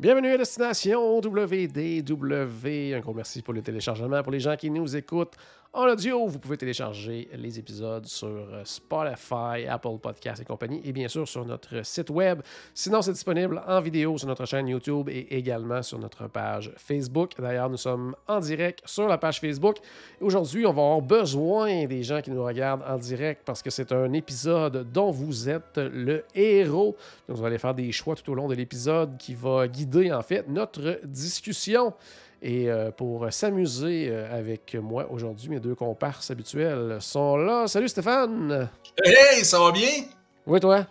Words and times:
Bienvenue 0.00 0.32
à 0.32 0.38
Destination 0.38 1.18
WDW. 1.18 2.94
Un 2.94 3.00
gros 3.00 3.12
merci 3.12 3.42
pour 3.42 3.52
le 3.52 3.60
téléchargement. 3.60 4.22
Pour 4.22 4.32
les 4.32 4.40
gens 4.40 4.56
qui 4.56 4.70
nous 4.70 4.96
écoutent 4.96 5.34
en 5.72 5.86
audio, 5.88 6.26
vous 6.26 6.40
pouvez 6.40 6.56
télécharger 6.56 7.28
les 7.32 7.60
épisodes 7.60 8.04
sur 8.04 8.26
euh, 8.26 8.62
Spotify, 8.64 9.68
Apple 9.68 9.98
Podcasts 10.02 10.42
et 10.42 10.44
compagnie, 10.44 10.80
et 10.84 10.90
bien 10.90 11.06
sûr 11.06 11.28
sur 11.28 11.44
notre 11.44 11.86
site 11.86 12.10
web. 12.10 12.42
Sinon, 12.74 13.02
c'est 13.02 13.12
disponible 13.12 13.62
en 13.68 13.80
vidéo 13.80 14.18
sur 14.18 14.26
notre 14.26 14.46
chaîne 14.46 14.66
YouTube 14.66 15.08
et 15.08 15.36
également 15.36 15.80
sur 15.80 16.00
notre 16.00 16.26
page 16.26 16.72
Facebook. 16.76 17.34
D'ailleurs, 17.38 17.70
nous 17.70 17.76
sommes 17.76 18.16
en 18.26 18.40
direct 18.40 18.82
sur 18.84 19.06
la 19.06 19.16
page 19.16 19.38
Facebook. 19.38 19.76
Aujourd'hui, 20.20 20.66
on 20.66 20.72
va 20.72 20.82
avoir 20.82 21.02
besoin 21.02 21.86
des 21.86 22.02
gens 22.02 22.20
qui 22.20 22.32
nous 22.32 22.42
regardent 22.42 22.82
en 22.82 22.98
direct 22.98 23.42
parce 23.44 23.62
que 23.62 23.70
c'est 23.70 23.92
un 23.92 24.12
épisode 24.12 24.90
dont 24.92 25.12
vous 25.12 25.48
êtes 25.48 25.76
le 25.78 26.24
héros. 26.34 26.96
Donc, 27.28 27.38
on 27.38 27.42
va 27.42 27.46
aller 27.46 27.58
faire 27.58 27.74
des 27.74 27.92
choix 27.92 28.16
tout 28.16 28.32
au 28.32 28.34
long 28.34 28.48
de 28.48 28.56
l'épisode 28.56 29.16
qui 29.18 29.34
va 29.34 29.68
guider 29.68 30.10
en 30.10 30.22
fait 30.22 30.48
notre 30.48 30.98
discussion. 31.04 31.94
Et 32.42 32.70
euh, 32.70 32.90
pour 32.90 33.30
s'amuser 33.30 34.08
euh, 34.08 34.34
avec 34.34 34.74
moi 34.74 35.06
aujourd'hui, 35.10 35.50
mes 35.50 35.60
deux 35.60 35.74
comparses 35.74 36.30
habituels 36.30 36.96
sont 37.00 37.36
là. 37.36 37.66
Salut 37.66 37.88
Stéphane! 37.88 38.70
Hey, 39.04 39.44
ça 39.44 39.58
va 39.58 39.70
bien? 39.72 40.04
Oui, 40.46 40.58
toi? 40.58 40.86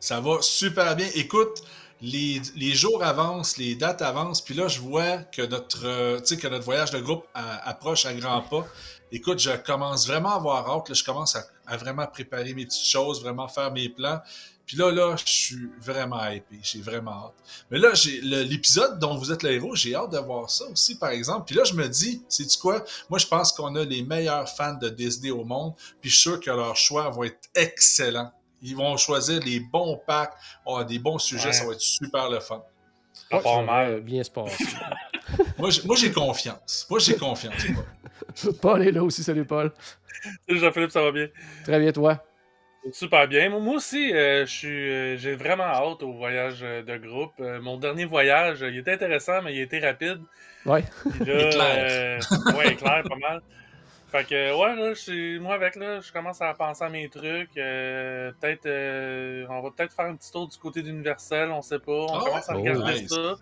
Ça 0.00 0.20
va 0.20 0.40
super 0.40 0.96
bien. 0.96 1.08
Écoute, 1.14 1.62
les, 2.00 2.40
les 2.56 2.72
jours 2.72 3.04
avancent, 3.04 3.58
les 3.58 3.74
dates 3.74 4.00
avancent, 4.00 4.40
puis 4.40 4.54
là, 4.54 4.68
je 4.68 4.80
vois 4.80 5.18
que 5.18 5.42
notre, 5.42 5.86
euh, 5.86 6.18
que 6.18 6.48
notre 6.48 6.64
voyage 6.64 6.92
de 6.92 7.00
groupe 7.00 7.26
approche 7.34 8.06
à 8.06 8.14
grands 8.14 8.42
pas. 8.42 8.66
Écoute, 9.12 9.38
je 9.38 9.50
commence 9.50 10.06
vraiment 10.06 10.30
à 10.30 10.36
avoir 10.36 10.68
hâte. 10.68 10.88
Là, 10.88 10.94
je 10.94 11.04
commence 11.04 11.36
à, 11.36 11.44
à 11.66 11.76
vraiment 11.76 12.06
préparer 12.06 12.54
mes 12.54 12.64
petites 12.64 12.88
choses, 12.88 13.22
vraiment 13.22 13.48
faire 13.48 13.70
mes 13.70 13.90
plans. 13.90 14.20
Puis 14.66 14.76
là, 14.76 14.90
là, 14.90 15.14
je 15.16 15.24
suis 15.24 15.70
vraiment 15.80 16.26
hypé. 16.28 16.58
J'ai 16.62 16.80
vraiment 16.80 17.26
hâte. 17.26 17.34
Mais 17.70 17.78
là, 17.78 17.94
j'ai 17.94 18.20
l'épisode 18.20 18.98
dont 18.98 19.16
vous 19.16 19.30
êtes 19.30 19.42
le 19.44 19.52
héros, 19.52 19.76
j'ai 19.76 19.94
hâte 19.94 20.10
de 20.10 20.18
voir 20.18 20.50
ça 20.50 20.64
aussi, 20.66 20.98
par 20.98 21.10
exemple. 21.10 21.44
Puis 21.46 21.54
là, 21.54 21.62
je 21.64 21.72
me 21.74 21.86
dis, 21.88 22.22
sais-tu 22.28 22.58
quoi? 22.58 22.84
Moi, 23.08 23.18
je 23.20 23.26
pense 23.26 23.52
qu'on 23.52 23.74
a 23.76 23.84
les 23.84 24.02
meilleurs 24.02 24.48
fans 24.48 24.74
de 24.74 24.88
Disney 24.88 25.30
au 25.30 25.44
monde. 25.44 25.74
Puis 26.00 26.10
je 26.10 26.14
suis 26.16 26.22
sûr 26.30 26.40
que 26.40 26.50
leurs 26.50 26.76
choix 26.76 27.08
vont 27.10 27.22
être 27.24 27.38
excellents. 27.54 28.32
Ils 28.60 28.74
vont 28.74 28.96
choisir 28.96 29.40
les 29.44 29.60
bons 29.60 30.00
packs, 30.06 30.32
oh, 30.64 30.82
des 30.82 30.98
bons 30.98 31.18
sujets, 31.18 31.46
Ouais. 31.48 31.52
ça 31.52 31.64
va 31.66 31.72
être 31.72 31.80
super 31.80 32.28
le 32.28 32.40
fun. 32.40 32.64
Ouais, 33.30 33.40
va 33.40 33.62
mal. 33.62 34.00
bien 34.00 34.22
se 34.24 34.30
passer. 34.30 34.64
Moi, 35.58 35.70
j'ai- 35.96 36.10
confiance. 36.12 36.86
Moi, 36.90 36.98
j'ai 36.98 37.16
confiance. 37.16 37.54
Paul 38.60 38.82
est 38.86 38.92
là 38.92 39.02
aussi. 39.04 39.22
Salut 39.22 39.44
Paul. 39.44 39.72
Salut 40.48 40.58
Jean-Philippe, 40.60 40.90
ça 40.90 41.02
va 41.02 41.12
bien? 41.12 41.28
Très 41.64 41.78
bien, 41.78 41.92
toi? 41.92 42.22
Super 42.92 43.26
bien. 43.26 43.48
Moi 43.50 43.74
aussi, 43.76 44.12
euh, 44.14 44.46
je 44.46 44.50
suis, 44.52 44.90
euh, 44.90 45.16
j'ai 45.16 45.34
vraiment 45.34 45.64
hâte 45.64 46.02
au 46.02 46.12
voyage 46.12 46.58
euh, 46.62 46.82
de 46.82 46.96
groupe. 46.96 47.32
Euh, 47.40 47.60
mon 47.60 47.78
dernier 47.78 48.04
voyage, 48.04 48.60
il 48.60 48.78
était 48.78 48.92
intéressant, 48.92 49.42
mais 49.42 49.54
il 49.54 49.60
était 49.60 49.80
rapide. 49.80 50.20
Ouais. 50.64 50.84
Là, 51.24 51.48
Éclair. 51.48 51.86
euh, 51.90 52.18
ouais, 52.56 52.72
éclair, 52.72 53.02
pas 53.08 53.16
mal. 53.16 53.40
Fait 54.12 54.24
que, 54.24 54.54
ouais, 54.56 54.76
là, 54.76 54.94
je 54.94 55.00
suis- 55.00 55.40
moi, 55.40 55.54
avec, 55.54 55.74
là, 55.74 56.00
je 56.00 56.12
commence 56.12 56.40
à 56.40 56.54
penser 56.54 56.84
à 56.84 56.88
mes 56.88 57.08
trucs. 57.08 57.56
euh, 57.56 58.30
peut-être, 58.40 58.66
euh, 58.66 59.44
on 59.50 59.62
va 59.62 59.70
peut-être 59.76 59.92
faire 59.92 60.06
un 60.06 60.14
petit 60.14 60.30
tour 60.30 60.46
du 60.46 60.56
côté 60.58 60.80
d'Universel, 60.82 61.50
on 61.50 61.60
sait 61.60 61.80
pas. 61.80 61.90
On 61.92 62.06
Ah, 62.14 62.20
commence 62.24 62.48
à 62.48 62.54
oh, 62.54 62.58
regarder 62.60 63.00
nice. 63.00 63.10
ça, 63.12 63.34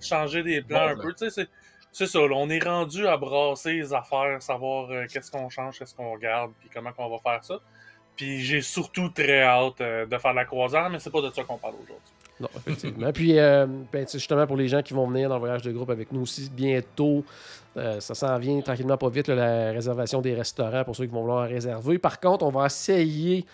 changer 0.00 0.42
des 0.42 0.62
plans 0.62 0.78
Bon, 0.78 0.84
un 0.92 0.94
là. 0.96 1.02
peu. 1.02 1.12
Tu 1.12 1.28
sais, 1.30 1.46
c'est, 1.92 2.06
ça, 2.06 2.18
là, 2.18 2.34
on 2.34 2.48
est 2.48 2.64
rendu 2.64 3.06
à 3.06 3.18
brasser 3.18 3.74
les 3.74 3.92
affaires, 3.92 4.40
savoir 4.40 4.90
euh, 4.90 5.04
qu'est-ce 5.12 5.30
qu'on 5.30 5.50
change, 5.50 5.78
qu'est-ce 5.78 5.94
qu'on 5.94 6.12
regarde, 6.12 6.52
puis 6.60 6.70
comment 6.72 6.92
qu'on 6.92 7.10
va 7.10 7.18
faire 7.18 7.44
ça. 7.44 7.58
Puis 8.16 8.40
j'ai 8.40 8.62
surtout 8.62 9.08
très 9.10 9.42
hâte 9.42 9.80
euh, 9.80 10.06
de 10.06 10.18
faire 10.18 10.32
la 10.32 10.44
croisière, 10.44 10.88
mais 10.90 10.98
c'est 10.98 11.10
pas 11.10 11.20
de 11.20 11.30
ça 11.30 11.44
qu'on 11.44 11.58
parle 11.58 11.74
aujourd'hui. 11.74 11.96
Non, 12.38 12.48
effectivement. 12.56 13.12
Puis, 13.12 13.38
euh, 13.38 13.66
ben, 13.92 14.06
justement, 14.10 14.46
pour 14.46 14.56
les 14.56 14.68
gens 14.68 14.82
qui 14.82 14.92
vont 14.92 15.06
venir 15.06 15.28
dans 15.28 15.36
le 15.36 15.40
voyage 15.40 15.62
de 15.62 15.72
groupe 15.72 15.90
avec 15.90 16.12
nous 16.12 16.22
aussi 16.22 16.50
bientôt, 16.50 17.24
euh, 17.76 18.00
ça 18.00 18.14
s'en 18.14 18.38
vient 18.38 18.60
tranquillement 18.60 18.98
pas 18.98 19.08
vite, 19.08 19.28
la 19.28 19.72
réservation 19.72 20.20
des 20.20 20.34
restaurants 20.34 20.84
pour 20.84 20.96
ceux 20.96 21.06
qui 21.06 21.12
vont 21.12 21.22
vouloir 21.22 21.44
en 21.44 21.48
réserver. 21.48 21.98
Par 21.98 22.20
contre, 22.20 22.44
on 22.44 22.50
va 22.50 22.66
essayer 22.66 23.46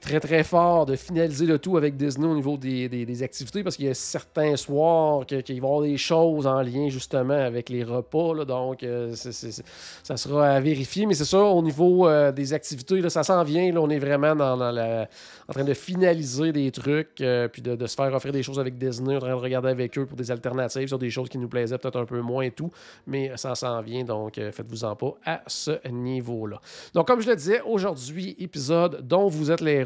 très 0.00 0.20
très 0.20 0.44
fort 0.44 0.86
de 0.86 0.96
finaliser 0.96 1.46
le 1.46 1.58
tout 1.58 1.76
avec 1.76 1.96
Disney 1.96 2.26
au 2.26 2.34
niveau 2.34 2.56
des, 2.56 2.88
des- 2.88 3.22
activités 3.22 3.62
parce 3.64 3.76
qu'il 3.76 3.86
y 3.86 3.88
a 3.88 3.94
certains 3.94 4.54
soirs 4.56 5.26
qu'il 5.26 5.42
va 5.46 5.52
y 5.54 5.58
avoir 5.58 5.82
des 5.82 5.96
choses 5.96 6.46
en 6.46 6.60
lien 6.62 6.88
justement 6.88 7.34
avec 7.34 7.68
les 7.68 7.82
repas. 7.82 8.34
là. 8.34 8.44
donc, 8.44 8.82
euh, 8.82 9.14
ça 9.14 10.16
sera 10.16 10.50
à 10.50 10.60
vérifier. 10.60 11.06
Mais 11.06 11.14
c'est 11.14 11.24
ça, 11.24 11.40
au 11.42 11.62
niveau 11.62 12.08
euh, 12.08 12.30
des 12.32 12.52
activités, 12.52 13.00
là, 13.00 13.10
ça 13.10 13.22
s'en 13.22 13.42
vient. 13.42 13.72
Là, 13.72 13.80
on 13.80 13.90
est 13.90 13.98
vraiment 13.98 14.36
dans, 14.36 14.54
la, 14.56 15.08
en 15.48 15.52
train 15.52 15.64
de 15.64 15.74
finaliser 15.74 16.52
des 16.52 16.70
trucs, 16.70 17.20
euh, 17.20 17.48
puis 17.48 17.62
de, 17.62 17.74
de 17.74 17.86
se 17.86 17.94
faire 17.94 18.12
offrir 18.14 18.32
des 18.32 18.42
choses 18.42 18.60
avec 18.60 18.78
Disney, 18.78 19.16
en 19.16 19.20
train 19.20 19.30
de 19.30 19.34
regarder 19.34 19.68
avec 19.70 19.96
eux 19.98 20.06
pour 20.06 20.16
des 20.16 20.30
alternatives 20.30 20.88
sur 20.88 20.98
des 20.98 21.10
choses 21.10 21.28
qui 21.28 21.38
nous 21.38 21.48
plaisaient 21.48 21.78
peut-être 21.78 21.98
un 21.98 22.04
peu 22.04 22.20
moins 22.20 22.44
et 22.44 22.50
tout, 22.50 22.70
mais 23.06 23.32
ça 23.36 23.54
s'en 23.54 23.80
vient, 23.82 24.04
donc 24.04 24.38
euh, 24.38 24.52
faites-vous-en 24.52 24.94
pas 24.96 25.14
à 25.24 25.42
ce 25.46 25.88
niveau-là. 25.88 26.60
Donc, 26.94 27.06
comme 27.06 27.20
je 27.20 27.28
le 27.30 27.36
disais, 27.36 27.60
aujourd'hui, 27.62 28.36
épisode 28.38 29.00
dont 29.06 29.28
vous 29.28 29.50
êtes 29.50 29.60
les 29.60 29.77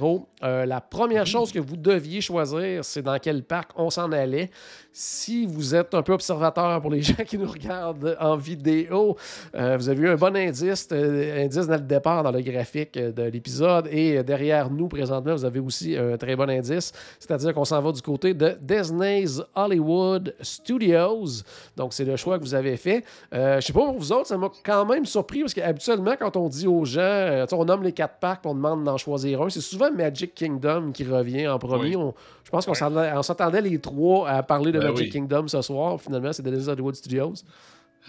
Euh, 0.42 0.66
la 0.66 0.80
première 0.80 1.26
chose 1.26 1.52
que 1.52 1.58
vous 1.58 1.76
deviez 1.76 2.20
choisir, 2.20 2.84
c'est 2.84 3.02
dans 3.02 3.18
quel 3.18 3.42
parc 3.42 3.70
on 3.76 3.90
s'en 3.90 4.10
allait. 4.12 4.50
Si 4.94 5.46
vous 5.46 5.74
êtes 5.74 5.94
un 5.94 6.02
peu 6.02 6.12
observateur 6.12 6.80
pour 6.82 6.90
les 6.90 7.00
gens 7.02 7.24
qui 7.26 7.38
nous 7.38 7.50
regardent 7.50 8.16
en 8.20 8.36
vidéo, 8.36 9.16
euh, 9.54 9.76
vous 9.78 9.88
avez 9.88 10.02
eu 10.02 10.08
un 10.08 10.16
bon 10.16 10.36
indice, 10.36 10.86
euh, 10.92 11.44
indice 11.44 11.66
dans 11.66 11.76
le 11.76 11.80
départ, 11.80 12.22
dans 12.22 12.30
le 12.30 12.42
graphique 12.42 12.96
euh, 12.98 13.10
de 13.10 13.22
l'épisode. 13.22 13.88
Et 13.90 14.22
derrière 14.22 14.70
nous, 14.70 14.88
présentement, 14.88 15.34
vous 15.34 15.44
avez 15.46 15.60
aussi 15.60 15.96
un 15.96 16.16
très 16.18 16.36
bon 16.36 16.48
indice. 16.50 16.92
C'est-à-dire 17.18 17.54
qu'on 17.54 17.64
s'en 17.64 17.80
va 17.80 17.90
du 17.90 18.02
côté 18.02 18.34
de 18.34 18.56
Disney's 18.60 19.40
Hollywood 19.54 20.34
Studios. 20.42 21.42
Donc, 21.76 21.94
c'est 21.94 22.04
le 22.04 22.16
choix 22.16 22.38
que 22.38 22.44
vous 22.44 22.54
avez 22.54 22.76
fait. 22.76 23.04
Je 23.32 23.60
sais 23.60 23.72
pas 23.72 23.80
pour 23.80 23.98
vous 23.98 24.12
autres, 24.12 24.26
ça 24.26 24.36
m'a 24.36 24.50
quand 24.62 24.84
même 24.84 25.06
surpris 25.06 25.40
parce 25.40 25.54
qu'habituellement, 25.54 26.14
quand 26.18 26.36
on 26.36 26.48
dit 26.48 26.66
aux 26.66 26.84
gens, 26.84 27.46
on 27.52 27.64
nomme 27.64 27.82
les 27.82 27.92
quatre 27.92 28.18
parcs, 28.18 28.44
on 28.44 28.54
demande 28.54 28.84
d'en 28.84 28.96
choisir 28.96 29.42
un, 29.42 29.48
c'est 29.48 29.60
souvent 29.60 29.81
Magic 29.90 30.34
Kingdom 30.34 30.92
qui 30.92 31.04
revient 31.04 31.48
en 31.48 31.58
premier. 31.58 31.96
Oui. 31.96 31.96
On- 31.96 32.14
je 32.44 32.50
pense 32.50 32.66
qu'on 32.66 32.74
s'en- 32.74 32.94
on 32.94 33.22
s'attendait 33.22 33.60
les 33.62 33.78
trois 33.80 34.28
à 34.28 34.42
parler 34.42 34.72
de 34.72 34.78
Ben 34.78 34.88
Magic 34.90 35.06
oui. 35.06 35.10
Kingdom 35.10 35.48
ce 35.48 35.60
soir. 35.62 36.00
Finalement, 36.00 36.32
c'est 36.32 36.42
Disney's 36.42 36.68
Hollywood 36.68 36.94
Studios. 36.94 37.34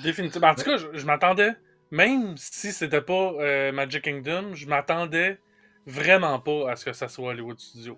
Définitivement. 0.03 0.47
En 0.49 0.55
tout 0.55 0.63
cas, 0.63 0.77
je, 0.77 0.87
je 0.93 1.05
m'attendais, 1.05 1.51
même 1.91 2.35
si 2.37 2.71
c'était 2.71 3.01
pas 3.01 3.33
euh, 3.39 3.71
Magic 3.71 4.03
Kingdom, 4.03 4.53
je 4.53 4.67
m'attendais 4.67 5.37
vraiment 5.85 6.39
pas 6.39 6.71
à 6.71 6.75
ce 6.75 6.85
que 6.85 6.93
ça 6.93 7.07
soit 7.07 7.29
Hollywood 7.29 7.59
Studio. 7.59 7.97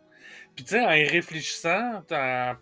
Puis 0.56 0.66
tu 0.66 0.72
sais, 0.72 0.86
en 0.86 0.92
y 0.92 1.04
réfléchissant 1.06 2.02
en- 2.12 2.54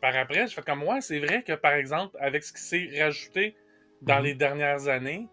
par 0.00 0.16
après, 0.16 0.48
je 0.48 0.54
fais 0.54 0.62
comme 0.62 0.80
moi, 0.80 1.00
c'est 1.00 1.20
vrai 1.20 1.42
que 1.42 1.52
par 1.54 1.72
exemple, 1.74 2.16
avec 2.20 2.42
ce 2.42 2.52
qui 2.52 2.60
s'est 2.60 2.90
rajouté 3.00 3.54
dans 4.02 4.18
Mhm. 4.18 4.24
les 4.24 4.34
dernières 4.34 4.88
années, 4.88 5.28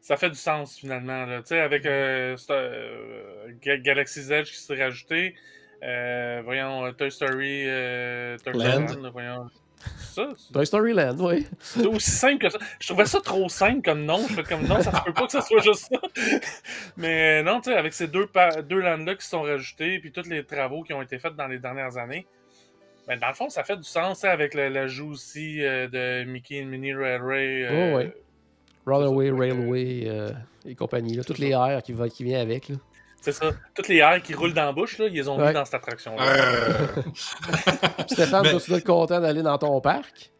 ça 0.00 0.16
fait 0.16 0.30
du 0.30 0.36
sens 0.38 0.76
finalement. 0.78 1.26
là. 1.26 1.38
Tu 1.40 1.48
sais, 1.48 1.60
avec 1.60 1.84
euh, 1.86 2.36
euh, 2.50 3.48
Ga- 3.62 3.78
Galaxy's 3.78 4.30
Edge 4.30 4.50
qui 4.50 4.56
s'est 4.58 4.82
rajouté, 4.82 5.34
euh, 5.82 6.42
voyons, 6.44 6.86
euh, 6.86 6.92
Toy 6.92 7.10
Story, 7.10 7.64
euh, 7.66 8.36
Toy 8.38 8.54
Story 8.54 8.68
Land. 8.68 8.86
Land, 9.02 9.10
voyons. 9.12 9.50
Ça, 9.98 10.28
Toy 10.52 10.66
Story 10.66 10.92
Land, 10.92 11.16
oui. 11.20 11.46
c'est 11.58 11.86
aussi 11.86 12.10
simple 12.10 12.38
que 12.44 12.50
ça. 12.50 12.58
Je 12.80 12.86
trouvais 12.88 13.06
ça 13.06 13.18
trop 13.22 13.48
simple 13.48 13.80
comme 13.82 14.04
nom. 14.04 14.26
Je 14.28 14.34
fais 14.34 14.42
comme 14.42 14.66
non, 14.66 14.82
ça 14.82 14.92
se 14.92 15.02
peut 15.04 15.14
pas 15.14 15.24
que 15.24 15.32
ça 15.32 15.40
soit 15.40 15.62
juste 15.62 15.88
ça. 15.90 16.00
Mais 16.98 17.42
non, 17.42 17.60
tu 17.62 17.70
sais, 17.70 17.76
avec 17.76 17.94
ces 17.94 18.06
deux, 18.06 18.26
pa- 18.26 18.60
deux 18.62 18.80
lands-là 18.80 19.14
qui 19.14 19.26
sont 19.26 19.40
rajoutés, 19.42 19.98
puis 19.98 20.12
tous 20.12 20.28
les 20.28 20.44
travaux 20.44 20.82
qui 20.82 20.92
ont 20.92 21.00
été 21.00 21.18
faits 21.18 21.34
dans 21.34 21.46
les 21.46 21.58
dernières 21.58 21.96
années, 21.96 22.26
ben, 23.08 23.18
dans 23.18 23.28
le 23.28 23.34
fond, 23.34 23.48
ça 23.48 23.64
fait 23.64 23.76
du 23.78 23.84
sens 23.84 24.22
avec 24.24 24.52
le- 24.52 24.68
l'ajout 24.68 25.08
aussi 25.12 25.64
euh, 25.64 25.88
de 25.88 26.24
Mickey 26.24 26.62
and 26.62 26.66
Minnie 26.66 26.92
Railway. 26.92 27.64
euh, 27.64 27.92
Oh, 27.92 27.96
ouais. 27.96 28.14
Ça. 28.98 29.32
Railway 29.38 30.04
euh, 30.06 30.30
et 30.66 30.74
compagnie. 30.74 31.14
là. 31.16 31.24
Toutes 31.24 31.38
les 31.38 31.50
airs 31.50 31.82
qui, 31.84 31.92
va, 31.92 32.08
qui 32.08 32.24
viennent 32.24 32.40
avec. 32.40 32.68
là. 32.68 32.76
C'est 33.22 33.32
ça. 33.32 33.50
Toutes 33.74 33.88
les 33.88 33.96
airs 33.98 34.22
qui 34.22 34.32
roulent 34.34 34.54
dans 34.54 34.64
la 34.64 34.72
bouche, 34.72 34.96
là, 34.98 35.06
ils 35.06 35.12
les 35.12 35.28
ont 35.28 35.38
Ouais. 35.38 35.48
mis 35.48 35.54
dans 35.54 35.64
cette 35.66 35.74
attraction-là. 35.74 36.22
Euh, 36.26 36.86
Stéphane, 38.08 38.42
Ben- 38.44 38.58
dois 38.66 38.78
être 38.78 38.84
content 38.86 39.20
d'aller 39.20 39.42
dans 39.42 39.58
ton 39.58 39.80
parc. 39.80 40.30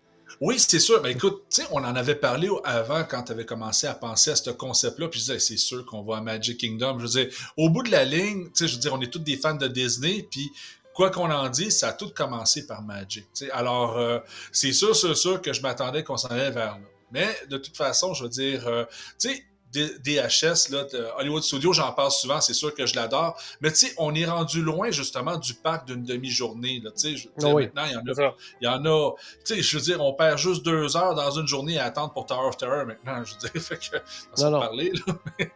Oui, 0.41 0.59
c'est 0.59 0.79
sûr. 0.79 1.03
Ben 1.03 1.11
écoute, 1.11 1.43
tu 1.55 1.61
sais, 1.61 1.69
on 1.71 1.85
en 1.85 1.95
avait 1.95 2.15
parlé 2.15 2.49
avant 2.65 3.05
quand 3.05 3.25
tu 3.25 3.33
avais 3.33 3.45
commencé 3.45 3.87
à 3.87 3.93
penser 3.93 4.31
à 4.31 4.37
ce 4.37 4.49
concept-là, 4.51 5.09
puis 5.09 5.21
je 5.21 5.27
disais, 5.27 5.39
c'est 5.39 5.59
sûr 5.59 5.85
qu'on 5.85 6.03
va 6.03 6.17
à 6.17 6.21
Magic 6.23 6.59
Kingdom. 6.59 6.99
Je 6.99 7.03
veux 7.05 7.25
dire, 7.25 7.29
au 7.59 7.69
bout 7.69 7.83
de 7.83 7.91
la 7.91 8.05
ligne, 8.07 8.45
tu 8.47 8.51
sais, 8.55 8.69
je 8.69 8.75
veux 8.77 8.81
dire, 8.81 8.95
on 8.95 9.01
est 9.03 9.13
tous 9.13 9.19
des 9.19 9.37
fans 9.37 9.53
de 9.55 9.69
Disney, 9.69 10.27
puis 10.31 10.51
quoi 10.95 11.11
qu'on 11.11 11.31
en 11.31 11.49
dise, 11.51 11.79
ça 11.79 11.89
a 11.89 11.93
tout 11.93 12.09
commencé 12.15 12.67
par 12.67 12.81
Magic. 12.81 13.27
sais. 13.35 13.51
Alors, 13.51 13.99
euh, 13.99 14.19
c'est 14.53 14.73
sûr, 14.73 14.97
c'est 14.97 15.15
sûr 15.15 15.43
que 15.43 15.53
je 15.53 15.61
m'attendais 15.61 16.03
qu'on 16.05 16.17
s'en 16.17 16.29
allait 16.29 16.51
vers 16.51 16.73
là. 16.79 16.87
Mais 17.13 17.29
de 17.49 17.57
toute 17.59 17.77
façon, 17.77 18.15
je 18.15 18.25
veux 18.25 18.29
dire, 18.29 18.67
euh, 18.67 18.85
tu 19.19 19.29
sais, 19.31 19.45
DHS, 19.73 20.71
là, 20.73 20.83
de 20.85 21.07
Hollywood 21.17 21.45
Studio, 21.45 21.73
j'en 21.73 21.93
parle 21.93 22.11
souvent, 22.11 22.41
c'est 22.41 22.55
sûr 22.55 22.75
que 22.75 22.87
je 22.87 22.97
l'adore. 22.97 23.41
Mais 23.61 23.71
tu 23.71 23.87
sais, 23.87 23.95
on 23.99 24.15
est 24.17 24.25
rendu 24.25 24.63
loin 24.63 24.91
justement 24.91 25.37
du 25.37 25.55
parc 25.55 25.87
d'une 25.87 26.03
demi-journée. 26.03 26.83
Tu 26.99 27.17
sais, 27.17 27.31
Ah 27.43 27.49
oui. 27.49 27.65
maintenant, 27.75 27.85
il 27.87 27.93
y 27.93 27.97
en 27.97 28.27
a 28.27 28.35
il 28.61 28.65
y 28.65 28.69
en 28.69 28.85
a, 28.85 29.13
tu 29.45 29.55
sais, 29.55 29.63
je 29.63 29.77
veux 29.77 29.83
dire, 29.83 30.01
on 30.01 30.13
perd 30.15 30.39
juste 30.39 30.65
deux 30.65 30.97
heures 30.97 31.15
dans 31.15 31.31
une 31.31 31.47
journée 31.47 31.79
à 31.79 31.85
attendre 31.85 32.13
pour 32.13 32.27
Tower 32.27 32.49
of 32.49 32.57
Terror 32.57 32.85
maintenant, 32.85 33.23
je 33.25 33.35
veux 33.35 33.49
dire, 33.53 33.63
fait 33.63 33.79
que, 33.79 33.97
on 34.39 34.51
non. 34.51 34.59
parler, 34.61 34.91
là, 35.07 35.15
mais 35.39 35.53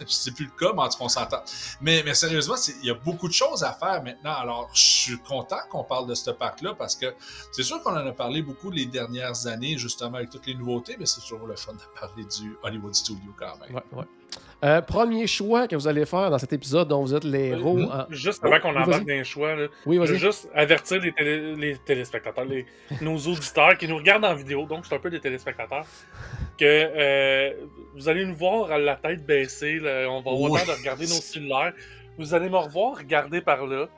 je 0.06 0.12
sais 0.12 0.32
plus 0.32 0.46
le 0.46 0.50
cas, 0.50 0.72
mais 0.74 0.82
en 0.82 0.88
tout 0.88 0.98
cas, 0.98 1.04
on 1.04 1.08
s'entend. 1.08 1.42
Mais, 1.80 2.02
mais 2.04 2.14
sérieusement, 2.14 2.54
il 2.82 2.86
y 2.86 2.90
a 2.90 2.94
beaucoup 2.94 3.28
de 3.28 3.32
choses 3.32 3.62
à 3.62 3.72
faire 3.72 4.02
maintenant, 4.02 4.34
alors 4.34 4.70
je 4.72 4.82
suis 4.82 5.18
content 5.18 5.58
qu'on 5.70 5.84
parle 5.84 6.06
de 6.06 6.14
ce 6.14 6.30
parc-là, 6.30 6.74
parce 6.74 6.94
que 6.94 7.14
c'est 7.52 7.62
sûr 7.62 7.82
qu'on 7.82 7.92
en 7.92 8.06
a 8.06 8.12
parlé 8.12 8.42
beaucoup 8.42 8.70
les 8.70 8.86
dernières 8.86 9.46
années, 9.46 9.78
justement, 9.78 10.16
avec 10.16 10.30
toutes 10.30 10.46
les 10.46 10.54
nouveautés, 10.54 10.96
mais 10.98 11.06
c'est 11.06 11.20
toujours 11.20 11.46
le 11.46 11.56
fun 11.56 11.72
de 11.72 12.00
parler 12.00 12.24
du 12.24 12.56
Hollywood 12.62 12.94
Studio 12.94 13.34
quand 13.38 13.58
même. 13.60 13.74
Ouais, 13.74 13.98
ouais. 13.98 14.04
Euh, 14.64 14.80
premier 14.80 15.26
choix 15.26 15.68
que 15.68 15.76
vous 15.76 15.86
allez 15.86 16.06
faire 16.06 16.30
dans 16.30 16.38
cet 16.38 16.52
épisode 16.54 16.88
dont 16.88 17.02
vous 17.02 17.14
êtes 17.14 17.24
les 17.24 17.48
héros. 17.48 17.76
Mhm. 17.76 17.84
en- 17.92 18.06
Juste 18.08 18.42
avant 18.44 18.58
qu'on 18.60 18.70
embarque 18.70 19.04
dans 19.04 19.12
les 19.12 19.22
choix, 19.24 19.54
là, 19.54 19.66
Oui, 19.84 19.96
je 20.02 20.12
veux 20.12 20.18
juste 20.18 20.48
avertir 20.54 21.00
les, 21.02 21.12
télé- 21.12 21.54
les 21.54 21.76
téléspectateurs, 21.76 22.46
les- 22.46 22.64
nos 23.02 23.16
auditeurs 23.18 23.76
qui 23.76 23.86
nous 23.88 23.96
regardent 23.98 24.24
en 24.24 24.34
vidéo, 24.34 24.64
donc 24.64 24.86
c'est 24.86 24.94
un 24.94 24.98
peu 24.98 25.10
des 25.10 25.20
téléspectateurs, 25.20 25.84
que 26.58 26.64
euh, 26.64 27.52
vous 27.94 28.08
allez 28.08 28.24
nous 28.24 28.34
voir 28.34 28.70
à 28.70 28.78
la 28.78 28.96
tête 28.96 29.26
baissée, 29.26 29.78
là, 29.80 30.06
on 30.08 30.22
va 30.22 30.30
avoir 30.30 30.50
Oui. 30.52 30.60
le 30.60 30.66
temps 30.66 30.72
de 30.72 30.78
regarder 30.78 31.04
nos 31.04 31.20
cellulaires. 31.20 31.72
Vous 32.16 32.32
allez 32.34 32.48
me 32.48 32.56
revoir 32.56 32.96
regarder 32.96 33.42
par 33.42 33.66
là, 33.66 33.88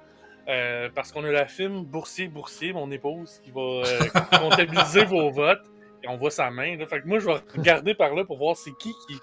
euh, 0.48 0.88
parce 0.94 1.12
qu'on 1.12 1.22
a 1.24 1.30
la 1.30 1.46
film 1.46 1.84
Boursier, 1.84 2.26
Boursier, 2.28 2.72
mon 2.72 2.90
épouse, 2.90 3.40
qui 3.44 3.50
va 3.52 3.60
euh, 3.60 3.84
comptabiliser 4.40 5.04
vos 5.04 5.30
votes, 5.30 5.62
et 6.02 6.08
on 6.08 6.16
voit 6.16 6.30
sa 6.30 6.50
main. 6.50 6.76
Là. 6.76 6.86
Fait 6.86 7.00
que 7.02 7.06
moi, 7.06 7.18
je 7.20 7.26
vais 7.26 7.36
regarder 7.56 7.94
par 7.94 8.14
là 8.14 8.24
pour 8.24 8.38
voir 8.38 8.56
c'est 8.56 8.76
qui 8.78 8.92
qui... 9.06 9.16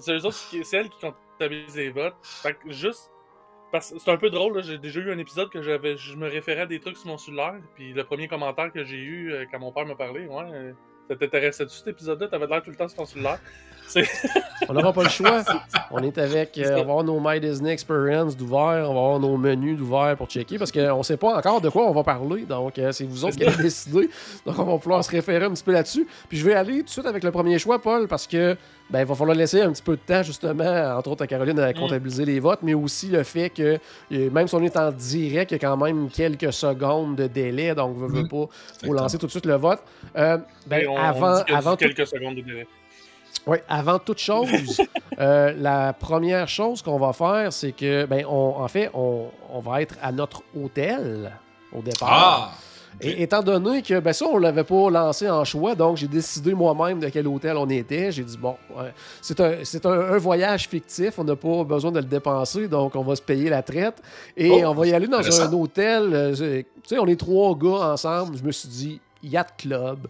C'est 0.00 0.12
eux 0.16 0.24
autres 0.26 0.38
qui- 0.50 0.64
c'est 0.64 0.78
elle 0.78 0.88
qui 0.88 0.98
comptabilise 1.00 1.76
les 1.76 1.90
votes. 1.90 2.14
Fait 2.22 2.54
que 2.54 2.70
juste 2.72 3.10
parce 3.72 3.90
que 3.92 3.98
c'est 4.00 4.10
un 4.10 4.16
peu 4.16 4.30
drôle, 4.30 4.56
là, 4.56 4.62
j'ai 4.62 4.78
déjà 4.78 4.98
eu 5.00 5.12
un 5.12 5.18
épisode 5.18 5.48
que 5.48 5.62
j'avais, 5.62 5.96
je 5.96 6.16
me 6.16 6.28
référais 6.28 6.62
à 6.62 6.66
des 6.66 6.80
trucs 6.80 6.96
sur 6.96 7.06
mon 7.06 7.18
cellulaire, 7.18 7.54
puis 7.76 7.92
le 7.92 8.02
premier 8.02 8.26
commentaire 8.26 8.72
que 8.72 8.82
j'ai 8.82 8.96
eu 8.96 9.32
euh, 9.32 9.44
quand 9.50 9.60
mon 9.60 9.70
père 9.70 9.86
m'a 9.86 9.94
parlé, 9.94 10.26
ouais, 10.26 10.44
euh, 10.52 10.72
ça 11.08 11.14
t'intéressait-tu 11.14 11.70
cet 11.76 11.86
épisode-là? 11.86 12.26
T'avais 12.28 12.48
l'air 12.48 12.62
tout 12.62 12.70
le 12.70 12.76
temps 12.76 12.88
sur 12.88 12.96
ton 12.98 13.04
cellulaire. 13.04 13.38
On 14.68 14.72
n'aura 14.72 14.92
pas 14.92 15.02
le 15.02 15.08
choix. 15.08 15.42
On 15.90 15.98
est 15.98 16.16
avec. 16.18 16.56
euh, 16.58 16.70
on 16.72 16.74
va 16.74 16.80
avoir 16.80 17.04
nos 17.04 17.18
My 17.20 17.40
Disney 17.40 17.72
Experience 17.72 18.36
d'ouvert, 18.36 18.88
on 18.88 18.94
va 18.94 19.00
avoir 19.00 19.18
nos 19.18 19.36
menus 19.36 19.76
d'ouvert 19.76 20.16
pour 20.16 20.28
checker 20.28 20.58
parce 20.58 20.70
qu'on 20.70 20.98
ne 20.98 21.02
sait 21.02 21.16
pas 21.16 21.36
encore 21.36 21.60
de 21.60 21.68
quoi 21.68 21.88
on 21.88 21.92
va 21.92 22.04
parler. 22.04 22.42
Donc, 22.44 22.78
euh, 22.78 22.92
c'est 22.92 23.04
vous 23.04 23.24
autres 23.24 23.36
qui 23.36 23.44
allez 23.44 23.56
décider. 23.62 24.08
Donc, 24.46 24.56
on 24.58 24.64
va 24.64 24.78
pouvoir 24.78 25.02
se 25.04 25.10
référer 25.10 25.44
un 25.46 25.50
petit 25.50 25.64
peu 25.64 25.72
là-dessus. 25.72 26.06
Puis, 26.28 26.38
je 26.38 26.44
vais 26.46 26.54
aller 26.54 26.78
tout 26.78 26.84
de 26.84 26.88
suite 26.90 27.06
avec 27.06 27.24
le 27.24 27.32
premier 27.32 27.58
choix, 27.58 27.80
Paul, 27.80 28.06
parce 28.06 28.28
que 28.28 28.56
ben, 28.90 29.00
il 29.00 29.06
va 29.06 29.14
falloir 29.14 29.36
laisser 29.36 29.60
un 29.62 29.70
petit 29.72 29.82
peu 29.82 29.92
de 29.96 30.00
temps, 30.00 30.22
justement, 30.22 30.96
entre 30.98 31.10
autres 31.10 31.22
à 31.24 31.26
Caroline, 31.26 31.58
à 31.60 31.72
comptabiliser 31.72 32.24
les 32.24 32.40
votes, 32.40 32.60
mais 32.62 32.74
aussi 32.74 33.06
le 33.08 33.22
fait 33.22 33.48
que, 33.50 33.78
euh, 34.12 34.30
même 34.30 34.48
si 34.48 34.54
on 34.54 34.62
est 34.62 34.76
en 34.76 34.90
direct, 34.90 35.52
il 35.52 35.54
y 35.54 35.56
a 35.56 35.58
quand 35.60 35.76
même 35.76 36.08
quelques 36.10 36.52
secondes 36.52 37.16
de 37.16 37.26
délai. 37.26 37.74
Donc, 37.74 37.96
ne 37.96 38.06
veut 38.06 38.22
Mhm. 38.22 38.28
pas, 38.28 38.44
faut 38.84 38.92
lancer 38.92 39.16
tout 39.18 39.26
de 39.26 39.30
suite 39.30 39.46
le 39.46 39.54
vote. 39.54 39.80
Euh, 40.16 40.38
ben, 40.66 40.86
on, 40.88 40.96
avant, 40.96 41.40
on 41.40 41.44
dit 41.44 41.52
avant 41.52 41.70
tout- 41.76 41.76
quelques 41.86 42.06
secondes 42.06 42.34
de 42.36 42.40
délai. 42.42 42.66
oui, 43.46 43.58
avant 43.68 43.98
toute 43.98 44.18
chose, 44.18 44.48
euh, 45.18 45.54
la 45.56 45.92
première 45.92 46.48
chose 46.48 46.82
qu'on 46.82 46.98
va 46.98 47.12
faire, 47.12 47.52
c'est 47.52 47.72
que, 47.72 48.04
ben, 48.06 48.24
on, 48.28 48.56
en 48.58 48.68
fait, 48.68 48.90
on, 48.92 49.26
on 49.52 49.60
va 49.60 49.82
être 49.82 49.94
à 50.02 50.10
notre 50.12 50.42
hôtel 50.60 51.30
au 51.72 51.80
départ. 51.80 52.08
Ah! 52.10 52.52
Et 53.00 53.22
étant 53.22 53.42
donné 53.42 53.82
que 53.82 53.98
ben 54.00 54.12
ça, 54.12 54.26
on 54.26 54.36
l'avait 54.38 54.64
pas 54.64 54.90
lancé 54.90 55.28
en 55.30 55.44
choix, 55.44 55.74
donc 55.74 55.96
j'ai 55.96 56.08
décidé 56.08 56.52
moi-même 56.54 57.00
de 57.00 57.08
quel 57.08 57.26
hôtel 57.26 57.56
on 57.56 57.68
était. 57.68 58.12
J'ai 58.12 58.24
dit, 58.24 58.36
bon, 58.36 58.56
ouais, 58.76 58.92
c'est 59.22 59.40
un, 59.40 59.54
un, 59.84 60.12
un 60.14 60.18
voyage 60.18 60.68
fictif, 60.68 61.18
on 61.18 61.24
n'a 61.24 61.36
pas 61.36 61.64
besoin 61.64 61.92
de 61.92 61.98
le 62.00 62.04
dépenser, 62.04 62.68
donc 62.68 62.94
on 62.96 63.02
va 63.02 63.16
se 63.16 63.22
payer 63.22 63.48
la 63.48 63.62
traite. 63.62 64.02
Et 64.36 64.50
Oh, 64.50 64.68
on 64.68 64.74
va 64.74 64.86
y 64.86 64.92
aller 64.92 65.06
dans 65.08 65.18
un 65.40 65.52
hôtel. 65.52 66.10
euh, 66.12 66.34
tu 66.34 66.66
sais, 66.86 66.98
on 66.98 67.06
est 67.06 67.18
trois 67.18 67.56
gars 67.56 67.92
ensemble. 67.92 68.36
Je 68.36 68.42
me 68.44 68.52
suis 68.52 68.68
dit, 68.68 69.00
Yacht 69.22 69.54
Club. 69.58 70.00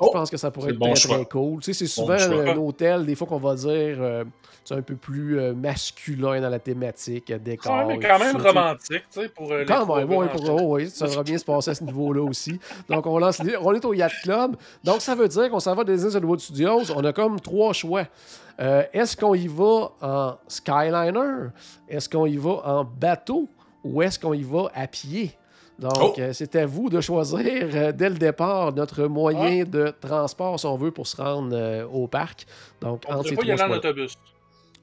Je 0.00 0.06
Oh, 0.06 0.10
pense 0.12 0.30
que 0.30 0.38
ça 0.38 0.50
pourrait 0.50 0.70
être 0.70 0.78
bon 0.78 0.94
très, 0.94 1.26
cool. 1.26 1.60
Tu 1.60 1.74
sais, 1.74 1.78
c'est 1.80 1.86
souvent 1.86 2.14
un 2.14 2.56
hôtel, 2.56 3.04
des 3.04 3.14
fois 3.14 3.26
qu'on 3.26 3.38
va 3.38 3.54
dire, 3.54 3.68
euh, 4.00 4.24
c'est 4.70 4.76
un 4.76 4.82
peu 4.82 4.94
plus 4.94 5.36
euh, 5.40 5.52
masculin 5.52 6.40
dans 6.40 6.48
la 6.48 6.60
thématique, 6.60 7.28
euh, 7.32 7.38
décor. 7.38 7.76
Ouais, 7.76 7.96
mais 7.96 7.98
quand 7.98 8.18
même 8.20 8.40
ça, 8.40 8.48
romantique, 8.48 9.02
tu 9.12 9.20
sais, 9.20 9.28
pour 9.28 9.50
euh, 9.50 9.58
les 9.60 9.64
Quand 9.64 9.84
même, 9.96 10.08
gars 10.08 10.16
oui, 10.16 10.26
pour, 10.30 10.48
oh, 10.48 10.76
oui, 10.76 10.88
ça 10.88 11.06
va 11.06 11.24
bien 11.24 11.36
se 11.38 11.44
passer 11.44 11.70
à 11.72 11.74
ce 11.74 11.82
niveau-là 11.82 12.22
aussi. 12.22 12.60
Donc, 12.88 13.04
on 13.06 13.18
lance. 13.18 13.40
On 13.60 13.74
est 13.74 13.84
au 13.84 13.92
Yacht 13.94 14.12
Club. 14.22 14.54
Donc, 14.84 15.00
ça 15.00 15.16
veut 15.16 15.26
dire 15.26 15.50
qu'on 15.50 15.58
s'en 15.58 15.74
va 15.74 15.82
des 15.82 16.14
Hollywood 16.14 16.38
Studios. 16.38 16.82
On 16.94 17.02
a 17.02 17.12
comme 17.12 17.40
trois 17.40 17.72
choix. 17.72 18.04
Euh, 18.60 18.84
est-ce 18.92 19.16
qu'on 19.16 19.34
y 19.34 19.48
va 19.48 19.90
en 20.02 20.34
Skyliner? 20.46 21.48
Est-ce 21.88 22.08
qu'on 22.08 22.26
y 22.26 22.36
va 22.36 22.50
en 22.64 22.84
bateau? 22.84 23.48
Ou 23.82 24.02
est-ce 24.02 24.20
qu'on 24.20 24.34
y 24.34 24.42
va 24.44 24.70
à 24.72 24.86
pied? 24.86 25.32
Donc, 25.80 25.92
Oh! 25.98 26.14
euh, 26.18 26.32
c'est 26.34 26.54
à 26.56 26.66
vous 26.66 26.90
de 26.90 27.00
choisir 27.00 27.40
euh, 27.42 27.90
dès 27.90 28.10
le 28.10 28.16
départ 28.16 28.72
notre 28.74 29.04
Ah. 29.04 29.08
moyen 29.08 29.64
de 29.64 29.92
transport, 30.00 30.60
si 30.60 30.66
on 30.66 30.76
veut, 30.76 30.90
pour 30.90 31.06
se 31.06 31.16
rendre 31.20 31.56
euh, 31.56 31.86
au 31.86 32.06
parc. 32.06 32.46
Donc, 32.82 33.02
On 33.08 33.14
entre 33.14 33.24
ne 33.24 33.28
ces 33.30 33.36
pas 33.36 33.44
y 33.44 33.50
aller 33.52 33.62
en 33.62 33.70
autobus. 33.70 34.14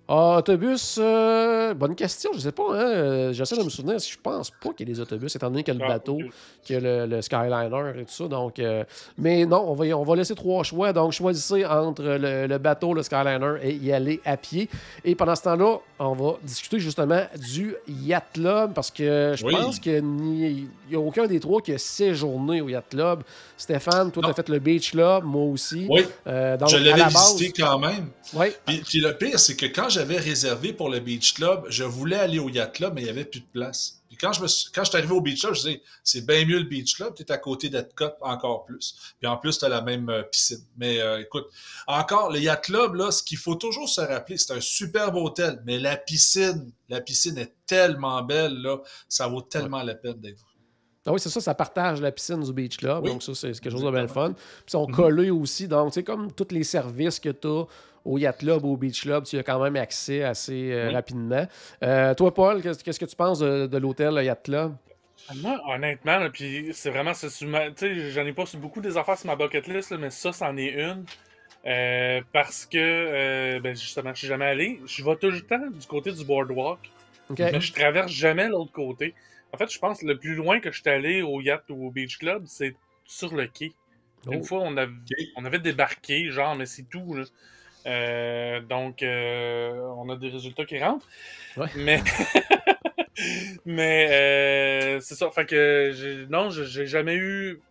Ah, 0.09 0.37
autobus, 0.37 0.97
euh, 1.01 1.73
bonne 1.73 1.93
question, 1.93 2.29
je 2.33 2.39
sais 2.39 2.53
pas. 2.53 2.63
Hein? 2.71 2.75
euh, 2.87 3.33
J'essaie 3.33 3.57
de 3.57 3.63
me 3.63 3.69
souvenir. 3.69 3.99
Je 3.99 4.17
pense 4.23 4.51
pas 4.51 4.69
qu'il 4.71 4.87
y 4.87 4.91
ait 4.91 4.93
des 4.93 5.01
autobus, 5.01 5.35
étant 5.35 5.49
donné 5.49 5.63
qu'il 5.63 5.73
y 5.73 5.77
a 5.77 5.79
le 5.79 5.85
Ah, 5.85 5.93
bateau, 5.95 6.17
qu'il 6.63 6.75
y 6.75 6.77
a 6.77 7.05
le, 7.05 7.05
le 7.07 7.21
Skyliner 7.21 7.91
et 7.99 8.05
tout 8.05 8.11
ça. 8.13 8.27
Donc, 8.29 8.57
euh, 8.59 8.85
mais 9.17 9.45
non, 9.45 9.65
on 9.67 9.73
va, 9.73 9.83
on 9.97 10.03
va 10.03 10.15
laisser 10.15 10.33
trois 10.33 10.63
choix. 10.63 10.93
Donc, 10.93 11.11
choisissez 11.11 11.65
entre 11.65 12.03
le, 12.03 12.47
le 12.47 12.57
bateau, 12.57 12.93
le 12.93 13.03
Skyliner 13.03 13.55
et 13.61 13.73
y 13.75 13.91
aller 13.91 14.21
à 14.23 14.37
pied. 14.37 14.69
Et 15.03 15.13
pendant 15.13 15.35
ce 15.35 15.43
temps-là, 15.43 15.79
on 15.99 16.13
va 16.13 16.35
discuter 16.41 16.79
justement 16.79 17.23
du 17.53 17.75
Yacht 17.89 18.27
Club 18.33 18.73
parce 18.73 18.91
que 18.91 19.33
je 19.35 19.45
Oui. 19.45 19.53
pense 19.53 19.77
qu'il 19.79 20.03
n'y 20.05 20.67
a 20.93 20.99
aucun 20.99 21.27
des 21.27 21.41
trois 21.41 21.59
qui 21.59 21.73
a 21.73 21.77
séjourné 21.77 22.61
au 22.61 22.69
Yacht 22.69 22.85
Club. 22.91 23.23
Stéphane, 23.57 24.11
toi, 24.11 24.23
tu 24.23 24.29
as 24.29 24.33
fait 24.33 24.49
le 24.49 24.59
Beach 24.59 24.91
Club, 24.91 25.23
moi 25.23 25.43
aussi. 25.43 25.87
Oui, 25.89 26.05
Euh, 26.27 26.57
donc, 26.57 26.69
je 26.69 26.77
l'avais 26.77 27.05
visité 27.05 27.51
quand 27.51 27.79
même. 27.79 28.09
ouais, 28.33 28.55
Puis, 28.65 28.79
puis 28.81 28.99
le 28.99 29.17
pire, 29.17 29.39
c'est 29.39 29.55
que 29.55 29.65
quand 29.65 29.89
j'avais 29.89 30.17
réservé 30.17 30.73
pour 30.73 30.89
le 30.89 30.99
Beach 30.99 31.33
Club, 31.33 31.65
je 31.69 31.83
voulais 31.83 32.17
aller 32.17 32.39
au 32.39 32.49
Yacht 32.49 32.75
Club, 32.75 32.93
mais 32.93 33.01
il 33.01 33.05
n'y 33.05 33.09
avait 33.09 33.25
plus 33.25 33.39
de 33.39 33.47
place. 33.51 33.95
Puis 34.07 34.17
quand 34.17 34.31
je, 34.31 34.41
me 34.41 34.47
suis, 34.47 34.71
quand 34.71 34.83
je 34.83 34.89
suis 34.89 34.97
arrivé 34.97 35.13
au 35.13 35.21
Beach 35.21 35.41
Club, 35.41 35.55
je 35.55 35.61
disais, 35.61 35.81
c'est 36.03 36.25
bien 36.25 36.45
mieux 36.45 36.59
le 36.59 36.65
Beach 36.65 36.95
Club, 36.95 37.13
tu 37.15 37.23
es 37.23 37.31
à 37.31 37.37
côté 37.37 37.69
d'Epcot 37.69 38.11
encore 38.21 38.63
plus. 38.63 38.95
Puis 39.19 39.27
en 39.27 39.37
plus, 39.37 39.57
tu 39.57 39.65
as 39.65 39.69
la 39.69 39.81
même 39.81 40.09
euh, 40.09 40.23
piscine. 40.23 40.63
Mais 40.77 41.01
euh, 41.01 41.19
écoute, 41.19 41.47
encore, 41.87 42.31
le 42.31 42.39
Yacht 42.39 42.65
Club, 42.65 42.93
là, 42.93 43.11
ce 43.11 43.23
qu'il 43.23 43.37
faut 43.37 43.55
toujours 43.55 43.89
se 43.89 44.01
rappeler, 44.01 44.37
c'est 44.37 44.53
un 44.53 44.61
superbe 44.61 45.15
hôtel, 45.15 45.61
mais 45.65 45.79
la 45.79 45.97
piscine, 45.97 46.71
la 46.89 47.01
piscine 47.01 47.37
est 47.37 47.53
tellement 47.65 48.21
belle, 48.21 48.53
là, 48.61 48.77
ça 49.09 49.27
vaut 49.27 49.41
tellement 49.41 49.81
la 49.83 49.95
peine 49.95 50.19
d'être. 50.21 50.45
Ah 51.07 51.13
oui, 51.13 51.19
c'est 51.19 51.29
ça, 51.29 51.39
ça 51.41 51.53
partage 51.55 52.01
la 52.01 52.11
piscine 52.11 52.41
du 52.41 52.51
Beach 52.53 52.77
Club. 52.77 53.03
Oui. 53.03 53.11
Donc, 53.11 53.23
ça, 53.23 53.33
c'est 53.33 53.51
quelque 53.59 53.71
chose 53.71 53.83
de 53.83 53.91
bien 53.91 54.07
fun. 54.07 54.33
Puis, 54.33 54.43
ils 54.67 54.71
sont 54.71 54.87
Mhm. 54.87 54.93
collés 54.95 55.31
aussi. 55.31 55.67
Donc, 55.67 55.89
tu 55.91 55.93
sais, 55.95 56.03
comme 56.03 56.31
tous 56.31 56.47
les 56.51 56.63
services 56.63 57.19
que 57.19 57.29
tu 57.29 57.47
as 57.47 57.63
au 58.05 58.17
Yacht 58.17 58.39
Club, 58.39 58.63
au 58.65 58.77
Beach 58.77 59.01
Club, 59.01 59.23
tu 59.25 59.37
as 59.37 59.43
quand 59.43 59.61
même 59.61 59.75
accès 59.77 60.23
assez 60.23 60.71
euh, 60.71 60.87
Oui. 60.89 60.93
rapidement. 60.93 61.47
Euh, 61.83 62.13
toi, 62.13 62.33
Paul, 62.33 62.61
qu'est-ce 62.61 62.99
que 62.99 63.05
tu 63.05 63.15
penses 63.15 63.39
de, 63.39 63.67
de 63.67 63.77
l'hôtel 63.77 64.15
le 64.15 64.23
Yacht 64.23 64.43
Club? 64.43 64.73
Moi, 65.35 65.59
honnêtement, 65.67 66.19
là, 66.19 66.29
puis 66.29 66.69
c'est 66.73 66.89
vraiment, 66.89 67.13
c'est 67.13 67.29
j'en 68.11 68.25
ai 68.25 68.31
pas 68.33 68.45
beaucoup 68.55 68.79
des 68.79 68.95
affaires 68.95 69.17
sur 69.17 69.27
ma 69.27 69.35
bucket 69.35 69.67
list, 69.67 69.91
là, 69.91 69.97
mais 69.97 70.09
ça, 70.09 70.31
c'en 70.31 70.55
est 70.55 70.69
une. 70.69 71.03
Euh, 71.65 72.21
parce 72.31 72.65
que, 72.65 72.77
euh, 72.77 73.59
ben, 73.59 73.75
justement, 73.75 74.11
je 74.13 74.19
suis 74.19 74.27
jamais 74.27 74.45
allé. 74.45 74.79
Je 74.85 75.03
vais 75.03 75.15
tout 75.17 75.29
le 75.29 75.41
temps 75.41 75.59
du 75.69 75.85
côté 75.85 76.13
du 76.13 76.23
boardwalk, 76.23 76.79
OK. 77.29 77.39
mais 77.39 77.59
je 77.59 77.73
traverse 77.73 78.11
jamais 78.11 78.47
l'autre 78.47 78.71
côté. 78.71 79.13
En 79.53 79.57
fait, 79.57 79.71
je 79.71 79.79
pense 79.79 80.01
que 80.01 80.05
le 80.05 80.17
plus 80.17 80.35
loin 80.35 80.59
que 80.59 80.71
je 80.71 80.81
suis 80.81 80.89
allé 80.89 81.21
au 81.21 81.41
yacht 81.41 81.63
ou 81.69 81.87
au 81.87 81.91
beach 81.91 82.17
club, 82.17 82.43
c'est 82.45 82.75
sur 83.05 83.33
le 83.35 83.47
quai. 83.47 83.73
Une 84.29 84.41
Oh. 84.41 84.43
fois, 84.43 84.59
on 84.61 84.75
avait, 84.77 84.91
on 85.37 85.45
avait 85.45 85.59
débarqué, 85.59 86.29
genre, 86.31 86.55
mais 86.55 86.65
c'est 86.65 86.83
tout. 86.89 87.13
Là. 87.15 87.23
Euh, 87.85 88.59
donc, 88.61 89.01
euh, 89.03 89.79
on 89.97 90.09
a 90.09 90.17
des 90.17 90.29
résultats 90.29 90.65
qui 90.65 90.77
rentrent. 90.79 91.07
Ouais. 91.55 91.67
Mais, 91.77 92.01
mais 93.65 94.07
euh, 94.11 94.99
c'est 94.99 95.15
ça. 95.15 95.29
Fait 95.31 95.45
que, 95.45 96.25
non, 96.29 96.49
j'ai 96.49 96.85
jamais 96.87 97.15
eu. 97.15 97.61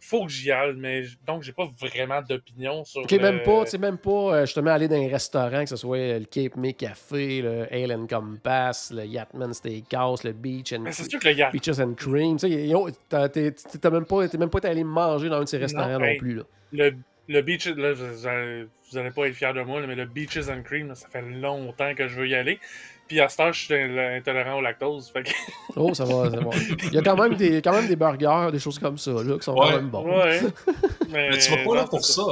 Faut 0.00 0.26
que 0.26 0.32
j'y 0.32 0.50
aille, 0.50 0.74
mais 0.76 1.04
donc, 1.26 1.42
j'ai 1.42 1.52
pas 1.52 1.68
vraiment 1.78 2.20
d'opinion 2.20 2.84
sur. 2.84 3.02
OK, 3.02 3.12
même 3.12 3.42
pas, 3.42 3.64
tu 3.64 3.70
sais, 3.70 3.78
même 3.78 3.98
pas 3.98 4.10
euh, 4.10 4.40
justement 4.46 4.72
aller 4.72 4.88
dans 4.88 4.96
un 4.96 5.08
restaurant, 5.08 5.62
que 5.62 5.68
ce 5.68 5.76
soit 5.76 6.18
le 6.18 6.24
Cape 6.24 6.56
May 6.56 6.74
Café, 6.74 7.42
le 7.42 7.72
Ale 7.72 7.92
and 7.92 8.06
Compass, 8.06 8.92
le 8.94 9.04
Yachtman 9.04 9.54
Steakhouse, 9.54 10.24
le 10.24 10.32
Beach 10.32 10.72
and 10.72 10.80
Mais 10.80 10.92
c'est 10.92 11.08
sûr 11.08 11.20
que 11.20 11.28
le 11.28 11.34
yacht. 11.34 11.52
Beaches 11.52 11.78
and 11.78 11.94
Cream. 11.94 12.36
Tu 12.36 12.48
sais, 12.48 13.80
t'es 13.80 13.90
même 13.90 14.04
pas, 14.04 14.28
t'es 14.28 14.38
même 14.38 14.50
pas 14.50 14.66
allé 14.66 14.84
manger 14.84 15.28
dans 15.28 15.36
un 15.36 15.44
de 15.44 15.48
ces 15.48 15.58
restaurants 15.58 15.98
non, 15.98 16.04
hey. 16.04 16.18
plus. 16.18 16.34
Là. 16.34 16.42
Le, 16.72 16.96
le 17.28 17.42
beach, 17.42 17.66
là, 17.66 17.92
vous, 17.92 18.26
allez, 18.26 18.66
vous 18.90 18.98
allez 18.98 19.10
pas 19.10 19.26
être 19.28 19.34
fiers 19.34 19.52
de 19.52 19.62
moi, 19.62 19.84
mais 19.86 19.94
le 19.94 20.06
Beaches 20.06 20.48
and 20.48 20.62
Cream, 20.62 20.88
là, 20.88 20.94
ça 20.94 21.08
fait 21.08 21.22
longtemps 21.22 21.94
que 21.94 22.08
je 22.08 22.20
veux 22.20 22.28
y 22.28 22.34
aller. 22.34 22.58
Puis 23.06 23.20
à 23.20 23.28
ce 23.28 23.36
temps, 23.36 23.52
je 23.52 23.60
suis 23.60 23.74
in- 23.74 24.16
intolérant 24.16 24.58
au 24.58 24.60
lactose. 24.60 25.10
Fait 25.10 25.22
que... 25.22 25.30
Oh, 25.76 25.92
ça 25.94 26.04
va, 26.04 26.30
ça 26.30 26.38
va. 26.38 26.50
Il 26.84 26.94
y 26.94 26.98
a 26.98 27.02
quand 27.02 27.16
même 27.16 27.34
des, 27.34 27.60
quand 27.60 27.72
même 27.72 27.86
des 27.86 27.96
burgers, 27.96 28.48
des 28.50 28.58
choses 28.58 28.78
comme 28.78 28.96
ça, 28.96 29.12
là, 29.12 29.36
qui 29.36 29.44
sont 29.44 29.54
quand 29.54 29.70
même 29.70 29.88
bons. 29.90 30.08
Ouais. 30.08 30.40
Mais, 31.10 31.30
Mais 31.30 31.38
tu 31.38 31.50
vas 31.50 31.64
pas 31.64 31.74
là 31.74 31.84
pour 31.84 32.04
ça. 32.04 32.22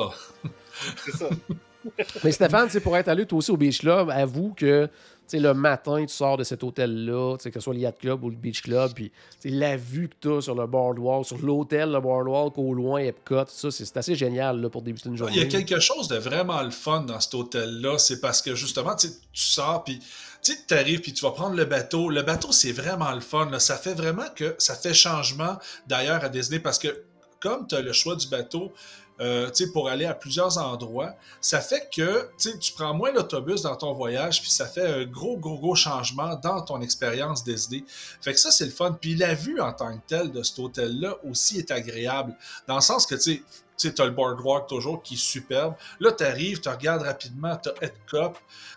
C'est 1.04 1.12
ça. 1.12 1.28
Mais 2.24 2.32
Stéphane, 2.32 2.66
tu 2.66 2.72
sais, 2.72 2.80
pour 2.80 2.96
être 2.96 3.08
allé 3.08 3.26
toi 3.26 3.38
aussi 3.38 3.50
au 3.50 3.56
Beach 3.56 3.80
Club, 3.80 4.10
avoue 4.10 4.54
que 4.56 4.86
tu 4.86 5.38
sais, 5.38 5.40
le 5.40 5.54
matin, 5.54 6.04
tu 6.04 6.12
sors 6.12 6.36
de 6.36 6.44
cet 6.44 6.62
hôtel-là, 6.62 7.36
tu 7.38 7.44
sais, 7.44 7.50
que 7.50 7.58
ce 7.58 7.64
soit 7.64 7.72
le 7.72 7.80
Yacht 7.80 7.98
Club 7.98 8.24
ou 8.24 8.30
le 8.30 8.36
Beach 8.36 8.60
Club, 8.60 8.92
puis 8.94 9.10
tu 9.40 9.48
sais, 9.48 9.48
la 9.48 9.76
vue 9.76 10.08
que 10.08 10.14
tu 10.20 10.32
as 10.34 10.42
sur 10.42 10.54
le 10.54 10.66
boardwalk, 10.66 11.24
sur 11.24 11.38
l'hôtel, 11.38 11.92
le 11.92 12.00
boardwalk, 12.00 12.58
au 12.58 12.74
loin, 12.74 13.00
Epcot, 13.00 13.44
tout 13.44 13.50
ça, 13.50 13.70
c'est 13.70 13.86
c'est 13.86 13.96
assez 13.96 14.14
génial 14.14 14.60
là, 14.60 14.68
pour 14.68 14.82
débuter 14.82 15.08
une 15.08 15.16
journée. 15.16 15.32
Il 15.36 15.42
y 15.42 15.44
a 15.44 15.46
quelque 15.46 15.80
chose 15.80 16.08
de 16.08 16.16
vraiment 16.16 16.62
le 16.62 16.70
fun 16.70 17.02
dans 17.02 17.20
cet 17.20 17.34
hôtel-là. 17.34 17.96
C'est 17.98 18.20
parce 18.20 18.42
que 18.42 18.54
justement, 18.54 18.94
tu 18.96 19.08
sais, 19.08 19.14
tu 19.32 19.40
sors, 19.40 19.84
puis 19.84 19.98
tu 20.44 20.74
arrives, 20.74 21.00
puis 21.00 21.12
tu 21.12 21.24
vas 21.24 21.32
prendre 21.32 21.56
le 21.56 21.64
bateau. 21.64 22.10
Le 22.10 22.22
bateau, 22.22 22.52
c'est 22.52 22.72
vraiment 22.72 23.12
le 23.12 23.20
fun. 23.20 23.50
Ça 23.58 23.76
fait 23.76 23.94
vraiment 23.94 24.28
que 24.34 24.54
ça 24.58 24.74
fait 24.74 24.94
changement 24.94 25.58
d'ailleurs 25.86 26.22
à 26.24 26.28
Disney 26.28 26.58
parce 26.58 26.78
que 26.78 27.04
comme 27.40 27.66
tu 27.66 27.74
as 27.74 27.80
le 27.80 27.92
choix 27.92 28.16
du 28.16 28.28
bateau, 28.28 28.72
euh, 29.20 29.48
tu 29.50 29.64
sais, 29.64 29.70
pour 29.70 29.88
aller 29.88 30.06
à 30.06 30.14
plusieurs 30.14 30.58
endroits, 30.58 31.14
ça 31.40 31.60
fait 31.60 31.88
que 31.94 32.28
tu 32.38 32.50
sais, 32.50 32.58
tu 32.58 32.72
prends 32.72 32.94
moins 32.94 33.12
l'autobus 33.12 33.62
dans 33.62 33.76
ton 33.76 33.92
voyage, 33.92 34.40
puis 34.40 34.50
ça 34.50 34.66
fait 34.66 34.86
un 34.86 35.04
gros, 35.04 35.36
gros, 35.36 35.56
gros 35.58 35.76
changement 35.76 36.34
dans 36.42 36.62
ton 36.62 36.80
expérience 36.80 37.44
Disney. 37.44 37.84
Fait 38.20 38.32
que 38.32 38.40
ça, 38.40 38.50
c'est 38.50 38.64
le 38.64 38.72
fun. 38.72 38.96
Puis 39.00 39.14
la 39.14 39.34
vue 39.34 39.60
en 39.60 39.72
tant 39.72 39.96
que 39.96 40.02
telle 40.06 40.32
de 40.32 40.42
cet 40.42 40.58
hôtel-là 40.58 41.16
aussi 41.24 41.58
est 41.58 41.70
agréable, 41.70 42.36
dans 42.66 42.74
le 42.74 42.80
sens 42.80 43.06
que, 43.06 43.14
tu 43.14 43.20
sais, 43.20 43.42
tu 43.76 43.88
sais, 43.88 44.00
as 44.00 44.04
le 44.04 44.10
boardwalk 44.12 44.68
toujours 44.68 45.02
qui 45.02 45.14
est 45.14 45.18
superbe. 45.18 45.74
Là, 46.00 46.12
tu 46.12 46.24
arrives, 46.24 46.60
tu 46.60 46.68
regardes 46.68 47.02
rapidement, 47.02 47.56
tu 47.56 47.68
as 47.70 47.74
Epcot. 47.86 48.32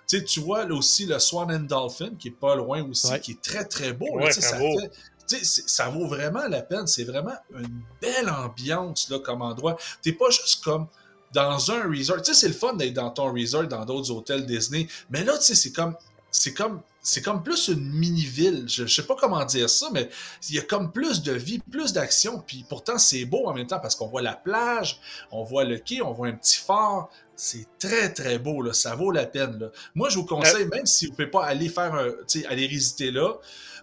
Tu 0.07 0.17
sais, 0.19 0.23
tu 0.23 0.39
vois 0.39 0.65
là 0.65 0.73
aussi 0.75 1.05
le 1.05 1.19
Swan 1.19 1.51
and 1.51 1.59
Dolphin 1.61 2.11
qui 2.17 2.29
est 2.29 2.31
pas 2.31 2.55
loin 2.55 2.83
aussi, 2.89 3.11
Ouais. 3.11 3.19
qui 3.19 3.31
est 3.33 3.41
très 3.41 3.65
très 3.65 3.93
beau. 3.93 4.17
là. 4.17 4.25
Ouais, 4.25 4.31
ça, 4.31 4.57
beau. 4.57 4.79
fait- 4.79 5.43
ça 5.43 5.89
vaut 5.89 6.07
vraiment 6.07 6.47
la 6.47 6.61
peine. 6.61 6.87
C'est 6.87 7.03
vraiment 7.03 7.35
une 7.53 7.81
belle 8.01 8.29
ambiance 8.29 9.09
là, 9.09 9.19
comme 9.19 9.41
endroit. 9.41 9.77
T'es 10.01 10.13
pas 10.13 10.29
juste 10.29 10.63
comme 10.63 10.87
dans 11.33 11.69
un 11.71 11.83
resort. 11.89 12.21
Tu 12.21 12.33
sais, 12.33 12.39
c'est 12.39 12.47
le 12.47 12.53
fun 12.53 12.73
d'être 12.73 12.93
dans 12.93 13.09
ton 13.11 13.33
resort 13.33 13.67
dans 13.67 13.83
d'autres 13.85 14.09
hôtels 14.11 14.45
Disney. 14.45 14.87
Mais 15.09 15.23
là, 15.25 15.37
tu 15.37 15.43
sais, 15.43 15.55
c'est 15.55 15.71
comme. 15.73 15.95
C'est 16.31 16.53
comme. 16.53 16.81
C'est 17.09 17.21
comme 17.21 17.41
plus 17.41 17.69
une 17.69 17.89
mini-ville. 17.89 18.65
Je, 18.67 18.85
je 18.85 18.93
sais 18.93 19.07
pas 19.07 19.15
comment 19.15 19.45
dire 19.45 19.69
ça, 19.69 19.87
mais 19.93 20.09
il 20.49 20.55
y 20.55 20.59
a 20.59 20.61
comme 20.61 20.91
plus 20.91 21.21
de 21.23 21.31
vie, 21.31 21.59
plus 21.59 21.93
d'action. 21.93 22.43
Puis 22.45 22.65
pourtant, 22.67 22.97
c'est 22.97 23.23
beau 23.23 23.45
en 23.47 23.53
même 23.53 23.65
temps 23.65 23.79
parce 23.79 23.95
qu'on 23.95 24.07
voit 24.07 24.21
la 24.21 24.33
plage, 24.35 24.99
on 25.31 25.43
voit 25.43 25.63
le 25.63 25.77
quai, 25.77 26.01
on 26.01 26.11
voit 26.11 26.27
un 26.27 26.33
petit 26.33 26.57
phare. 26.57 27.07
C'est 27.37 27.65
très, 27.79 28.11
très 28.11 28.39
beau. 28.39 28.61
Là. 28.61 28.73
Ça 28.73 28.95
vaut 28.95 29.11
la 29.11 29.25
peine. 29.25 29.57
Là. 29.57 29.67
Moi, 29.95 30.09
je 30.09 30.17
vous 30.17 30.25
conseille, 30.25 30.65
même 30.67 30.85
si 30.85 31.05
vous 31.05 31.11
ne 31.11 31.15
pouvez 31.15 31.29
pas 31.29 31.45
aller 31.45 31.69
faire 31.69 31.95
un, 31.95 32.09
tu 32.27 32.41
sais, 32.41 32.45
aller 32.47 32.67
visiter 32.67 33.09
là, 33.11 33.35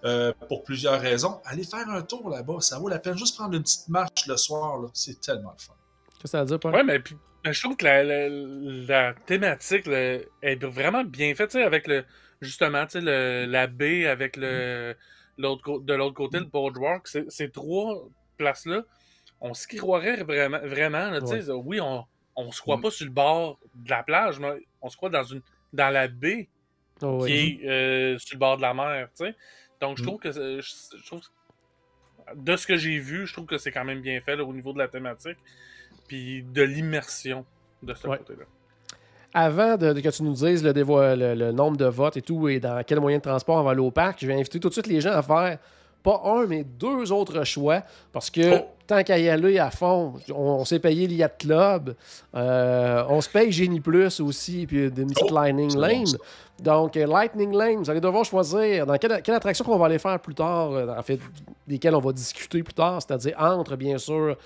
euh, 0.04 0.32
pour 0.48 0.62
plusieurs 0.62 1.00
raisons, 1.00 1.40
allez 1.46 1.64
faire 1.64 1.88
un 1.88 2.02
tour 2.02 2.28
là-bas. 2.28 2.60
Ça 2.60 2.78
vaut 2.78 2.90
la 2.90 2.98
peine. 2.98 3.16
Juste 3.16 3.36
prendre 3.36 3.54
une 3.54 3.62
petite 3.62 3.88
marche 3.88 4.26
le 4.26 4.36
soir. 4.36 4.80
là. 4.80 4.88
C'est 4.92 5.18
tellement 5.18 5.54
le 5.58 5.62
fun. 5.62 5.72
Qu'est-ce 6.10 6.22
que 6.24 6.28
ça 6.28 6.40
veut 6.40 6.46
dire, 6.46 6.60
Paul? 6.60 6.74
Ouais, 6.74 6.84
mais 6.84 6.98
puis, 6.98 7.16
ben, 7.42 7.52
je 7.52 7.60
trouve 7.62 7.76
que 7.76 7.86
la, 7.86 8.02
la, 8.04 8.28
la 8.28 9.14
thématique 9.14 9.86
là, 9.86 10.18
est 10.42 10.62
vraiment 10.62 11.04
bien 11.04 11.34
faite, 11.34 11.52
tu 11.52 11.58
sais, 11.58 11.64
avec 11.64 11.86
le 11.86 12.04
justement, 12.40 12.84
tu 12.86 13.00
sais, 13.00 13.46
la 13.46 13.66
baie 13.66 14.06
avec 14.06 14.36
le 14.36 14.96
l'autre 15.36 15.62
cô- 15.64 15.80
de 15.80 15.94
l'autre 15.94 16.14
côté, 16.14 16.38
le 16.38 16.44
boardwalk, 16.44 17.08
ces 17.28 17.50
trois 17.50 18.08
places-là, 18.36 18.84
on 19.40 19.52
s'y 19.52 19.76
croirait 19.76 20.22
vraiment, 20.22 20.60
vraiment 20.60 21.10
là, 21.10 21.20
oui, 21.56 21.80
on, 21.80 22.04
on 22.36 22.50
se 22.52 22.60
croit 22.60 22.76
Mm. 22.78 22.82
pas 22.82 22.90
sur 22.90 23.06
le 23.06 23.12
bord 23.12 23.58
de 23.74 23.90
la 23.90 24.02
plage, 24.04 24.38
mais 24.38 24.52
on 24.80 24.88
se 24.88 24.96
croit 24.96 25.10
dans 25.10 25.24
une 25.24 25.42
dans 25.72 25.90
la 25.90 26.06
baie 26.08 26.48
Oh, 27.02 27.18
oui. 27.22 27.58
qui 27.58 27.64
est 27.64 27.68
euh, 27.68 28.18
sur 28.18 28.36
le 28.36 28.38
bord 28.38 28.56
de 28.56 28.62
la 28.62 28.74
mer, 28.74 29.08
tu 29.16 29.24
sais. 29.26 29.34
Donc, 29.80 29.96
je 29.98 30.02
Mm. 30.02 30.06
trouve 30.06 30.20
que 30.20 30.30
je, 30.32 30.60
je 30.60 31.06
trouve 31.06 31.20
de 32.36 32.56
ce 32.56 32.66
que 32.66 32.76
j'ai 32.76 32.98
vu, 32.98 33.26
je 33.26 33.32
trouve 33.32 33.46
que 33.46 33.58
c'est 33.58 33.72
quand 33.72 33.84
même 33.84 34.00
bien 34.00 34.20
fait 34.20 34.36
là, 34.36 34.44
au 34.44 34.52
niveau 34.54 34.72
de 34.72 34.78
la 34.78 34.86
thématique, 34.88 35.38
puis 36.06 36.42
de 36.44 36.62
l'immersion 36.62 37.44
de 37.82 37.92
ce 37.94 38.06
côté-là. 38.18 38.44
Avant 39.36 39.76
de, 39.76 39.92
de 39.92 40.00
que 40.00 40.08
tu 40.10 40.22
nous 40.22 40.32
dises 40.32 40.62
le, 40.62 40.72
dévo- 40.72 41.16
le- 41.16 41.34
le 41.34 41.50
nombre 41.52 41.76
de 41.76 41.86
votes 41.86 42.16
et 42.16 42.22
tout, 42.22 42.48
et 42.48 42.60
dans 42.60 42.82
quel 42.86 43.00
moyen 43.00 43.18
de 43.18 43.22
transport 43.22 43.56
on 43.56 43.62
va 43.64 43.72
aller 43.72 43.80
au 43.80 43.90
parc, 43.90 44.18
je 44.20 44.26
vais 44.28 44.34
inviter 44.34 44.60
tout 44.60 44.68
de 44.68 44.72
suite 44.72 44.86
les 44.86 45.00
gens 45.00 45.12
à 45.12 45.22
faire 45.22 45.58
pas 46.04 46.20
un, 46.26 46.46
mais 46.46 46.64
deux 46.64 47.10
autres 47.12 47.44
choix. 47.44 47.82
Parce 48.12 48.28
que 48.30 48.58
Oh. 48.58 48.66
tant 48.86 49.02
qu'à 49.02 49.18
y 49.18 49.28
aller 49.30 49.58
à 49.58 49.70
fond, 49.70 50.12
on, 50.30 50.34
on 50.60 50.64
s'est 50.66 50.78
payé 50.78 51.06
Yacht 51.08 51.38
Club, 51.40 51.94
euh, 52.34 53.02
on 53.08 53.20
se 53.22 53.28
paye 53.30 53.50
Génie 53.50 53.80
Plus 53.80 54.20
aussi, 54.20 54.66
puis 54.66 54.84
une 54.84 54.90
petite 54.90 55.30
Oh, 55.30 55.34
Lightning 55.34 55.74
Lane. 55.76 56.04
Donc, 56.62 56.96
euh, 56.98 57.06
Lightning 57.06 57.52
Lane, 57.56 57.76
vous 57.78 57.90
allez 57.90 58.00
devoir 58.02 58.24
choisir 58.24 58.84
dans 58.86 58.96
quelle, 58.98 59.20
quelle 59.22 59.34
attraction 59.34 59.64
qu'on 59.64 59.78
va 59.78 59.86
aller 59.86 59.98
faire 59.98 60.20
plus 60.20 60.34
tard, 60.34 60.72
euh, 60.72 60.94
en 60.96 61.02
fait, 61.02 61.18
desquelles 61.66 61.94
on 61.94 62.00
va 62.00 62.12
discuter 62.12 62.62
plus 62.62 62.74
tard, 62.74 63.00
c'est-à-dire 63.00 63.34
entre, 63.40 63.74
bien 63.74 63.96
sûr, 63.96 64.36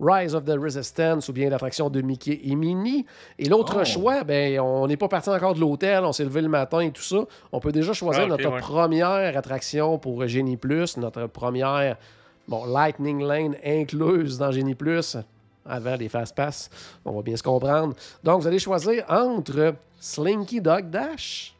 Rise 0.00 0.34
of 0.34 0.44
the 0.44 0.56
Resistance 0.58 1.28
ou 1.28 1.32
bien 1.32 1.50
l'attraction 1.50 1.90
de 1.90 2.00
Mickey 2.00 2.40
et 2.44 2.54
Minnie. 2.56 3.04
Et 3.38 3.48
l'autre 3.48 3.78
Oh. 3.80 3.84
choix, 3.84 4.24
ben, 4.24 4.58
on 4.60 4.86
n'est 4.86 4.96
pas 4.96 5.08
parti 5.08 5.28
encore 5.28 5.54
de 5.54 5.60
l'hôtel, 5.60 6.04
on 6.04 6.12
s'est 6.12 6.24
levé 6.24 6.40
le 6.40 6.48
matin 6.48 6.80
et 6.80 6.90
tout 6.90 7.02
ça. 7.02 7.18
On 7.52 7.60
peut 7.60 7.72
déjà 7.72 7.92
choisir 7.92 8.22
Ah, 8.24 8.28
notre 8.28 8.50
ouais. 8.50 8.60
première 8.60 9.36
attraction 9.36 9.98
pour 9.98 10.26
Génie 10.26 10.56
Plus, 10.56 10.96
notre 10.96 11.26
première 11.26 11.96
bon, 12.48 12.64
Lightning 12.64 13.22
Lane 13.22 13.56
incluse 13.64 14.38
dans 14.38 14.50
Génie 14.50 14.74
Plus 14.74 15.16
avant 15.66 15.96
les 15.96 16.08
Fast 16.08 16.34
Pass. 16.34 16.70
On 17.04 17.12
va 17.12 17.22
bien 17.22 17.36
se 17.36 17.42
comprendre. 17.42 17.94
Donc, 18.24 18.40
vous 18.40 18.46
allez 18.48 18.58
choisir 18.58 19.04
entre 19.08 19.74
Slinky 20.00 20.60
Dog 20.60 20.88
Dash 20.90 21.54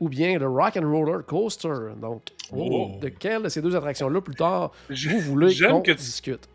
ou 0.00 0.08
bien 0.08 0.38
le 0.38 0.48
Rock 0.48 0.76
and 0.78 0.90
Roller 0.90 1.24
Coaster. 1.26 1.68
Donc, 2.00 2.22
Oh. 2.54 2.92
de 3.00 3.08
quelle 3.08 3.42
de 3.42 3.48
ces 3.48 3.62
deux 3.62 3.74
attractions-là 3.76 4.20
plus 4.20 4.34
tard 4.34 4.72
vous 4.90 5.20
voulez 5.20 5.54
qu'on 5.58 5.80
que 5.80 5.92
tu 5.92 5.96
discute? 5.98 6.48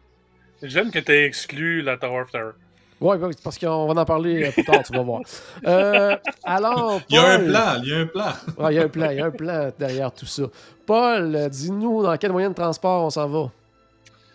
J'aime 0.64 0.92
que 0.92 1.00
tu 1.00 1.12
aies 1.12 1.26
exclu 1.26 1.82
la 1.82 1.98
Tower 1.98 2.22
of 2.22 2.32
Terror. 2.32 2.54
Oui, 3.00 3.16
parce 3.44 3.60
qu'on 3.60 3.94
va 3.94 4.02
en 4.02 4.06
parler 4.06 4.46
euh, 4.46 4.52
plus 4.52 4.64
tard, 4.66 4.82
tu 4.84 4.92
vas 4.92 5.04
voir. 5.04 5.22
Euh, 5.68 6.18
alors, 6.44 7.00
Il 7.10 7.16
y 7.16 7.20
a 7.20 7.26
un 7.34 7.40
plan, 7.46 7.82
il 7.84 7.90
y 7.90 7.94
a 7.94 7.98
un 8.00 8.06
plan. 8.08 8.34
Ouais, 8.58 8.74
il 8.74 8.78
y 8.78 8.80
a 8.80 8.84
un 8.84 8.88
plan, 8.90 9.10
il 9.12 9.18
y 9.18 9.22
a 9.22 9.26
un 9.26 9.32
plan 9.32 9.72
derrière 9.78 10.12
tout 10.12 10.26
ça. 10.26 10.44
Paul, 10.88 11.36
euh, 11.36 11.48
dis-nous 11.48 12.02
dans 12.02 12.18
quel 12.18 12.32
moyen 12.32 12.50
de 12.50 12.56
transport 12.56 13.06
on 13.06 13.10
s'en 13.12 13.28
va. 13.28 13.52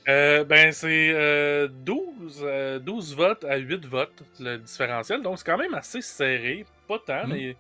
Euh, 0.08 0.44
ben, 0.44 0.72
c'est 0.72 1.10
euh, 1.12 1.68
12, 1.84 2.40
euh, 2.44 2.78
12 2.78 3.16
votes 3.16 3.44
à 3.44 3.56
8 3.56 3.84
votes, 3.86 4.22
le 4.40 4.58
différentiel. 4.58 5.22
Donc, 5.22 5.38
c'est 5.38 5.44
quand 5.44 5.58
même 5.58 5.74
assez 5.74 6.00
serré. 6.00 6.64
Pas 6.88 6.98
tant, 7.04 7.26
Mm. 7.26 7.32
mais 7.32 7.56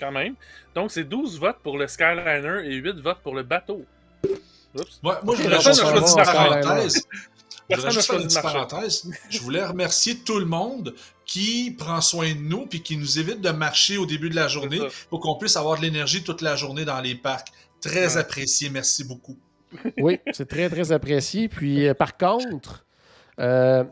quand 0.00 0.12
même. 0.12 0.34
Donc, 0.74 0.90
c'est 0.90 1.04
12 1.04 1.38
votes 1.40 1.58
pour 1.62 1.78
le 1.78 1.86
Skyliner 1.86 2.60
et 2.64 2.74
8 2.76 3.00
votes 3.00 3.18
pour 3.22 3.34
le 3.34 3.42
bateau. 3.42 3.84
Oups. 4.74 5.00
Ouais, 5.02 5.12
moi, 5.22 5.34
je 5.36 5.48
personne 5.48 5.72
juste 5.74 5.84
une 5.84 6.00
petite 6.00 6.16
parenthèse. 6.16 7.06
Je 7.70 7.76
voudrais 7.76 7.90
juste 7.92 8.10
faire 8.10 8.20
une 8.20 8.32
parenthèse. 8.32 9.10
Je 9.30 9.40
voulais 9.40 9.64
remercier 9.64 10.16
tout 10.18 10.38
le 10.38 10.44
monde 10.44 10.94
qui 11.24 11.74
prend 11.78 12.00
soin 12.00 12.32
de 12.34 12.38
nous 12.40 12.66
puis 12.66 12.82
qui 12.82 12.96
nous 12.96 13.18
évite 13.18 13.40
de 13.40 13.50
marcher 13.50 13.96
au 13.98 14.06
début 14.06 14.28
de 14.30 14.36
la 14.36 14.48
journée 14.48 14.80
pour 15.08 15.20
qu'on 15.20 15.36
puisse 15.36 15.56
avoir 15.56 15.78
de 15.78 15.82
l'énergie 15.82 16.22
toute 16.22 16.42
la 16.42 16.56
journée 16.56 16.84
dans 16.84 17.00
les 17.00 17.14
parcs. 17.14 17.48
Très 17.80 18.14
Ouais. 18.14 18.20
apprécié, 18.20 18.70
merci 18.70 19.04
beaucoup. 19.04 19.36
Oui, 19.98 20.18
c'est 20.32 20.46
très, 20.48 20.68
très 20.68 20.92
apprécié. 20.92 21.48
Puis, 21.48 21.88
euh, 21.88 21.94
par 21.94 22.16
contre, 22.18 22.84
euh, 23.40 23.84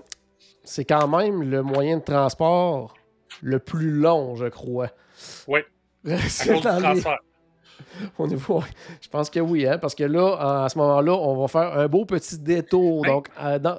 c'est 0.62 0.84
quand 0.84 1.08
même 1.08 1.42
le 1.42 1.62
moyen 1.62 1.96
de 1.98 2.02
transport 2.04 2.94
le 3.40 3.58
plus 3.58 3.90
long, 3.90 4.36
je 4.36 4.46
crois. 4.46 4.90
Oui. 5.48 5.60
C'est 6.28 6.50
À 6.50 6.54
cause 6.54 6.60
du 6.60 6.82
dans 6.82 6.92
les-. 6.92 7.02
Au 8.18 8.26
niveau, 8.26 8.62
je 9.00 9.08
pense 9.08 9.30
que 9.30 9.40
oui, 9.40 9.66
hein, 9.66 9.78
parce 9.78 9.94
que 9.94 10.04
là, 10.04 10.64
à 10.64 10.68
ce 10.68 10.78
moment-là, 10.78 11.12
on 11.12 11.40
va 11.40 11.48
faire 11.48 11.78
un 11.78 11.88
beau 11.88 12.04
petit 12.04 12.38
détour. 12.38 13.00
Ouais. 13.00 13.08
Donc, 13.08 13.28
euh, 13.42 13.58
dans- 13.58 13.78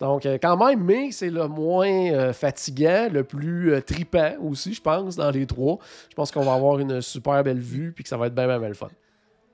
donc 0.00 0.24
euh, 0.26 0.38
quand 0.40 0.56
même, 0.56 0.82
mais 0.82 1.10
c'est 1.12 1.30
le 1.30 1.46
moins 1.48 1.88
euh, 2.12 2.32
fatigant, 2.32 3.08
le 3.12 3.24
plus 3.24 3.82
tripant 3.86 4.32
aussi, 4.42 4.74
je 4.74 4.80
pense, 4.82 5.16
dans 5.16 5.30
les 5.30 5.46
trois. 5.46 5.78
Je 6.10 6.14
pense 6.14 6.30
qu'on 6.30 6.42
va 6.42 6.54
avoir 6.54 6.78
une 6.78 7.00
super 7.00 7.42
belle 7.44 7.60
vue, 7.60 7.92
puis 7.92 8.04
que 8.04 8.08
ça 8.08 8.16
va 8.16 8.26
être 8.28 8.34
bien, 8.34 8.46
bien, 8.46 8.58
bien 8.58 8.68
le 8.68 8.74
fun. 8.74 8.88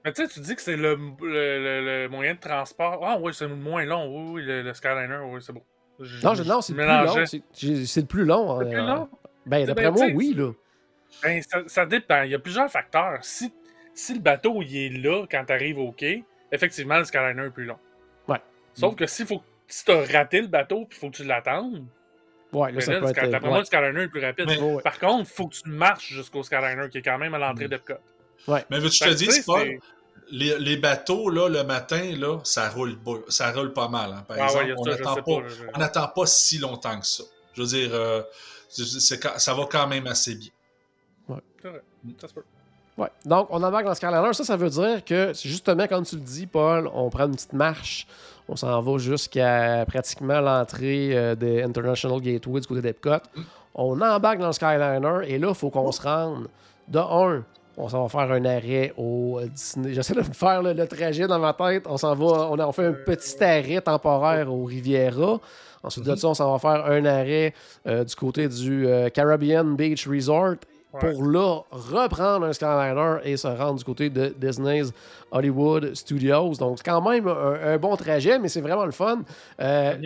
Mais 0.04 0.12
tu 0.12 0.22
sais, 0.22 0.28
tu 0.32 0.38
dis 0.38 0.54
que 0.54 0.62
c'est 0.62 0.76
le, 0.76 0.94
le, 1.20 1.24
le- 1.24 2.02
le 2.04 2.08
moyen 2.08 2.34
de 2.34 2.38
transport. 2.38 3.00
Ah 3.04 3.18
oui, 3.20 3.32
c'est 3.34 3.48
moins 3.48 3.84
long. 3.84 4.06
Oui, 4.06 4.30
oui, 4.34 4.42
le, 4.44 4.72
Skyliner, 4.72 5.18
oui, 5.32 5.40
c'est 5.44 5.52
bon. 5.52 5.62
Je- 5.98 6.24
Non, 6.24 6.34
je- 6.34 6.42
non 6.44 6.60
c'est 6.60 6.74
le 6.74 6.78
plus 6.78 6.86
long. 6.86 7.26
c'est- 7.26 8.00
le 8.00 8.06
plus 8.06 8.24
long. 8.24 8.58
C'est 8.60 8.68
plus 8.68 8.76
long? 8.76 9.08
Ben, 9.46 9.60
C'est 9.60 9.66
d'après 9.66 9.90
bien, 9.90 10.06
moi, 10.08 10.14
oui, 10.14 10.34
là. 10.34 10.52
Ben, 11.24 11.42
ça, 11.42 11.58
ça 11.66 11.86
dépend. 11.86 12.22
Il 12.22 12.30
y 12.30 12.34
a 12.34 12.38
plusieurs 12.38 12.70
facteurs. 12.70 13.18
Si, 13.22 13.52
si 13.96 14.14
le 14.14 14.20
bateau 14.20 14.62
il 14.62 14.76
est 14.76 14.88
là 14.90 15.26
quand 15.28 15.44
tu 15.46 15.52
arrives 15.52 15.78
au 15.78 15.90
quai, 15.90 16.22
effectivement, 16.52 16.98
le 16.98 17.04
Skyliner 17.04 17.46
est 17.46 17.50
plus 17.50 17.64
long. 17.64 17.78
Ouais. 18.28 18.40
Sauf 18.74 18.94
que 18.94 19.06
s'il 19.06 19.26
faut, 19.26 19.42
si 19.66 19.84
tu 19.84 19.90
as 19.90 20.04
raté 20.04 20.40
le 20.42 20.46
bateau 20.48 20.84
puis 20.84 20.96
il 20.96 21.00
faut 21.00 21.10
que 21.10 21.16
tu 21.16 21.24
l'attendes, 21.24 21.84
Ouais, 22.52 22.70
là, 22.70 22.80
ça 22.80 22.92
là, 22.92 23.00
peut 23.00 23.06
le 23.06 23.34
être. 23.34 23.50
Ouais. 23.50 23.64
Skyliner 23.64 24.02
est 24.02 24.08
plus 24.08 24.24
rapide. 24.24 24.44
Mais- 24.46 24.58
Ouais, 24.60 24.74
ouais. 24.74 24.82
Par 24.82 24.98
contre, 25.00 25.28
il 25.28 25.34
faut 25.34 25.48
que 25.48 25.56
tu 25.56 25.68
marches 25.68 26.12
jusqu'au 26.12 26.42
Skyliner 26.44 26.88
qui 26.90 26.98
est 26.98 27.02
quand 27.02 27.18
même 27.18 27.34
à 27.34 27.38
l'entrée 27.38 27.64
Mm. 27.66 27.70
d'Epcot. 27.70 27.94
Mais 28.70 28.78
veux-tu 28.78 29.00
te 29.00 29.04
que, 29.08 29.14
dire, 29.14 29.32
Paul, 29.44 29.60
c'est- 29.62 29.78
les, 30.30 30.58
les 30.58 30.76
bateaux, 30.76 31.28
là, 31.30 31.48
le 31.48 31.64
matin, 31.64 32.14
là, 32.16 32.38
ça 32.44 32.68
roule, 32.70 32.96
pas- 32.98 33.18
ça 33.28 33.50
roule 33.52 33.72
pas 33.72 33.88
mal. 33.88 34.12
hein. 34.12 34.24
Par 34.28 34.36
Ah 34.40 34.44
exemple, 34.44 34.64
ouais, 34.66 34.74
on 34.78 34.84
n'attend 34.84 35.14
pas, 35.16 35.22
pas. 35.22 35.40
là, 35.40 35.48
je- 35.48 35.64
on 35.74 35.78
n'attend 35.78 36.08
pas 36.08 36.26
si 36.26 36.58
longtemps 36.58 36.98
que 37.00 37.06
ça. 37.06 37.24
Je 37.54 37.62
veux 37.62 37.68
dire, 37.68 37.90
euh, 37.94 38.22
ça 38.68 39.54
va 39.54 39.66
quand 39.70 39.86
même 39.88 40.06
assez 40.06 40.34
bien. 40.36 40.50
C'est 41.62 41.68
vrai, 41.68 41.80
ça 42.20 42.28
se 42.28 42.34
peut. 42.34 42.44
Ouais. 42.98 43.08
Donc, 43.24 43.48
on 43.50 43.62
embarque 43.62 43.84
dans 43.84 43.94
Skyliner. 43.94 44.32
Ça, 44.32 44.44
ça 44.44 44.56
veut 44.56 44.70
dire 44.70 45.04
que, 45.04 45.32
justement, 45.34 45.86
comme 45.86 46.04
tu 46.04 46.16
le 46.16 46.22
dis, 46.22 46.46
Paul, 46.46 46.88
on 46.94 47.10
prend 47.10 47.26
une 47.26 47.34
petite 47.34 47.52
marche. 47.52 48.06
On 48.48 48.56
s'en 48.56 48.80
va 48.80 48.98
jusqu'à 48.98 49.84
pratiquement 49.86 50.40
l'entrée 50.40 51.10
euh, 51.12 51.34
des 51.34 51.62
International 51.62 52.20
Gateway 52.20 52.60
du 52.60 52.66
côté 52.66 52.80
d'Epcot. 52.80 53.18
On 53.74 54.00
embarque 54.00 54.38
dans 54.38 54.46
le 54.46 54.52
Skyliner 54.52 55.20
et 55.26 55.38
là, 55.38 55.48
il 55.48 55.54
faut 55.54 55.70
qu'on 55.70 55.92
se 55.92 56.00
rende. 56.00 56.48
De 56.88 57.00
un, 57.00 57.44
on 57.76 57.88
s'en 57.88 58.06
va 58.06 58.08
faire 58.08 58.32
un 58.32 58.44
arrêt 58.44 58.94
au 58.96 59.40
Disney. 59.52 59.92
J'essaie 59.92 60.14
de 60.14 60.20
me 60.20 60.32
faire 60.32 60.62
le, 60.62 60.86
trajet 60.86 61.26
dans 61.26 61.38
ma 61.38 61.52
tête. 61.52 61.84
On 61.86 61.96
s'en 61.96 62.14
va, 62.14 62.50
on 62.50 62.72
fait 62.72 62.86
un 62.86 62.92
petit 62.92 63.42
arrêt 63.42 63.80
temporaire 63.80 64.50
au 64.52 64.64
Riviera. 64.64 65.40
Ensuite 65.82 66.04
de 66.04 66.16
ça, 66.16 66.28
on 66.28 66.34
s'en 66.34 66.56
va 66.56 66.58
faire 66.58 66.86
un 66.86 67.04
arrêt 67.04 67.52
euh, 67.86 68.04
du 68.04 68.14
côté 68.14 68.48
du 68.48 68.86
euh, 68.86 69.10
Caribbean 69.10 69.76
Beach 69.76 70.08
Resort 70.08 70.56
Ouais. 70.92 71.12
pour 71.12 71.24
là 71.24 71.60
reprendre 71.70 72.46
un 72.46 72.52
Skyliner 72.54 73.16
et 73.24 73.36
se 73.36 73.48
rendre 73.48 73.74
du 73.78 73.84
côté 73.84 74.08
de 74.08 74.34
Disney's 74.38 74.92
Hollywood 75.30 75.94
Studios. 75.94 76.54
Donc, 76.54 76.78
c'est 76.78 76.84
quand 76.90 77.02
même 77.06 77.26
un, 77.28 77.72
un 77.74 77.76
bon 77.78 77.94
trajet, 77.96 78.38
mais 78.38 78.48
c'est 78.48 78.60
vraiment 78.62 78.86
le 78.86 78.92
fun. 78.92 79.22
Euh. 79.60 79.96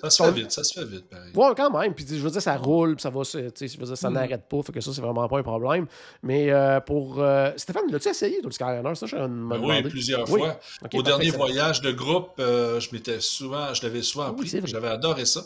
Ça 0.00 0.10
se 0.10 0.22
fait 0.22 0.30
vite, 0.30 0.52
ça 0.52 0.62
se 0.62 0.78
fait 0.78 0.86
vite, 0.86 1.08
pareil. 1.10 1.32
Ouais, 1.34 1.48
quand 1.56 1.76
même. 1.76 1.92
Puis, 1.92 2.06
je 2.08 2.14
veux 2.22 2.30
dire, 2.30 2.40
ça 2.40 2.56
roule, 2.56 2.94
puis 2.94 3.02
ça 3.02 3.10
va, 3.10 3.24
se- 3.24 3.36
tu 3.50 3.50
sais, 3.54 3.68
je 3.68 3.78
veux 3.80 3.84
dire, 3.86 3.96
ça 3.98 4.08
Mm. 4.08 4.12
n'arrête 4.14 4.48
pas. 4.48 4.62
Fait 4.62 4.72
que 4.72 4.80
ça, 4.80 4.92
c'est 4.94 5.00
vraiment 5.00 5.26
pas 5.28 5.38
un 5.38 5.42
problème. 5.42 5.86
Mais 6.22 6.50
euh, 6.50 6.78
pour. 6.80 7.16
euh, 7.18 7.50
Stéphane, 7.56 7.90
l'as-tu 7.90 8.08
essayé, 8.08 8.36
toi, 8.40 8.46
le 8.48 8.52
Skyliner? 8.52 8.94
Ça, 8.94 9.06
je 9.06 9.16
Ben 9.16 9.60
oui, 9.60 9.82
plusieurs 9.82 10.30
Oui. 10.30 10.40
fois. 10.40 10.56
Au 10.82 10.88
parfait, 10.88 11.02
dernier 11.02 11.30
voyage 11.30 11.80
de 11.82 11.90
groupe, 11.90 12.30
je 12.38 12.88
m'étais 12.94 13.20
souvent, 13.20 13.74
je 13.74 13.82
l'avais 13.82 14.02
souvent 14.02 14.26
Ah 14.28 14.34
oui. 14.38 14.48
J'avais 14.64 14.88
adoré 14.88 15.24
ça. 15.24 15.42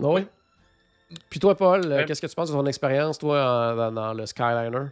Ah 0.00 0.08
oui? 0.08 0.26
Puis 1.30 1.40
toi, 1.40 1.56
Paul, 1.56 1.82
euh, 1.90 2.04
qu'est-ce 2.06 2.20
que 2.22 2.26
tu 2.26 2.34
penses 2.34 2.50
de 2.50 2.54
ton 2.56 2.66
expérience, 2.66 3.18
toi, 3.18 3.74
dans, 3.76 3.92
dans 3.92 4.14
le 4.14 4.26
Skyliner? 4.26 4.86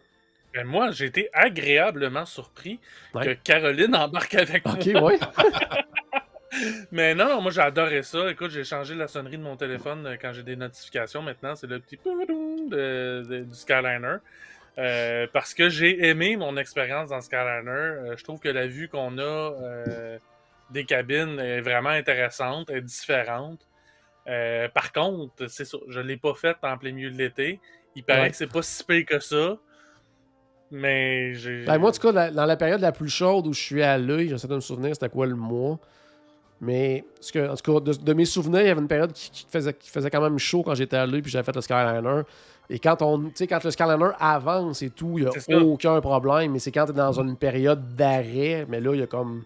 Ben, 0.53 0.67
moi, 0.67 0.91
j'ai 0.91 1.07
été 1.07 1.31
agréablement 1.33 2.27
surpris 2.27 2.81
Ouais. 3.15 3.25
que 3.25 3.33
Caroline 3.45 3.95
embarque 3.95 4.35
avec 4.35 4.65
moi. 4.65 4.75
Ok, 4.75 4.91
oui. 5.03 5.19
Mais 6.91 7.15
non, 7.15 7.29
non, 7.29 7.41
moi 7.41 7.53
j'ai 7.53 7.61
adoré 7.61 8.03
ça. 8.03 8.29
Écoute, 8.31 8.51
j'ai 8.51 8.65
changé 8.65 8.95
la 8.97 9.07
sonnerie 9.07 9.39
de 9.39 9.43
mon 9.43 9.57
téléphone 9.57 10.05
euh, 10.07 10.17
quand 10.21 10.33
j'ai 10.33 10.43
des 10.43 10.57
notifications. 10.57 11.23
Maintenant, 11.23 11.55
c'est 11.55 11.69
le 11.69 11.79
petit 11.79 11.97
de, 11.97 13.23
de- 13.23 13.45
du 13.45 13.55
Skyliner. 13.55 14.17
Euh, 14.79 15.27
parce 15.33 15.55
que 15.55 15.69
j'ai 15.69 16.09
aimé 16.09 16.37
mon 16.37 16.57
expérience 16.57 17.11
dans 17.11 17.21
Skyliner. 17.21 17.71
Euh, 17.71 18.17
je 18.17 18.25
trouve 18.25 18.41
que 18.41 18.49
la 18.49 18.67
vue 18.67 18.89
qu'on 18.89 19.19
a 19.19 19.23
euh, 19.23 20.19
des 20.71 20.85
cabines 20.85 21.39
est 21.39 21.61
vraiment 21.61 21.91
intéressante, 21.91 22.69
est 22.71 22.81
différente. 22.81 23.61
Euh, 24.29 24.69
par 24.69 24.93
contre, 24.93 25.47
c'est 25.49 25.65
ça, 25.65 25.79
je 25.89 26.01
l'ai 26.01 26.17
pas 26.17 26.35
faite 26.35 26.59
en 26.63 26.77
plein 26.79 26.93
milieu 26.93 27.11
de 27.11 27.17
l'été. 27.17 27.61
Il 27.97 28.05
paraît 28.05 28.23
Ouais. 28.23 28.31
que 28.31 28.37
c'est 28.37 28.47
pas 28.53 28.63
si 28.63 28.85
pire 28.85 29.05
que 29.07 29.19
ça. 29.21 29.57
Mais 30.71 31.35
j'ai. 31.35 31.65
Ben, 31.65 31.79
moi, 31.79 31.91
en 31.91 31.93
tout 31.93 32.01
cas, 32.01 32.13
la- 32.13 32.31
dans 32.31 32.45
la 32.45 32.57
période 32.57 32.81
la 32.81 32.93
plus 32.93 33.09
chaude 33.09 33.47
où 33.49 33.53
je 33.53 33.61
suis 33.61 33.83
allé, 33.83 34.29
j'essaie 34.29 34.47
de 34.47 34.55
me 34.55 34.61
souvenir 34.61 34.95
c'était 34.95 35.09
quoi 35.09 35.27
le 35.27 35.35
mois. 35.35 35.79
Mais 36.61 37.05
ce 37.21 37.33
que, 37.33 37.49
en 37.51 37.57
tout 37.57 37.73
cas, 37.75 37.81
de, 37.81 37.93
de 37.95 38.13
mes 38.13 38.27
souvenirs, 38.27 38.61
il 38.61 38.67
y 38.67 38.71
avait 38.71 38.81
une 38.81 38.87
période 38.87 39.13
qui, 39.13 39.31
qui 39.31 39.47
faisait, 39.51 39.73
qui 39.75 39.89
faisait 39.91 40.11
quand 40.11 40.21
même 40.21 40.39
chaud 40.39 40.63
quand 40.63 40.75
j'étais 40.75 40.97
allé, 40.99 41.23
puis 41.23 41.31
j'avais 41.33 41.45
fait 41.45 41.55
le 41.57 41.63
Skyliner. 41.63 42.21
Et 42.69 42.79
quand 42.79 43.01
on, 43.03 43.19
tu 43.25 43.31
sais, 43.35 43.47
quand 43.47 43.65
le 43.65 43.71
Skyliner 43.71 44.11
avance 44.21 44.83
et 44.83 44.91
tout, 44.91 45.19
il 45.19 45.27
n'y 45.49 45.55
a 45.55 45.59
aucun 45.65 46.01
problème. 46.01 46.53
Mais 46.53 46.59
c'est 46.61 46.71
quand 46.71 46.85
tu 46.85 46.93
es 46.93 46.95
dans 46.95 47.19
une 47.21 47.37
période 47.37 47.97
d'arrêt, 47.97 48.67
mais 48.69 48.81
là, 48.81 48.93
il 48.95 49.01
y 49.01 49.03
a 49.03 49.07
comme 49.07 49.43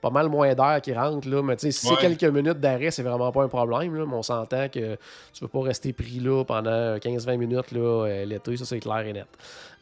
pas 0.00 0.10
mal 0.10 0.28
moins 0.28 0.54
d'air 0.54 0.80
qui 0.82 0.92
rentre. 0.92 1.28
Là. 1.28 1.42
Mais 1.42 1.56
si 1.58 1.66
Ouais. 1.66 1.72
c'est 1.72 1.96
quelques 1.96 2.24
minutes 2.34 2.60
d'arrêt, 2.60 2.90
c'est 2.90 3.02
vraiment 3.02 3.30
pas 3.32 3.42
un 3.44 3.48
problème. 3.48 3.94
Là. 3.96 4.04
Mais 4.06 4.14
on 4.14 4.22
s'entend 4.22 4.68
que 4.68 4.94
tu 5.32 5.42
veux 5.42 5.48
pas 5.48 5.60
rester 5.62 5.92
pris 5.92 6.20
là 6.20 6.44
pendant 6.44 6.96
15-20 6.96 7.36
minutes 7.36 7.66
euh, 7.74 8.24
l'été, 8.24 8.56
ça 8.56 8.64
c'est 8.64 8.80
clair 8.80 9.00
et 9.00 9.12
net. 9.12 9.26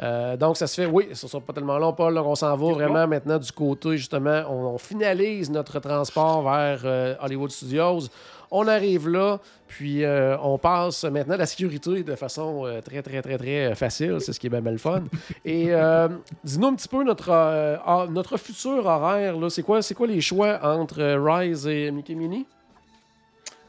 Euh, 0.01 0.37
donc 0.37 0.57
ça 0.57 0.67
se 0.67 0.81
fait, 0.81 0.87
oui, 0.87 1.09
ça 1.13 1.27
sera 1.29 1.41
pas 1.43 1.53
tellement 1.53 1.79
long, 1.79 1.93
Paul. 1.93 2.17
on 2.19 2.35
s'en 2.35 2.57
va 2.57 2.73
vraiment 2.73 3.07
maintenant 3.07 3.39
du 3.39 3.51
côté, 3.53 3.97
justement, 3.97 4.43
on, 4.49 4.75
on 4.75 4.79
finalise 4.79 5.51
notre 5.51 5.81
transport 5.81 6.43
vers 6.43 6.81
euh, 6.85 7.15
Hollywood 7.21 7.51
Studios. 7.51 8.01
On 8.51 8.67
arrive 8.67 9.09
là, 9.09 9.41
puis 9.67 10.05
euh, 10.05 10.37
on 10.39 10.57
passe 10.57 11.05
maintenant 11.05 11.35
à 11.35 11.39
la 11.39 11.47
sécurité 11.47 12.03
de 12.03 12.15
façon 12.15 12.65
euh, 12.67 12.81
très, 12.81 13.03
très, 13.03 13.21
très, 13.21 13.37
très 13.37 13.75
facile. 13.75 14.17
C'est 14.21 14.33
ce 14.33 14.41
qui 14.41 14.47
est 14.47 14.51
bien, 14.51 14.63
bien 14.63 14.73
le 14.73 14.79
fun. 14.79 15.05
Et 15.45 15.67
euh, 15.75 16.09
dis-nous 16.45 16.69
un 16.69 16.75
petit 16.75 16.89
peu 16.89 17.05
notre, 17.05 17.31
euh, 17.31 17.77
ah, 17.85 18.07
notre 18.11 18.37
futur 18.39 18.87
horaire. 18.87 19.37
là. 19.37 19.51
C'est 19.51 19.63
quoi, 19.63 19.83
c'est 19.83 19.95
quoi 19.95 20.07
les 20.07 20.21
choix 20.23 20.59
entre 20.63 21.01
euh, 21.01 21.21
Rise 21.23 21.67
et 21.67 21.91
Mickey 21.91 22.15
Mini? 22.15 22.47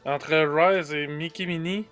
Entre 0.06 0.34
Rise 0.34 0.94
et 0.94 1.08
Mickey 1.08 1.46
Mini, 1.46 1.86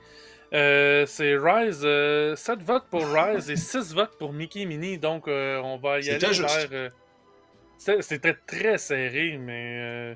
euh, 0.53 1.05
c'est 1.05 1.35
Rise, 1.37 1.81
euh, 1.83 2.35
7 2.35 2.59
votes 2.63 2.85
pour 2.89 3.03
Rise 3.05 3.49
et 3.51 3.57
6 3.57 3.93
votes 3.93 4.17
pour 4.17 4.31
Mickey 4.33 4.65
Mini. 4.65 4.97
Donc, 4.97 5.27
euh, 5.27 5.59
on 5.61 5.77
va 5.77 5.99
y 5.99 6.09
aller 6.09 6.19
vers. 6.19 6.67
euh, 6.71 6.89
c'est- 7.77 8.01
C'était 8.01 8.35
très 8.47 8.77
serré, 8.77 9.37
mais 9.37 9.77
euh, 9.81 10.15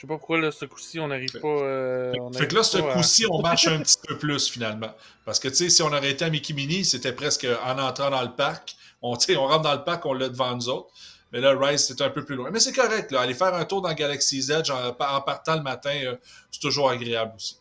je 0.00 0.06
sais 0.06 0.08
pas 0.08 0.16
pourquoi 0.16 0.40
là, 0.40 0.50
ce 0.50 0.64
coup-ci 0.64 0.98
on 0.98 1.08
n'arrive 1.08 1.38
pas. 1.42 1.46
euh, 1.46 2.14
on 2.22 2.32
Fait 2.32 2.48
que 2.48 2.54
là, 2.54 2.62
ce 2.62 2.78
à- 2.78 2.82
coup-ci, 2.94 3.26
on 3.30 3.42
marche 3.42 3.66
un 3.66 3.80
petit 3.80 3.98
peu 4.08 4.16
plus 4.16 4.48
finalement. 4.48 4.88
Parce 5.26 5.38
que, 5.38 5.48
tu 5.48 5.56
sais, 5.56 5.68
si 5.68 5.82
on 5.82 5.88
aurait 5.88 6.10
été 6.12 6.24
à 6.24 6.30
Mickey 6.30 6.54
Mini, 6.54 6.86
c'était 6.86 7.12
presque 7.12 7.46
en 7.66 7.78
entrant 7.78 8.08
dans 8.08 8.22
le 8.22 8.30
parc. 8.34 8.76
On, 9.02 9.14
tu 9.16 9.26
sais, 9.26 9.36
on 9.36 9.46
rentre 9.46 9.60
dans 9.60 9.74
le 9.74 9.84
parc, 9.84 10.06
on 10.06 10.14
l'a 10.14 10.30
devant 10.30 10.56
nous 10.56 10.70
autres. 10.70 10.88
Mais 11.34 11.40
là, 11.42 11.54
Rise, 11.54 11.84
c'est 11.86 12.00
un 12.00 12.08
peu 12.08 12.24
plus 12.24 12.34
loin. 12.34 12.48
Mais 12.50 12.60
c'est 12.60 12.72
correct, 12.72 13.10
là. 13.12 13.20
Aller 13.20 13.34
faire 13.34 13.54
un 13.54 13.64
tour 13.66 13.82
dans 13.82 13.92
Galaxy's 13.92 14.48
Edge 14.48 14.70
en, 14.70 14.88
en 14.88 15.20
partant 15.20 15.56
le 15.56 15.62
matin, 15.62 15.92
euh, 16.02 16.16
c'est 16.50 16.60
toujours 16.60 16.88
agréable 16.88 17.32
aussi. 17.36 17.58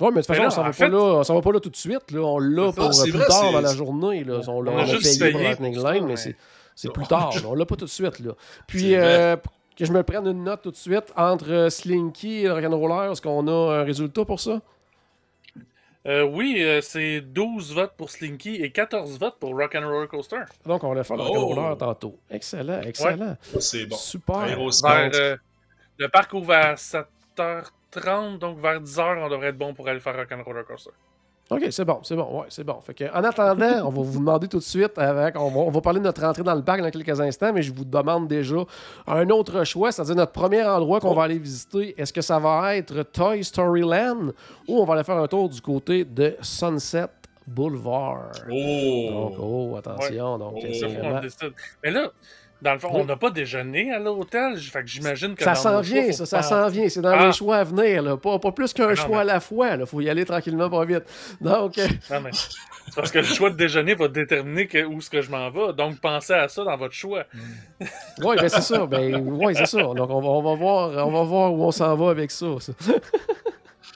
Oui, 0.00 0.08
mais 0.14 0.20
de 0.20 0.26
toute 0.26 0.26
façon, 0.26 0.42
là, 0.42 0.48
on 0.48 0.50
s'en 0.50 0.60
en 0.60 0.64
va, 0.64 0.72
fait- 0.74 0.88
va 1.34 1.40
pas 1.42 1.52
là 1.52 1.60
tout 1.60 1.70
de 1.70 1.76
suite. 1.76 2.10
Là. 2.10 2.20
On 2.20 2.38
l'a 2.38 2.66
C'est 2.68 2.74
pour 2.76 2.84
euh, 2.84 3.02
plus 3.04 3.10
vrai, 3.12 3.26
tard 3.26 3.52
dans 3.52 3.60
la 3.62 3.74
journée. 3.74 4.22
Là. 4.24 4.40
On 4.48 4.60
l'a 4.60 4.74
l'a 4.76 4.84
payé 4.84 4.98
pour 4.98 5.18
payé 5.18 5.32
Lightning 5.44 5.82
Line, 5.82 6.04
mais 6.06 6.16
c'est 6.16 6.92
plus 6.92 7.06
tard. 7.06 7.34
là. 7.34 7.40
On 7.46 7.54
l'a 7.54 7.64
pas 7.64 7.76
tout 7.76 7.86
de 7.86 7.90
suite. 7.90 8.18
Là. 8.18 8.32
Puis, 8.66 8.94
euh, 8.94 9.36
que 9.76 9.84
je 9.84 9.92
me 9.92 10.02
prenne 10.02 10.26
une 10.26 10.44
note 10.44 10.62
tout 10.62 10.70
de 10.70 10.76
suite 10.76 11.12
entre 11.16 11.50
euh, 11.50 11.70
Slinky 11.70 12.40
et 12.40 12.44
le 12.44 12.52
Rock'n'Roller, 12.52 13.12
est-ce 13.12 13.22
qu'on 13.22 13.46
a 13.48 13.80
un 13.80 13.84
résultat 13.84 14.24
pour 14.24 14.40
ça? 14.40 14.60
Euh, 16.06 16.22
oui, 16.22 16.56
euh, 16.60 16.80
c'est 16.80 17.20
12 17.20 17.74
votes 17.74 17.92
pour 17.96 18.08
Slinky 18.10 18.56
et 18.56 18.70
14 18.70 19.18
votes 19.18 19.36
pour 19.38 19.50
Rock'n'Roller 19.50 20.08
Coaster. 20.08 20.42
Donc, 20.64 20.82
on 20.82 20.94
va 20.94 21.04
faire 21.04 21.16
le 21.16 21.24
Oh! 21.24 21.46
Rock'n'Roller 21.46 21.76
tantôt. 21.76 22.18
Excellent, 22.30 22.80
excellent. 22.82 23.36
C'est 23.58 23.84
bon. 23.86 23.96
Super. 23.96 24.46
Vers, 24.46 25.10
euh, 25.14 25.36
le 25.98 26.08
parc 26.08 26.32
ouvre 26.32 26.54
à 26.54 26.74
7h30, 26.74 28.38
donc 28.38 28.58
vers 28.58 28.80
10h, 28.80 29.18
on 29.18 29.28
devrait 29.28 29.48
être 29.48 29.58
bon 29.58 29.74
pour 29.74 29.86
aller 29.88 30.00
faire 30.00 30.16
Rock'n'Roller 30.16 30.64
Coaster. 30.66 30.90
OK, 31.50 31.66
c'est 31.70 31.84
bon, 31.84 31.98
c'est 32.04 32.14
bon, 32.14 32.40
ouais, 32.40 32.46
c'est 32.48 32.62
bon. 32.62 32.80
Fait 32.80 32.94
que, 32.94 33.04
en 33.12 33.24
attendant, 33.24 33.86
on 33.86 33.90
va 33.90 34.02
vous 34.02 34.18
demander 34.20 34.46
tout 34.46 34.58
de 34.58 34.62
suite, 34.62 34.96
avec, 34.96 35.36
on, 35.36 35.48
va, 35.50 35.60
on 35.60 35.70
va 35.70 35.80
parler 35.80 35.98
de 35.98 36.04
notre 36.04 36.22
entrée 36.24 36.44
dans 36.44 36.54
le 36.54 36.62
parc 36.62 36.80
dans 36.80 36.90
quelques 36.90 37.20
instants, 37.20 37.52
mais 37.52 37.62
je 37.62 37.72
vous 37.72 37.84
demande 37.84 38.28
déjà 38.28 38.54
un 39.08 39.28
autre 39.30 39.64
choix, 39.64 39.90
c'est-à-dire 39.90 40.14
notre 40.14 40.30
premier 40.32 40.62
endroit 40.62 41.00
qu'on 41.00 41.12
va 41.14 41.24
aller 41.24 41.38
visiter. 41.38 42.00
Est-ce 42.00 42.12
que 42.12 42.20
ça 42.20 42.38
va 42.38 42.76
être 42.76 43.02
Toy 43.02 43.42
Story 43.42 43.80
Land 43.80 44.28
ou 44.68 44.78
on 44.80 44.84
va 44.84 44.94
aller 44.94 45.02
faire 45.04 45.16
un 45.18 45.26
tour 45.26 45.48
du 45.48 45.60
côté 45.60 46.04
de 46.04 46.36
Sunset 46.40 47.06
Boulevard? 47.46 48.30
Donc, 48.48 49.32
Oh! 49.38 49.72
oh, 49.72 49.76
attention, 49.76 50.38
donc 50.38 50.54
Oh. 50.56 50.86
vraiment... 50.88 51.20
Mais 51.82 51.90
là, 51.90 52.10
dans 52.62 52.72
le 52.74 52.78
fond, 52.78 52.88
Oui. 52.92 53.00
on 53.02 53.04
n'a 53.06 53.16
pas 53.16 53.30
déjeuné 53.30 53.92
à 53.92 53.98
l'hôtel. 53.98 54.56
Fait 54.58 54.80
que 54.82 54.86
j'imagine 54.88 55.34
que 55.34 55.44
Ça 55.44 55.54
s'en 55.54 55.70
choix, 55.70 55.80
vient, 55.82 56.12
ça, 56.12 56.26
ça 56.26 56.42
s'en 56.42 56.68
vient. 56.68 56.88
C'est 56.88 57.00
dans 57.00 57.10
Ah. 57.18 57.26
les 57.26 57.32
choix 57.32 57.56
à 57.58 57.64
venir, 57.64 58.02
là. 58.02 58.16
Pas, 58.16 58.38
pas 58.38 58.52
plus 58.52 58.72
qu'un 58.72 58.88
non, 58.88 58.94
choix 58.94 59.08
mais- 59.16 59.30
à 59.30 59.34
la 59.34 59.40
fois. 59.40 59.70
Il 59.78 59.86
faut 59.86 60.00
y 60.00 60.08
aller 60.10 60.24
tranquillement, 60.24 60.68
pas 60.68 60.84
vite. 60.84 61.04
Donc, 61.40 61.78
euh, 61.78 61.86
Non, 62.10 62.20
mais 62.22 62.30
parce 62.96 63.10
que 63.10 63.18
le 63.18 63.24
choix 63.24 63.50
de 63.50 63.56
déjeuner 63.56 63.94
va 63.94 64.08
déterminer 64.08 64.66
que, 64.66 64.84
où 64.84 64.98
est-ce 64.98 65.10
que 65.10 65.20
je 65.22 65.30
m'en 65.30 65.48
vais. 65.50 65.72
Donc, 65.74 66.00
pensez 66.00 66.32
à 66.34 66.48
ça 66.48 66.64
dans 66.64 66.76
votre 66.76 66.94
choix. 66.94 67.24
Oui, 68.22 68.36
ben 68.36 68.48
c'est 68.48 68.60
ça. 68.62 68.86
Ben, 68.86 69.16
ouais, 69.16 69.54
c'est 69.54 69.66
ça. 69.66 69.82
Donc, 69.82 70.10
on 70.10 70.20
va, 70.20 70.28
on, 70.28 70.42
va 70.42 70.54
voir, 70.54 71.06
on 71.06 71.10
va 71.12 71.22
voir 71.22 71.52
où 71.54 71.64
on 71.64 71.70
s'en 71.70 71.94
va 71.96 72.10
avec 72.10 72.30
ça. 72.30 72.46
ça. 72.58 72.72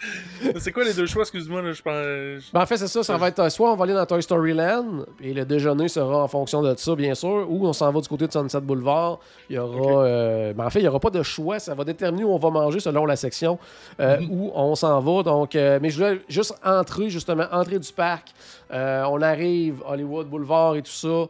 C'est 0.59 0.73
quoi 0.73 0.85
les 0.85 0.93
deux 0.95 1.07
choix? 1.07 1.23
Excuse-moi, 1.23 1.63
là, 1.63 1.73
je 1.73 1.83
pense... 1.83 1.93
je- 1.95 2.53
Ben, 2.53 2.61
en 2.63 2.67
fait, 2.67 2.77
c'est 2.77 2.89
ça. 2.89 3.03
Ça 3.03 3.17
va 3.17 3.29
être 3.29 3.39
euh, 3.39 3.49
soit 3.49 3.73
on 3.73 3.77
va 3.77 3.85
aller 3.85 3.95
dans 3.95 4.05
Toy 4.07 4.23
Story 4.23 4.53
Land, 4.53 5.05
et 5.21 5.33
le 5.33 5.45
déjeuner 5.45 5.89
sera 5.89 6.23
en 6.25 6.29
fonction 6.29 6.61
de 6.63 6.75
ça, 6.77 6.95
bien 6.95 7.15
sûr, 7.15 7.47
ou 7.49 7.67
on 7.67 7.73
s'en 7.73 7.91
va 7.93 8.01
du 8.01 8.09
côté 8.09 8.27
de 8.27 8.33
Sunset 8.33 8.61
Boulevard. 8.61 9.21
Il 9.49 9.57
y 9.57 9.59
aura. 9.59 10.05
Euh, 10.05 10.53
ben, 10.53 10.67
en 10.67 10.71
fait, 10.71 10.81
il 10.81 10.83
n'y 10.83 10.89
aura 10.89 11.01
pas 11.01 11.11
de 11.11 11.23
choix. 11.23 11.59
Ça 11.59 11.75
va 11.75 11.85
déterminer 11.85 12.25
où 12.25 12.33
on 12.33 12.39
va 12.39 12.51
manger 12.51 12.81
selon 12.81 13.07
la 13.07 13.17
section 13.17 13.59
euh, 14.01 14.19
où 14.31 14.51
on 14.55 14.75
s'en 14.75 15.01
va. 15.01 15.23
Donc, 15.23 15.55
euh, 15.57 15.79
mais 15.81 15.91
je 15.91 15.97
voulais 16.05 16.21
juste 16.29 16.55
entrer, 16.65 17.09
justement, 17.11 17.45
entrer 17.53 17.79
du 17.79 17.93
parc. 17.93 18.29
On 18.71 19.23
arrive, 19.23 19.83
Hollywood 19.87 20.27
Boulevard 20.29 20.77
et 20.77 20.83
tout 20.83 20.91
ça. 20.91 21.27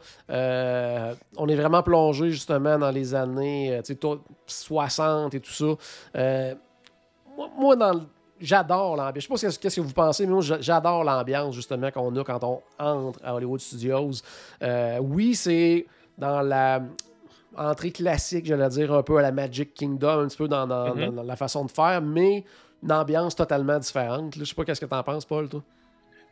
On 1.37 1.49
est 1.49 1.55
vraiment 1.57 1.83
plongé, 1.83 2.31
justement, 2.31 2.79
dans 2.79 2.91
les 2.91 3.15
années 3.15 3.73
euh, 3.75 3.79
tu 3.83 3.89
sais, 3.93 3.95
to- 3.97 4.21
60 4.47 5.35
et 5.35 5.41
tout 5.41 5.53
ça. 5.53 5.65
Moi, 7.37 7.49
moi, 7.59 7.77
dans 7.77 7.93
le- 7.95 8.01
J'adore 8.41 8.97
l'ambiance. 8.97 9.15
Je 9.17 9.21
sais 9.21 9.29
pas 9.29 9.51
ce 9.51 9.57
que- 9.59 9.63
qu'est-ce 9.63 9.77
que 9.77 9.81
vous 9.81 9.93
pensez, 9.93 10.27
mais 10.27 10.33
moi, 10.33 10.43
j'a- 10.43 10.61
j'adore 10.61 11.05
l'ambiance, 11.05 11.55
justement, 11.55 11.91
qu'on 11.91 12.15
a 12.17 12.25
quand 12.25 12.43
on 12.45 12.63
entre 12.79 13.21
à 13.25 13.35
Hollywood 13.35 13.61
Studios. 13.61 14.11
Euh, 14.63 14.99
oui, 14.99 15.35
c'est 15.35 15.87
dans 16.19 16.43
la 16.43 16.83
entrée 17.57 17.93
classique, 17.93 18.47
j'allais 18.47 18.69
dire, 18.69 18.93
un 18.93 19.03
peu 19.05 19.17
à 19.19 19.23
la 19.23 19.31
Magic 19.31 19.73
Kingdom, 19.75 20.21
un 20.21 20.27
petit 20.27 20.37
peu 20.37 20.49
dans, 20.49 20.67
Mhm. 20.67 21.15
dans 21.15 21.23
la 21.23 21.37
façon 21.37 21.65
de 21.65 21.71
faire, 21.71 22.03
mais 22.03 22.45
une 22.83 22.93
ambiance 22.93 23.37
totalement 23.37 23.79
différente. 23.79 24.35
Je 24.37 24.45
sais 24.45 24.55
pas 24.55 24.65
qu'est-ce 24.65 24.81
que 24.81 24.87
t'en 24.87 25.03
penses, 25.05 25.25
Paul, 25.25 25.49
toi? 25.49 25.63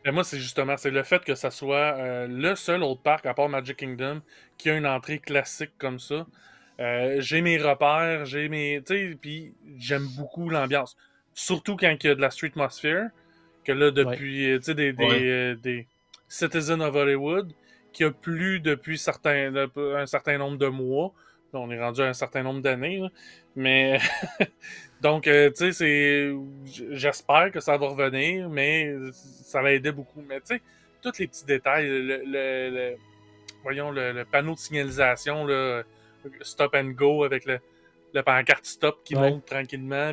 Mais 0.05 0.11
moi, 0.11 0.25
c'est 0.25 0.37
justement 0.37 0.75
c'est 0.75 0.91
le 0.91 1.01
fait 1.03 1.23
que 1.23 1.33
ça 1.33 1.49
soit 1.49 1.95
euh, 1.97 2.27
le 2.27 2.55
seul 2.57 2.83
autre 2.83 3.01
parc, 3.01 3.25
à 3.25 3.33
part 3.33 3.47
Magic 3.47 3.77
Kingdom, 3.77 4.19
qui 4.57 4.69
a 4.69 4.75
une 4.75 4.85
entrée 4.85 5.19
classique 5.19 5.71
comme 5.77 5.97
ça. 5.97 6.25
Euh, 6.81 7.21
j'ai 7.21 7.41
mes 7.41 7.57
repères, 7.57 8.25
j'ai 8.25 8.49
mes. 8.49 8.81
Tu 8.85 9.11
sais, 9.11 9.17
puis 9.19 9.53
j'aime 9.77 10.05
beaucoup 10.17 10.49
l'ambiance. 10.49 10.97
Surtout 11.33 11.75
quand 11.75 11.95
il 12.03 12.07
y 12.07 12.09
a 12.09 12.15
de 12.15 12.21
la 12.21 12.31
street 12.31 12.49
atmosphere, 12.49 13.07
que 13.63 13.71
là, 13.71 13.91
depuis, 13.91 14.51
euh, 14.51 14.59
tu 14.59 14.65
sais, 14.65 14.75
des, 14.75 14.93
des, 14.93 15.55
des, 15.55 15.87
Citizens 16.27 16.81
of 16.81 16.95
Hollywood, 16.95 17.53
qui 17.91 18.03
a 18.03 18.11
plu 18.11 18.59
depuis 18.59 18.97
certains, 18.97 19.53
un 19.55 20.05
certain 20.05 20.37
nombre 20.37 20.57
de 20.57 20.67
mois. 20.67 21.13
On 21.53 21.69
est 21.69 21.79
rendu 21.79 22.01
à 22.01 22.05
un 22.05 22.13
certain 22.13 22.41
nombre 22.41 22.61
d'années. 22.61 23.03
Mais 23.55 23.99
donc, 25.01 25.23
tu 25.23 25.51
sais, 25.53 25.71
c'est. 25.71 26.33
J'espère 26.91 27.51
que 27.51 27.59
ça 27.59 27.77
va 27.77 27.87
revenir, 27.87 28.49
mais 28.49 28.95
ça 29.11 29.61
va 29.61 29.71
aider 29.71 29.91
beaucoup. 29.91 30.23
Mais 30.27 30.39
tu 30.39 30.55
sais, 30.55 30.61
tous 31.03 31.19
les 31.19 31.27
petits 31.27 31.45
détails, 31.45 31.87
le, 31.87 32.95
voyons, 33.61 33.91
le, 33.91 34.23
panneau 34.23 34.55
de 34.55 34.59
signalisation, 34.59 35.45
là, 35.45 35.83
stop 36.41 36.73
and 36.73 36.91
go 36.95 37.23
avec 37.23 37.45
le, 37.45 37.59
le 38.13 38.23
pancarte 38.23 38.65
stop 38.65 39.03
qui 39.03 39.15
monte 39.15 39.45
tranquillement. 39.45 40.11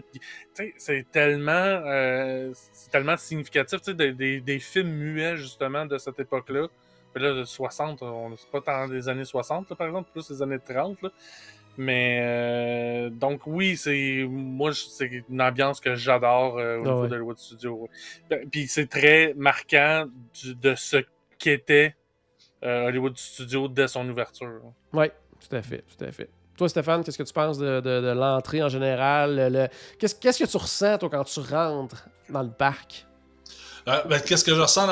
C'est 0.77 1.11
tellement, 1.11 1.53
euh, 1.53 2.53
tellement 2.91 3.17
significatif 3.17 3.83
des, 3.83 4.13
des, 4.13 4.41
des, 4.41 4.59
films 4.59 4.91
muets 4.91 5.37
justement 5.37 5.87
de 5.87 5.99
cette 5.99 6.19
époque-là. 6.19 6.69
Là, 7.17 7.35
de 7.35 7.45
60, 7.45 8.05
c'est 8.37 8.51
pas 8.51 8.61
tant 8.61 8.89
des 8.89 9.09
années 9.09 9.25
60, 9.25 9.75
par 9.75 9.87
exemple, 9.87 10.11
plus 10.13 10.31
les 10.31 10.43
années 10.43 10.61
30. 10.61 11.03
Là. 11.03 11.11
Mais 11.77 12.21
euh, 12.23 13.11
donc 13.11 13.47
oui, 13.47 13.77
c'est 13.77 14.27
moi 14.29 14.73
c'est 14.75 15.25
une 15.29 15.41
ambiance 15.41 15.81
que 15.81 15.95
j'adore 15.95 16.59
euh, 16.59 16.79
au 16.79 16.81
ah 16.81 16.89
niveau 16.89 17.07
de 17.07 17.15
Hollywood 17.15 17.39
Studio. 17.39 17.89
Puis 18.51 18.67
c'est 18.67 18.87
très 18.87 19.35
marquant 19.35 20.07
de 20.45 20.75
ce 20.75 20.99
qu'était 21.39 21.95
euh, 22.65 22.89
Hollywood 22.89 23.17
Studio 23.17 23.69
dès 23.69 23.89
son 23.89 24.09
ouverture. 24.09 24.61
Oui, 24.93 25.07
tout 25.41 25.57
à 25.57 25.63
fait, 25.63 25.83
tout 25.97 26.05
à 26.05 26.13
fait. 26.13 26.29
Toi, 26.61 26.69
Stéphane, 26.69 27.03
qu'est-ce 27.03 27.17
que 27.17 27.23
tu 27.23 27.33
penses 27.33 27.57
de, 27.57 28.13
l'entrée 28.13 28.63
en 28.63 28.69
général? 28.69 29.71
Qu'est-ce 29.99 30.15
que 30.15 30.45
tu 30.45 30.57
ressens, 30.59 30.99
toi, 30.99 31.09
quand 31.09 31.25
tu 31.25 31.41
rentres 31.41 32.05
dans 32.29 32.43
le 32.43 32.51
parc? 32.51 33.07
Euh, 33.89 34.03
ben, 34.05 34.21
qu'est-ce 34.21 34.45
que 34.45 34.55
je 34.55 34.61
ressens 34.61 34.87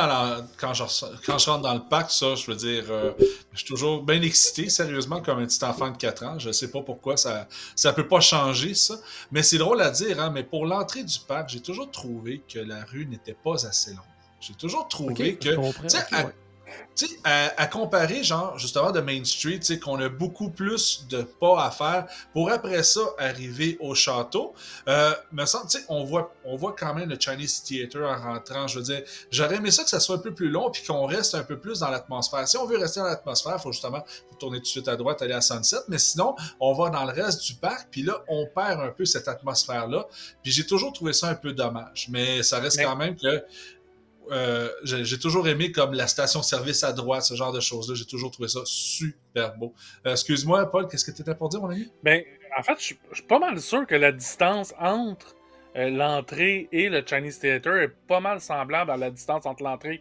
quand, 0.57 0.73
je 0.73 0.85
quand 1.27 1.37
je 1.37 1.51
rentre 1.51 1.65
dans 1.65 1.75
le 1.75 1.87
parc, 1.87 2.11
ça, 2.11 2.35
je 2.37 2.51
veux 2.51 2.57
dire, 2.57 2.85
euh, 2.89 3.13
je 3.53 3.59
suis 3.59 3.67
toujours 3.67 4.03
bien 4.03 4.23
excité, 4.23 4.71
sérieusement, 4.71 5.21
comme 5.21 5.41
un 5.41 5.45
petit 5.45 5.63
enfant 5.63 5.91
de 5.91 5.99
4 5.99 6.25
ans. 6.25 6.39
Je 6.39 6.49
ne 6.49 6.53
sais 6.55 6.71
pas 6.71 6.81
pourquoi 6.81 7.19
ça 7.19 7.47
ne 7.85 7.91
peut 7.91 8.09
pas 8.09 8.21
changer, 8.21 8.73
ça. 8.73 8.95
Mais 9.31 9.43
c'est 9.43 9.59
drôle 9.59 9.83
à 9.83 9.91
dire, 9.91 10.19
hein, 10.21 10.31
mais 10.31 10.45
pour 10.45 10.65
l'entrée 10.65 11.05
du 11.05 11.19
parc, 11.19 11.51
j'ai 11.51 11.61
toujours 11.61 11.91
trouvé 11.91 12.43
que 12.49 12.61
la 12.61 12.83
rue 12.87 13.05
n'était 13.05 13.37
pas 13.45 13.67
assez 13.67 13.91
longue. 13.91 14.01
J'ai 14.41 14.55
toujours 14.55 14.89
trouvé 14.89 15.37
que 15.37 15.51
tu 16.95 17.07
sais, 17.07 17.19
à, 17.25 17.67
comparer, 17.67 18.23
genre, 18.25 18.59
justement, 18.59 18.91
de 18.91 19.01
Main 19.01 19.25
Street, 19.25 19.59
tu 19.59 19.67
sais, 19.67 19.79
qu'on 19.79 20.01
a 20.01 20.09
beaucoup 20.09 20.51
plus 20.51 21.07
de 21.09 21.23
pas 21.23 21.65
à 21.65 21.71
faire 21.71 22.07
pour 22.33 22.51
après 22.51 22.83
ça 22.83 23.01
arriver 23.19 23.77
au 23.81 23.95
château. 23.95 24.55
Euh, 24.89 25.13
me 25.33 25.45
semble, 25.45 25.69
tu 25.69 25.79
sais, 25.79 25.85
on 25.89 26.05
voit, 26.05 26.35
on 26.45 26.57
voit 26.57 26.75
quand 26.79 26.95
même 26.95 27.09
le 27.09 27.17
Chinese 27.19 27.63
Theater 27.63 28.03
en 28.03 28.17
rentrant. 28.17 28.67
Je 28.67 28.79
veux 28.79 28.85
dire, 28.85 29.03
j'aurais 29.31 29.57
aimé 29.57 29.71
ça 29.71 29.85
que 29.85 29.91
ça 29.91 30.01
soit 30.01 30.17
un 30.17 30.21
peu 30.21 30.35
plus 30.35 30.51
long 30.51 30.71
puis 30.71 30.83
qu'on 30.85 31.07
reste 31.07 31.35
un 31.35 31.45
peu 31.45 31.59
plus 31.59 31.81
dans 31.81 31.91
l'atmosphère. 31.91 32.47
Si 32.49 32.57
on 32.57 32.67
veut 32.67 32.79
rester 32.79 33.01
dans 33.01 33.07
l'atmosphère, 33.07 33.57
il 33.59 33.63
faut 33.63 33.73
justement 33.73 34.05
tourner 34.39 34.59
tout 34.59 34.65
de 34.65 34.69
suite 34.69 34.89
à 34.89 34.97
droite, 34.97 35.21
aller 35.23 35.35
à 35.35 35.41
Sunset. 35.41 35.79
Mais 35.89 35.99
sinon, 35.99 36.35
on 36.61 36.73
va 36.73 36.91
dans 36.91 37.05
le 37.05 37.13
reste 37.13 37.45
du 37.45 37.55
parc, 37.55 37.89
puis 37.91 38.03
là, 38.03 38.23
on 38.29 38.47
perd 38.47 38.81
un 38.81 38.91
peu 38.91 39.05
cette 39.05 39.29
atmosphère-là. 39.29 40.07
Puis 40.43 40.53
j'ai 40.53 40.67
toujours 40.67 40.93
trouvé 40.93 41.13
ça 41.13 41.29
un 41.29 41.35
peu 41.35 41.53
dommage. 41.53 42.09
Mais 42.11 42.43
ça 42.43 42.59
reste 42.59 42.81
quand 42.81 42.97
même 42.97 43.17
que 43.17 43.45
euh, 44.31 44.69
j'ai 44.83 45.19
toujours 45.19 45.49
aimé 45.49 45.73
comme 45.73 45.95
la 45.95 46.07
station-service 46.07 46.85
à 46.85 46.93
droite, 46.93 47.23
ce 47.23 47.35
genre 47.35 47.53
de 47.53 47.61
choses-là. 47.61 47.95
J'ai 47.95 48.05
toujours 48.05 48.31
trouvé 48.31 48.49
ça 48.49 48.61
super 48.65 49.57
beau. 49.57 49.75
Euh, 50.07 50.13
excuse-moi, 50.13 50.71
Paul, 50.71 50.89
qu'est-ce 50.89 51.05
que 51.05 51.11
tu 51.11 51.23
étais 51.23 51.35
pour 51.35 51.49
dire, 51.49 51.61
mon 51.61 51.71
ami? 51.71 51.91
Ben, 52.03 52.23
en 52.57 52.63
fait, 52.63 52.75
je 52.79 52.85
suis 52.85 53.23
pas 53.29 53.39
mal 53.39 53.61
sûr 53.61 53.87
que 53.87 53.95
la 53.95 54.13
distance 54.13 54.75
entre 54.79 55.35
euh, 55.77 55.91
l'entrée 55.91 56.69
et 56.73 56.89
le 56.89 57.03
Chinese 57.07 57.39
Theater 57.39 57.77
est 57.77 57.95
pas 58.07 58.21
mal 58.21 58.41
semblable 58.41 58.91
à 58.91 58.97
la 58.97 59.11
distance 59.11 59.47
entre 59.47 59.63
l'entrée 59.63 60.01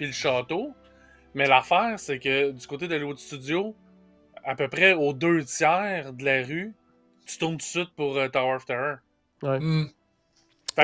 et 0.00 0.06
le 0.06 0.12
château. 0.12 0.72
Mais 1.34 1.46
l'affaire, 1.46 1.98
c'est 1.98 2.18
que 2.18 2.50
du 2.50 2.66
côté 2.66 2.88
de 2.88 2.94
l'Hollywood 2.94 3.18
Studio, 3.18 3.74
à 4.44 4.54
peu 4.54 4.68
près 4.68 4.94
aux 4.94 5.12
deux 5.12 5.44
tiers 5.44 6.12
de 6.12 6.24
la 6.24 6.42
rue, 6.42 6.74
tu 7.26 7.38
tournes 7.38 7.58
tout 7.58 7.58
de 7.58 7.62
suite 7.62 7.90
pour 7.96 8.14
Tower 8.30 8.54
of 8.54 8.64
Terror. 8.64 8.96
Ouais. 9.42 9.58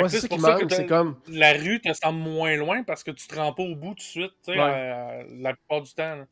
C'est 0.09 0.29
pour 0.29 0.41
ça 0.41 0.55
que 0.55 0.89
comme... 0.89 1.17
la 1.29 1.53
rue 1.53 1.81
te 1.81 1.93
semble 1.93 2.19
moins 2.19 2.57
loin 2.57 2.83
parce 2.83 3.05
que 3.05 3.11
tu 3.11 3.27
te 3.27 3.35
rends 3.35 3.53
pas 3.53 3.63
au 3.63 3.75
bout 3.75 3.91
tout 3.91 3.97
de 3.97 4.01
suite, 4.01 4.33
la 4.47 5.55
plupart 5.55 5.83
du 5.83 5.93
temps. 5.93 6.25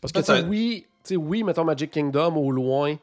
Parce 0.00 0.12
que, 0.12 0.20
tu 0.20 0.48
oui, 0.48 0.86
oui, 1.12 1.42
mettons 1.42 1.64
Magic 1.64 1.90
Kingdom 1.90 2.36
au 2.36 2.50
loin, 2.50 2.96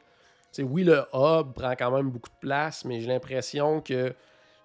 oui, 0.59 0.83
le 0.83 1.03
hub 1.13 1.53
prend 1.53 1.71
quand 1.71 1.91
même 1.91 2.09
beaucoup 2.09 2.29
de 2.29 2.47
place, 2.47 2.85
mais 2.85 3.01
j'ai 3.01 3.07
l'impression 3.07 3.81
que 3.81 4.13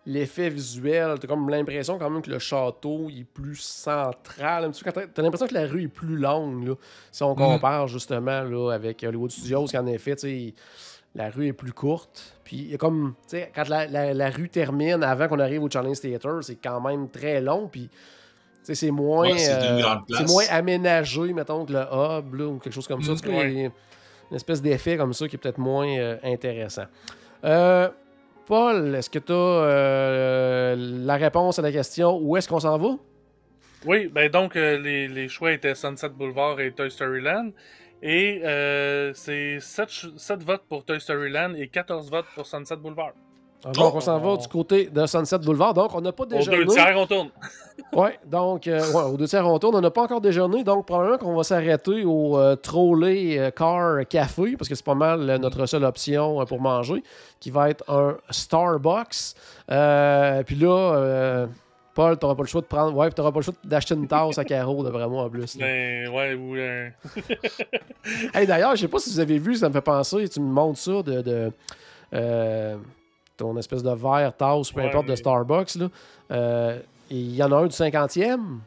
l'effet 0.05 0.49
visuel, 0.51 1.19
t'as 1.19 1.27
comme 1.27 1.49
l'impression 1.49 1.99
quand 1.99 2.11
même 2.11 2.23
que 2.23 2.31
le 2.31 2.39
château 2.39 3.09
est 3.11 3.25
plus 3.25 3.57
central. 3.57 4.71
T'as 5.15 5.23
l'impression 5.23 5.47
que 5.47 5.55
la 5.55 5.67
rue 5.67 5.85
est 5.85 5.89
plus 5.89 6.17
longue, 6.17 6.77
si 7.11 7.23
on 7.23 7.33
mm. 7.33 7.37
compare 7.37 7.89
justement 7.89 8.43
là, 8.43 8.73
avec 8.73 9.03
Hollywood 9.03 9.31
Studios, 9.31 9.67
qui 9.67 9.77
en 9.77 9.87
effet, 9.87 10.15
la 11.17 11.31
rue 11.31 11.49
est 11.49 11.53
plus 11.53 11.73
courte. 11.73 12.37
Puis, 12.45 12.57
il 12.57 12.71
y 12.71 12.75
a 12.75 12.79
comme, 12.79 13.15
tu 13.23 13.39
sais, 13.39 13.51
quand 13.55 13.69
la, 13.69 14.31
rue 14.31 14.49
termine 14.49 15.03
avant 15.03 15.29
qu'on 15.29 15.41
arrive 15.41 15.63
au 15.63 15.71
Challenge 15.71 15.99
Theater, 15.99 16.45
c'est 16.45 16.57
quand 16.57 16.81
même 16.81 17.09
très 17.09 17.41
long. 17.41 17.69
Puis, 17.69 17.89
c'est 18.63 18.91
moins, 18.91 19.31
euh, 19.31 19.97
c'est 20.09 20.29
moins 20.29 20.45
aménagé, 20.51 21.33
mettons, 21.33 21.65
que 21.65 21.73
le 21.73 21.81
hub 21.81 22.41
ou 22.41 22.59
quelque 22.59 22.75
chose 22.75 22.87
comme 22.87 23.03
ça. 23.03 23.13
il 23.25 23.33
y 23.33 23.65
a 23.65 23.71
une 24.31 24.37
espèce 24.37 24.61
d'effet 24.61 24.97
comme 24.97 25.13
ça 25.13 25.27
qui 25.29 25.37
est 25.37 25.39
peut-être 25.39 25.59
moins 25.59 25.89
euh, 25.89 26.17
intéressant. 26.23 26.87
Euh, 27.45 27.89
Paul, 28.45 28.95
est-ce 28.95 29.09
que 29.09 29.19
tu 29.19 29.33
as 29.33 30.77
la 30.77 31.17
réponse 31.17 31.59
à 31.59 31.63
la 31.63 31.73
question 31.73 32.19
où 32.21 32.37
est-ce 32.37 32.49
qu'on 32.49 32.61
s'en 32.61 32.77
va? 32.77 32.97
Oui, 33.85 34.09
ben 34.09 34.29
donc 34.29 34.55
les, 34.55 35.07
les, 35.07 35.29
choix 35.29 35.53
étaient 35.53 35.75
Sunset 35.75 36.09
Boulevard 36.09 36.61
et 36.61 36.73
Toy 36.73 36.91
Story 36.91 37.21
Land. 37.21 37.51
Et 38.03 38.41
euh, 38.45 39.13
c'est 39.15 39.59
7, 39.61 40.43
votes 40.43 40.63
pour 40.69 40.85
Toy 40.85 41.01
Story 41.01 41.31
Land 41.31 41.55
et 41.55 41.69
14 41.69 42.11
votes 42.11 42.27
pour 42.35 42.47
Sunset 42.47 42.77
Boulevard. 42.77 43.13
Donc, 43.73 43.95
on 43.95 44.01
s'en 44.01 44.19
va 44.21 44.37
du 44.37 44.47
côté 44.47 44.85
de 44.87 45.07
Sunset 45.07 45.39
Boulevard. 45.39 45.75
Donc, 45.75 45.93
on 45.95 46.01
n'a 46.01 46.13
pas 46.13 46.27
déjeuné. 46.27 46.59
Au 46.59 46.65
deux 46.67 46.73
tiers, 46.73 46.95
on 46.97 47.07
tourne. 47.07 47.31
oui, 47.95 48.11
donc, 48.25 48.69
euh, 48.69 48.93
ouais, 48.93 49.03
au 49.03 49.17
deux 49.17 49.27
tiers, 49.27 49.49
on 49.49 49.59
tourne. 49.59 49.75
On 49.75 49.81
n'a 49.81 49.91
pas 49.91 50.03
encore 50.03 50.21
déjeuné. 50.21 50.63
Donc, 50.63 50.87
probablement 50.87 51.19
qu'on 51.19 51.35
va 51.35 51.43
s'arrêter 51.43 52.05
au 52.05 52.39
euh, 52.39 52.55
Trolley 52.55 53.53
Car 53.57 54.07
Café, 54.09 54.57
parce 54.57 54.69
que 54.69 54.75
c'est 54.75 54.85
pas 54.85 54.95
mal 54.95 55.39
notre 55.39 55.67
seule 55.67 55.85
option 55.85 56.45
pour 56.45 56.61
manger, 56.61 57.03
qui 57.41 57.51
va 57.51 57.71
être 57.71 57.83
un 57.91 58.19
Starbucks. 58.31 59.35
puis 59.67 60.57
là 60.57 61.49
Paul, 61.97 62.19
t'auras 62.19 62.35
pas 62.35 62.43
le 62.43 62.49
choix 62.49 62.61
de 62.61 62.67
prendre. 62.67 62.95
Ouais, 62.95 63.11
t'auras 63.11 63.33
pas 63.33 63.39
le 63.39 63.45
choix 63.45 63.55
d'acheter 63.65 63.95
une 63.95 64.07
tasse 64.07 64.37
à 64.37 64.45
carreau, 64.45 64.85
d'après 64.85 65.09
moi, 65.09 65.25
en 65.25 65.31
plus. 65.31 65.57
Ben, 65.57 66.07
ouais, 66.09 66.35
ou. 66.35 66.55
hey, 68.35 68.47
D'ailleurs, 68.47 68.77
je 68.77 68.83
sais 68.83 68.89
pas 68.89 68.99
si 68.99 69.11
vous 69.11 69.19
avez 69.19 69.39
vu, 69.39 69.57
ça 69.57 69.69
me 69.69 69.73
fait 69.73 69.81
penser, 69.81 70.29
tu 70.29 70.41
me 70.41 70.53
montres 70.53 70.79
ça 70.79 71.03
de. 71.03 71.23
de 71.23 71.53
euh, 72.13 72.77
ton 73.39 73.57
espèce 73.57 73.83
de 73.83 73.91
verre, 73.91 74.37
tasse, 74.37 74.71
peu 74.73 74.83
importe, 74.83 75.07
de 75.07 75.17
Starbucks. 75.17 75.75
Là. 75.77 75.89
Euh, 76.33 76.81
il 77.11 77.35
y 77.35 77.43
en 77.43 77.51
a 77.51 77.57
un 77.57 77.67
du 77.67 77.75
50e. 77.75 78.59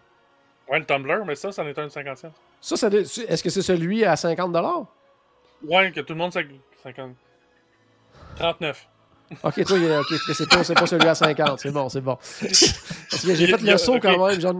Ouais, 0.67 0.79
le 0.79 0.85
Tumblr, 0.85 1.23
mais 1.25 1.35
ça, 1.35 1.51
ça 1.51 1.63
en 1.63 1.67
est 1.67 1.77
un 1.77 1.85
du 1.85 1.93
50e. 1.93 2.31
Ça, 2.61 2.77
ça 2.77 2.87
est-ce 2.87 3.43
que 3.43 3.49
c'est 3.49 3.61
celui 3.61 4.03
à 4.05 4.15
50 4.15 4.55
Ouais, 5.63 5.91
que 5.91 6.01
tout 6.01 6.13
le 6.13 6.19
monde 6.19 6.33
sait. 6.33 6.47
50. 6.83 7.11
39. 8.37 8.87
Ok, 9.43 9.63
toi, 9.63 9.77
okay, 9.99 10.15
c'est 10.33 10.49
pas, 10.49 10.63
pas 10.73 10.87
celui 10.87 11.07
à 11.07 11.15
50. 11.15 11.59
C'est 11.59 11.71
bon, 11.71 11.89
c'est 11.89 12.01
bon. 12.01 12.15
Parce 12.15 13.25
que 13.25 13.35
j'ai 13.35 13.47
fait 13.47 13.61
le 13.61 13.77
saut 13.77 13.99
quand 13.99 14.27
même. 14.27 14.39
Genre... 14.39 14.55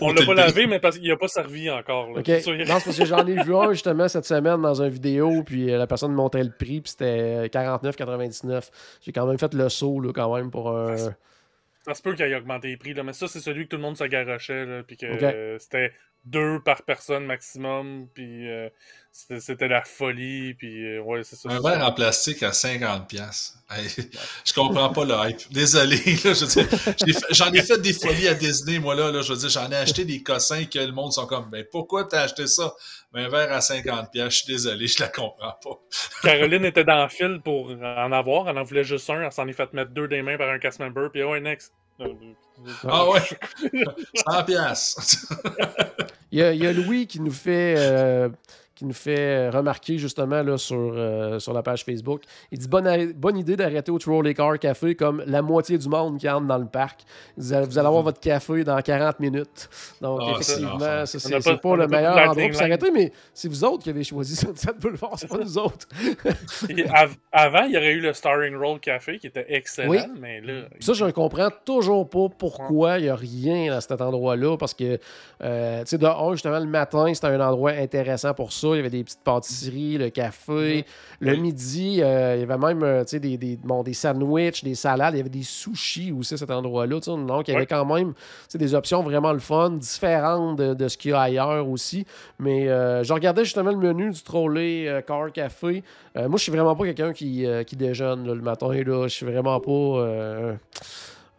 On 0.00 0.12
l'a 0.12 0.26
pas 0.26 0.34
lavé, 0.34 0.66
mais 0.66 0.78
parce 0.78 0.98
qu'il 0.98 1.08
n'a 1.08 1.16
pas 1.16 1.28
servi 1.28 1.70
encore. 1.70 2.10
Là. 2.10 2.16
Non, 2.16 2.22
c'est 2.24 2.66
parce 2.66 2.98
que 2.98 3.04
j'en 3.04 3.26
ai 3.26 3.42
vu 3.42 3.54
un 3.54 3.72
justement 3.72 4.08
cette 4.08 4.26
semaine 4.26 4.60
dans 4.60 4.82
une 4.82 4.90
vidéo, 4.90 5.42
puis 5.44 5.72
euh, 5.72 5.78
la 5.78 5.86
personne 5.86 6.12
montrait 6.12 6.44
le 6.44 6.50
prix, 6.50 6.80
puis 6.80 6.90
c'était 6.90 7.48
49,99. 7.48 8.70
J'ai 9.02 9.12
quand 9.12 9.26
même 9.26 9.38
fait 9.38 9.54
le 9.54 9.68
saut 9.68 10.00
là, 10.00 10.12
quand 10.12 10.34
même 10.34 10.50
pour 10.50 10.76
un. 10.76 10.96
Ça 10.96 11.94
se 11.94 12.02
peut 12.02 12.14
qu'il 12.14 12.26
ait 12.26 12.34
augmenté 12.34 12.68
les 12.68 12.76
prix, 12.76 12.92
là, 12.92 13.02
mais 13.02 13.14
ça, 13.14 13.26
c'est 13.26 13.40
celui 13.40 13.64
que 13.64 13.70
tout 13.70 13.76
le 13.76 13.82
monde 13.82 13.96
se 13.96 14.04
garochait, 14.04 14.82
puis 14.86 14.98
que 14.98 15.56
c'était 15.58 15.92
deux 16.24 16.60
par 16.60 16.82
personne 16.82 17.24
maximum, 17.24 18.06
puis 18.12 18.48
euh, 18.48 18.68
c'était 19.12 19.68
la 19.68 19.82
folie, 19.82 20.54
puis 20.54 20.86
euh, 20.86 21.02
ouais, 21.02 21.22
c'est 21.24 21.36
ça. 21.36 21.48
Un 21.48 21.60
verre 21.60 21.84
en 21.84 21.92
plastique 21.92 22.42
à 22.42 22.50
50$. 22.50 23.06
pièces 23.06 23.56
je 24.44 24.52
comprends 24.52 24.90
pas 24.90 25.04
le 25.04 25.14
hype. 25.14 25.52
Désolé, 25.52 25.96
j'en 27.30 27.52
ai, 27.52 27.62
fait 27.62 27.78
des 27.78 27.92
folies 27.92 28.26
à 28.26 28.34
Disney, 28.34 28.80
moi 28.80 28.96
là, 28.96 29.12
là 29.12 29.22
je 29.22 29.32
veux 29.32 29.38
dire, 29.38 29.48
j'en 29.48 29.70
ai 29.70 29.76
acheté 29.76 30.04
des 30.04 30.22
cossins 30.22 30.64
que 30.64 30.80
le 30.80 30.92
monde 30.92 31.12
sont 31.12 31.26
comme, 31.26 31.48
ben 31.50 31.64
pourquoi 31.70 32.04
t'as 32.04 32.22
acheté 32.22 32.46
ça? 32.48 32.74
Ben, 33.12 33.26
un 33.26 33.28
verre 33.28 33.52
à 33.52 33.60
50$, 33.60 34.08
je 34.12 34.28
suis 34.28 34.46
désolé, 34.52 34.88
je 34.88 35.00
la 35.00 35.08
comprends 35.08 35.54
pas. 35.62 35.80
Caroline 36.22 36.64
était 36.64 36.84
dans 36.84 37.02
le 37.02 37.08
fil 37.08 37.40
pour 37.44 37.70
en 37.70 38.12
avoir, 38.12 38.48
elle 38.48 38.58
en 38.58 38.64
voulait 38.64 38.84
juste 38.84 39.08
un, 39.08 39.22
elle 39.22 39.32
s'en 39.32 39.46
est 39.46 39.52
fait 39.52 39.72
mettre 39.72 39.92
deux 39.92 40.08
des 40.08 40.22
mains 40.22 40.36
par 40.36 40.50
un 40.50 40.58
cast 40.58 40.80
member, 40.80 41.08
puis 41.10 41.22
ouais, 41.22 41.40
next. 41.40 41.72
Ah 42.86 43.08
ouais? 43.08 43.22
100 44.14 44.44
piastres. 44.46 45.26
Il 46.32 46.38
y, 46.38 46.42
a, 46.42 46.52
il 46.52 46.62
y 46.62 46.66
a 46.66 46.72
Louis 46.72 47.06
qui 47.06 47.20
nous 47.20 47.32
fait 47.32 47.74
euh, 47.78 48.28
qui 48.80 48.86
nous 48.86 48.94
fait 48.94 49.50
remarquer 49.50 49.98
justement 49.98 50.42
là, 50.42 50.56
sur, 50.56 50.94
euh, 50.96 51.38
sur 51.38 51.52
la 51.52 51.62
page 51.62 51.84
Facebook. 51.84 52.22
Il 52.50 52.58
dit 52.58 52.66
bonne, 52.66 53.12
bonne 53.12 53.36
idée 53.36 53.54
d'arrêter 53.54 53.92
au 53.92 53.98
Trolley 53.98 54.32
Car 54.32 54.58
Café 54.58 54.94
comme 54.94 55.22
la 55.26 55.42
moitié 55.42 55.76
du 55.76 55.86
monde 55.86 56.18
qui 56.18 56.26
entre 56.30 56.46
dans 56.46 56.56
le 56.56 56.64
parc. 56.64 57.02
Vous 57.36 57.52
allez, 57.52 57.66
vous 57.66 57.76
allez 57.78 57.86
avoir 57.86 58.02
votre 58.02 58.20
café 58.20 58.64
dans 58.64 58.80
40 58.80 59.20
minutes. 59.20 59.68
Donc, 60.00 60.20
Ah, 60.22 60.30
effectivement, 60.30 60.78
ça, 60.78 61.04
c'est 61.06 61.18
c'est 61.18 61.38
pas- 61.44 61.56
pas, 61.58 61.76
le 61.76 61.88
meilleur 61.88 62.16
endroit 62.16 62.46
pour 62.48 62.54
s'arrêter, 62.54 62.90
mais 62.90 63.12
c'est 63.34 63.48
vous 63.48 63.64
autres 63.64 63.82
qui 63.84 63.90
avez 63.90 64.02
choisi 64.02 64.34
Sunset 64.34 64.72
Boulevard, 64.80 65.12
c'est 65.18 65.28
pas 65.28 65.36
nous 65.36 65.58
autres. 65.58 65.86
Av- 66.94 67.16
avant, 67.32 67.64
il 67.64 67.72
y 67.72 67.76
aurait 67.76 67.92
eu 67.92 68.00
le 68.00 68.14
Starring 68.14 68.56
Roll 68.56 68.80
Café 68.80 69.18
qui 69.18 69.26
était 69.26 69.44
excellent, 69.48 69.90
Oui. 69.90 69.98
mais 70.18 70.40
là. 70.40 70.62
Ça, 70.80 70.94
je 70.94 71.04
ne 71.04 71.10
comprends 71.10 71.50
toujours 71.66 72.08
pas 72.08 72.28
pourquoi 72.38 72.98
il 72.98 73.02
n'y 73.04 73.08
a 73.10 73.14
rien 73.16 73.74
à 73.76 73.80
cet 73.82 74.00
endroit-là. 74.00 74.56
Parce 74.56 74.72
que, 74.72 74.98
euh, 75.42 75.80
tu 75.80 75.86
sais, 75.86 75.98
de 75.98 76.06
un, 76.06 76.32
justement, 76.32 76.58
le 76.58 76.64
matin, 76.66 77.12
c'était 77.12 77.26
un 77.26 77.40
endroit 77.40 77.72
intéressant 77.72 78.32
pour 78.32 78.52
ça. 78.52 78.69
Il 78.74 78.78
y 78.78 78.80
avait 78.80 78.90
des 78.90 79.04
petites 79.04 79.22
pâtisseries, 79.24 79.98
le 79.98 80.10
café. 80.10 80.84
Le 81.20 81.36
midi, 81.36 82.00
euh, 82.02 82.36
il 82.36 82.40
y 82.40 82.42
avait 82.42 82.58
même, 82.58 82.82
euh, 82.82 83.04
des, 83.04 83.36
des, 83.36 83.56
bon, 83.56 83.82
des 83.82 83.92
sandwichs, 83.94 84.64
des 84.64 84.74
salades. 84.74 85.14
Il 85.14 85.18
y 85.18 85.20
avait 85.20 85.28
des 85.28 85.42
sushis 85.42 86.12
aussi 86.12 86.34
à 86.34 86.36
cet 86.36 86.50
endroit-là. 86.50 86.98
Donc, 87.00 87.48
il 87.48 87.52
y 87.52 87.56
avait 87.56 87.66
quand 87.66 87.84
même 87.84 88.14
des 88.54 88.74
options 88.74 89.02
vraiment 89.02 89.32
le 89.32 89.38
fun, 89.38 89.70
différentes 89.70 90.56
de, 90.58 90.74
de 90.74 90.88
ce 90.88 90.96
qu'il 90.96 91.10
y 91.10 91.14
a 91.14 91.20
ailleurs 91.20 91.68
aussi. 91.68 92.04
Mais 92.38 92.68
euh, 92.68 93.02
je 93.02 93.12
regardais 93.12 93.44
justement 93.44 93.70
le 93.70 93.76
menu 93.76 94.10
du 94.10 94.22
Trolley 94.22 94.88
euh, 94.88 95.00
Car 95.02 95.30
Café. 95.32 95.82
Moi, 96.16 96.36
je 96.36 96.42
suis 96.42 96.52
vraiment 96.52 96.74
pas 96.74 96.84
quelqu'un 96.84 97.12
qui, 97.12 97.46
qui 97.66 97.76
déjeune 97.76 98.26
là, 98.26 98.34
le 98.34 98.42
matin. 98.42 98.68
Je 98.72 99.08
suis 99.08 99.26
vraiment 99.26 99.60
pas. 99.60 99.70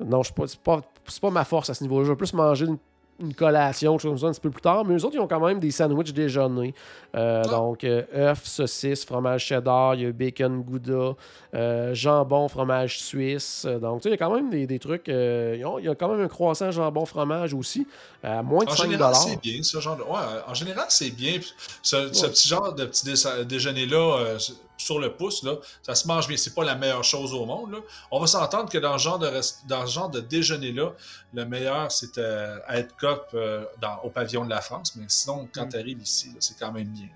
non, 0.03 0.21
je 0.23 0.25
suis 0.25 0.33
pas- 0.33 0.47
c'est 0.47 0.59
pas, 0.59 0.81
c'est 1.07 1.21
pas 1.21 1.29
ma 1.29 1.43
force 1.43 1.69
à 1.69 1.73
ce 1.73 1.83
niveau-là. 1.83 2.05
Je 2.05 2.11
vais 2.11 2.15
plus 2.15 2.33
manger 2.33 2.65
une, 2.65 2.77
une 3.21 3.33
collation, 3.33 3.93
quelque 3.93 4.01
chose 4.01 4.11
comme 4.11 4.17
ça, 4.19 4.27
un 4.27 4.31
petit 4.31 4.41
peu 4.41 4.49
plus 4.49 4.61
tard. 4.61 4.83
Mais 4.85 4.95
eux 4.95 5.05
autres, 5.05 5.15
ils 5.15 5.19
ont 5.19 5.27
quand 5.27 5.39
même 5.45 5.59
des 5.59 5.71
sandwichs 5.71 6.13
déjeuner. 6.13 6.73
Euh, 7.15 7.41
Ah. 7.45 7.49
Donc, 7.49 7.83
euh, 7.83 8.03
œufs, 8.15 8.43
saucisses, 8.45 9.05
fromage 9.05 9.45
cheddar, 9.45 9.95
il 9.95 10.01
y 10.01 10.05
a 10.05 10.11
bacon 10.11 10.61
gouda, 10.61 11.15
euh, 11.55 11.93
jambon, 11.93 12.47
fromage 12.47 12.99
suisse. 12.99 13.65
Euh, 13.67 13.79
Donc, 13.79 14.01
tu 14.01 14.03
sais, 14.03 14.09
il 14.09 14.11
y 14.11 14.15
a 14.15 14.17
quand 14.25 14.33
même 14.33 14.49
des, 14.49 14.65
des 14.67 14.79
trucs. 14.79 15.07
euh, 15.09 15.55
il 15.79 15.85
y 15.85 15.89
a 15.89 15.95
quand 15.95 16.07
même 16.09 16.21
un 16.21 16.27
croissant 16.27 16.71
jambon 16.71 17.05
fromage 17.05 17.53
aussi, 17.53 17.85
à 18.23 18.41
moins 18.43 18.63
de 18.65 18.69
En 18.69 18.75
5 18.75 18.83
général, 18.91 19.15
c'est 19.15 19.39
bien, 19.41 19.61
ce 19.63 19.79
genre 19.79 19.95
de. 19.97 20.03
Ouais, 20.03 20.19
en 20.47 20.53
général, 20.53 20.85
c'est 20.89 21.11
bien. 21.11 21.39
Ce, 21.81 21.95
petit 22.27 22.47
genre 22.47 22.73
de 22.73 22.85
petit 22.85 23.05
dé- 23.05 23.45
déjeuner-là, 23.45 24.17
euh, 24.19 24.37
sur 24.81 24.99
le 24.99 25.13
pouce, 25.13 25.43
là, 25.43 25.55
ça 25.83 25.95
se 25.95 26.07
mange 26.07 26.27
bien. 26.27 26.37
C'est 26.37 26.53
pas 26.55 26.63
la 26.63 26.75
meilleure 26.75 27.03
chose 27.03 27.33
au 27.33 27.45
monde. 27.45 27.71
Là. 27.71 27.77
On 28.11 28.19
va 28.19 28.27
s'entendre 28.27 28.69
que 28.69 28.77
dans 28.77 28.97
ce 28.97 29.03
genre 29.03 29.19
de, 29.19 29.27
rest- 29.27 29.65
dans 29.67 29.85
ce 29.87 29.93
genre 29.93 30.09
de 30.09 30.19
déjeuner-là, 30.19 30.91
le 31.33 31.45
meilleur, 31.45 31.91
c'est 31.91 32.17
euh, 32.17 32.57
à 32.67 32.77
être 32.79 32.95
cop 32.97 33.29
euh, 33.33 33.63
dans, 33.79 33.99
au 34.03 34.09
pavillon 34.09 34.45
de 34.45 34.49
la 34.49 34.61
France. 34.61 34.95
Mais 34.95 35.05
sinon, 35.07 35.47
quand 35.53 35.65
Mm. 35.65 35.69
tu 35.69 35.77
arrives 35.77 36.01
ici, 36.01 36.35
c'est 36.39 36.57
quand 36.59 36.71
même 36.71 36.87
bien. 36.87 37.07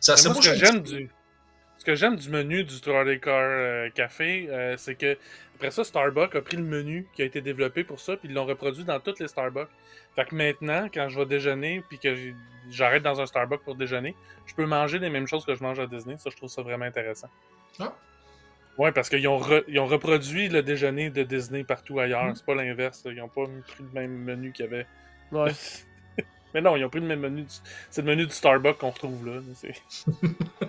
Ça, 0.00 0.14
moi, 0.28 0.40
ce 0.42 0.48
que 0.50 0.54
j'aime 0.56 0.80
du, 0.82 1.10
ce 1.78 1.84
que 1.84 1.94
j'aime 1.94 2.16
du 2.16 2.30
menu 2.30 2.64
du 2.64 2.80
Trolley 2.80 3.18
Car 3.20 3.34
euh, 3.40 3.90
Café, 3.94 4.48
c'est 4.78 4.94
que 4.94 5.16
après 5.56 5.70
ça, 5.70 5.84
Starbucks 5.84 6.34
a 6.34 6.42
pris 6.42 6.58
le 6.58 6.62
menu 6.62 7.06
qui 7.14 7.22
a 7.22 7.24
été 7.24 7.40
développé 7.40 7.82
pour 7.82 7.98
ça, 7.98 8.14
puis 8.18 8.28
ils 8.28 8.34
l'ont 8.34 8.44
reproduit 8.44 8.84
dans 8.84 9.00
toutes 9.00 9.20
les 9.20 9.26
Starbucks. 9.26 9.70
Fait 10.14 10.26
que 10.26 10.34
maintenant, 10.34 10.88
quand 10.92 11.08
je 11.08 11.18
vais 11.18 11.24
déjeuner, 11.24 11.82
puis 11.88 11.98
que 11.98 12.14
j'arrête 12.70 13.02
dans 13.02 13.22
un 13.22 13.26
Starbucks 13.26 13.62
pour 13.62 13.74
déjeuner, 13.74 14.14
je 14.44 14.54
peux 14.54 14.66
manger 14.66 14.98
les 14.98 15.08
mêmes 15.08 15.26
choses 15.26 15.46
que 15.46 15.54
je 15.54 15.62
mange 15.62 15.80
à 15.80 15.86
Disney. 15.86 16.18
Ça, 16.18 16.28
je 16.28 16.36
trouve 16.36 16.50
ça 16.50 16.60
vraiment 16.60 16.84
intéressant. 16.84 17.28
Ah. 17.78 17.94
Ouais, 18.76 18.92
parce 18.92 19.08
qu'ils 19.08 19.26
ont, 19.28 19.38
re- 19.38 19.64
ils 19.66 19.80
ont 19.80 19.86
reproduit 19.86 20.50
le 20.50 20.62
déjeuner 20.62 21.08
de 21.08 21.22
Disney 21.22 21.64
partout 21.64 22.00
ailleurs. 22.00 22.26
Mm. 22.26 22.34
C'est 22.34 22.44
pas 22.44 22.54
l'inverse. 22.54 23.02
Ils 23.06 23.22
ont 23.22 23.28
pas 23.28 23.44
pris 23.66 23.82
le 23.82 23.90
même 23.94 24.12
menu 24.12 24.52
qu'il 24.52 24.66
y 24.66 24.68
avait. 24.68 24.86
Ouais. 25.32 25.52
Mais 26.54 26.60
non, 26.62 26.76
ils 26.76 26.84
ont 26.84 26.88
pris 26.88 27.00
le 27.00 27.06
même 27.06 27.20
menu. 27.20 27.42
du- 27.42 27.48
C'est 27.90 28.02
le 28.02 28.08
menu 28.08 28.26
du 28.26 28.32
Starbucks 28.32 28.78
qu'on 28.78 28.90
retrouve 28.90 29.26
là. 29.26 29.40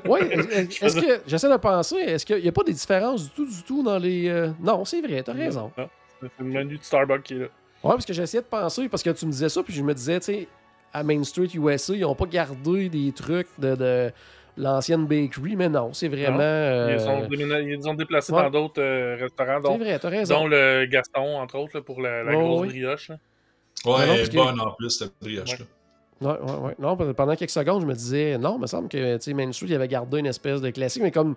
Oui, 0.05 0.19
est-ce 0.31 0.99
que 0.99 1.21
j'essaie 1.27 1.49
de 1.49 1.57
penser, 1.57 1.95
est-ce 1.97 2.25
qu'il 2.25 2.41
n'y 2.41 2.47
a 2.47 2.51
pas 2.51 2.63
des 2.63 2.73
différences 2.73 3.23
du 3.25 3.29
tout, 3.29 3.45
du 3.45 3.63
tout 3.63 3.83
dans 3.83 3.97
les. 3.97 4.27
euh, 4.27 4.49
Non, 4.61 4.83
c'est 4.85 5.01
vrai, 5.01 5.23
t'as 5.23 5.33
raison. 5.33 5.71
C'est 6.19 6.29
le 6.39 6.45
menu 6.45 6.77
du 6.77 6.83
Starbucks 6.83 7.23
qui 7.23 7.33
est 7.35 7.39
là. 7.39 7.45
Ouais, 7.83 7.91
parce 7.91 8.05
que 8.05 8.13
j'essayais 8.13 8.41
de 8.41 8.47
penser, 8.47 8.89
parce 8.89 9.03
que 9.03 9.11
tu 9.11 9.25
me 9.27 9.31
disais 9.31 9.49
ça, 9.49 9.61
puis 9.63 9.71
je 9.73 9.83
me 9.83 9.93
disais, 9.93 10.19
tu 10.19 10.25
sais, 10.25 10.47
à 10.91 11.03
Main 11.03 11.23
Street 11.23 11.49
USA, 11.53 11.93
ils 11.93 12.01
n'ont 12.01 12.15
pas 12.15 12.25
gardé 12.25 12.89
des 12.89 13.11
trucs 13.11 13.47
de, 13.59 13.75
de 13.75 14.11
l'ancienne 14.57 15.05
bakery, 15.05 15.55
mais 15.55 15.69
non, 15.69 15.93
c'est 15.93 16.07
vraiment. 16.07 16.37
Ils, 16.39 16.41
euh, 16.41 17.27
ils 17.31 17.67
les 17.77 17.87
ont 17.87 17.93
déplacés 17.93 18.33
ouais. 18.33 18.41
dans 18.41 18.49
d'autres 18.49 18.81
euh, 18.81 19.15
restaurants, 19.19 19.59
C'est 19.63 19.69
dont, 19.69 19.77
vrai, 19.77 19.99
t'as 19.99 20.09
raison. 20.09 20.35
dont 20.41 20.47
le 20.47 20.85
Gaston, 20.89 21.37
entre 21.39 21.59
autres, 21.59 21.75
là, 21.77 21.81
pour 21.83 22.01
la, 22.01 22.23
la 22.23 22.31
Ouais, 22.35 22.43
grosse 22.43 22.67
brioche. 22.67 23.09
là. 23.09 23.17
Ouais, 23.85 24.07
elle 24.09 24.29
que- 24.29 24.35
bonne 24.35 24.59
en 24.59 24.71
plus, 24.71 24.89
cette 24.89 25.13
brioche-là. 25.21 25.65
Ouais, 26.19 26.27
ouais, 26.29 26.57
ouais. 26.57 26.75
Non, 26.79 26.97
pendant 26.97 27.35
quelques 27.35 27.51
secondes, 27.51 27.81
je 27.81 27.85
me 27.85 27.93
disais, 27.93 28.37
non, 28.39 28.55
il 28.57 28.61
me 28.61 28.67
semble 28.67 28.89
que 28.89 29.17
Street, 29.17 29.67
il 29.69 29.75
avait 29.75 29.87
gardé 29.87 30.19
une 30.19 30.25
espèce 30.25 30.61
de 30.61 30.69
classique, 30.71 31.03
mais 31.03 31.11
comme, 31.11 31.35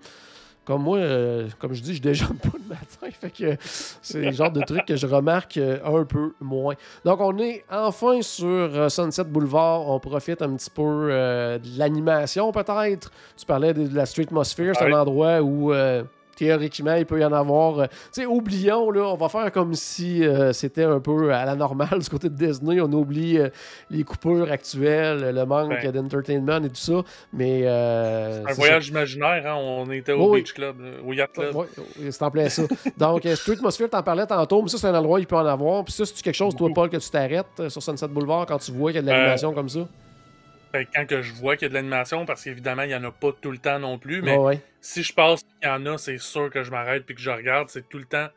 comme 0.64 0.83
moi, 0.83 0.96
euh, 0.98 1.48
comme 1.59 1.74
je 1.74 1.83
dis, 1.83 1.94
je 1.94 2.00
déjeune 2.00 2.38
pas 2.38 2.48
le 2.55 2.66
matin, 2.66 3.14
fait 3.20 3.31
que 3.31 3.57
c'est 3.61 4.22
le 4.22 4.33
genre 4.33 4.50
de 4.50 4.62
truc 4.62 4.87
que 4.87 4.96
je 4.96 5.07
remarque 5.07 5.59
euh, 5.59 5.79
un 5.85 6.05
peu 6.05 6.33
moins. 6.40 6.74
Donc, 7.05 7.20
on 7.20 7.37
est 7.38 7.62
enfin 7.70 8.22
sur 8.22 8.46
euh, 8.46 8.88
Sunset 8.88 9.24
Boulevard, 9.24 9.87
on 9.87 10.00
profite 10.00 10.40
un 10.40 10.57
petit 10.57 10.70
peu 10.70 10.83
euh, 10.83 11.59
de 11.59 11.79
l'animation 11.79 12.50
peut-être. 12.50 13.11
Tu 13.37 13.44
parlais 13.44 13.74
de, 13.74 13.94
la 13.94 14.07
Street 14.07 14.22
Atmosphere, 14.22 14.72
c'est 14.79 14.90
un 14.90 14.98
endroit 14.98 15.40
où... 15.42 15.74
euh, 15.74 16.05
Théoriquement, 16.44 16.94
il 16.94 17.05
peut 17.05 17.20
y 17.20 17.24
en 17.26 17.35
avoir. 17.35 17.81
euh, 17.81 17.87
tu 17.87 18.22
sais, 18.22 18.24
oublions, 18.26 18.90
là, 18.90 19.03
on 19.09 19.16
va 19.16 19.29
faire 19.29 19.53
comme 19.53 19.74
si 19.74 20.24
euh, 20.24 20.55
c'était 20.55 20.85
un 20.85 20.98
peu 20.98 21.35
à 21.35 21.44
la 21.44 21.55
normale 21.55 21.98
du 22.00 22.09
côté 22.09 22.31
de 22.31 22.35
Disney. 22.35 22.81
On 22.81 22.90
oublie 22.92 23.37
euh, 23.37 23.50
les 23.90 24.05
coupures 24.05 24.50
actuelles, 24.50 25.35
le 25.35 25.44
manque 25.44 25.68
Ben. 25.83 25.92
d'entertainment 25.92 26.64
et 26.64 26.70
tout 26.70 26.76
ça. 26.76 27.03
Mais. 27.35 27.61
euh, 27.64 28.42
Un 28.46 28.48
c'est 28.48 28.55
voyage 28.55 28.88
imaginaire, 28.88 29.42
hein, 29.46 29.55
on 29.61 29.90
était 29.90 30.12
au 30.12 30.22
Oui, 30.22 30.29
oui. 30.31 30.40
Beach 30.40 30.55
Club, 30.55 30.76
au 31.07 31.12
Yacht. 31.12 31.33
Club. 31.35 31.55
Ouais, 31.55 31.66
c'est 32.11 32.22
en 32.22 32.31
plein 32.31 32.48
ça. 32.48 32.62
Donc, 32.96 33.29
Street 33.35 33.53
Atmosphere, 33.57 33.90
t'en 33.90 34.03
parlais 34.03 34.24
tantôt, 34.26 34.62
mais 34.62 34.68
ça, 34.68 34.79
c'est 34.79 34.87
un 34.87 34.94
endroit 34.94 35.18
où 35.18 35.20
il 35.20 35.26
peut 35.26 35.37
en 35.37 35.44
avoir. 35.44 35.85
Puis 35.85 35.92
ça, 35.92 36.07
c'est 36.07 36.22
quelque 36.22 36.35
chose, 36.35 36.57
toi. 36.57 36.70
Paul, 36.74 36.88
que 36.88 36.96
tu 36.96 37.11
t'arrêtes 37.11 37.68
sur 37.68 37.83
Sunset 37.83 38.09
Boulevard 38.09 38.46
quand 38.46 38.57
tu 38.57 38.72
vois 38.72 38.92
qu'il 38.92 39.05
y 39.05 39.05
a 39.05 39.07
de 39.07 39.09
l'animation 39.14 39.53
comme 39.53 39.68
ça? 39.68 39.81
Fait 40.72 40.87
que 40.87 40.90
quand 40.94 41.06
que 41.06 41.22
je 41.22 41.33
vois 41.33 41.56
qu'il 41.56 41.64
y 41.64 41.66
a 41.66 41.68
de 41.70 41.74
l'animation, 41.74 42.26
parce 42.26 42.44
qu'évidemment, 42.44 42.83
il 42.83 42.88
n'y 42.88 42.94
en 42.94 43.04
a 43.04 43.11
pas 43.12 43.33
tout 43.33 43.50
le 43.50 43.59
temps 43.59 43.78
non 43.80 43.98
plus, 43.98 44.22
mais 44.22 44.37
ouais. 44.37 44.62
si 44.80 45.02
je 45.02 45.12
passe 45.12 45.42
qu'il 45.42 45.68
y 45.68 45.72
en 45.72 45.85
a, 45.87 45.98
c'est 45.98 46.18
sûr 46.18 46.48
que 46.50 46.62
je 46.62 46.70
m'arrête 46.70 47.04
puis 47.06 47.14
que 47.16 47.20
je 47.20 47.30
regarde. 47.30 47.68
C'est 47.70 47.88
tout 47.88 47.98
le 47.98 48.04
temps 48.06 48.28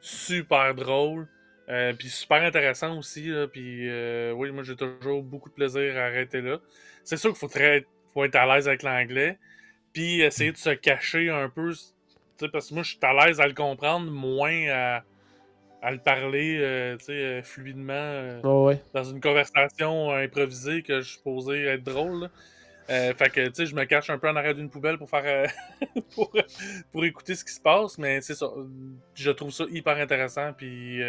super 0.00 0.74
drôle. 0.74 1.28
euh, 1.70 1.92
puis 1.94 2.08
super 2.10 2.42
intéressant 2.42 2.98
aussi. 2.98 3.30
Puis 3.52 3.88
euh, 3.88 4.32
oui, 4.32 4.50
moi 4.52 4.62
j'ai 4.64 4.76
toujours 4.76 5.22
beaucoup 5.22 5.48
de 5.50 5.54
plaisir 5.54 5.96
à 5.96 6.02
arrêter 6.06 6.40
là. 6.42 6.58
C'est 7.04 7.16
sûr 7.16 7.30
qu'il 7.30 7.38
faut, 7.38 7.48
très- 7.48 7.86
faut 8.14 8.24
être 8.24 8.36
à 8.36 8.46
l'aise 8.56 8.68
avec 8.68 8.82
l'anglais. 8.82 9.38
Puis 9.92 10.20
essayer 10.22 10.52
de 10.52 10.56
se 10.58 10.70
cacher 10.70 11.30
un 11.30 11.48
peu. 11.50 11.72
tu 11.72 11.78
sais, 12.46 12.48
Parce 12.50 12.68
que 12.70 12.74
moi 12.74 12.82
je 12.84 12.90
suis 12.90 12.98
à 13.02 13.12
l'aise 13.26 13.40
à 13.40 13.46
le 13.48 13.54
comprendre, 13.54 14.10
moins 14.10 14.68
à, 14.70 15.04
à 15.82 15.90
le 15.92 15.98
parler 15.98 16.58
euh, 16.60 16.96
euh, 17.08 17.42
fluidement. 17.42 17.92
euh, 17.94 18.40
ouais. 18.42 18.82
dans 18.92 19.04
une 19.04 19.20
conversation 19.20 20.10
euh, 20.10 20.24
improvisée 20.24 20.82
que 20.82 21.00
je 21.00 21.06
suis 21.08 21.16
supposé 21.18 21.64
être 21.64 21.82
drôle. 21.84 22.28
fait 22.88 23.30
que, 23.32 23.46
tu 23.48 23.54
sais, 23.54 23.66
je 23.66 23.74
me 23.74 23.84
cache 23.84 24.10
un 24.10 24.18
peu 24.18 24.28
en 24.28 24.36
arrière 24.36 24.54
d'une 24.54 24.68
poubelle 24.70 24.98
pour 24.98 25.08
faire. 25.08 25.50
pour, 26.14 26.32
pour 26.92 27.04
écouter 27.04 27.34
ce 27.34 27.44
qui 27.44 27.52
se 27.52 27.60
passe, 27.60 27.98
mais 27.98 28.20
c'est 28.20 28.34
ça. 28.34 28.48
Je 29.14 29.30
trouve 29.30 29.50
ça 29.52 29.64
hyper 29.70 29.96
intéressant. 29.96 30.52
Puis, 30.52 31.00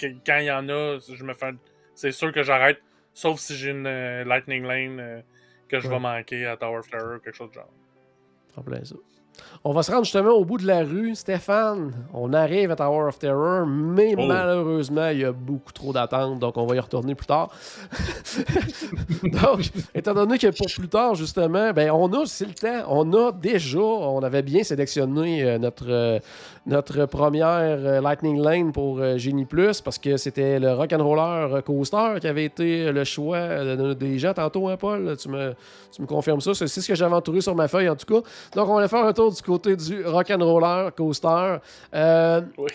quand 0.00 0.38
il 0.38 0.44
y 0.44 0.50
en 0.50 0.68
a, 0.68 0.98
je 0.98 1.24
me 1.24 1.34
fais. 1.34 1.52
C'est 1.94 2.12
sûr 2.12 2.32
que 2.32 2.42
j'arrête, 2.42 2.80
sauf 3.14 3.38
si 3.38 3.54
j'ai 3.56 3.70
une 3.70 3.84
Lightning 4.24 4.64
Lane 4.64 5.22
que 5.68 5.78
je 5.80 5.86
Ouais. 5.88 5.94
vais 5.94 6.00
manquer 6.00 6.46
à 6.46 6.56
Tower 6.56 6.78
of 6.78 6.90
Terror, 6.90 7.20
quelque 7.22 7.36
chose 7.36 7.50
de 7.50 7.54
genre. 7.54 7.70
En 8.56 8.62
plein 8.62 8.82
ça. 8.84 8.96
On 9.64 9.72
va 9.72 9.82
se 9.82 9.90
rendre 9.90 10.04
justement 10.04 10.30
au 10.32 10.44
bout 10.44 10.56
de 10.58 10.66
la 10.66 10.80
rue. 10.84 11.14
Stéphane, 11.14 11.92
on 12.14 12.32
arrive 12.32 12.70
à 12.70 12.76
Tower 12.76 13.08
of 13.08 13.18
Terror, 13.18 13.66
mais 13.66 14.14
Oh. 14.16 14.26
malheureusement, 14.26 15.08
il 15.08 15.18
y 15.20 15.24
a 15.24 15.32
beaucoup 15.32 15.72
trop 15.72 15.92
d'attentes, 15.92 16.38
donc 16.38 16.56
on 16.56 16.66
va 16.66 16.76
y 16.76 16.80
retourner 16.80 17.14
plus 17.14 17.26
tard. 17.26 17.50
donc, 19.22 19.70
étant 19.94 20.14
donné 20.14 20.38
que 20.38 20.46
pour 20.48 20.66
plus 20.66 20.88
tard, 20.88 21.14
justement, 21.14 21.72
ben 21.72 21.90
on 21.90 22.10
a, 22.12 22.26
c'est 22.26 22.46
le 22.46 22.54
temps, 22.54 22.86
on 22.88 23.12
a 23.12 23.32
déjà, 23.32 23.78
on 23.78 24.22
avait 24.22 24.42
bien 24.42 24.62
sélectionné 24.62 25.42
euh, 25.42 25.58
notre, 25.58 25.84
euh, 25.88 26.18
notre 26.66 27.06
première 27.06 27.46
euh, 27.48 28.00
Lightning 28.00 28.40
Lane 28.42 28.72
pour 28.72 29.00
Genie 29.18 29.44
Plus, 29.44 29.80
parce 29.80 29.98
que 29.98 30.16
c'était 30.16 30.58
le 30.58 30.72
Rock'n'Roller 30.72 31.62
Coaster 31.64 32.14
qui 32.20 32.26
avait 32.28 32.44
été 32.44 32.90
le 32.92 33.04
choix 33.04 33.36
euh, 33.36 33.94
des 33.94 34.18
gens 34.18 34.32
tantôt, 34.34 34.68
hein, 34.68 34.76
Paul? 34.76 35.16
Tu 35.18 35.28
me, 35.28 35.54
tu 35.92 36.02
me 36.02 36.06
confirmes 36.06 36.40
ça? 36.40 36.54
C'est 36.54 36.66
c'est 36.68 36.80
ce 36.80 36.88
que 36.88 36.94
j'avais 36.94 37.14
entouré 37.14 37.40
sur 37.40 37.54
ma 37.54 37.68
feuille, 37.68 37.88
en 37.88 37.96
tout 37.96 38.06
cas. 38.06 38.26
Donc, 38.54 38.68
on 38.68 38.76
va 38.76 38.88
faire 38.88 39.04
un 39.04 39.12
tour 39.12 39.29
du 39.30 39.42
côté 39.42 39.76
du 39.76 40.04
Rock'n'Roller 40.06 40.90
Coaster. 40.96 41.56
Euh, 41.94 42.40
Oui. 42.58 42.70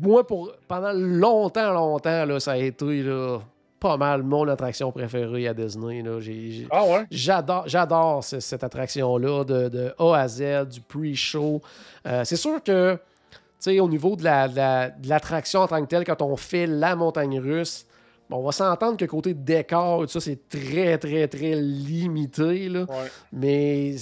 moi, 0.00 0.26
pour, 0.26 0.52
pendant 0.68 0.92
longtemps, 0.92 1.72
longtemps, 1.72 2.24
là, 2.24 2.40
ça 2.40 2.52
a 2.52 2.56
été 2.56 3.02
là, 3.02 3.38
pas 3.78 3.96
mal 3.96 4.22
mon 4.22 4.46
attraction 4.48 4.92
préférée 4.92 5.48
à 5.48 5.54
Disney. 5.54 6.04
j'ai- 6.20 6.66
Ah 6.70 6.84
ouais? 6.84 7.06
J'adore, 7.10 7.64
j'adore 7.66 8.22
ce- 8.22 8.40
cette 8.40 8.62
attraction-là, 8.62 9.44
de, 9.44 9.68
de 9.68 9.94
A 9.98 10.14
à 10.16 10.28
Z, 10.28 10.66
du 10.70 10.80
pre-show. 10.82 11.60
Euh, 12.06 12.22
c'est 12.24 12.36
sûr 12.36 12.62
que 12.62 12.98
au 13.78 13.88
niveau 13.88 14.16
de 14.16 14.24
la- 14.24 14.48
de 14.48 14.56
la- 14.56 14.90
l'attraction 15.04 15.60
en 15.60 15.66
tant 15.68 15.80
que 15.82 15.86
telle, 15.88 16.04
quand 16.04 16.20
on 16.22 16.36
fait 16.36 16.66
la 16.66 16.94
montagne 16.96 17.38
russe, 17.40 17.86
bon, 18.28 18.36
on 18.38 18.42
va 18.42 18.52
s'entendre 18.52 18.96
que 18.96 19.04
côté 19.06 19.32
décor, 19.34 20.02
et 20.02 20.06
tout 20.06 20.12
ça, 20.12 20.20
c'est 20.20 20.48
très, 20.48 20.96
très, 20.98 21.26
très 21.28 21.54
limité. 21.56 22.68
Là. 22.68 22.80
Ouais. 22.80 23.10
Mais, 23.32 23.94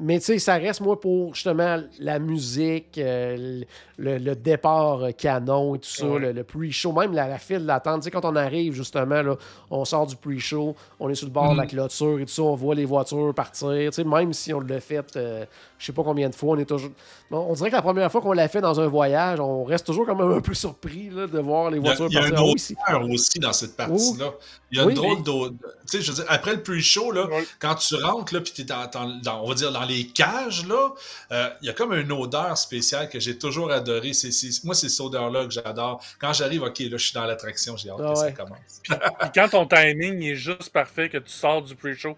mais 0.00 0.18
tu 0.18 0.24
sais, 0.26 0.38
ça 0.38 0.54
reste, 0.54 0.80
moi, 0.80 0.98
pour 0.98 1.34
justement 1.34 1.78
la 1.98 2.18
musique, 2.18 2.96
euh, 2.98 3.62
le, 3.98 4.18
le 4.18 4.34
départ 4.34 5.02
euh, 5.04 5.10
canon 5.12 5.74
et 5.74 5.78
tout 5.78 5.88
ça, 5.88 6.06
Ouais. 6.06 6.18
le, 6.18 6.32
le 6.32 6.42
pre-show, 6.44 6.92
même 6.92 7.12
la, 7.12 7.28
la 7.28 7.38
file 7.38 7.66
d'attente. 7.66 8.00
Tu 8.00 8.04
sais, 8.04 8.10
quand 8.10 8.24
on 8.24 8.34
arrive, 8.36 8.72
justement, 8.72 9.20
là, 9.22 9.36
on 9.70 9.84
sort 9.84 10.06
du 10.06 10.16
pre-show, 10.16 10.74
on 10.98 11.08
est 11.10 11.14
sur 11.14 11.26
le 11.26 11.32
bord 11.32 11.52
de 11.52 11.56
la 11.58 11.64
Mhm. 11.64 11.68
clôture 11.70 12.18
et 12.18 12.24
tout 12.24 12.32
ça, 12.32 12.42
on 12.42 12.54
voit 12.54 12.74
les 12.74 12.84
voitures 12.86 13.34
partir. 13.34 13.68
Tu 13.70 13.92
sais, 13.92 14.04
même 14.04 14.32
si 14.32 14.52
on 14.54 14.60
l'a 14.60 14.80
fait, 14.80 15.04
euh, 15.16 15.44
je 15.78 15.86
sais 15.86 15.92
pas 15.92 16.02
combien 16.02 16.28
de 16.28 16.34
fois, 16.34 16.54
on 16.54 16.58
est 16.58 16.64
toujours. 16.64 16.90
Bon, 17.30 17.46
on 17.48 17.52
dirait 17.54 17.70
que 17.70 17.76
la 17.76 17.82
première 17.82 18.10
fois 18.10 18.20
qu'on 18.20 18.32
l'a 18.32 18.48
fait 18.48 18.60
dans 18.60 18.80
un 18.80 18.86
voyage, 18.88 19.38
on 19.38 19.62
reste 19.64 19.86
toujours 19.86 20.04
quand 20.06 20.16
même 20.16 20.32
un 20.32 20.40
peu 20.40 20.54
surpris 20.54 21.10
là, 21.10 21.26
de 21.26 21.38
voir 21.38 21.70
les 21.70 21.78
Il 21.78 21.84
y 21.84 21.88
a, 21.88 21.94
voitures 21.94 22.06
il 22.10 22.14
y 22.14 22.18
a 22.18 22.30
partir. 22.30 23.08
aussi 23.10 23.38
dans 23.38 23.52
cette 23.52 23.76
partie-là. 23.76 24.32
Il 24.72 24.78
y 24.78 24.80
a 24.80 24.84
Oui, 24.86 24.92
une 24.92 24.96
drôle 24.98 25.16
mais- 25.18 25.22
d'odeur. 25.22 25.50
Tu 25.88 25.98
sais, 25.98 26.02
je 26.02 26.10
veux 26.10 26.16
dire, 26.16 26.24
après 26.28 26.54
le 26.54 26.62
pre-show, 26.62 27.10
là, 27.12 27.26
Ouais. 27.26 27.44
quand 27.60 27.74
tu 27.76 27.94
rentres, 27.96 28.34
là, 28.34 28.40
puis 28.40 28.52
t'es 28.52 28.64
dans, 28.64 28.86
dans- 28.92 29.20
dans- 29.22 29.42
on 29.44 29.48
va 29.48 29.54
dire, 29.54 29.72
dans 29.72 29.84
les 29.90 30.06
cages, 30.06 30.66
là, 30.66 30.90
euh, 31.32 31.50
il 31.62 31.66
y 31.66 31.70
a 31.70 31.72
comme 31.74 31.92
une 31.92 32.12
odeur 32.12 32.56
spéciale 32.56 33.08
que 33.08 33.20
j'ai 33.20 33.36
toujours 33.38 33.70
adorée. 33.72 34.12
C'est, 34.12 34.30
c'est- 34.30 34.64
moi, 34.64 34.74
c'est 34.74 34.88
cette 34.88 35.00
odeur-là 35.06 35.44
que 35.46 35.50
j'adore. 35.52 36.02
Quand 36.20 36.32
j'arrive, 36.32 36.62
OK, 36.62 36.78
là, 36.78 36.96
je 36.96 37.04
suis 37.04 37.14
dans 37.14 37.26
l'attraction, 37.26 37.76
j'ai 37.76 37.90
hâte 37.90 37.98
Ah 38.02 38.12
que 38.12 38.18
ça 38.18 38.32
commence. 38.32 38.80
Puis 38.84 39.30
quand 39.34 39.48
ton 39.50 39.66
timing 39.66 40.22
est 40.22 40.34
juste 40.36 40.70
parfait, 40.72 41.08
que 41.08 41.18
tu 41.18 41.30
sors 41.32 41.62
du 41.62 41.74
pre-show, 41.74 42.16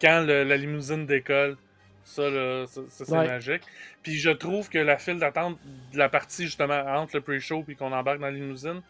quand 0.00 0.20
le- 0.26 0.44
la 0.44 0.56
limousine 0.56 1.06
décolle, 1.06 1.56
ça, 2.04 2.30
là, 2.30 2.64
ça, 2.66 2.80
ça, 2.88 3.04
c'est 3.04 3.12
Ouais. 3.12 3.26
magique. 3.26 3.62
Puis 4.02 4.16
je 4.18 4.30
trouve 4.30 4.68
que 4.70 4.78
la 4.78 4.96
file 4.96 5.18
d'attente 5.18 5.58
de 5.92 5.98
la 5.98 6.08
partie 6.08 6.44
justement 6.46 6.80
entre 6.96 7.16
le 7.16 7.20
pre-show 7.20 7.62
puis 7.64 7.76
qu'on 7.76 7.92
embarque 7.92 8.20
dans 8.20 8.26
la 8.26 8.32
limousine, 8.32 8.80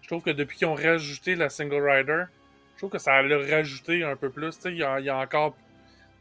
je 0.00 0.06
trouve 0.08 0.22
que 0.22 0.30
depuis 0.30 0.56
qu'ils 0.56 0.68
ont 0.68 0.74
rajouté 0.74 1.34
la 1.34 1.50
single 1.50 1.82
rider, 1.86 2.24
je 2.74 2.78
trouve 2.78 2.90
que 2.90 2.98
ça 2.98 3.20
l'a 3.22 3.38
rajouté 3.56 4.02
un 4.04 4.16
peu 4.16 4.30
plus. 4.30 4.50
Tu 4.56 4.62
sais, 4.62 4.70
il 4.70 4.76
y 4.76 5.04
y 5.04 5.08
a 5.10 5.16
encore 5.18 5.54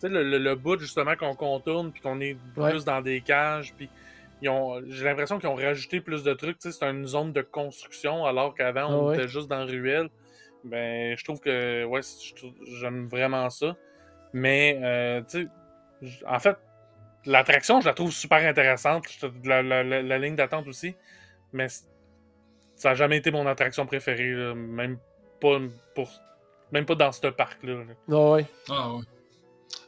sais, 0.02 0.10
le, 0.10 0.24
le, 0.24 0.38
le 0.38 0.56
bout 0.56 0.80
justement 0.80 1.16
qu'on 1.16 1.36
contourne 1.36 1.92
puis 1.92 2.02
qu'on 2.02 2.20
est 2.22 2.38
Ouais. 2.58 2.72
plus 2.72 2.86
dans 2.86 3.02
des 3.02 3.22
cages. 3.22 3.74
Puis 3.76 3.90
ils 4.42 4.50
ont, 4.50 4.82
j'ai 4.90 5.06
l'impression 5.06 5.40
qu'ils 5.40 5.50
ont 5.50 5.56
rajouté 5.56 6.02
plus 6.02 6.24
de 6.24 6.34
trucs. 6.34 6.60
Tu 6.60 6.72
sais, 6.72 6.78
c'est 6.80 6.86
une 6.90 7.06
zone 7.06 7.32
de 7.34 7.42
construction 7.42 8.26
alors 8.26 8.54
qu'avant 8.56 8.88
Ah 8.90 8.94
on 8.96 9.08
ouais. 9.10 9.16
était 9.18 9.28
juste 9.28 9.48
dans 9.48 9.60
la 9.60 9.66
ruelle. 9.66 10.10
Ben, 10.64 11.18
je 11.18 11.24
trouve 11.24 11.40
que 11.40 11.84
ouais, 11.86 12.02
j'aime 12.80 13.08
vraiment 13.08 13.50
ça. 13.50 13.76
Mais 14.34 14.80
euh, 14.84 15.22
tu 15.30 15.48
sais, 16.02 16.20
en 16.28 16.40
fait, 16.40 16.58
l'attraction, 17.26 17.82
je 17.82 17.88
la 17.88 17.94
trouve 17.94 18.12
super 18.12 18.38
intéressante. 18.48 19.06
La, 19.44 19.62
la- 19.62 19.84
la- 19.84 20.02
la 20.02 20.18
ligne 20.20 20.36
d'attente 20.36 20.68
aussi. 20.68 20.96
Mais 21.54 21.68
ça 22.76 22.90
n'a 22.90 22.96
jamais 22.96 23.18
été 23.18 23.30
mon 23.32 23.46
attraction 23.48 23.86
préférée. 23.86 24.32
là. 24.32 24.54
Même 24.56 24.98
pas 25.40 25.58
pour. 25.96 26.10
Même 26.72 26.86
pas 26.86 26.96
dans 26.96 27.12
ce 27.12 27.28
parc-là. 27.28 27.74
là. 27.74 27.94
Ah 28.10 28.32
ouais. 28.32 28.46
Ah 28.70 28.94
ouais. 28.94 29.02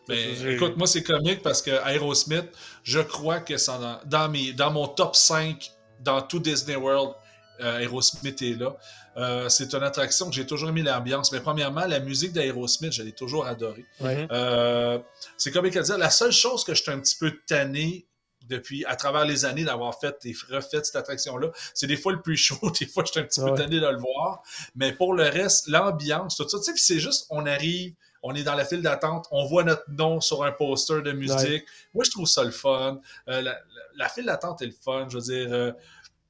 Ben, 0.08 0.48
écoute, 0.48 0.76
moi, 0.78 0.88
c'est 0.88 1.04
comique 1.04 1.42
parce 1.42 1.62
que 1.62 1.72
Aerosmith, 1.72 2.50
je 2.84 3.00
crois 3.00 3.40
que 3.40 3.54
dans, 3.68 4.00
dans, 4.06 4.30
mes, 4.30 4.54
dans 4.54 4.72
mon 4.72 4.88
top 4.88 5.16
5 5.16 5.72
dans 6.02 6.22
tout 6.22 6.40
Disney 6.40 6.76
World, 6.76 7.14
euh, 7.62 7.80
Aerosmith 7.80 8.42
est 8.42 8.60
là. 8.60 8.76
Euh, 9.16 9.48
c'est 9.48 9.74
une 9.74 9.84
attraction 9.84 10.28
que 10.30 10.36
j'ai 10.36 10.46
toujours 10.46 10.70
aimé 10.70 10.82
l'ambiance. 10.82 11.32
Mais 11.32 11.40
premièrement, 11.40 11.86
la 11.86 12.00
musique 12.00 12.34
d'Aerosmith, 12.34 12.92
je 12.92 13.04
l'ai 13.04 13.12
toujours 13.12 13.46
adorée. 13.46 13.86
Euh, 14.02 15.00
c'est 15.38 15.52
comique 15.52 15.76
à 15.78 15.82
dire. 15.82 15.98
La 15.98 16.10
seule 16.10 16.32
chose 16.32 16.64
que 16.64 16.74
je 16.74 16.82
suis 16.82 16.92
un 16.92 17.00
petit 17.00 17.16
peu 17.18 17.32
tanné 17.48 18.08
depuis, 18.50 18.84
à 18.86 18.96
travers 18.96 19.26
les 19.26 19.46
années, 19.46 19.64
d'avoir 19.64 19.98
fait 20.00 20.18
et 20.26 20.34
refait 20.50 20.84
cette 20.84 20.98
attraction-là, 20.98 21.50
c'est 21.74 21.88
des 21.88 21.96
fois 21.96 22.12
le 22.12 22.22
plus 22.22 22.36
chaud, 22.36 22.58
des 22.80 22.86
fois 22.86 23.04
je 23.06 23.12
suis 23.12 23.20
un 23.22 23.24
petit 23.24 23.40
peu 23.40 23.54
tanné 23.54 23.80
de 23.80 23.88
le 23.88 24.00
voir. 24.00 24.42
Mais 24.76 24.92
pour 24.92 25.14
le 25.14 25.24
reste, 25.24 25.68
l'ambiance, 25.68 26.36
tout 26.36 26.50
ça, 26.50 26.58
tu 26.58 26.66
sais, 26.66 26.74
c'est 26.76 27.00
juste, 27.00 27.26
on 27.30 27.46
arrive, 27.46 27.94
on 28.24 28.34
est 28.34 28.44
dans 28.44 28.56
la 28.56 28.66
file 28.66 28.82
d'attente, 28.82 29.28
on 29.32 29.46
voit 29.46 29.64
notre 29.64 29.84
nom 29.90 30.20
sur 30.22 30.44
un 30.44 30.52
poster 30.52 31.02
de 31.02 31.12
musique. 31.12 31.64
Moi, 31.94 32.04
je 32.04 32.12
trouve 32.12 32.28
ça 32.28 32.44
le 32.44 32.52
fun. 32.52 33.00
Euh, 33.28 33.42
la, 33.42 33.52
la- 33.52 33.58
la 33.96 34.10
file 34.10 34.26
d'attente 34.26 34.62
est 34.62 34.66
le 34.68 34.72
fun, 34.84 35.08
je 35.10 35.18
veux 35.18 35.22
dire. 35.24 35.54
euh, 35.54 35.72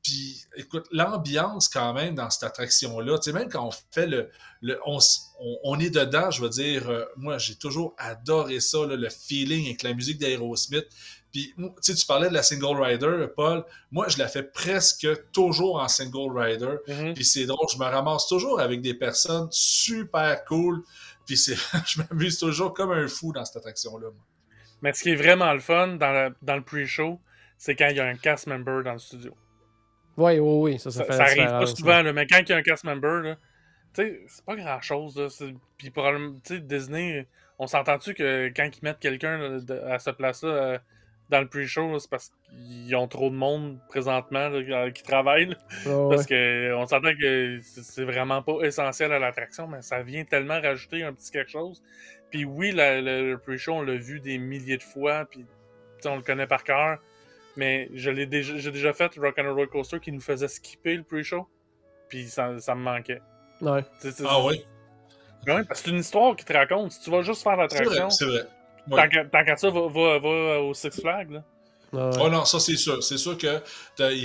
puis, 0.02 0.42
écoute, 0.58 0.86
l'ambiance 0.92 1.70
quand 1.70 1.94
même 1.94 2.14
dans 2.14 2.30
cette 2.30 2.44
attraction-là, 2.44 3.18
tu 3.20 3.32
sais, 3.32 3.32
même 3.32 3.48
quand 3.50 3.66
on 3.66 3.72
fait 3.92 4.06
le. 4.06 4.30
le 4.62 4.78
on, 4.86 4.98
s- 4.98 5.28
on- 5.40 5.58
on 5.64 5.80
est 5.80 5.90
dedans, 5.92 6.30
je 6.30 6.42
veux 6.42 6.50
dire, 6.50 6.90
euh, 6.90 7.06
moi, 7.16 7.38
j'ai 7.38 7.56
toujours 7.56 7.96
adoré 7.98 8.60
ça, 8.60 8.80
là, 8.86 8.98
le 8.98 9.10
feeling 9.10 9.66
avec 9.68 9.82
la 9.82 9.94
musique 9.94 10.18
d'Aerosmith. 10.18 10.88
Puis, 11.32 11.54
tu 11.58 11.64
sais, 11.82 11.96
tu 11.96 12.06
parlais 12.06 12.28
de 12.28 12.34
la 12.34 12.44
single 12.44 12.80
rider, 12.84 13.28
Paul. 13.36 13.64
Moi, 13.92 14.08
je 14.10 14.18
la 14.18 14.28
fais 14.28 14.44
presque 14.44 15.08
toujours 15.32 15.78
en 15.82 15.88
single 15.88 16.38
rider. 16.38 16.76
Mhm. 16.88 17.14
Puis 17.14 17.24
c'est 17.26 17.46
drôle, 17.46 17.66
je 17.74 17.78
me 17.80 17.86
ramasse 17.86 18.28
toujours 18.28 18.60
avec 18.60 18.82
des 18.82 18.94
personnes 18.94 19.48
super 19.52 20.44
cool. 20.46 20.84
Puis 21.26 21.38
c'est, 21.38 21.56
je 21.86 22.02
m'amuse 22.02 22.38
toujours 22.40 22.74
comme 22.74 22.92
un 22.92 23.08
fou 23.08 23.32
dans 23.34 23.46
cette 23.46 23.58
attraction-là. 23.58 24.08
moi. 24.12 24.24
Mais 24.82 24.92
ce 24.94 25.04
qui 25.04 25.12
est 25.12 25.16
vraiment 25.16 25.54
le 25.54 25.60
fun 25.60 25.96
dans, 25.96 26.12
la- 26.12 26.32
dans 26.42 26.56
le 26.56 26.62
pre-show, 26.64 27.20
c'est 27.58 27.76
quand 27.76 27.88
il 27.88 27.96
y 27.98 28.00
a 28.00 28.06
un 28.06 28.16
cast 28.16 28.48
member 28.48 28.84
dans 28.84 28.94
le 28.94 29.00
studio. 29.00 29.34
Oui, 30.18 30.40
oui, 30.40 30.74
oui. 30.74 30.80
Ça, 30.80 30.92
ça, 30.92 31.00
Ça, 31.00 31.06
fait 31.06 31.14
ça 31.14 31.24
arrive 31.24 31.46
pas 31.60 31.66
souvent, 31.68 32.02
là, 32.04 32.14
mais 32.14 32.28
quand 32.28 32.40
il 32.40 32.50
y 32.50 32.54
a 32.54 32.58
un 32.58 32.62
cast 32.62 32.84
member, 32.84 33.22
là, 33.22 33.36
tu 33.94 34.04
sais, 34.04 34.22
c'est 34.28 34.46
pas 34.46 34.56
grand 34.56 34.82
chose. 34.82 35.18
Là, 35.18 35.30
c'est- 35.30 35.54
puis 35.78 35.90
probablement, 35.90 36.34
tu 36.44 36.56
sais, 36.56 36.60
Disney, 36.60 37.28
on 37.60 37.68
s'entend-tu 37.68 38.14
que 38.14 38.52
quand 38.56 38.66
ils 38.66 38.84
mettent 38.84 39.00
quelqu'un 39.00 39.38
là, 39.38 39.60
de- 39.60 39.80
à 39.90 40.00
cette 40.00 40.18
place-là 40.18 40.50
euh, 40.50 40.78
dans 41.34 41.42
le 41.42 41.48
pre-show, 41.48 41.98
c'est 42.00 42.10
parce 42.10 42.32
qu'ils 42.50 42.96
ont 42.96 43.08
trop 43.08 43.30
de 43.30 43.36
monde 43.36 43.78
présentement 43.90 44.50
là, 44.50 44.92
qui 44.92 45.04
travaille. 45.04 45.48
là. 45.48 45.56
là. 45.86 45.98
Ouais. 45.98 46.16
Parce 46.16 46.26
que 46.28 46.74
on 46.76 46.86
s'entend 46.86 47.14
que 47.20 47.60
c'est 47.64 48.06
vraiment 48.06 48.42
pas 48.42 48.62
essentiel 48.62 49.12
à 49.12 49.20
l'attraction, 49.20 49.68
mais 49.68 49.82
ça 49.82 50.02
vient 50.04 50.24
tellement 50.24 50.62
rajouter 50.62 51.04
un 51.04 51.12
petit 51.14 51.32
quelque 51.32 51.52
chose. 51.52 51.82
Puis 52.32 52.46
oui, 52.46 52.72
la- 52.72 53.02
le, 53.02 53.32
le 53.32 53.38
pre-show, 53.38 53.74
on 53.74 53.82
l'a 53.82 53.96
vu 53.96 54.20
des 54.20 54.38
milliers 54.38 54.78
de 54.78 54.84
fois, 54.84 55.26
puis 55.26 55.46
on 56.06 56.16
le 56.16 56.22
connaît 56.22 56.48
par 56.48 56.64
cœur. 56.64 57.00
Mais 57.56 57.90
je 57.94 58.10
l'ai 58.10 58.26
déjà, 58.26 58.58
j'ai 58.58 58.72
déjà 58.72 58.94
fait 58.94 59.16
Rock 59.18 59.38
and 59.40 59.44
Roller 59.54 59.70
Coaster 59.70 60.00
qui 60.00 60.12
nous 60.12 60.22
faisait 60.22 60.48
skipper 60.48 60.96
le 60.96 61.04
pre-show, 61.04 61.48
puis 62.10 62.28
ça, 62.28 62.58
ça 62.60 62.74
me 62.76 62.82
manquait. 62.82 63.22
Ouais. 63.62 63.82
Ah 64.26 64.44
oui, 64.44 64.66
Ouais, 65.46 65.64
parce 65.66 65.82
que 65.82 65.86
c'est 65.88 65.92
une 65.92 66.00
histoire 66.00 66.36
qui 66.36 66.46
te 66.46 66.54
raconte. 66.54 66.94
Si 66.94 67.02
tu 67.02 67.10
vas 67.12 67.22
juste 67.22 67.44
faire 67.44 67.58
l'attraction, 67.58 68.10
c'est 68.10 68.26
vrai. 68.26 68.42
Ouais. 68.42 68.48
Tant 68.90 69.44
qu'à 69.46 69.56
ça, 69.58 69.70
va, 69.70 69.82
va, 69.88 70.20
va 70.20 70.62
au 70.62 70.74
Six 70.74 71.00
Flags. 71.02 71.32
Là. 71.32 71.44
Ah 71.96 72.10
ouais. 72.10 72.16
Oh 72.24 72.30
non, 72.30 72.44
ça 72.44 72.60
c'est 72.60 72.76
sûr. 72.76 73.04
C'est 73.04 73.18
sûr 73.20 73.38
que 73.38 73.62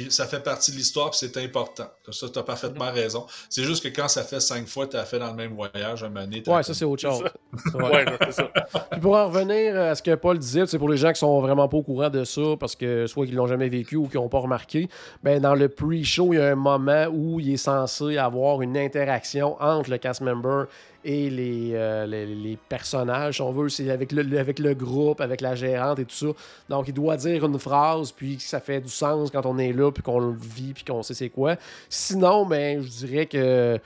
ça 0.09 0.27
fait 0.27 0.43
partie 0.43 0.71
de 0.73 0.77
l'histoire 0.77 1.11
puis 1.11 1.19
c'est 1.21 1.37
important. 1.37 1.85
Ça, 2.11 2.27
tu 2.31 2.39
as 2.39 2.43
parfaitement 2.43 2.91
raison. 2.91 3.27
C'est 3.51 3.63
juste 3.63 3.83
que 3.83 3.89
quand 3.95 4.09
ça 4.09 4.23
fait 4.25 4.41
cinq 4.41 4.67
fois 4.67 4.87
que 4.87 4.93
tu 4.93 4.97
as 4.97 5.05
fait 5.05 5.19
dans 5.19 5.27
le 5.29 5.35
même 5.35 5.53
voyage, 5.55 6.03
un 6.03 6.09
moment 6.09 6.23
donné, 6.23 6.43
Ouais, 6.47 6.63
ça, 6.63 6.73
c'est 6.73 6.87
autre 6.87 7.03
chose. 7.03 7.25
ça. 7.71 7.77
Ouais. 7.77 7.85
Ouais, 7.85 8.05
là, 8.07 8.17
c'est 8.23 8.33
ça. 8.33 8.51
Puis 8.91 9.01
pour 9.03 9.15
en 9.17 9.27
revenir 9.27 9.79
à 9.79 9.95
ce 9.95 10.03
que 10.03 10.15
Paul 10.15 10.39
disait, 10.39 10.67
c'est 10.67 10.79
pour 10.79 10.89
les 10.89 10.97
gens 10.97 11.13
qui 11.13 11.19
sont 11.19 11.43
vraiment 11.43 11.69
pas 11.69 11.77
au 11.77 11.83
courant 11.83 12.09
de 12.09 12.25
ça, 12.25 12.41
parce 12.59 12.75
que 12.75 13.07
soit 13.07 13.27
qu'ils 13.27 13.35
l'ont 13.35 13.47
jamais 13.47 13.69
vécu 13.69 13.97
ou 13.97 14.09
qu'ils 14.09 14.19
n'ont 14.21 14.31
pas 14.31 14.39
remarqué, 14.39 14.89
ben 15.23 15.39
dans 15.39 15.55
le 15.55 15.69
pre-show, 15.69 16.33
il 16.33 16.39
y 16.39 16.41
a 16.41 16.47
un 16.47 16.55
moment 16.55 17.09
où 17.13 17.39
il 17.39 17.53
est 17.53 17.57
censé 17.59 18.17
avoir 18.17 18.63
une 18.63 18.79
interaction 18.79 19.61
entre 19.61 19.91
le 19.91 19.99
cast 19.99 20.23
member 20.23 20.65
et 21.05 21.31
les, 21.31 21.71
euh, 21.75 22.07
les, 22.07 22.27
les 22.27 22.59
personnages, 22.69 23.37
si 23.37 23.43
on 23.43 23.53
veut, 23.53 23.69
c'est 23.69 23.89
avec 23.91 24.11
le, 24.13 24.23
le- 24.23 24.39
avec 24.39 24.59
le 24.59 24.75
groupe, 24.75 25.21
avec 25.21 25.41
la 25.41 25.55
gérante 25.55 25.99
et 26.01 26.05
tout 26.05 26.15
ça. 26.15 26.27
Donc 26.69 26.89
il 26.89 26.95
doit 26.95 27.17
dire 27.17 27.45
une 27.47 27.59
phrase, 27.59 28.11
puis 28.13 28.39
ça 28.41 28.61
fait 28.61 28.81
du 28.81 28.89
sens 28.91 29.31
quand 29.31 29.47
on 29.47 29.59
est 29.59 29.73
là, 29.73 29.91
puis 29.93 30.03
qu'on 30.03 30.19
le 30.19 30.35
vit, 30.37 30.73
puis 30.75 30.85
qu'on 30.85 31.03
sait 31.03 31.15
c'est 31.15 31.29
quoi. 31.31 31.57
Sinon, 31.89 32.47
ben 32.47 32.83
je 32.83 32.89
dirais 32.89 33.27
que 33.27 33.79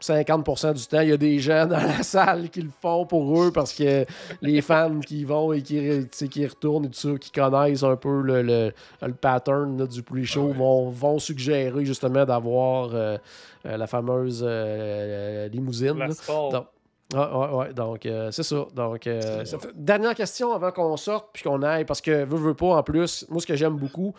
50% 0.00 0.74
du 0.74 0.86
temps, 0.86 1.00
il 1.00 1.08
y 1.08 1.12
a 1.12 1.16
des 1.16 1.38
gens 1.40 1.66
dans 1.66 1.76
la 1.78 2.02
salle 2.02 2.50
qui 2.50 2.62
le 2.62 2.70
font 2.80 3.04
pour 3.06 3.42
eux 3.42 3.50
parce 3.52 3.72
que 3.72 4.04
les 4.42 4.60
fans 4.60 5.00
qui 5.00 5.24
vont 5.24 5.52
et 5.52 5.62
qui, 5.62 6.06
qui 6.30 6.46
retournent 6.46 6.84
et 6.84 6.88
tout 6.90 6.98
ça, 6.98 7.18
qui 7.20 7.30
connaissent 7.32 7.82
un 7.82 7.96
peu 7.96 8.20
le, 8.22 8.42
le, 8.42 8.72
le 9.02 9.14
pattern 9.14 9.76
là, 9.78 9.86
du 9.86 10.02
pre-show, 10.02 10.48
Ouais. 10.48 10.52
vont, 10.54 10.90
vont 10.90 11.18
suggérer 11.18 11.84
justement 11.84 12.24
d'avoir 12.24 12.90
euh, 12.94 13.18
euh, 13.66 13.76
la 13.76 13.86
fameuse 13.86 14.44
euh, 14.46 15.48
limousine. 15.48 15.98
La. 15.98 16.08
Donc, 16.08 16.66
Ouais, 17.14 17.20
ouais, 17.20 17.54
ouais. 17.56 17.72
Donc, 17.72 18.00
c'est 18.30 18.42
ça. 18.42 18.66
Donc, 18.76 19.08
ça 19.44 19.56
Dernière 19.74 20.14
question 20.14 20.52
avant 20.52 20.70
qu'on 20.70 20.94
sorte 20.98 21.30
puis 21.32 21.42
qu'on 21.42 21.62
aille, 21.62 21.86
parce 21.86 22.02
que 22.02 22.24
veux, 22.26 22.36
veux 22.36 22.52
pas, 22.52 22.76
en 22.76 22.82
plus, 22.82 23.24
moi, 23.30 23.40
ce 23.40 23.46
que 23.46 23.56
j'aime 23.56 23.76
beaucoup, 23.76 24.12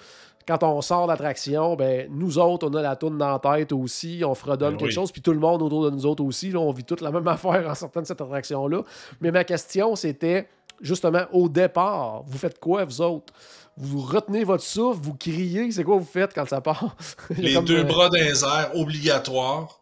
quand 0.50 0.64
on 0.64 0.82
sort 0.82 1.06
d'attraction, 1.06 1.76
ben, 1.76 2.08
nous 2.10 2.40
autres, 2.40 2.68
on 2.68 2.74
a 2.74 2.82
la 2.82 2.96
tourne 2.96 3.20
dans 3.20 3.30
la 3.30 3.38
tête 3.38 3.72
aussi, 3.72 4.24
on 4.26 4.34
fredonne 4.34 4.72
Ben 4.72 4.78
quelque 4.78 4.90
oui. 4.90 4.96
chose, 4.96 5.12
puis 5.12 5.22
tout 5.22 5.32
le 5.32 5.38
monde 5.38 5.62
autour 5.62 5.86
de 5.86 5.92
nous 5.92 6.08
autres 6.08 6.24
aussi, 6.24 6.50
là, 6.50 6.60
on 6.60 6.72
vit 6.72 6.84
toute 6.84 7.02
la 7.02 7.12
même 7.12 7.28
affaire 7.28 7.70
en 7.70 7.76
sortant 7.76 8.02
de 8.02 8.08
cette 8.08 8.20
attraction-là. 8.20 8.82
Mais 9.22 9.30
ma 9.30 9.44
question, 9.44 9.96
c'était, 9.96 10.50
justement, 10.82 11.22
au 11.34 11.50
départ, 11.50 12.24
vous 12.26 12.40
faites 12.40 12.60
quoi, 12.60 12.84
vous 12.84 13.00
autres? 13.00 13.32
Vous 13.78 14.02
retenez 14.02 14.44
votre 14.44 14.64
souffle, 14.64 15.00
vous 15.04 15.14
criez, 15.14 15.72
c'est 15.72 15.84
quoi 15.84 15.98
vous 15.98 16.04
faites 16.04 16.34
quand 16.34 16.48
ça 16.48 16.62
part? 16.62 16.96
Les 17.38 17.62
deux 17.62 17.82
euh, 17.82 17.84
bras 17.84 18.10
dans 18.10 18.16
les 18.16 18.44
airs, 18.44 18.72
obligatoire. 18.74 19.79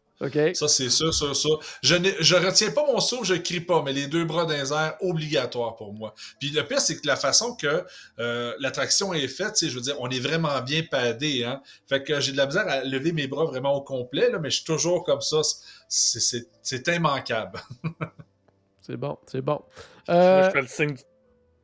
Ça, 0.56 0.68
c'est 0.68 0.90
sûr, 0.90 1.14
sûr, 1.14 1.36
sûr. 1.36 1.60
Je 1.84 1.96
ne 1.96 2.10
je 2.20 2.36
retiens 2.36 2.72
pas 2.72 2.84
mon 2.92 3.00
souffle, 3.00 3.26
je 3.26 3.36
crie 3.36 3.60
pas, 3.60 3.84
mais 3.84 3.94
les 3.94 4.08
deux 4.08 4.26
bras 4.26 4.46
dans 4.46 4.54
les 4.54 4.74
airs, 4.74 4.96
obligatoire 5.02 5.76
pour 5.76 5.94
moi. 5.94 6.14
Puis 6.40 6.50
le 6.50 6.64
pire, 6.64 6.82
c'est 6.82 7.00
que 7.00 7.06
la 7.06 7.16
façon 7.16 7.56
que 7.56 7.84
euh, 8.20 8.54
l'attraction 8.60 9.14
est 9.14 9.28
faite, 9.28 9.54
tu 9.54 9.66
sais, 9.66 9.70
je 9.70 9.76
veux 9.76 9.82
dire, 9.82 9.96
on 10.00 10.10
est 10.10 10.20
vraiment 10.20 10.60
bien 10.62 10.82
padé. 10.90 11.44
Hein? 11.44 11.62
Fait 11.88 12.04
que 12.04 12.20
j'ai 12.20 12.32
de 12.32 12.38
la 12.38 12.48
misère 12.48 12.68
à 12.68 12.84
lever 12.84 13.12
mes 13.12 13.28
bras 13.28 13.46
vraiment 13.46 13.74
au 13.76 13.82
complet, 13.82 14.32
là, 14.32 14.40
mais 14.40 14.50
je 14.50 14.56
suis 14.58 14.66
toujours 14.66 15.04
comme 15.04 15.22
ça. 15.22 15.42
C'est- 15.44 16.20
C'est 16.20 16.48
c'est 16.64 16.88
immanquable. 16.96 17.60
C'est 18.82 18.98
bon, 18.98 19.18
c'est 19.26 19.42
bon. 19.42 19.62
Moi, 20.08 20.16
Euh, 20.18 20.46
je 20.46 20.52
fais 20.52 20.62
le 20.62 20.68
signe 20.68 20.94
du 20.94 21.04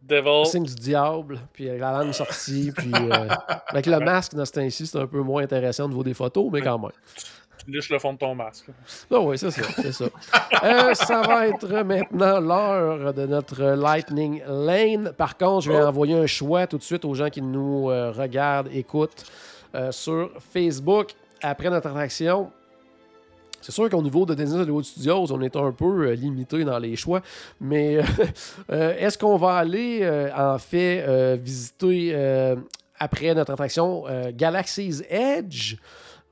Devil. 0.01 0.45
signe 0.45 0.65
du 0.65 0.75
diable, 0.75 1.39
puis 1.53 1.69
avec 1.69 1.79
la 1.79 1.91
langue 1.93 2.11
sortie, 2.11 2.71
puis 2.75 2.91
euh, 2.93 3.27
avec 3.67 3.85
le 3.85 3.99
masque 3.99 4.35
dans 4.35 4.43
ce 4.43 4.51
temps-ci, 4.51 4.85
c'est 4.87 4.97
un 4.99 5.07
peu 5.07 5.21
moins 5.21 5.43
intéressant 5.43 5.85
au 5.85 5.87
niveau 5.87 6.03
des 6.03 6.13
photos, 6.13 6.49
mais 6.51 6.61
quand 6.61 6.77
même. 6.77 6.91
Tu 7.65 7.71
liches 7.71 7.89
le 7.89 7.99
fond 7.99 8.13
de 8.13 8.17
ton 8.17 8.35
masque. 8.35 8.67
là. 8.67 8.73
Ah 9.11 9.19
oui, 9.21 9.37
c'est 9.37 9.51
ça, 9.51 9.61
c'est 9.81 9.91
ça. 9.93 10.05
Euh, 10.63 10.93
ça 10.93 11.21
va 11.21 11.47
être 11.47 11.67
maintenant 11.83 12.39
l'heure 12.39 13.13
de 13.13 13.25
notre 13.25 13.61
Lightning 13.75 14.41
Lane. 14.47 15.11
Par 15.17 15.35
contre, 15.37 15.61
je 15.65 15.71
vais 15.71 15.81
Oh. 15.81 15.87
envoyer 15.87 16.15
un 16.15 16.25
choix 16.27 16.67
tout 16.67 16.77
de 16.77 16.83
suite 16.83 17.03
aux 17.05 17.13
gens 17.13 17.29
qui 17.29 17.41
nous 17.41 17.89
euh, 17.89 18.11
regardent, 18.11 18.69
écoutent 18.71 19.25
euh, 19.75 19.91
sur 19.91 20.29
Facebook 20.53 21.11
après 21.41 21.69
notre 21.69 21.87
attraction. 21.89 22.49
C'est 23.59 23.71
sûr 23.71 23.89
qu'au 23.89 24.01
niveau 24.01 24.25
de 24.25 24.33
Disney 24.35 24.61
Hollywood 24.61 24.83
Studios, 24.85 25.25
on 25.31 25.41
est 25.41 25.55
un 25.55 25.71
peu 25.71 26.07
euh, 26.09 26.15
limité 26.15 26.63
dans 26.63 26.77
les 26.79 26.95
choix, 26.95 27.21
mais 27.59 27.97
euh, 28.69 28.93
est-ce 28.99 29.17
qu'on 29.17 29.37
va 29.37 29.55
aller 29.55 29.99
euh, 30.03 30.29
en 30.35 30.57
fait 30.59 31.37
visiter 31.37 32.15
après 32.99 33.33
notre 33.33 33.51
attraction 33.53 34.03
Galaxy's 34.33 35.03
Edge? 35.09 35.75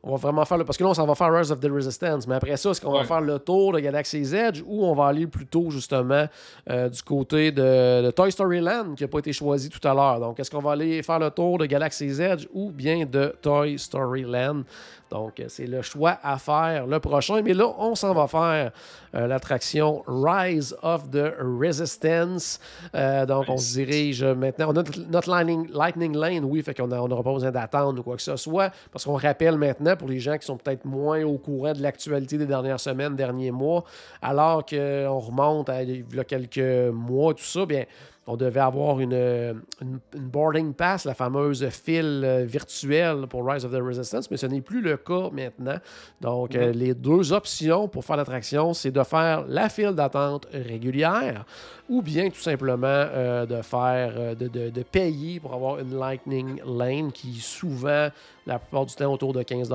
On 0.03 0.11
va 0.11 0.17
vraiment 0.17 0.43
faire 0.45 0.57
le. 0.57 0.65
Parce 0.65 0.77
que 0.77 0.83
là, 0.83 0.89
on 0.89 0.93
s'en 0.95 1.05
va 1.05 1.13
faire 1.13 1.31
Rise 1.31 1.51
of 1.51 1.59
the 1.59 1.69
Resistance. 1.69 2.27
Mais 2.27 2.35
après 2.35 2.57
ça, 2.57 2.71
est-ce 2.71 2.81
qu'on 2.81 2.91
va 2.91 3.03
faire 3.03 3.21
le 3.21 3.37
tour 3.37 3.73
de 3.73 3.79
Galaxy's 3.79 4.33
Edge 4.33 4.63
ou 4.65 4.83
on 4.85 4.95
va 4.95 5.07
aller 5.07 5.27
plutôt, 5.27 5.69
justement, 5.69 6.25
euh, 6.69 6.89
du 6.89 7.03
côté 7.03 7.51
de, 7.51 8.01
de 8.03 8.11
Toy 8.11 8.31
Story 8.31 8.61
Land 8.61 8.95
qui 8.95 9.03
n'a 9.03 9.07
pas 9.07 9.19
été 9.19 9.31
choisi 9.31 9.69
tout 9.69 9.85
à 9.87 9.93
l'heure? 9.93 10.19
Donc, 10.19 10.39
est-ce 10.39 10.49
qu'on 10.49 10.61
va 10.61 10.71
aller 10.71 11.03
faire 11.03 11.19
le 11.19 11.29
tour 11.29 11.59
de 11.59 11.67
Galaxy's 11.67 12.19
Edge 12.19 12.47
ou 12.51 12.71
bien 12.71 13.05
de 13.05 13.35
Toy 13.41 13.77
Story 13.77 14.23
Land? 14.23 14.63
Donc, 15.11 15.39
euh, 15.39 15.45
c'est 15.49 15.67
le 15.67 15.81
choix 15.81 16.17
à 16.23 16.37
faire 16.37 16.87
le 16.87 16.99
prochain. 16.99 17.41
Mais 17.41 17.53
là, 17.53 17.67
on 17.77 17.95
s'en 17.95 18.13
va 18.13 18.27
faire 18.27 18.71
euh, 19.13 19.27
l'attraction 19.27 20.03
Rise 20.07 20.75
of 20.81 21.11
the 21.11 21.33
Resistance. 21.59 22.59
Euh, 22.95 23.25
donc, 23.25 23.45
on 23.49 23.57
se 23.57 23.73
dirige 23.73 24.23
maintenant. 24.23 24.67
On 24.69 24.71
a 24.71 24.73
notre, 24.75 24.99
notre 25.09 25.29
lightning, 25.29 25.69
lightning 25.73 26.15
Lane, 26.15 26.45
oui, 26.45 26.63
fait 26.63 26.73
qu'on 26.73 26.87
n'aura 26.87 27.23
pas 27.23 27.33
besoin 27.33 27.51
d'attendre 27.51 27.99
ou 27.99 28.03
quoi 28.03 28.15
que 28.15 28.21
ce 28.21 28.37
soit. 28.37 28.71
Parce 28.91 29.03
qu'on 29.03 29.17
rappelle 29.17 29.57
maintenant, 29.57 29.90
pour 29.95 30.07
les 30.07 30.19
gens 30.19 30.37
qui 30.37 30.45
sont 30.45 30.57
peut-être 30.57 30.85
moins 30.85 31.23
au 31.23 31.37
courant 31.37 31.73
de 31.73 31.81
l'actualité 31.81 32.37
des 32.37 32.45
dernières 32.45 32.79
semaines, 32.79 33.15
derniers 33.15 33.51
mois, 33.51 33.83
alors 34.21 34.65
qu'on 34.65 35.19
remonte 35.19 35.69
à 35.69 35.83
il 35.83 36.05
y 36.13 36.19
a 36.19 36.23
quelques 36.23 36.91
mois, 36.93 37.33
tout 37.33 37.43
ça, 37.43 37.65
bien, 37.65 37.85
on 38.27 38.37
devait 38.37 38.59
avoir 38.59 38.99
une, 38.99 39.13
une, 39.13 39.99
une 40.13 40.27
boarding 40.27 40.73
pass, 40.73 41.05
la 41.05 41.15
fameuse 41.15 41.67
file 41.69 42.21
euh, 42.23 42.45
virtuelle 42.45 43.25
pour 43.27 43.45
Rise 43.45 43.65
of 43.65 43.71
the 43.71 43.81
Resistance, 43.81 44.29
mais 44.29 44.37
ce 44.37 44.45
n'est 44.45 44.61
plus 44.61 44.81
le 44.81 44.95
cas 44.97 45.29
maintenant. 45.33 45.77
Donc, 46.21 46.55
euh, 46.55 46.71
les 46.71 46.93
deux 46.93 47.33
options 47.33 47.87
pour 47.87 48.05
faire 48.05 48.17
l'attraction, 48.17 48.73
c'est 48.73 48.91
de 48.91 49.03
faire 49.03 49.43
la 49.47 49.69
file 49.69 49.91
d'attente 49.93 50.47
régulière 50.53 51.45
ou 51.89 52.01
bien 52.01 52.29
tout 52.29 52.39
simplement 52.39 52.85
euh, 52.87 53.45
de 53.45 53.61
faire, 53.63 54.35
de, 54.35 54.47
de- 54.47 54.69
de 54.69 54.83
payer 54.83 55.39
pour 55.39 55.53
avoir 55.53 55.79
une 55.79 55.97
Lightning 55.97 56.61
Lane 56.65 57.11
qui 57.11 57.37
est 57.37 57.41
souvent, 57.41 58.07
la 58.45 58.59
plupart 58.59 58.85
du 58.85 58.93
temps, 58.95 59.11
autour 59.11 59.33
de 59.33 59.43
15 59.43 59.67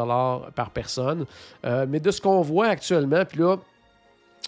par 0.54 0.70
personne. 0.72 1.26
Euh, 1.64 1.84
mais 1.88 2.00
de 2.00 2.10
ce 2.10 2.20
qu'on 2.20 2.40
voit 2.42 2.68
actuellement, 2.68 3.24
puis 3.24 3.40
là, 3.40 3.56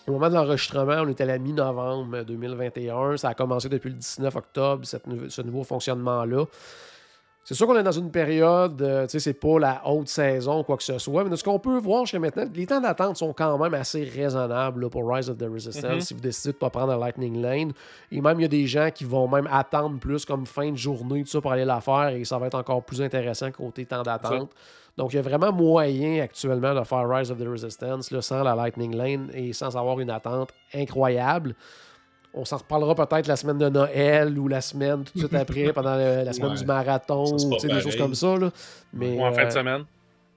au 0.07 0.13
moment 0.13 0.29
de 0.29 0.35
l'enregistrement, 0.35 1.03
on 1.03 1.09
était 1.09 1.25
à 1.25 1.27
la 1.27 1.39
mi-novembre 1.39 2.23
2021. 2.23 3.17
Ça 3.17 3.31
a 3.31 3.35
commencé 3.35 3.69
depuis 3.69 3.91
le 3.91 3.97
19 3.97 4.35
octobre, 4.37 4.87
cette 4.87 5.05
ce 5.29 5.43
nouveau 5.43 5.65
fonctionnement-là. 5.65 6.45
C'est 7.49 7.55
sûr 7.55 7.67
qu'on 7.67 7.79
est 7.79 7.83
dans 7.83 7.93
une 7.93 8.11
période, 8.11 8.83
euh, 8.83 9.07
tu 9.07 9.13
sais, 9.13 9.21
c'est 9.21 9.33
pas 9.33 9.59
la 9.59 9.81
haute 9.87 10.09
saison 10.09 10.61
ou 10.61 10.65
quoi 10.65 10.77
que 10.77 10.83
ce 10.83 10.99
soit, 10.99 11.25
mais 11.25 11.31
de 11.31 11.37
ce 11.37 11.43
qu'on 11.43 11.59
peut 11.59 11.79
voir 11.79 12.05
jusqu'à 12.05 12.19
maintenant, 12.19 12.45
les 12.55 12.67
temps 12.67 12.79
d'attente 12.79 13.17
sont 13.17 13.33
quand 13.33 13.57
même 13.57 13.73
assez 13.73 14.05
raisonnables 14.05 14.83
là, 14.83 14.91
pour 14.91 15.11
Rise 15.11 15.31
of 15.31 15.39
the 15.39 15.47
Resistance 15.51 15.95
Mhm. 15.95 16.01
si 16.03 16.13
vous 16.13 16.21
décidez 16.21 16.53
de 16.53 16.57
ne 16.57 16.59
pas 16.59 16.69
prendre 16.69 16.89
la 16.89 16.99
Lightning 16.99 17.41
Lane. 17.41 17.73
Et 18.13 18.21
même, 18.21 18.39
il 18.39 18.43
y 18.43 18.45
a 18.45 18.49
des 18.49 18.67
gens 18.67 18.91
qui 18.95 19.05
vont 19.05 19.27
même 19.29 19.49
attendre 19.51 19.99
plus 19.99 20.27
comme 20.27 20.45
fin 20.45 20.71
de 20.73 20.77
journée, 20.77 21.23
tout 21.25 21.31
ça, 21.31 21.41
pour 21.41 21.51
aller 21.51 21.65
la 21.65 21.81
faire 21.81 22.09
et 22.09 22.23
ça 22.27 22.37
va 22.37 22.49
être 22.49 22.59
encore 22.59 22.83
plus 22.83 23.01
intéressant 23.01 23.51
côté 23.51 23.87
temps 23.87 24.03
d'attente. 24.03 24.51
Donc, 24.99 25.15
il 25.15 25.17
y 25.17 25.19
a 25.19 25.23
vraiment 25.23 25.51
moyen 25.51 26.23
actuellement 26.23 26.75
de 26.75 26.85
faire 26.85 27.09
Rise 27.09 27.31
of 27.31 27.39
the 27.39 27.49
Resistance 27.49 28.11
là, 28.11 28.21
sans 28.21 28.43
la 28.43 28.55
Lightning 28.55 28.95
Lane 28.95 29.31
et 29.33 29.55
sans 29.55 29.75
avoir 29.75 29.99
une 30.01 30.11
attente 30.11 30.51
incroyable. 30.75 31.55
On 32.35 32.45
s'en 32.45 32.59
reparlera 32.59 32.95
peut-être 32.95 33.27
la 33.27 33.37
semaine 33.37 33.59
de 33.59 33.69
Noël 33.69 34.39
ou 34.39 34.49
la 34.49 34.61
semaine 34.61 35.03
tout 35.05 35.13
de 35.15 35.19
suite 35.21 35.35
après, 35.35 35.73
pendant 35.75 35.97
le- 35.97 36.25
la 36.25 36.33
semaine 36.33 36.51
Ouais. 36.53 36.59
du 36.59 36.65
marathon, 36.67 37.39
Ça, 37.39 37.69
des 37.69 37.81
choses 37.81 37.97
comme 37.97 38.15
ça. 38.15 38.37
Là. 38.37 38.51
Mais, 38.93 39.17
Ou 39.19 39.23
en 39.25 39.33
fin 39.33 39.43
de 39.43 39.47
euh, 39.47 39.51
semaine. 39.51 39.85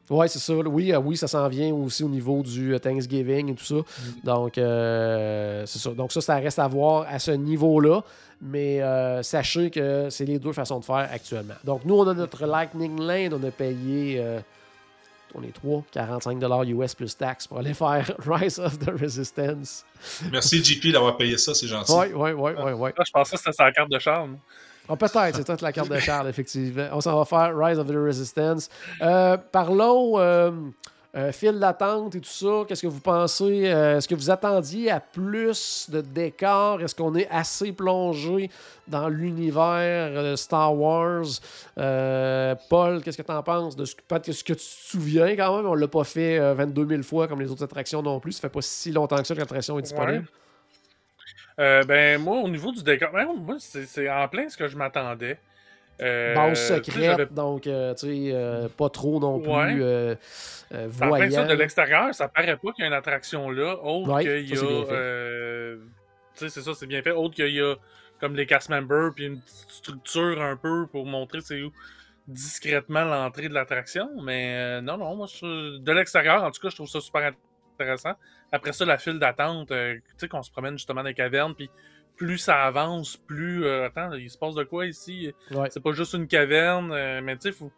Ouais, 0.09 0.27
c'est 0.27 0.39
ça. 0.39 0.53
Oui, 0.53 0.91
euh, 0.91 0.99
oui, 0.99 1.15
ça 1.15 1.27
s'en 1.27 1.47
vient 1.47 1.73
aussi 1.73 2.03
au 2.03 2.09
niveau 2.09 2.41
du 2.41 2.73
euh, 2.73 2.79
Thanksgiving 2.79 3.51
et 3.51 3.55
tout 3.55 3.63
ça. 3.63 3.75
Donc, 4.23 4.57
euh, 4.57 5.63
c'est 5.65 5.79
ça. 5.79 5.91
Donc, 5.91 6.11
ça, 6.11 6.19
ça 6.21 6.35
reste 6.35 6.59
à 6.59 6.67
voir 6.67 7.05
à 7.09 7.17
ce 7.19 7.31
niveau-là. 7.31 8.01
Mais 8.41 8.81
euh, 8.81 9.21
sachez 9.21 9.69
que 9.69 10.07
c'est 10.09 10.25
les 10.25 10.39
deux 10.39 10.51
façons 10.53 10.79
de 10.79 10.85
faire 10.85 11.07
actuellement. 11.13 11.53
Donc, 11.63 11.85
nous, 11.85 11.95
on 11.95 12.07
a 12.07 12.13
notre 12.13 12.45
Lightning 12.45 12.99
Lane. 12.99 13.33
On 13.33 13.47
a 13.47 13.51
payé. 13.51 14.19
On 15.35 15.43
est 15.43 15.53
trois, 15.53 15.83
45 15.91 16.41
US 16.67 16.95
plus 16.95 17.17
taxes 17.17 17.47
pour 17.47 17.59
aller 17.59 17.73
faire 17.73 18.11
Rise 18.25 18.59
of 18.59 18.79
the 18.79 18.89
Resistance. 18.89 19.85
Merci, 20.31 20.63
JP, 20.63 20.91
d'avoir 20.91 21.17
payé 21.17 21.37
ça, 21.37 21.53
c'est 21.53 21.67
gentil. 21.67 21.91
Oui, 21.91 22.07
oui, 22.13 22.31
oui, 22.31 22.51
oui, 22.57 22.71
oui. 22.73 22.89
Ah, 22.97 23.03
je 23.05 23.11
pensais 23.11 23.35
que 23.35 23.37
c'était 23.37 23.53
sa 23.53 23.71
carte 23.71 23.89
de 23.89 23.99
charme. 23.99 24.37
Ah, 24.89 24.95
peut-être, 24.95 25.35
c'est 25.35 25.45
peut-être 25.45 25.61
la 25.61 25.71
carte 25.71 25.89
de 25.89 25.99
Charles, 25.99 26.27
effectivement. 26.29 26.87
On 26.91 27.01
s'en 27.01 27.17
va 27.17 27.25
faire 27.25 27.55
Rise 27.55 27.79
of 27.79 27.87
the 27.87 27.95
Resistance. 27.95 28.69
Euh, 29.01 29.37
parlons 29.37 30.19
euh, 30.19 30.51
euh, 31.13 31.33
file 31.33 31.59
d'attente 31.59 32.15
et 32.15 32.21
tout 32.21 32.29
ça. 32.29 32.63
Qu'est-ce 32.67 32.81
que 32.83 32.87
vous 32.87 33.01
pensez? 33.01 33.69
Euh, 33.69 33.97
Est-ce 33.97 34.07
que 34.07 34.15
vous 34.15 34.29
attendiez 34.29 34.89
à 34.89 35.01
plus 35.01 35.89
de 35.89 35.99
décors? 35.99 36.81
Est-ce 36.81 36.95
qu'on 36.95 37.15
est 37.15 37.27
assez 37.29 37.73
plongé 37.73 38.49
dans 38.87 39.09
l'univers 39.09 40.11
euh, 40.15 40.35
Star 40.37 40.73
Wars? 40.73 41.25
Euh, 41.77 42.55
Paul, 42.69 43.01
qu'est-ce 43.03 43.17
que 43.17 43.23
tu 43.23 43.31
en 43.31 43.43
penses? 43.43 43.75
De 43.75 43.83
ce, 43.83 43.93
ce 43.93 44.43
que 44.43 44.53
tu 44.53 44.55
te 44.55 44.61
souviens 44.61 45.35
quand 45.35 45.57
même, 45.57 45.65
on 45.65 45.73
l'a 45.73 45.87
pas 45.89 46.05
fait 46.05 46.39
euh, 46.39 46.53
22 46.53 46.87
000 46.87 47.03
fois 47.03 47.27
comme 47.27 47.41
les 47.41 47.51
autres 47.51 47.63
attractions 47.63 48.01
non 48.01 48.21
plus. 48.21 48.31
Ça 48.33 48.41
fait 48.41 48.49
pas 48.49 48.61
si 48.61 48.91
longtemps 48.91 49.17
que 49.17 49.27
ça 49.27 49.33
que 49.33 49.39
l'attraction 49.39 49.77
est 49.79 49.83
disponible. 49.83 50.27
Ben, 51.57 52.19
moi, 52.19 52.37
au 52.37 52.47
niveau 52.47 52.71
du 52.71 52.81
décor, 52.83 53.11
ben, 53.11 53.27
moi, 53.37 53.57
c'est 53.59 54.09
en 54.09 54.27
plein 54.29 54.47
ce 54.49 54.57
que 54.57 54.67
je 54.67 54.77
m'attendais. 54.77 55.37
Euh, 56.01 56.33
Base 56.35 56.67
secrète, 56.67 57.33
donc, 57.33 57.67
euh, 57.67 57.93
tu 57.93 58.07
sais, 58.07 58.31
euh, 58.33 58.67
pas 58.69 58.89
trop 58.89 59.19
non 59.19 59.39
plus 59.39 59.51
Ouais. 59.51 59.75
euh, 59.79 60.15
euh, 60.73 60.89
ça, 60.91 61.43
de 61.45 61.53
l'extérieur, 61.53 62.13
ça 62.15 62.27
paraît 62.27 62.57
pas 62.57 62.71
qu'il 62.71 62.81
y 62.81 62.85
a 62.85 62.87
une 62.87 62.93
attraction 62.93 63.49
là, 63.49 63.75
autre 63.83 64.11
Ouais, 64.13 64.23
qu'il 64.23 64.49
y 64.49 64.57
a. 64.57 64.63
euh, 64.63 65.77
tu 66.35 66.39
sais, 66.39 66.49
c'est 66.49 66.61
ça, 66.61 66.73
c'est 66.73 66.87
bien 66.87 67.01
fait. 67.01 67.11
Autre 67.11 67.35
qu'il 67.35 67.53
y 67.53 67.61
a 67.61 67.75
comme 68.19 68.35
les 68.35 68.45
cast 68.45 68.69
members, 68.69 69.11
puis 69.15 69.25
une 69.25 69.39
petite 69.41 69.69
structure 69.69 70.41
un 70.41 70.55
peu 70.55 70.87
pour 70.87 71.05
montrer 71.05 71.41
c'est 71.41 71.61
où 71.61 71.71
discrètement 72.27 73.03
l'entrée 73.03 73.49
de 73.49 73.53
l'attraction. 73.53 74.09
Mais 74.23 74.55
euh, 74.57 74.81
non, 74.81 74.97
non, 74.97 75.15
moi, 75.15 75.27
je- 75.27 75.77
de 75.77 75.91
l'extérieur, 75.91 76.43
en 76.43 76.51
tout 76.51 76.61
cas, 76.61 76.69
je 76.69 76.75
trouve 76.75 76.87
ça 76.87 77.01
super 77.01 77.33
intéressant. 77.79 78.13
Après 78.51 78.73
ça, 78.73 78.85
la 78.85 78.97
file 78.97 79.19
d'attente, 79.19 79.71
euh, 79.71 79.95
tu 79.95 80.01
sais, 80.17 80.27
qu'on 80.27 80.43
se 80.43 80.51
promène 80.51 80.77
justement 80.77 81.01
dans 81.01 81.07
les 81.07 81.13
cavernes, 81.13 81.55
puis 81.55 81.69
plus 82.25 82.37
ça 82.37 82.65
avance, 82.65 83.17
plus. 83.17 83.65
euh, 83.65 83.87
attends, 83.87 84.13
il 84.13 84.29
se 84.29 84.37
passe 84.37 84.53
de 84.53 84.63
quoi 84.63 84.85
ici? 84.85 85.33
Ouais. 85.49 85.69
C'est 85.71 85.81
pas 85.81 85.91
juste 85.91 86.13
une 86.13 86.27
caverne, 86.27 86.91
euh, 86.91 87.19
mais 87.23 87.35
tu 87.35 87.41
sais, 87.43 87.51
faut, 87.51 87.71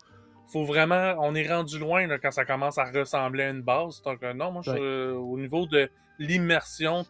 faut 0.51 0.65
vraiment. 0.65 1.15
On 1.19 1.33
est 1.33 1.47
rendu 1.47 1.79
loin 1.79 2.07
là, 2.07 2.19
quand 2.19 2.31
ça 2.31 2.43
commence 2.43 2.77
à 2.77 2.83
ressembler 2.91 3.43
à 3.45 3.49
une 3.51 3.61
base. 3.61 4.01
Donc, 4.03 4.21
euh, 4.21 4.33
non, 4.33 4.51
moi, 4.51 4.61
Ouais. 4.67 4.79
au 4.79 5.37
niveau 5.39 5.65
de 5.65 5.89
l'immersion 6.19 7.05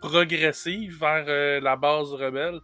progressive 0.00 0.98
vers 0.98 1.60
la 1.62 1.76
base 1.76 2.12
rebelle, 2.14 2.58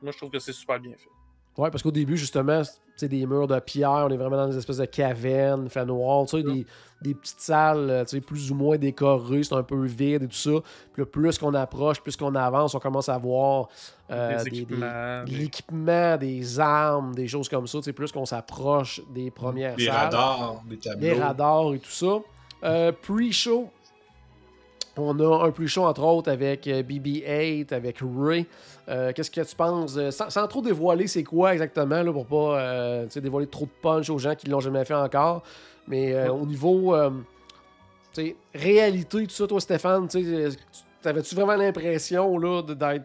moi, 0.00 0.12
je 0.12 0.16
trouve 0.18 0.30
que 0.30 0.38
c'est 0.38 0.52
super 0.52 0.78
bien 0.78 0.92
fait. 0.96 1.08
Ouais, 1.56 1.70
parce 1.70 1.82
qu'au 1.82 1.90
début, 1.92 2.16
justement, 2.16 2.62
c'est 2.96 3.08
des 3.08 3.26
murs 3.26 3.46
de 3.46 3.58
pierre, 3.60 4.06
on 4.06 4.10
est 4.10 4.16
vraiment 4.16 4.36
dans 4.36 4.48
des 4.48 4.56
espèces 4.58 4.78
de 4.78 4.84
cavernes, 4.86 5.68
fait 5.68 5.84
noir, 5.84 6.26
tu 6.26 6.36
sais, 6.38 6.42
des, 6.42 6.66
des 7.02 7.14
petites 7.14 7.40
salles, 7.40 7.90
euh, 7.90 8.04
tu 8.04 8.16
sais, 8.16 8.20
plus 8.20 8.50
ou 8.50 8.54
moins 8.56 8.76
décorées, 8.76 9.42
c'est 9.44 9.54
un 9.54 9.62
peu 9.62 9.84
vide 9.84 10.24
et 10.24 10.26
tout 10.28 10.34
ça. 10.34 10.50
Puis 10.92 11.02
là, 11.02 11.06
plus 11.06 11.38
qu'on 11.38 11.54
approche, 11.54 12.00
plus 12.00 12.16
qu'on 12.16 12.34
avance, 12.34 12.74
on 12.74 12.80
commence 12.80 13.08
à 13.08 13.18
voir 13.18 13.68
euh, 14.10 14.38
Des 14.42 14.44
des- 14.44 14.50
des- 14.50 14.56
équipements, 14.62 15.20
de 15.20 15.24
des- 15.30 15.36
l'équipement, 15.36 16.16
des 16.16 16.60
armes, 16.60 17.14
des 17.14 17.28
choses 17.28 17.48
comme 17.48 17.66
ça, 17.68 17.78
tu 17.78 17.84
sais, 17.84 17.92
plus 17.92 18.10
qu'on 18.10 18.26
s'approche 18.26 19.00
des 19.14 19.30
premières 19.30 19.76
Des 19.76 19.86
salles. 19.86 19.94
radars, 19.94 20.62
des 20.68 20.76
tableaux. 20.78 21.00
des 21.00 21.12
radars 21.14 21.74
et 21.74 21.78
tout 21.78 21.90
ça. 21.90 22.18
Euh, 22.64 22.92
pre-show, 22.92 23.70
on 24.96 25.18
a 25.18 25.46
un 25.46 25.50
pre-show 25.50 25.84
entre 25.84 26.02
autres 26.02 26.30
avec 26.30 26.66
euh, 26.66 26.82
BB-8, 26.82 27.72
avec 27.72 27.98
Ray. 28.00 28.46
Euh, 28.88 29.12
Qu'est-ce 29.14 29.30
que 29.30 29.40
tu 29.40 29.56
penses, 29.56 29.96
euh, 29.96 30.10
sans, 30.10 30.30
sans 30.30 30.46
trop 30.46 30.62
dévoiler 30.62 31.06
c'est 31.06 31.24
quoi 31.24 31.52
exactement, 31.52 32.02
là, 32.02 32.12
pour 32.12 32.26
pas 32.26 32.60
euh, 32.60 33.06
dévoiler 33.14 33.46
trop 33.46 33.64
de 33.64 33.70
punch 33.82 34.10
aux 34.10 34.18
gens 34.18 34.34
qui 34.34 34.48
l'ont 34.48 34.60
jamais 34.60 34.84
fait 34.84 34.94
encore. 34.94 35.42
Mais 35.88 36.14
euh, 36.14 36.30
au 36.32 36.46
niveau 36.46 36.94
réalité, 38.54 39.26
tout 39.26 39.34
ça, 39.34 39.46
toi, 39.46 39.60
Stéphane, 39.60 40.08
t'avais-tu 41.02 41.34
vraiment 41.34 41.56
l'impression 41.56 42.62
d'être 42.62 43.04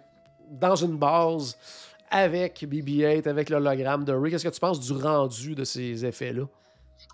dans 0.52 0.76
une 0.76 0.98
base 0.98 1.58
avec 2.12 2.64
BB-8, 2.64 3.28
avec 3.28 3.50
l'hologramme 3.50 4.04
de 4.04 4.14
Ray? 4.14 4.32
Qu'est-ce 4.32 4.48
que 4.48 4.54
tu 4.54 4.60
penses 4.60 4.80
du 4.80 4.94
rendu 4.94 5.56
de 5.56 5.64
ces 5.64 6.06
effets-là? 6.06 6.44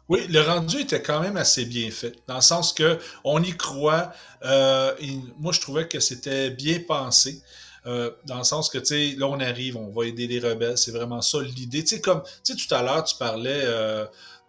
Oui, 0.08 0.28
le 0.28 0.42
rendu 0.42 0.82
était 0.82 1.02
quand 1.02 1.20
même 1.20 1.36
assez 1.36 1.66
bien 1.66 1.90
fait, 1.90 2.14
dans 2.28 2.36
le 2.36 2.42
sens 2.42 2.74
que 2.74 3.00
on 3.24 3.42
y 3.42 3.56
croit. 3.58 4.12
euh, 4.44 4.94
et 5.00 5.18
moi, 5.40 5.52
je 5.52 5.60
trouvais 5.60 5.88
que 5.88 6.00
c'était 6.00 6.50
bien 6.52 6.80
pensé. 6.88 7.42
euh, 7.88 8.10
dans 8.26 8.40
le 8.40 8.44
sens 8.44 8.70
que, 8.70 8.80
tu 8.80 8.86
sais, 8.86 9.16
là, 9.18 9.28
on 9.28 9.40
arrive, 9.40 9.78
on 9.78 9.90
va 9.92 10.06
aider 10.08 10.26
les 10.28 10.40
rebelles. 10.40 10.78
C'est 10.78 10.92
vraiment 10.92 11.22
ça 11.22 11.40
l'idée. 11.42 11.84
Tu 11.84 11.96
sais, 11.96 12.02
comme, 12.02 12.24
tu 12.44 12.56
sais, 12.58 12.68
tout 12.68 12.74
à 12.74 12.82
l'heure, 12.82 13.04
tu 13.04 13.16
parlais, 13.18 13.62
euh, 13.64 14.06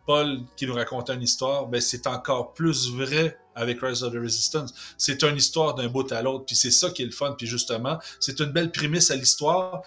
Paul, 0.07 0.41
qui 0.57 0.67
nous 0.67 0.75
racontait 0.75 1.15
une 1.15 1.23
histoire, 1.23 1.67
ben, 1.67 1.81
c'est 1.81 2.07
encore 2.07 2.55
plus 2.55 2.91
vrai 2.93 3.37
avec 3.55 3.81
Rise 3.83 4.03
of 4.05 4.13
the 4.15 4.17
Resistance. 4.17 4.73
C'est 4.97 5.23
une 5.23 5.37
histoire 5.37 5.75
d'un 5.75 5.89
bout 5.89 6.11
à 6.13 6.23
l'autre, 6.23 6.45
puis 6.47 6.57
c'est 6.57 6.71
ça 6.71 6.91
qui 6.91 7.03
est 7.03 7.07
le 7.07 7.11
fun. 7.11 7.35
Puis 7.37 7.47
justement, 7.47 7.99
c'est 8.21 8.41
une 8.41 8.53
belle 8.53 8.71
prémisse 8.71 9.11
à 9.11 9.17
l'histoire, 9.17 9.83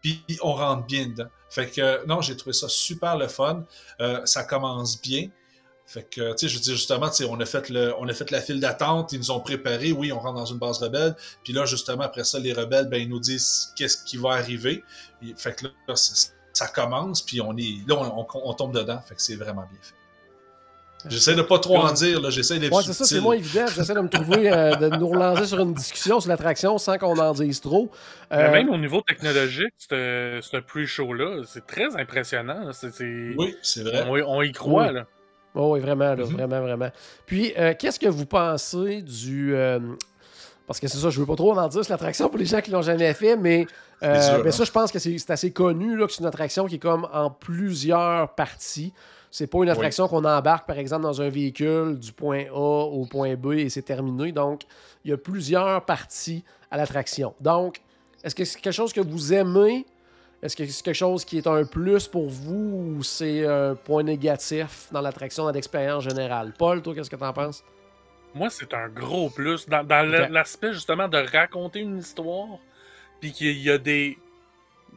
puis 0.00 0.24
on 0.42 0.54
rentre 0.54 0.86
bien 0.86 1.06
dedans. 1.08 1.28
Fait 1.48 1.68
que, 1.68 2.04
non, 2.06 2.20
j'ai 2.20 2.36
trouvé 2.36 2.52
ça 2.52 2.68
super 2.68 3.16
le 3.16 3.28
fun. 3.28 3.64
Euh, 4.00 4.24
ça 4.24 4.44
commence 4.44 5.00
bien. 5.00 5.28
Fait 5.86 6.04
que, 6.08 6.32
tu 6.34 6.38
sais, 6.38 6.48
je 6.48 6.54
veux 6.54 6.60
dire, 6.62 6.76
justement, 6.76 7.10
on 7.28 7.40
a 7.40 7.44
fait 7.44 7.68
le, 7.68 7.92
on 7.98 8.08
a 8.08 8.12
fait 8.14 8.30
la 8.30 8.40
file 8.40 8.60
d'attente, 8.60 9.12
ils 9.12 9.18
nous 9.18 9.32
ont 9.32 9.40
préparé, 9.40 9.90
oui, 9.90 10.12
on 10.12 10.20
rentre 10.20 10.36
dans 10.36 10.44
une 10.46 10.58
base 10.58 10.78
rebelle, 10.78 11.16
puis 11.42 11.52
là, 11.52 11.64
justement, 11.66 12.02
après 12.04 12.22
ça, 12.22 12.38
les 12.38 12.52
rebelles, 12.52 12.88
ben, 12.88 13.02
ils 13.02 13.08
nous 13.08 13.18
disent 13.18 13.72
qu'est-ce 13.74 14.04
qui 14.04 14.16
va 14.16 14.34
arriver. 14.34 14.84
Et- 15.20 15.34
fait 15.36 15.52
que 15.56 15.64
là, 15.66 15.96
ça, 15.96 16.68
commence, 16.68 17.22
puis 17.22 17.40
on 17.40 17.56
est, 17.56 17.80
là, 17.88 17.96
on- 17.96 18.24
on 18.34 18.54
tombe 18.54 18.72
dedans, 18.72 19.00
fait 19.00 19.16
que 19.16 19.22
c'est 19.22 19.34
vraiment 19.34 19.66
bien 19.68 19.80
fait. 19.82 19.94
J'essaie 21.08 21.34
de 21.34 21.42
pas 21.42 21.58
trop 21.58 21.76
en 21.78 21.92
dire, 21.92 22.20
là, 22.20 22.30
j'essaie 22.30 22.58
d'être 22.58 22.72
Ouais, 22.76 22.82
c'est 22.84 22.92
ça, 22.92 23.04
c'est 23.04 23.20
moins 23.20 23.34
évident. 23.34 23.66
J'essaie 23.74 23.94
de 23.94 24.00
me 24.00 24.08
trouver, 24.08 24.52
euh, 24.52 24.74
de 24.76 24.96
nous 24.96 25.08
relancer 25.08 25.46
sur 25.46 25.60
une 25.60 25.72
discussion 25.74 26.20
sur 26.20 26.28
l'attraction 26.28 26.76
sans 26.78 26.98
qu'on 26.98 27.16
en 27.18 27.32
dise 27.32 27.60
trop. 27.60 27.90
Mais 28.30 28.36
Euh, 28.38 28.52
même 28.52 28.68
au 28.68 28.76
niveau 28.76 29.00
technologique, 29.00 29.72
ce 29.78 30.38
ce 30.42 30.56
pre-show-là, 30.58 31.42
c'est 31.46 31.66
très 31.66 31.96
impressionnant. 31.96 32.70
C'est, 32.72 33.34
Oui, 33.36 33.56
c'est 33.62 33.82
vrai. 33.82 34.04
on, 34.08 34.12
on 34.38 34.42
y 34.42 34.52
croit, 34.52 34.88
Oui. 34.88 34.94
là. 34.94 35.06
Oh, 35.54 35.72
oui, 35.74 35.80
vraiment, 35.80 36.14
là, 36.14 36.24
Mhm. 36.24 36.24
vraiment, 36.36 36.60
vraiment. 36.60 36.90
Puis, 37.26 37.52
euh, 37.58 37.74
qu'est-ce 37.78 37.98
que 37.98 38.08
vous 38.08 38.26
pensez 38.26 39.02
du. 39.02 39.54
euh, 39.54 39.80
parce 40.66 40.78
que 40.78 40.86
c'est 40.86 40.98
ça, 40.98 41.10
je 41.10 41.18
veux 41.18 41.26
pas 41.26 41.34
trop 41.34 41.58
en 41.58 41.66
dire 41.66 41.84
sur 41.84 41.92
l'attraction 41.92 42.28
pour 42.28 42.38
les 42.38 42.44
gens 42.46 42.60
qui 42.60 42.70
l'ont 42.70 42.82
jamais 42.82 43.12
fait, 43.14 43.36
mais, 43.36 43.66
euh, 44.04 44.34
dur, 44.34 44.42
ben 44.44 44.48
hein? 44.48 44.50
ça, 44.52 44.62
je 44.64 44.70
pense 44.70 44.92
que 44.92 45.00
c'est 45.00 45.18
c'est 45.18 45.32
assez 45.32 45.50
connu 45.52 45.96
là, 45.96 46.06
que 46.06 46.12
c'est 46.12 46.20
une 46.20 46.26
attraction 46.28 46.66
qui 46.66 46.76
est 46.76 46.78
comme 46.78 47.08
en 47.12 47.30
plusieurs 47.30 48.34
parties. 48.36 48.92
C'est 49.30 49.46
pas 49.46 49.58
une 49.58 49.68
attraction 49.68 50.08
qu'on 50.08 50.24
embarque, 50.24 50.66
par 50.66 50.78
exemple, 50.78 51.02
dans 51.02 51.22
un 51.22 51.28
véhicule 51.28 51.98
du 51.98 52.12
point 52.12 52.46
A 52.52 52.84
au 52.84 53.06
point 53.06 53.36
B 53.36 53.52
et 53.52 53.68
c'est 53.68 53.82
terminé. 53.82 54.32
Donc, 54.32 54.62
il 55.04 55.10
y 55.10 55.14
a 55.14 55.16
plusieurs 55.16 55.84
parties 55.84 56.44
à 56.70 56.76
l'attraction. 56.76 57.34
Donc, 57.40 57.80
est-ce 58.24 58.34
que 58.34 58.44
c'est 58.44 58.60
quelque 58.60 58.74
chose 58.74 58.92
que 58.92 59.00
vous 59.00 59.32
aimez? 59.32 59.86
Est-ce 60.42 60.56
que 60.56 60.66
c'est 60.66 60.82
quelque 60.82 60.94
chose 60.94 61.24
qui 61.24 61.38
est 61.38 61.46
un 61.46 61.64
plus 61.64 62.08
pour 62.08 62.28
vous 62.28 62.96
ou 62.96 63.02
c'est 63.02 63.46
un 63.46 63.76
point 63.76 64.02
négatif 64.02 64.88
dans 64.90 65.00
l'attraction, 65.00 65.44
dans 65.44 65.52
l'expérience 65.52 66.02
générale? 66.02 66.52
Paul, 66.58 66.82
toi, 66.82 66.94
qu'est-ce 66.94 67.10
que 67.10 67.16
t'en 67.16 67.32
penses? 67.32 67.62
Moi, 68.34 68.48
c'est 68.50 68.72
un 68.74 68.88
gros 68.88 69.30
plus. 69.30 69.68
Dans, 69.68 69.86
l'aspect, 70.30 70.72
justement, 70.72 71.08
de 71.08 71.18
raconter 71.18 71.80
une 71.80 71.98
histoire, 71.98 72.58
puis 73.20 73.32
qu'il 73.32 73.60
y 73.60 73.70
a 73.70 73.78
des. 73.78 74.18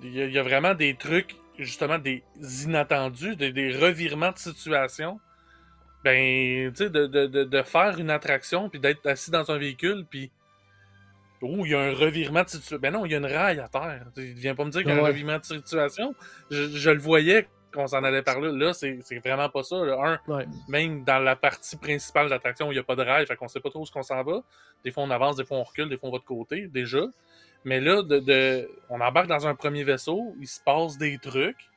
Il 0.02 0.16
y 0.16 0.22
a, 0.22 0.26
il 0.26 0.34
y 0.34 0.40
a 0.40 0.44
vraiment 0.44 0.74
des 0.74 0.96
trucs, 0.96 1.36
justement, 1.60 1.98
des 2.00 2.24
inattendus, 2.64 3.36
des, 3.36 3.52
des 3.52 3.76
revirements 3.76 4.32
de 4.32 4.38
situation. 4.38 5.20
Ben, 6.04 6.72
tu 6.72 6.78
sais, 6.84 6.90
de, 6.90 7.08
de, 7.08 7.28
de, 7.28 7.44
de 7.46 7.62
faire 7.62 7.98
une 7.98 8.10
attraction, 8.10 8.70
puis 8.70 8.80
d'être 8.80 9.06
assis 9.08 9.32
dans 9.32 9.50
un 9.52 9.58
véhicule, 9.58 10.06
puis. 10.10 10.32
Oh, 11.46 11.66
il 11.66 11.72
y 11.72 11.76
a 11.76 11.80
un 11.82 11.94
revirement 11.94 12.44
de 12.44 12.48
situation. 12.48 12.78
Ben 12.80 12.94
non, 12.94 13.06
il 13.06 13.12
y 13.12 13.16
a 13.16 13.18
une 13.18 13.26
raille 13.26 13.60
à 13.60 13.68
terre. 13.68 14.06
Tu 14.16 14.22
viens 14.34 14.56
pas 14.56 14.64
me 14.64 14.70
dire 14.72 14.82
qu'il 14.82 14.90
y 14.92 14.94
a 14.94 14.96
un 14.96 15.02
Ouais. 15.02 15.10
revirement 15.10 15.38
de 15.40 15.44
situation. 15.44 16.16
Je, 16.50 16.70
je 16.70 16.90
le 16.90 17.00
voyais 17.00 17.50
qu'on 17.74 17.86
s'en 17.86 18.02
allait 18.02 18.22
par 18.22 18.40
là. 18.40 18.50
Là, 18.54 18.74
c'est 18.74 18.98
vraiment 19.26 19.50
pas 19.50 19.62
ça. 19.64 19.76
là. 19.84 19.98
Un, 20.28 20.32
Ouais. 20.32 20.46
même 20.70 21.04
dans 21.04 21.20
la 21.20 21.36
partie 21.36 21.76
principale 21.76 22.28
de 22.28 22.30
l'attraction 22.30 22.70
où 22.70 22.72
il 22.72 22.76
n'y 22.76 22.80
a 22.80 22.84
pas 22.84 22.96
de 22.96 23.02
rail, 23.04 23.26
fait 23.28 23.36
qu'on 23.36 23.50
sait 23.50 23.60
pas 23.60 23.70
trop 23.70 23.82
où 23.84 23.86
on 23.94 24.04
s'en 24.04 24.24
va. 24.24 24.42
Des 24.86 24.92
fois 24.92 25.04
on 25.04 25.10
avance, 25.12 25.36
des 25.36 25.44
fois 25.44 25.58
on 25.58 25.64
recule, 25.64 25.90
des 25.90 25.98
fois 25.98 26.08
on 26.08 26.12
va 26.14 26.20
de 26.20 26.24
côté, 26.24 26.68
déjà. 26.68 27.02
Mais 27.66 27.80
là, 27.80 28.02
de, 28.02 28.20
de- 28.20 28.70
on 28.90 29.00
embarque 29.02 29.28
dans 29.28 29.48
un 29.48 29.56
premier 29.56 29.84
vaisseau, 29.84 30.36
il 30.40 30.48
se 30.48 30.60
passe 30.60 30.98
des 30.98 31.18
trucs. 31.18 31.70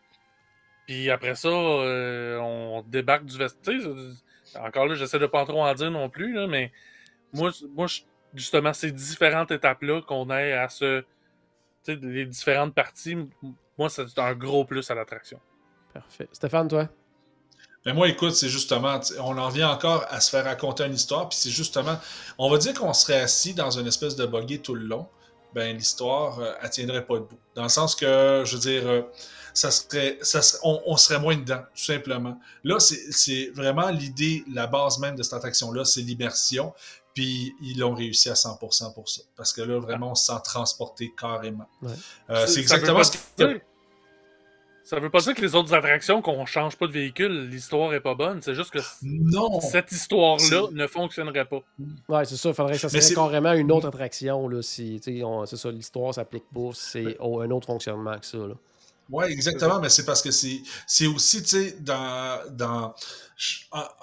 Puis 0.87 1.11
après 1.11 1.35
ça, 1.35 1.49
euh, 1.49 2.39
on 2.39 2.83
débarque 2.87 3.25
du 3.25 3.37
vaisseau. 3.39 3.57
Encore 4.57 4.87
là, 4.87 4.95
j'essaie 4.95 5.19
de 5.19 5.27
pas 5.27 5.45
trop 5.45 5.63
en 5.65 5.75
dire 5.75 5.91
non 5.91 6.09
plus, 6.09 6.33
là, 6.33 6.47
mais 6.47 6.73
moi, 7.33 7.51
moi 7.75 7.87
je- 7.87 8.03
justement, 8.35 8.73
ces 8.73 8.93
différentes 8.93 9.51
étapes-là 9.51 10.03
qu'on 10.03 10.31
ait 10.31 10.53
à 10.53 10.69
se. 10.69 11.01
Tu 11.85 11.95
sais, 11.95 11.97
les 12.03 12.27
différentes 12.27 12.75
parties, 12.75 13.17
moi, 13.79 13.89
c'est 13.89 14.19
un 14.19 14.35
gros 14.35 14.65
plus 14.65 14.91
à 14.91 14.95
l'attraction. 14.95 15.41
Parfait. 15.93 16.29
Stéphane, 16.33 16.69
toi? 16.69 16.89
Mais 17.85 17.93
moi, 17.93 18.09
écoute, 18.09 18.33
c'est 18.33 18.49
justement, 18.49 18.99
on 19.21 19.39
en 19.39 19.49
vient 19.49 19.71
encore 19.71 20.05
à 20.09 20.21
se 20.21 20.31
faire 20.31 20.45
raconter 20.45 20.85
une 20.85 20.95
histoire, 20.95 21.29
puis 21.29 21.39
c'est 21.39 21.51
justement, 21.51 21.97
on 22.37 22.51
va 22.51 22.59
dire 22.59 22.75
qu'on 22.75 22.93
serait 22.93 23.21
assis 23.21 23.55
dans 23.55 23.71
une 23.71 23.87
espèce 23.87 24.17
de 24.17 24.27
buggy 24.27 24.61
tout 24.61 24.75
le 24.75 24.85
long, 24.85 25.09
ben 25.57 25.75
l'histoire, 25.75 26.39
euh, 26.39 26.53
elle 26.63 26.69
tiendrait 26.71 27.07
pas 27.07 27.15
debout. 27.15 27.39
Dans 27.55 27.63
le 27.63 27.71
sens 27.71 27.95
que, 27.97 28.43
je 28.45 28.53
veux 28.57 28.61
dire, 28.61 28.87
euh, 28.87 29.03
ça 29.55 29.71
serait, 29.71 30.19
ça 30.21 30.43
serait- 30.43 30.61
on, 30.65 30.83
on 30.85 30.97
serait 30.99 31.19
moins 31.19 31.35
dedans, 31.35 31.63
tout 31.75 31.83
simplement. 31.83 32.39
Là, 32.63 32.79
c'est 32.79 33.11
c'est 33.11 33.51
vraiment 33.55 33.89
l'idée, 33.89 34.45
la 34.53 34.67
base 34.67 34.99
même 34.99 35.17
de 35.17 35.23
cette 35.23 35.33
attraction-là, 35.33 35.87
c'est 35.87 36.03
l'immersion, 36.03 36.75
puis 37.15 37.55
ils 37.63 37.79
l'ont 37.79 37.95
réussi 37.95 38.29
à 38.29 38.35
100% 38.35 38.93
pour 38.93 39.09
ça. 39.09 39.23
Parce 39.35 39.55
que 39.55 39.63
là, 39.63 39.79
vraiment, 39.81 40.11
on 40.11 40.15
se 40.15 40.27
sent 40.27 40.41
transporté 40.45 41.11
carrément. 41.19 41.67
Ouais. 41.81 41.93
Euh, 42.29 42.47
c'est 42.47 42.61
exactement 42.61 43.03
ce 43.03 43.13
que... 43.13 43.61
Ça 44.89 45.01
veut 45.01 45.11
pas 45.11 45.19
dire 45.19 45.35
que 45.35 45.43
les 45.43 45.57
autres 45.57 45.75
attractions, 45.75 46.23
qu'on 46.23 46.47
change 46.47 46.77
pas 46.77 46.87
de 46.87 46.93
véhicule, 46.93 47.49
l'histoire 47.51 47.93
est 47.93 48.01
pas 48.01 48.15
bonne. 48.15 48.41
C'est 48.41 48.55
juste 48.55 48.71
que 48.71 48.79
Non! 49.03 49.61
cette 49.61 49.91
histoire-là 49.91 50.69
ne 50.71 50.87
fonctionnerait 50.87 51.45
pas. 51.45 51.61
Ouais, 52.09 52.25
c'est 52.25 52.37
ça. 52.37 52.51
Il 52.51 52.55
faudrait 52.55 52.75
que 52.75 52.79
ça 52.79 52.89
Mais 52.93 53.01
serait 53.01 53.17
carrément 53.17 53.53
une 53.55 53.73
autre 53.73 53.89
attraction. 53.89 54.49
Là, 54.49 54.63
si, 54.63 55.01
tu 55.03 55.19
sais, 55.19 55.25
on- 55.25 55.45
c'est 55.45 55.57
ça, 55.57 55.73
l'histoire 55.73 56.15
s'applique 56.15 56.45
pas. 56.55 56.71
C'est 56.73 57.17
un 57.21 57.51
autre 57.51 57.67
fonctionnement 57.67 58.17
que 58.17 58.27
ça. 58.27 58.39
Là. 58.39 58.55
Oui, 59.11 59.25
exactement, 59.27 59.81
mais 59.81 59.89
c'est 59.89 60.05
parce 60.05 60.23
que 60.23 60.31
c'est 60.31 60.61
c'est 60.87 61.07
aussi, 61.07 61.43
tu 61.43 61.49
sais, 61.49 61.77
dans, 61.81 62.41
dans... 62.53 62.95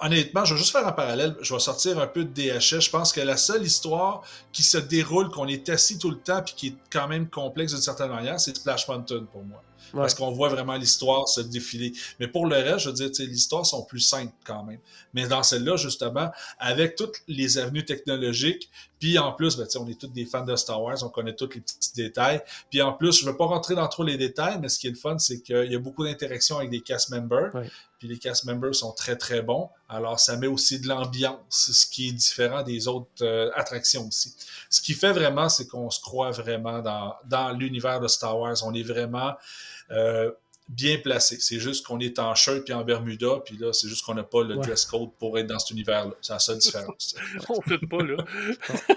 Honnêtement, 0.00 0.44
je 0.44 0.54
vais 0.54 0.60
juste 0.60 0.70
faire 0.70 0.86
un 0.86 0.92
parallèle. 0.92 1.36
Je 1.40 1.52
vais 1.54 1.60
sortir 1.60 1.98
un 1.98 2.06
peu 2.06 2.24
de 2.24 2.30
DHS. 2.30 2.80
Je 2.80 2.90
pense 2.90 3.12
que 3.12 3.20
la 3.20 3.36
seule 3.36 3.64
histoire 3.64 4.22
qui 4.52 4.62
se 4.62 4.78
déroule, 4.78 5.28
qu'on 5.30 5.48
est 5.48 5.68
assis 5.68 5.98
tout 5.98 6.10
le 6.10 6.18
temps, 6.18 6.42
puis 6.42 6.54
qui 6.56 6.66
est 6.68 6.76
quand 6.90 7.08
même 7.08 7.28
complexe 7.28 7.72
d'une 7.72 7.82
certaine 7.82 8.10
manière, 8.10 8.38
c'est 8.38 8.56
Splash 8.56 8.86
Mountain 8.88 9.24
pour 9.32 9.42
moi. 9.42 9.62
Ouais. 9.92 10.00
Parce 10.00 10.14
qu'on 10.14 10.32
voit 10.32 10.48
vraiment 10.48 10.74
l'histoire 10.74 11.28
se 11.28 11.40
défiler. 11.40 11.92
Mais 12.18 12.26
pour 12.26 12.46
le 12.46 12.56
reste, 12.56 12.80
je 12.80 12.88
veux 12.88 12.94
dire, 12.94 13.08
tu 13.08 13.14
sais, 13.14 13.26
l'histoire 13.26 13.64
sont 13.64 13.84
plus 13.84 14.00
simples 14.00 14.32
quand 14.44 14.64
même. 14.64 14.80
Mais 15.12 15.28
dans 15.28 15.42
celle-là, 15.42 15.76
justement, 15.76 16.30
avec 16.58 16.96
toutes 16.96 17.22
les 17.28 17.58
avenues 17.58 17.84
technologiques, 17.84 18.70
puis 18.98 19.18
en 19.18 19.32
plus, 19.32 19.56
ben, 19.56 19.66
on 19.78 19.86
est 19.86 20.00
tous 20.00 20.08
des 20.08 20.24
fans 20.24 20.44
de 20.44 20.56
Star 20.56 20.82
Wars, 20.82 20.96
on 21.02 21.10
connaît 21.10 21.36
tous 21.36 21.50
les 21.54 21.60
petits 21.60 21.94
détails. 21.94 22.40
Puis 22.70 22.82
en 22.82 22.92
plus, 22.92 23.20
je 23.20 23.26
ne 23.26 23.30
veux 23.30 23.36
pas 23.36 23.46
rentrer 23.46 23.74
dans 23.74 23.86
trop 23.86 24.02
les 24.02 24.16
détails, 24.16 24.58
mais 24.60 24.68
ce 24.68 24.78
qui 24.78 24.86
est 24.86 24.90
le 24.90 24.96
fun, 24.96 25.18
c'est 25.18 25.42
qu'il 25.42 25.70
y 25.70 25.76
a 25.76 25.78
beaucoup 25.78 26.04
d'interactions 26.04 26.58
avec 26.58 26.70
des 26.70 26.80
cast 26.80 27.10
members. 27.10 27.54
Ouais. 27.54 27.70
Puis 28.04 28.12
les 28.12 28.18
cast 28.18 28.44
members 28.44 28.74
sont 28.74 28.92
très 28.92 29.16
très 29.16 29.40
bons. 29.40 29.70
Alors 29.88 30.20
ça 30.20 30.36
met 30.36 30.46
aussi 30.46 30.78
de 30.78 30.88
l'ambiance, 30.88 31.70
ce 31.72 31.86
qui 31.86 32.10
est 32.10 32.12
différent 32.12 32.62
des 32.62 32.86
autres 32.86 33.08
euh, 33.22 33.50
attractions 33.54 34.06
aussi. 34.06 34.34
Ce 34.68 34.82
qui 34.82 34.92
fait 34.92 35.12
vraiment, 35.12 35.48
c'est 35.48 35.66
qu'on 35.66 35.88
se 35.88 36.02
croit 36.02 36.30
vraiment 36.30 36.80
dans, 36.80 37.14
dans 37.24 37.52
l'univers 37.52 38.00
de 38.00 38.08
Star 38.08 38.38
Wars. 38.38 38.56
On 38.66 38.74
est 38.74 38.82
vraiment 38.82 39.32
euh, 39.90 40.30
bien 40.68 40.98
placé. 40.98 41.38
C'est 41.40 41.58
juste 41.58 41.86
qu'on 41.86 41.98
est 41.98 42.18
en 42.18 42.34
shirt 42.34 42.64
puis 42.64 42.74
en 42.74 42.84
Bermuda, 42.84 43.36
puis 43.42 43.56
là, 43.56 43.72
c'est 43.72 43.88
juste 43.88 44.04
qu'on 44.04 44.14
n'a 44.14 44.22
pas 44.22 44.42
le 44.42 44.56
Ouais. 44.56 44.66
dress 44.66 44.84
code 44.84 45.08
pour 45.18 45.38
être 45.38 45.46
dans 45.46 45.58
cet 45.58 45.70
univers-là. 45.70 46.12
C'est 46.20 46.34
la 46.34 46.38
seule 46.40 46.58
différence. 46.58 47.14
On 47.48 47.62
fait 47.62 47.78
pas, 47.86 48.02
là. 48.02 48.16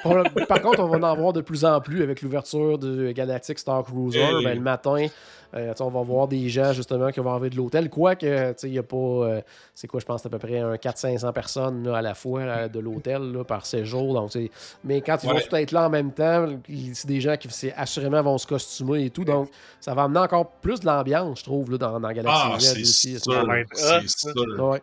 Par- 0.03 0.47
Par 0.47 0.61
contre, 0.61 0.79
on 0.81 0.87
va 0.87 1.07
en 1.11 1.15
voir 1.15 1.31
de 1.31 1.39
plus 1.41 1.63
en 1.63 1.79
plus 1.79 2.03
avec 2.03 2.21
l'ouverture 2.21 2.77
de 2.77 3.11
Galactic 3.13 3.57
Star 3.57 3.83
Cruiser. 3.85 4.19
Hey. 4.19 4.43
Ben, 4.43 4.55
le 4.55 4.61
matin, 4.63 5.07
euh, 5.55 5.73
on 5.79 5.89
va 5.89 6.01
voir 6.01 6.27
des 6.27 6.49
gens 6.49 6.73
justement 6.73 7.09
qui 7.11 7.19
vont 7.19 7.31
enlever 7.31 7.49
de 7.49 7.55
l'hôtel. 7.55 7.89
Quoique, 7.89 8.25
tu 8.25 8.53
sais, 8.57 8.67
il 8.67 8.71
n'y 8.71 8.77
a 8.79 8.83
pas. 8.83 8.97
euh, 8.97 9.41
c'est 9.73 9.87
quoi, 9.87 9.99
je 9.99 10.05
pense, 10.05 10.21
c'est 10.21 10.27
à 10.27 10.31
peu 10.31 10.39
près 10.39 10.59
un 10.59 10.75
400-500 10.75 11.31
personnes 11.33 11.87
là, 11.87 11.97
à 11.97 12.01
la 12.01 12.13
fois 12.15 12.45
là, 12.45 12.67
de 12.67 12.79
l'hôtel 12.79 13.31
là, 13.31 13.43
par 13.43 13.65
séjour. 13.65 14.13
Donc, 14.13 14.31
tu 14.31 14.45
sais, 14.45 14.51
mais 14.83 15.01
quand 15.01 15.17
ils 15.23 15.27
vont 15.29 15.35
Ouais. 15.35 15.43
tous 15.47 15.55
être 15.55 15.71
là 15.71 15.87
en 15.87 15.89
même 15.89 16.11
temps, 16.11 16.47
c'est 16.93 17.07
des 17.07 17.21
gens 17.21 17.37
qui 17.37 17.47
c'est, 17.49 17.73
assurément 17.75 18.21
vont 18.21 18.37
se 18.37 18.47
costumer 18.47 19.05
et 19.05 19.09
tout. 19.09 19.23
Donc, 19.23 19.49
ça 19.79 19.93
va 19.93 20.03
amener 20.03 20.19
encore 20.19 20.47
plus 20.49 20.79
de 20.79 20.85
l'ambiance, 20.85 21.39
je 21.39 21.43
trouve, 21.45 21.71
là, 21.71 21.77
dans, 21.77 21.99
dans 21.99 22.11
Galaxy 22.11 22.41
Ah, 22.43 22.59
Z 22.59 22.81
aussi. 22.81 23.19
C'est 23.19 23.23
sûr. 23.23 24.79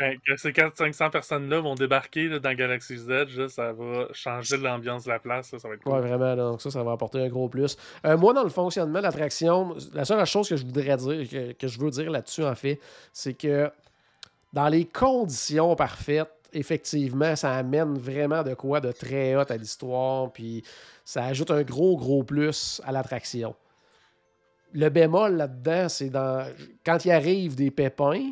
Ouais. 0.00 0.18
Quand, 0.26 0.34
quand 0.34 0.36
ces 0.36 0.50
400-500 0.92 1.10
personnes-là 1.10 1.60
vont 1.60 1.74
débarquer 1.74 2.28
là, 2.28 2.38
dans 2.38 2.54
Galaxy 2.54 2.98
Z, 2.98 3.08
là, 3.08 3.48
ça 3.48 3.72
va 3.72 4.08
changer 4.12 4.56
l'ambiance 4.56 5.04
de 5.04 5.10
la 5.10 5.18
place. 5.18 5.48
Ça, 5.48 5.58
ça 5.58 5.68
va 5.68 5.74
être 5.74 5.82
cool. 5.82 5.92
Ouais, 5.92 6.00
vraiment. 6.00 6.36
Donc, 6.36 6.62
ça, 6.62 6.70
ça 6.70 6.82
va 6.82 6.92
apporter 6.92 7.20
un 7.20 7.28
gros 7.28 7.48
plus. 7.48 7.76
Euh, 8.04 8.16
moi, 8.16 8.32
dans 8.32 8.44
le 8.44 8.50
fonctionnement 8.50 8.98
de 8.98 9.04
l'attraction, 9.04 9.74
la 9.92 10.04
seule 10.04 10.24
chose 10.26 10.48
que 10.48 10.56
je 10.56 10.64
voudrais 10.64 10.96
dire, 10.96 11.28
que, 11.28 11.52
que 11.52 11.68
je 11.68 11.78
veux 11.78 11.90
dire 11.90 12.10
là-dessus, 12.10 12.44
en 12.44 12.54
fait, 12.54 12.80
c'est 13.12 13.34
que 13.34 13.70
dans 14.52 14.68
les 14.68 14.84
conditions 14.84 15.74
parfaites, 15.74 16.30
effectivement, 16.52 17.36
ça 17.36 17.52
amène 17.54 17.98
vraiment 17.98 18.42
de 18.42 18.54
quoi 18.54 18.80
de 18.80 18.92
très 18.92 19.34
hot 19.34 19.44
à 19.48 19.56
l'histoire, 19.56 20.32
puis 20.32 20.62
ça 21.04 21.24
ajoute 21.24 21.50
un 21.50 21.62
gros, 21.62 21.96
gros 21.96 22.22
plus 22.22 22.80
à 22.84 22.92
l'attraction. 22.92 23.54
Le 24.72 24.88
bémol 24.88 25.36
là-dedans, 25.36 25.88
c'est 25.88 26.10
dans 26.10 26.46
quand 26.84 27.04
il 27.04 27.10
arrive 27.10 27.54
des 27.54 27.70
pépins, 27.70 28.30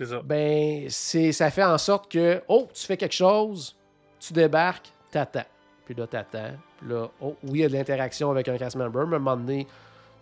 C'est 0.00 0.06
ça. 0.06 0.22
ben 0.24 0.86
c'est 0.88 1.30
ça 1.30 1.50
fait 1.50 1.62
en 1.62 1.76
sorte 1.76 2.10
que 2.10 2.42
oh, 2.48 2.66
tu 2.72 2.86
fais 2.86 2.96
quelque 2.96 3.12
chose, 3.12 3.76
tu 4.18 4.32
débarques, 4.32 4.90
t'attends. 5.10 5.44
Puis 5.84 5.94
là, 5.94 6.06
t'attends. 6.06 6.52
Puis 6.78 6.88
là, 6.88 7.06
oh, 7.20 7.36
oui, 7.44 7.58
il 7.58 7.60
y 7.60 7.64
a 7.64 7.68
de 7.68 7.74
l'interaction 7.74 8.30
avec 8.30 8.48
un 8.48 8.56
cast 8.56 8.76
member, 8.76 9.06
mais 9.06 9.14
à 9.14 9.16
un 9.16 9.20
moment 9.20 9.36
donné, 9.36 9.66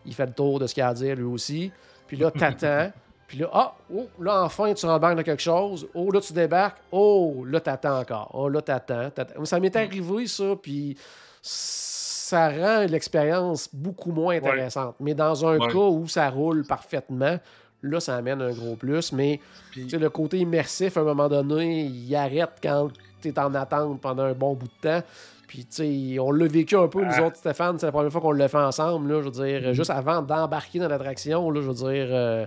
il 0.05 0.13
fait 0.13 0.27
le 0.27 0.33
tour 0.33 0.59
de 0.59 0.67
ce 0.67 0.75
qu'il 0.75 0.83
a 0.83 0.89
à 0.89 0.95
dire 0.95 1.15
lui 1.15 1.23
aussi. 1.23 1.71
Puis 2.09 2.17
là, 2.17 2.33
t'attends. 2.33 2.91
Puis 3.29 3.39
là, 3.39 3.51
ah, 3.53 3.75
oh, 3.95 4.09
là, 4.19 4.43
enfin, 4.43 4.73
tu 4.75 4.85
rembarques 4.87 5.17
dans 5.17 5.23
quelque 5.23 5.43
chose. 5.43 5.87
Oh, 5.95 6.11
là, 6.11 6.21
tu 6.21 6.33
débarques. 6.33 6.79
Oh, 6.91 7.45
là, 7.47 7.61
t'attends 7.61 8.01
encore. 8.01 8.31
Oh, 8.33 8.49
là, 8.49 8.63
t'attends. 8.63 9.11
t'attends. 9.11 9.45
Ça 9.45 9.61
m'est 9.61 9.77
arrivé, 9.77 10.27
ça, 10.27 10.57
puis 10.61 10.97
ça 11.43 12.49
rend 12.49 12.87
l'expérience 12.87 13.69
beaucoup 13.73 14.11
moins 14.11 14.37
intéressante. 14.37 14.97
Mais 14.99 15.15
dans 15.15 15.47
un 15.47 15.59
Ouais. 15.59 15.73
cas 15.73 15.79
où 15.79 16.09
ça 16.09 16.31
roule 16.31 16.67
parfaitement, 16.67 17.39
là, 17.83 18.01
ça 18.01 18.17
amène 18.17 18.43
un 18.43 18.51
gros 18.53 18.77
plus. 18.77 19.13
Mais 19.13 19.41
Puis- 19.71 19.87
le 19.87 20.11
côté 20.11 20.39
immersif, 20.39 20.97
à 20.97 21.01
un 21.01 21.05
moment 21.05 21.29
donné, 21.29 21.85
il 21.85 22.15
arrête 22.17 22.51
quand 22.63 22.89
tu 23.23 23.29
es 23.29 23.39
en 23.39 23.55
attente 23.55 24.01
pendant 24.01 24.25
un 24.25 24.33
bon 24.35 24.55
bout 24.55 24.67
de 24.67 24.89
temps. 24.89 25.03
Puis, 25.47 25.65
tu 25.65 26.13
sais, 26.15 26.19
on 26.21 26.31
l'a 26.31 26.47
vécu 26.47 26.77
un 26.77 26.89
peu, 26.89 27.03
nous 27.03 27.11
Ah. 27.15 27.23
autres, 27.27 27.37
Stéphane. 27.37 27.79
C'est 27.79 27.87
la 27.87 27.93
première 27.93 28.13
fois 28.13 28.21
qu'on 28.21 28.33
l'a 28.33 28.49
fait 28.49 28.59
ensemble, 28.59 29.11
là, 29.13 29.21
je 29.23 29.29
veux 29.31 29.45
dire, 29.61 29.73
juste 29.73 29.91
avant 29.91 30.21
d'embarquer 30.21 30.79
dans 30.79 30.89
l'attraction, 30.89 31.51
là, 31.51 31.61
je 31.63 31.67
veux 31.69 31.75
dire. 31.75 32.09
euh, 32.11 32.47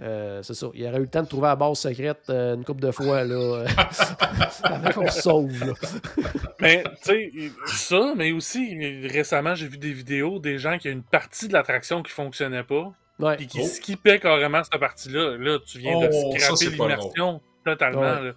euh, 0.00 0.42
c'est 0.44 0.54
ça. 0.54 0.68
Il 0.74 0.84
aurait 0.86 0.98
eu 0.98 1.02
le 1.02 1.06
temps 1.08 1.22
de 1.22 1.28
trouver 1.28 1.46
la 1.48 1.56
base 1.56 1.78
secrète 1.78 2.22
euh, 2.30 2.54
une 2.54 2.64
couple 2.64 2.80
de 2.82 2.90
fois, 2.92 3.24
là. 3.24 3.64
avant 4.62 4.90
qu'on 4.92 5.08
se 5.10 5.20
sauve, 5.22 5.64
là. 5.64 5.72
Mais, 6.60 6.82
tu 6.84 6.90
sais, 7.02 7.32
ça, 7.66 8.14
mais 8.16 8.32
aussi, 8.32 8.76
récemment, 9.06 9.54
j'ai 9.54 9.68
vu 9.68 9.78
des 9.78 9.92
vidéos 9.92 10.40
des 10.40 10.58
gens 10.58 10.76
qui 10.78 10.88
ont 10.88 10.92
une 10.92 11.02
partie 11.04 11.46
de 11.46 11.52
l'attraction 11.52 12.02
qui 12.02 12.10
fonctionnait 12.10 12.64
pas, 12.64 12.92
Ouais. 13.18 13.36
puis 13.36 13.46
qui 13.48 13.60
Oh. 13.60 13.66
skippaient 13.66 14.20
carrément 14.20 14.62
cette 14.62 14.78
partie-là. 14.80 15.36
Là, 15.38 15.58
tu 15.66 15.78
viens 15.78 15.98
de 16.00 16.08
Oh, 16.12 16.32
ça, 16.38 16.54
scraper 16.56 16.76
l'immersion 16.76 17.40
totalement. 17.64 18.00
Ouais. 18.00 18.22
Là. 18.22 18.32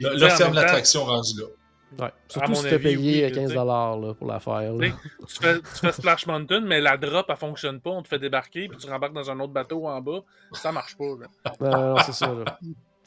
Là, 0.00 0.14
là, 0.14 0.30
ferme 0.30 0.54
l'attraction 0.54 1.04
rendu 1.04 1.40
là. 1.40 1.46
Ouais. 1.96 2.12
Surtout 2.28 2.54
si 2.56 2.62
tu 2.62 2.68
as 2.68 2.72
avis, 2.74 2.82
payé 2.82 2.96
oui, 2.96 3.28
je 3.28 3.34
15 3.34 3.48
sais. 3.50 3.54
là, 3.54 4.14
pour 4.18 4.26
la 4.26 4.40
faire. 4.40 4.72
là. 4.72 4.88
Tu 5.28 5.36
fais, 5.40 5.60
tu 5.60 5.64
fais 5.80 5.92
Splash 5.92 6.26
Mountain, 6.26 6.60
mais 6.62 6.80
la 6.80 6.96
drop, 6.96 7.26
elle 7.28 7.36
fonctionne 7.36 7.80
pas. 7.80 7.90
On 7.90 8.02
te 8.02 8.08
fait 8.08 8.18
débarquer, 8.18 8.68
puis 8.68 8.76
tu 8.78 8.88
rembarques 8.88 9.12
dans 9.12 9.30
un 9.30 9.38
autre 9.38 9.52
bateau 9.52 9.86
en 9.86 10.00
bas. 10.00 10.20
Ça 10.52 10.72
marche 10.72 10.96
pas. 10.96 11.04
Là. 11.04 11.52
Non, 11.60 11.94
non, 11.94 11.96
c'est 12.04 12.12
ça. 12.12 12.26
là. 12.26 12.58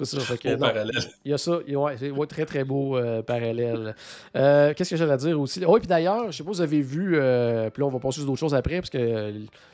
Ça. 0.06 0.38
Que, 0.38 0.50
non. 0.50 0.58
parallèle. 0.60 0.92
Il 1.26 1.32
y 1.32 1.34
a 1.34 1.38
ça, 1.38 1.60
il 1.66 1.74
y 1.74 1.76
a- 1.76 1.80
ouais, 1.80 2.28
très 2.28 2.46
très 2.46 2.64
beau 2.64 2.98
euh, 2.98 3.22
parallèle. 3.22 3.96
Euh, 4.36 4.74
Qu'est-ce 4.76 4.92
que 4.92 4.96
j'allais 4.96 5.14
à 5.14 5.18
dire 5.18 5.40
aussi? 5.40 5.64
Oui, 5.66 5.80
puis 5.80 5.88
d'ailleurs, 5.88 6.32
je 6.32 6.38
sais 6.38 6.44
pas 6.44 6.52
si 6.52 6.58
vous 6.58 6.62
avez 6.62 6.82
vu, 6.82 7.14
euh, 7.18 7.70
puis 7.70 7.82
là 7.82 7.88
on 7.88 7.92
va 7.92 8.00
passer 8.00 8.20
sur 8.20 8.28
d'autres 8.28 8.40
choses 8.40 8.54
après, 8.56 8.76
parce 8.78 8.90
que 8.90 9.34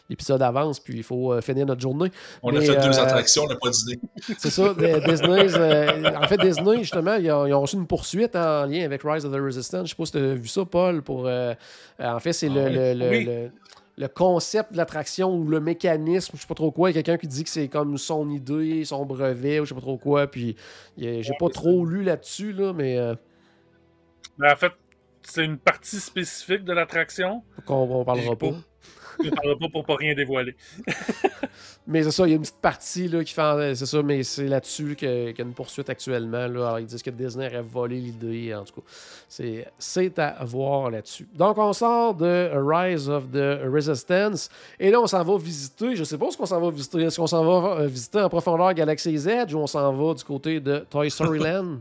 l'épisode 0.09 0.41
avance, 0.41 0.79
puis 0.79 0.95
il 0.97 1.03
faut 1.03 1.39
finir 1.41 1.65
notre 1.65 1.81
journée. 1.81 2.11
On 2.41 2.51
Mais, 2.51 2.57
a 2.57 2.61
fait 2.73 2.81
deux 2.87 2.99
attractions, 2.99 3.43
on 3.43 3.47
n'a 3.49 3.55
pas 3.55 3.69
dîné. 3.69 3.99
C'est 4.37 4.49
ça, 4.49 4.73
Disney. 4.73 6.15
en 6.17 6.27
fait, 6.27 6.37
Disney, 6.37 6.77
justement, 6.79 7.15
ils 7.15 7.31
ont, 7.31 7.45
ils 7.45 7.53
ont 7.53 7.61
reçu 7.61 7.75
une 7.75 7.87
poursuite 7.87 8.35
en 8.35 8.65
lien 8.65 8.83
avec 8.85 9.01
Rise 9.03 9.25
of 9.25 9.31
the 9.33 9.39
Resistance. 9.41 9.85
Je 9.85 9.89
sais 9.89 9.95
pas 9.95 10.05
si 10.05 10.11
tu 10.13 10.17
as 10.19 10.33
vu 10.35 10.47
ça, 10.47 10.63
Paul. 10.65 11.01
Pour, 11.01 11.27
en 11.99 12.19
fait, 12.19 12.33
c'est 12.33 12.49
le, 12.49 12.61
Ah 12.65 12.69
le, 12.69 12.93
le- 12.93 13.09
Oui. 13.09 13.23
le- 13.25 13.31
le 13.33 13.51
concept 14.07 14.71
de 14.73 14.77
l'attraction 14.77 15.35
ou 15.35 15.47
le 15.47 15.59
mécanisme, 15.59 16.31
je 16.35 16.41
sais 16.41 16.47
pas 16.47 16.55
trop 16.55 16.71
quoi. 16.71 16.89
Il 16.89 16.95
y 16.95 16.99
a 16.99 17.03
quelqu'un 17.03 17.19
qui 17.19 17.27
dit 17.27 17.43
que 17.43 17.49
c'est 17.49 17.67
comme 17.67 17.97
son 17.97 18.29
idée, 18.29 18.85
son 18.85 19.05
brevet, 19.05 19.59
ou 19.59 19.65
je 19.65 19.69
sais 19.69 19.75
pas 19.75 19.81
trop 19.81 19.97
quoi. 19.97 20.27
Puis 20.27 20.55
j'ai 20.97 21.23
pas 21.39 21.49
trop 21.49 21.85
lu 21.85 22.03
là-dessus, 22.03 22.53
là, 22.53 22.73
mais 22.73 22.97
euh, 22.97 23.15
Mais 24.37 24.51
en 24.51 24.55
fait, 24.55 24.73
c'est 25.21 25.45
une 25.45 25.57
partie 25.57 25.99
spécifique 25.99 26.63
de 26.63 26.73
l'attraction. 26.73 27.43
qu'on 27.65 27.83
on 27.89 28.05
parlera 28.05 28.35
pas. 28.35 28.51
Je 29.19 29.29
ne 29.29 29.35
parlerai 29.35 29.55
pas 29.57 29.69
pour 29.69 29.85
pas 29.85 29.95
rien 29.95 30.13
dévoiler. 30.13 30.55
Mais 31.87 32.03
c'est 32.03 32.11
ça, 32.11 32.25
il 32.25 32.29
y 32.29 32.33
a 32.33 32.35
une 32.35 32.41
petite 32.41 32.61
partie 32.61 33.07
là, 33.07 33.23
qui 33.23 33.33
fait. 33.33 33.75
C'est 33.75 33.85
ça, 33.85 34.01
mais 34.01 34.23
c'est 34.23 34.47
là-dessus 34.47 34.95
qu'il 34.95 35.09
y 35.09 35.41
a 35.41 35.43
une 35.43 35.53
poursuite 35.53 35.89
actuellement. 35.89 36.47
Là. 36.47 36.67
Alors, 36.67 36.79
ils 36.79 36.85
disent 36.85 37.03
que 37.03 37.09
Disney 37.09 37.47
aurait 37.47 37.61
volé 37.61 37.99
l'idée. 37.99 38.55
En 38.55 38.63
tout 38.63 38.75
cas, 38.75 38.87
c'est, 39.27 39.67
c'est 39.77 40.17
à 40.17 40.45
voir 40.45 40.89
là-dessus. 40.89 41.27
Donc, 41.33 41.57
on 41.57 41.73
sort 41.73 42.15
de 42.15 42.49
Rise 42.55 43.09
of 43.09 43.29
the 43.31 43.59
Resistance. 43.69 44.49
Et 44.79 44.91
là, 44.91 45.01
on 45.01 45.07
s'en 45.07 45.23
va 45.23 45.37
visiter. 45.37 45.95
Je 45.95 46.05
sais 46.05 46.17
pas 46.17 46.31
ce 46.31 46.37
qu'on 46.37 46.45
s'en 46.45 46.61
va 46.61 46.69
visiter. 46.69 47.01
Est-ce 47.01 47.17
qu'on 47.17 47.27
s'en 47.27 47.43
va 47.43 47.81
euh, 47.81 47.87
visiter 47.87 48.21
en 48.21 48.29
profondeur 48.29 48.73
Galaxy's 48.73 49.25
Edge 49.25 49.53
ou 49.53 49.59
on 49.59 49.67
s'en 49.67 49.91
va 49.91 50.13
du 50.13 50.23
côté 50.23 50.61
de 50.61 50.85
Toy 50.89 51.11
Story 51.11 51.39
Land? 51.43 51.79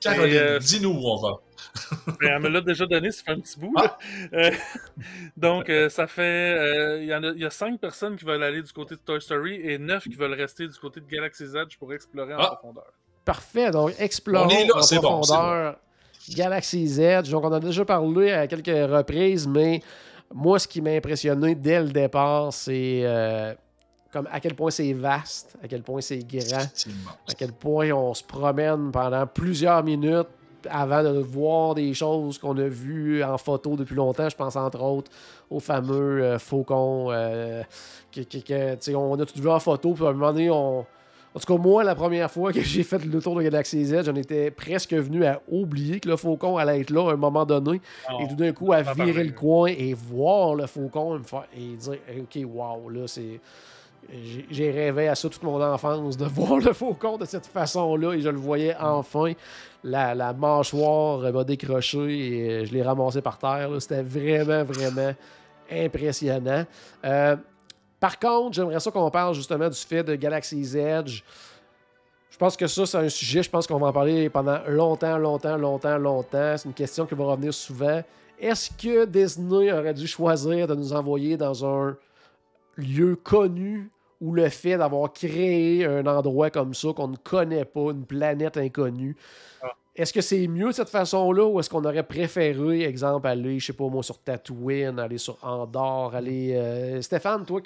Caroline, 0.00 0.36
euh, 0.36 0.58
dis-nous 0.58 0.90
où 0.90 1.06
on 1.08 1.16
va. 1.16 1.36
Mais 2.20 2.28
elle 2.30 2.40
me 2.40 2.48
l'a 2.48 2.60
déjà 2.62 2.86
donné, 2.86 3.10
ça 3.10 3.22
fait 3.24 3.32
un 3.32 3.40
petit 3.40 3.58
bout. 3.58 3.74
là. 3.76 3.98
Euh, 4.32 4.50
donc, 5.36 5.68
euh, 5.68 5.88
ça 5.88 6.06
fait. 6.06 6.22
euh, 6.22 6.98
Il 7.02 7.06
y, 7.08 7.12
a- 7.12 7.18
il 7.20 7.40
y 7.40 7.44
a 7.44 7.50
cinq 7.50 7.78
personnes 7.80 8.16
qui 8.16 8.24
veulent 8.24 8.42
aller 8.42 8.62
du 8.62 8.72
côté 8.72 8.94
de 8.94 9.00
Toy 9.00 9.20
Story 9.20 9.60
et 9.62 9.78
neuf 9.78 10.04
qui 10.04 10.14
veulent 10.14 10.34
rester 10.34 10.66
du 10.66 10.74
côté 10.78 11.00
de 11.00 11.06
Galaxy's 11.06 11.54
Edge 11.54 11.76
pour 11.78 11.92
explorer 11.92 12.34
en 12.34 12.38
Ah. 12.38 12.56
profondeur. 12.56 12.86
Parfait. 13.24 13.70
Donc, 13.70 13.92
explorons 13.98 14.48
là, 14.48 14.76
en 14.76 14.82
c'est 14.82 14.96
bon, 14.96 15.20
profondeur 15.20 15.76
Galaxy's 16.34 16.98
Edge. 16.98 17.30
Donc, 17.30 17.44
on 17.44 17.48
en 17.48 17.52
a 17.52 17.60
déjà 17.60 17.84
parlé 17.84 18.32
à 18.32 18.46
quelques 18.46 18.66
reprises, 18.90 19.46
mais 19.46 19.82
moi, 20.32 20.58
ce 20.58 20.66
qui 20.68 20.80
m'a 20.80 20.90
impressionné 20.90 21.54
dès 21.54 21.80
le 21.80 21.88
départ, 21.90 22.52
c'est 22.52 23.02
euh, 23.04 23.54
comme 24.12 24.28
à 24.32 24.40
quel 24.40 24.54
point 24.54 24.70
c'est 24.70 24.92
vaste, 24.92 25.56
à 25.62 25.68
quel 25.68 25.82
point 25.82 26.00
c'est 26.00 26.18
grand, 26.26 26.66
à 27.28 27.34
quel 27.36 27.52
point 27.52 27.90
on 27.92 28.12
se 28.14 28.24
promène 28.24 28.90
pendant 28.90 29.26
plusieurs 29.26 29.82
minutes 29.84 30.28
avant 30.68 31.02
de 31.02 31.18
voir 31.20 31.74
des 31.74 31.94
choses 31.94 32.36
qu'on 32.38 32.56
a 32.58 32.68
vues 32.68 33.22
en 33.24 33.38
photo 33.38 33.76
depuis 33.76 33.94
longtemps. 33.94 34.28
Je 34.28 34.36
pense 34.36 34.56
entre 34.56 34.82
autres 34.82 35.10
au 35.48 35.58
fameux 35.60 36.22
euh, 36.22 36.38
faucon 36.38 37.06
euh, 37.10 37.62
que, 38.12 38.94
on 38.94 39.18
a 39.18 39.24
tout 39.24 39.40
vu 39.40 39.48
en 39.48 39.58
photo. 39.60 39.92
Puis 39.94 40.04
à 40.04 40.08
un 40.08 40.12
moment 40.12 40.32
donné, 40.32 40.50
on... 40.50 40.80
en 40.80 40.84
tout 41.40 41.46
cas, 41.54 41.58
moi, 41.58 41.82
la 41.82 41.94
première 41.94 42.30
fois 42.30 42.52
que 42.52 42.60
j'ai 42.62 42.82
fait 42.82 43.02
le 43.04 43.20
tour 43.22 43.36
de 43.36 43.42
Galaxy 43.42 43.86
Z, 43.86 44.04
j'en 44.04 44.14
étais 44.16 44.50
presque 44.50 44.92
venu 44.92 45.24
à 45.24 45.40
oublier 45.48 45.98
que 45.98 46.08
le 46.08 46.16
faucon 46.16 46.58
allait 46.58 46.80
être 46.80 46.90
là 46.90 47.08
à 47.10 47.12
un 47.14 47.16
moment 47.16 47.46
donné. 47.46 47.80
Et 48.20 48.28
tout 48.28 48.34
d'un 48.36 48.52
coup, 48.52 48.72
à 48.72 48.82
virer 48.82 49.24
le 49.24 49.32
coin 49.32 49.68
et 49.68 49.94
voir 49.94 50.54
le 50.54 50.66
faucon 50.66 51.16
et, 51.16 51.18
me 51.20 51.24
faire- 51.24 51.46
et 51.56 51.74
dire 51.76 51.98
OK, 52.20 52.38
wow, 52.44 52.90
là, 52.90 53.06
c'est. 53.06 53.40
J'ai- 54.50 54.70
rêvé 54.70 55.08
à 55.08 55.14
ça 55.14 55.28
toute 55.28 55.42
mon 55.42 55.62
enfance, 55.62 56.16
de 56.16 56.24
voir 56.26 56.58
le 56.58 56.72
faucon 56.72 57.16
de 57.16 57.24
cette 57.24 57.46
façon-là, 57.46 58.14
et 58.14 58.20
je 58.20 58.28
le 58.28 58.38
voyais 58.38 58.76
enfin. 58.78 59.32
La, 59.82 60.32
mâchoire 60.34 61.32
m'a 61.32 61.44
décroché 61.44 61.98
et 61.98 62.66
je 62.66 62.72
l'ai 62.72 62.82
ramassé 62.82 63.22
par 63.22 63.38
terre. 63.38 63.70
C'était 63.78 64.02
vraiment, 64.02 64.62
vraiment 64.64 65.14
impressionnant. 65.70 66.66
Euh, 67.04 67.36
par 67.98 68.18
contre, 68.18 68.54
j'aimerais 68.54 68.80
ça 68.80 68.90
qu'on 68.90 69.10
parle 69.10 69.34
justement 69.34 69.68
du 69.68 69.78
fait 69.78 70.02
de 70.02 70.14
Galaxy's 70.16 70.74
Edge. 70.74 71.22
Je 72.30 72.36
pense 72.36 72.56
que 72.56 72.66
ça, 72.66 72.86
c'est 72.86 72.96
un 72.98 73.08
sujet, 73.08 73.42
je 73.42 73.50
pense 73.50 73.66
qu'on 73.66 73.78
va 73.78 73.88
en 73.88 73.92
parler 73.92 74.30
pendant 74.30 74.58
longtemps, 74.68 75.18
longtemps, 75.18 75.56
longtemps, 75.56 75.98
longtemps. 75.98 76.56
C'est 76.56 76.64
une 76.66 76.74
question 76.74 77.04
qui 77.04 77.14
va 77.14 77.24
revenir 77.24 77.52
souvent. 77.52 78.02
Est-ce 78.38 78.70
que 78.70 79.04
Disney 79.04 79.70
aurait 79.70 79.92
dû 79.92 80.06
choisir 80.06 80.66
de 80.66 80.74
nous 80.74 80.94
envoyer 80.94 81.36
dans 81.36 81.64
un 81.66 81.96
lieu 82.76 83.16
connu 83.16 83.90
ou 84.20 84.34
le 84.34 84.48
fait 84.48 84.76
d'avoir 84.76 85.12
créé 85.12 85.84
un 85.84 86.06
endroit 86.06 86.50
comme 86.50 86.74
ça 86.74 86.88
qu'on 86.94 87.08
ne 87.08 87.16
connaît 87.16 87.64
pas, 87.64 87.90
une 87.90 88.04
planète 88.04 88.56
inconnue? 88.56 89.16
Ah. 89.62 89.68
Est-ce 89.96 90.12
que 90.12 90.20
c'est 90.20 90.46
mieux 90.46 90.68
de 90.68 90.72
cette 90.72 90.88
façon-là 90.88 91.44
ou 91.46 91.58
est-ce 91.58 91.68
qu'on 91.68 91.84
aurait 91.84 92.04
préféré, 92.04 92.84
exemple, 92.84 93.26
aller, 93.26 93.58
je 93.58 93.66
sais 93.66 93.72
pas 93.72 93.88
moi, 93.88 94.02
sur 94.02 94.18
Tatooine, 94.18 94.98
aller 94.98 95.18
sur 95.18 95.36
Andorre, 95.42 96.14
aller. 96.14 96.54
euh, 96.54 97.02
Stéphane, 97.02 97.44
toi, 97.44 97.60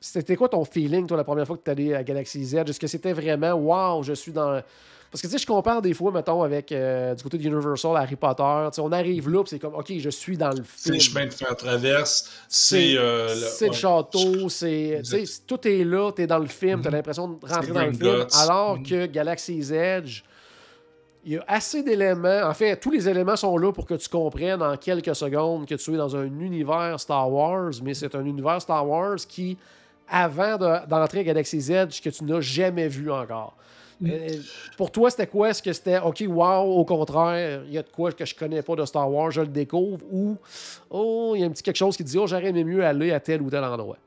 c'était 0.00 0.36
quoi 0.36 0.48
ton 0.48 0.64
feeling, 0.64 1.06
toi, 1.06 1.16
la 1.16 1.24
première 1.24 1.46
fois 1.46 1.56
que 1.56 1.64
tu 1.64 1.70
allé 1.70 1.92
à 1.92 2.04
Galaxy 2.04 2.44
Z? 2.44 2.54
Est-ce 2.54 2.78
que 2.78 2.86
c'était 2.86 3.12
vraiment 3.12 3.52
wow, 3.52 4.02
je 4.02 4.12
suis 4.12 4.32
dans. 4.32 4.62
Parce 5.10 5.22
que 5.22 5.26
tu 5.26 5.32
sais, 5.32 5.38
je 5.38 5.46
compare 5.46 5.82
des 5.82 5.92
fois, 5.92 6.12
mettons, 6.12 6.42
avec 6.44 6.70
euh, 6.70 7.14
du 7.16 7.22
côté 7.24 7.36
de 7.36 7.42
Universal, 7.42 7.96
Harry 7.96 8.14
Potter. 8.14 8.42
Tu 8.68 8.76
sais, 8.76 8.80
on 8.80 8.92
arrive 8.92 9.28
là, 9.28 9.42
puis 9.42 9.50
c'est 9.50 9.58
comme, 9.58 9.74
OK, 9.74 9.92
je 9.98 10.08
suis 10.10 10.36
dans 10.36 10.50
le 10.50 10.62
C'est 10.76 10.82
film. 10.84 10.94
les 10.94 11.00
chemins 11.00 11.26
de 11.26 11.32
fer 11.32 11.56
traverse, 11.56 12.30
C'est 12.48 12.92
c'est 12.92 12.94
euh, 12.96 13.28
le- 13.34 13.40
c'est 13.40 13.66
le 13.66 13.72
château, 13.72 14.48
c'est. 14.48 15.00
tu 15.04 15.26
sais. 15.26 15.42
Tout 15.46 15.66
est 15.66 15.82
là, 15.82 16.12
tu 16.12 16.22
es 16.22 16.26
dans 16.28 16.38
le 16.38 16.46
film, 16.46 16.80
tu 16.80 16.86
as 16.86 16.90
Mhm. 16.90 16.96
l'impression 16.96 17.26
de 17.28 17.34
rentrer 17.44 17.66
C'est 17.66 17.72
dans 17.72 17.86
le 17.86 17.92
film. 17.92 18.26
Alors 18.38 18.76
Mhm. 18.76 18.86
que 18.86 19.06
Galaxy's 19.06 19.70
Edge, 19.72 20.22
il 21.24 21.32
y 21.32 21.36
a 21.38 21.44
assez 21.48 21.82
d'éléments. 21.82 22.42
En 22.44 22.54
fait, 22.54 22.76
tous 22.76 22.92
les 22.92 23.08
éléments 23.08 23.34
sont 23.36 23.58
là 23.58 23.72
pour 23.72 23.86
que 23.86 23.94
tu 23.94 24.08
comprennes 24.08 24.62
en 24.62 24.76
quelques 24.76 25.14
secondes 25.16 25.66
que 25.66 25.74
tu 25.74 25.92
es 25.92 25.96
dans 25.96 26.14
un 26.14 26.24
univers 26.26 27.00
Star 27.00 27.28
Wars, 27.30 27.72
mais 27.82 27.94
c'est 27.94 28.14
un 28.14 28.24
univers 28.24 28.62
Star 28.62 28.88
Wars 28.88 29.16
qui, 29.28 29.58
avant 30.08 30.56
de- 30.56 30.86
d'entrer 30.88 31.18
à 31.20 31.24
Galaxy's 31.24 31.68
Edge, 31.68 32.00
que 32.00 32.10
tu 32.10 32.22
n'as 32.22 32.40
jamais 32.40 32.86
vu 32.86 33.10
encore. 33.10 33.56
Euh, 34.02 34.28
pour 34.76 34.90
toi, 34.90 35.10
c'était 35.10 35.26
quoi? 35.26 35.50
Est-ce 35.50 35.62
que 35.62 35.72
c'était 35.72 35.98
OK, 35.98 36.24
wow, 36.26 36.62
au 36.62 36.84
contraire, 36.84 37.62
il 37.66 37.72
y 37.72 37.78
a 37.78 37.82
de 37.82 37.88
quoi 37.88 38.12
que 38.12 38.24
je 38.24 38.34
connais 38.34 38.62
pas 38.62 38.74
de 38.74 38.84
Star 38.84 39.10
Wars, 39.10 39.30
je 39.30 39.42
le 39.42 39.48
découvre, 39.48 40.04
ou 40.10 40.36
oh, 40.88 41.32
il 41.34 41.40
y 41.40 41.44
a 41.44 41.46
un 41.46 41.50
petit 41.50 41.62
quelque 41.62 41.76
chose 41.76 41.96
qui 41.96 42.04
dit 42.04 42.16
oh, 42.18 42.26
j'aurais 42.26 42.46
aimé 42.46 42.64
mieux 42.64 42.84
aller 42.84 43.12
à 43.12 43.20
tel 43.20 43.42
ou 43.42 43.50
tel 43.50 43.62
endroit? 43.64 43.98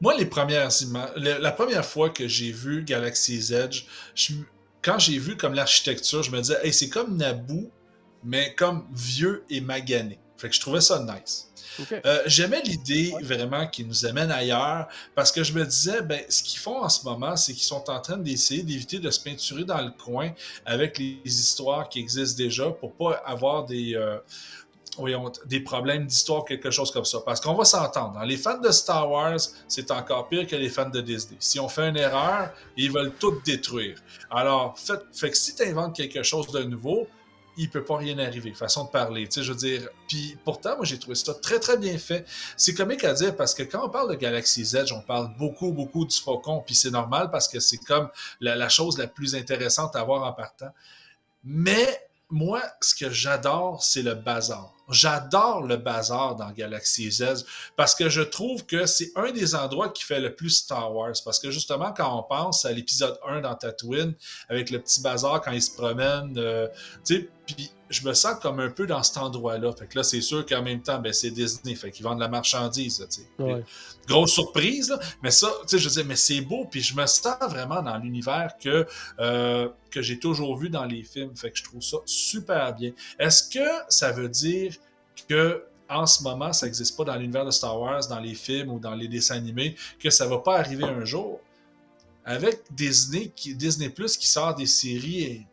Moi, 0.00 0.14
les 0.16 0.26
premières 0.26 0.70
la, 1.16 1.50
première 1.50 1.84
fois 1.84 2.10
que 2.10 2.28
j'ai 2.28 2.52
vu 2.52 2.84
Galaxy's 2.84 3.50
Edge, 3.50 3.84
quand 4.82 4.98
j'ai 4.98 5.18
vu 5.18 5.36
comme 5.36 5.54
l'architecture, 5.54 6.22
je 6.22 6.30
me 6.30 6.40
disais, 6.40 6.56
hey, 6.62 6.72
c'est 6.72 6.88
comme 6.88 7.16
Naboo, 7.16 7.68
mais 8.22 8.54
comme 8.54 8.86
vieux 8.92 9.44
et 9.50 9.60
magané. 9.60 10.20
Fait 10.36 10.48
que 10.48 10.54
je 10.54 10.60
trouvais 10.60 10.80
ça 10.80 11.04
nice. 11.04 11.47
Euh, 12.04 12.22
j'aimais 12.26 12.62
l'idée 12.62 13.14
vraiment 13.22 13.66
qui 13.66 13.84
nous 13.84 14.06
amène 14.06 14.30
ailleurs 14.30 14.88
parce 15.14 15.32
que 15.32 15.42
je 15.42 15.52
me 15.52 15.64
disais, 15.64 16.02
ben, 16.02 16.20
ce 16.28 16.42
qu'ils 16.42 16.58
font 16.58 16.82
en 16.82 16.88
ce 16.88 17.04
moment, 17.04 17.36
c'est 17.36 17.52
qu'ils 17.52 17.64
sont 17.64 17.88
en 17.90 18.00
train 18.00 18.16
d'essayer 18.16 18.62
d'éviter 18.62 18.98
de 18.98 19.10
se 19.10 19.20
peinturer 19.20 19.64
dans 19.64 19.80
le 19.80 19.90
coin 19.90 20.30
avec 20.66 20.98
les 20.98 21.18
histoires 21.24 21.88
qui 21.88 22.00
existent 22.00 22.36
déjà 22.36 22.70
pour 22.70 22.94
pas 22.94 23.22
avoir 23.24 23.64
des, 23.64 23.94
euh, 23.94 24.18
des 25.46 25.60
problèmes 25.60 26.06
d'histoire, 26.06 26.44
quelque 26.44 26.70
chose 26.70 26.90
comme 26.90 27.04
ça. 27.04 27.20
Parce 27.24 27.40
qu'on 27.40 27.54
va 27.54 27.64
s'entendre. 27.64 28.20
Les 28.24 28.36
fans 28.36 28.58
de 28.58 28.70
Star 28.70 29.10
Wars, 29.10 29.38
c'est 29.68 29.90
encore 29.90 30.28
pire 30.28 30.46
que 30.46 30.56
les 30.56 30.68
fans 30.68 30.90
de 30.90 31.00
Disney. 31.00 31.36
Si 31.38 31.60
on 31.60 31.68
fait 31.68 31.88
une 31.88 31.96
erreur, 31.96 32.50
ils 32.76 32.90
veulent 32.90 33.12
tout 33.18 33.40
détruire. 33.44 33.96
Alors, 34.30 34.78
fait, 34.78 35.00
fait 35.12 35.30
que 35.30 35.36
si 35.36 35.54
tu 35.54 35.62
inventes 35.62 35.94
quelque 35.96 36.22
chose 36.22 36.48
de 36.48 36.62
nouveau, 36.64 37.06
il 37.58 37.68
peut 37.68 37.84
pas 37.84 37.96
rien 37.96 38.18
arriver. 38.18 38.54
Façon 38.54 38.84
de 38.84 38.90
parler, 38.90 39.28
tu 39.28 39.42
je 39.42 39.52
veux 39.52 39.58
dire. 39.58 39.88
Puis 40.06 40.38
pourtant, 40.44 40.76
moi, 40.76 40.84
j'ai 40.84 40.98
trouvé 40.98 41.16
ça 41.16 41.34
très, 41.34 41.58
très 41.58 41.76
bien 41.76 41.98
fait. 41.98 42.24
C'est 42.56 42.74
comique 42.74 43.04
à 43.04 43.12
dire 43.12 43.36
parce 43.36 43.52
que 43.52 43.62
quand 43.64 43.84
on 43.84 43.90
parle 43.90 44.10
de 44.10 44.14
Galaxy 44.14 44.62
Edge, 44.76 44.92
on 44.92 45.02
parle 45.02 45.36
beaucoup, 45.36 45.72
beaucoup 45.72 46.06
du 46.06 46.16
Faucon, 46.16 46.62
puis 46.64 46.74
c'est 46.74 46.90
normal 46.90 47.30
parce 47.30 47.48
que 47.48 47.60
c'est 47.60 47.78
comme 47.78 48.08
la, 48.40 48.56
la, 48.56 48.68
chose 48.68 48.96
la 48.96 49.08
plus 49.08 49.34
intéressante 49.34 49.96
à 49.96 50.04
voir 50.04 50.22
en 50.22 50.32
partant. 50.32 50.72
Mais 51.44 52.08
moi, 52.30 52.62
ce 52.80 52.94
que 52.94 53.10
j'adore, 53.10 53.82
c'est 53.82 54.02
le 54.02 54.14
bazar. 54.14 54.74
J'adore 54.90 55.62
le 55.62 55.76
bazar 55.76 56.36
dans 56.36 56.50
Galaxy 56.50 57.10
Z 57.10 57.44
parce 57.76 57.94
que 57.94 58.08
je 58.08 58.22
trouve 58.22 58.64
que 58.66 58.86
c'est 58.86 59.12
un 59.16 59.32
des 59.32 59.54
endroits 59.54 59.90
qui 59.90 60.04
fait 60.04 60.20
le 60.20 60.34
plus 60.34 60.50
Star 60.50 60.94
Wars. 60.94 61.14
Parce 61.24 61.38
que 61.38 61.50
justement, 61.50 61.92
quand 61.92 62.18
on 62.18 62.22
pense 62.22 62.64
à 62.64 62.72
l'épisode 62.72 63.18
1 63.26 63.42
dans 63.42 63.54
Tatooine, 63.54 64.14
avec 64.48 64.70
le 64.70 64.80
petit 64.80 65.00
bazar 65.00 65.40
quand 65.40 65.52
il 65.52 65.62
se 65.62 65.74
promène, 65.74 66.34
euh, 66.38 66.68
tu 67.04 67.16
sais, 67.16 67.28
puis 67.48 67.70
je 67.88 68.06
me 68.06 68.12
sens 68.12 68.38
comme 68.42 68.60
un 68.60 68.68
peu 68.68 68.86
dans 68.86 69.02
cet 69.02 69.16
endroit-là. 69.16 69.72
Fait 69.72 69.86
que 69.86 69.96
là, 69.96 70.04
c'est 70.04 70.20
sûr 70.20 70.44
qu'en 70.44 70.62
même 70.62 70.82
temps, 70.82 70.98
ben, 70.98 71.14
c'est 71.14 71.30
Disney. 71.30 71.74
Fait 71.74 71.90
qu'ils 71.90 72.04
vendent 72.04 72.20
la 72.20 72.28
marchandise. 72.28 73.06
Grosse 74.06 74.32
surprise, 74.32 74.90
là. 74.90 74.98
Mais 75.22 75.30
ça, 75.30 75.50
tu 75.62 75.68
sais, 75.68 75.78
je 75.78 75.88
veux 75.88 76.04
mais 76.04 76.16
c'est 76.16 76.42
beau. 76.42 76.66
Puis 76.70 76.82
je 76.82 76.94
me 76.94 77.06
sens 77.06 77.36
vraiment 77.48 77.82
dans 77.82 77.96
l'univers 77.96 78.52
que, 78.62 78.86
euh, 79.18 79.68
que 79.90 80.02
j'ai 80.02 80.18
toujours 80.18 80.58
vu 80.58 80.68
dans 80.68 80.84
les 80.84 81.02
films. 81.02 81.34
Fait 81.34 81.50
que 81.50 81.58
je 81.58 81.64
trouve 81.64 81.82
ça 81.82 81.96
super 82.04 82.74
bien. 82.74 82.92
Est-ce 83.18 83.48
que 83.48 83.68
ça 83.88 84.12
veut 84.12 84.28
dire 84.28 84.74
que 85.26 85.64
en 85.88 86.04
ce 86.04 86.22
moment, 86.22 86.52
ça 86.52 86.66
n'existe 86.66 86.98
pas 86.98 87.04
dans 87.04 87.16
l'univers 87.16 87.46
de 87.46 87.50
Star 87.50 87.80
Wars, 87.80 88.06
dans 88.08 88.20
les 88.20 88.34
films 88.34 88.70
ou 88.70 88.78
dans 88.78 88.94
les 88.94 89.08
dessins 89.08 89.36
animés, 89.36 89.74
que 89.98 90.10
ça 90.10 90.26
va 90.26 90.36
pas 90.36 90.58
arriver 90.58 90.84
un 90.84 91.06
jour? 91.06 91.40
Avec 92.26 92.60
Disney, 92.70 93.32
Disney 93.54 93.88
Plus 93.88 94.18
qui 94.18 94.28
sort 94.28 94.54
des 94.54 94.66
séries 94.66 95.46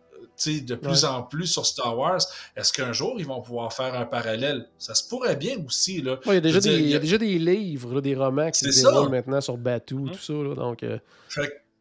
de 0.46 0.76
plus 0.76 1.06
en 1.06 1.24
plus 1.24 1.48
sur 1.48 1.66
Star 1.66 1.98
Wars, 1.98 2.22
est-ce 2.56 2.74
qu'un 2.74 2.94
jour 2.94 3.16
ils 3.18 3.26
vont 3.26 3.42
pouvoir 3.42 3.74
faire 3.74 3.94
un 3.96 4.06
parallèle? 4.06 4.68
Ça 4.78 4.96
se 4.96 5.08
pourrait 5.08 5.36
bien 5.36 5.58
aussi. 5.66 6.02
Là. 6.02 6.20
il, 6.26 6.34
y 6.34 6.38
a 6.38 6.42
déjà 6.42 6.60
des, 6.60 6.80
il 6.80 6.88
y 6.88 6.96
a 6.96 7.00
déjà 7.00 7.18
des 7.18 7.40
livres, 7.40 8.02
des 8.02 8.16
romans 8.16 8.52
qui 8.52 8.72
se 8.72 8.82
déroulent 8.82 9.10
maintenant 9.10 9.42
sur 9.42 9.58
Batuu, 9.58 10.10
hum. 10.10 10.12
tout 10.12 10.20
ça. 10.20 10.56
donc, 10.56 10.84
euh, 10.84 11.00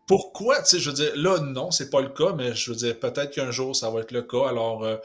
pourquoi, 0.07 0.59
je 0.71 0.91
veux 0.91 0.95
dire, 0.95 1.13
là, 1.17 1.39
non, 1.41 1.71
c'est 1.71 1.91
pas 1.91 2.01
le 2.01 2.11
cas, 2.11 2.33
mais 2.37 2.55
je 2.55 2.71
veux 2.71 2.77
dire, 2.77 2.99
peut-être 2.99 3.31
qu'un 3.31 3.51
jour 3.51 3.75
ça 3.75 3.91
va 3.91 4.01
être 4.01 4.13
le 4.13 4.23
cas. 4.23 4.49
Alors, 4.49 4.85
euh, 4.85 4.97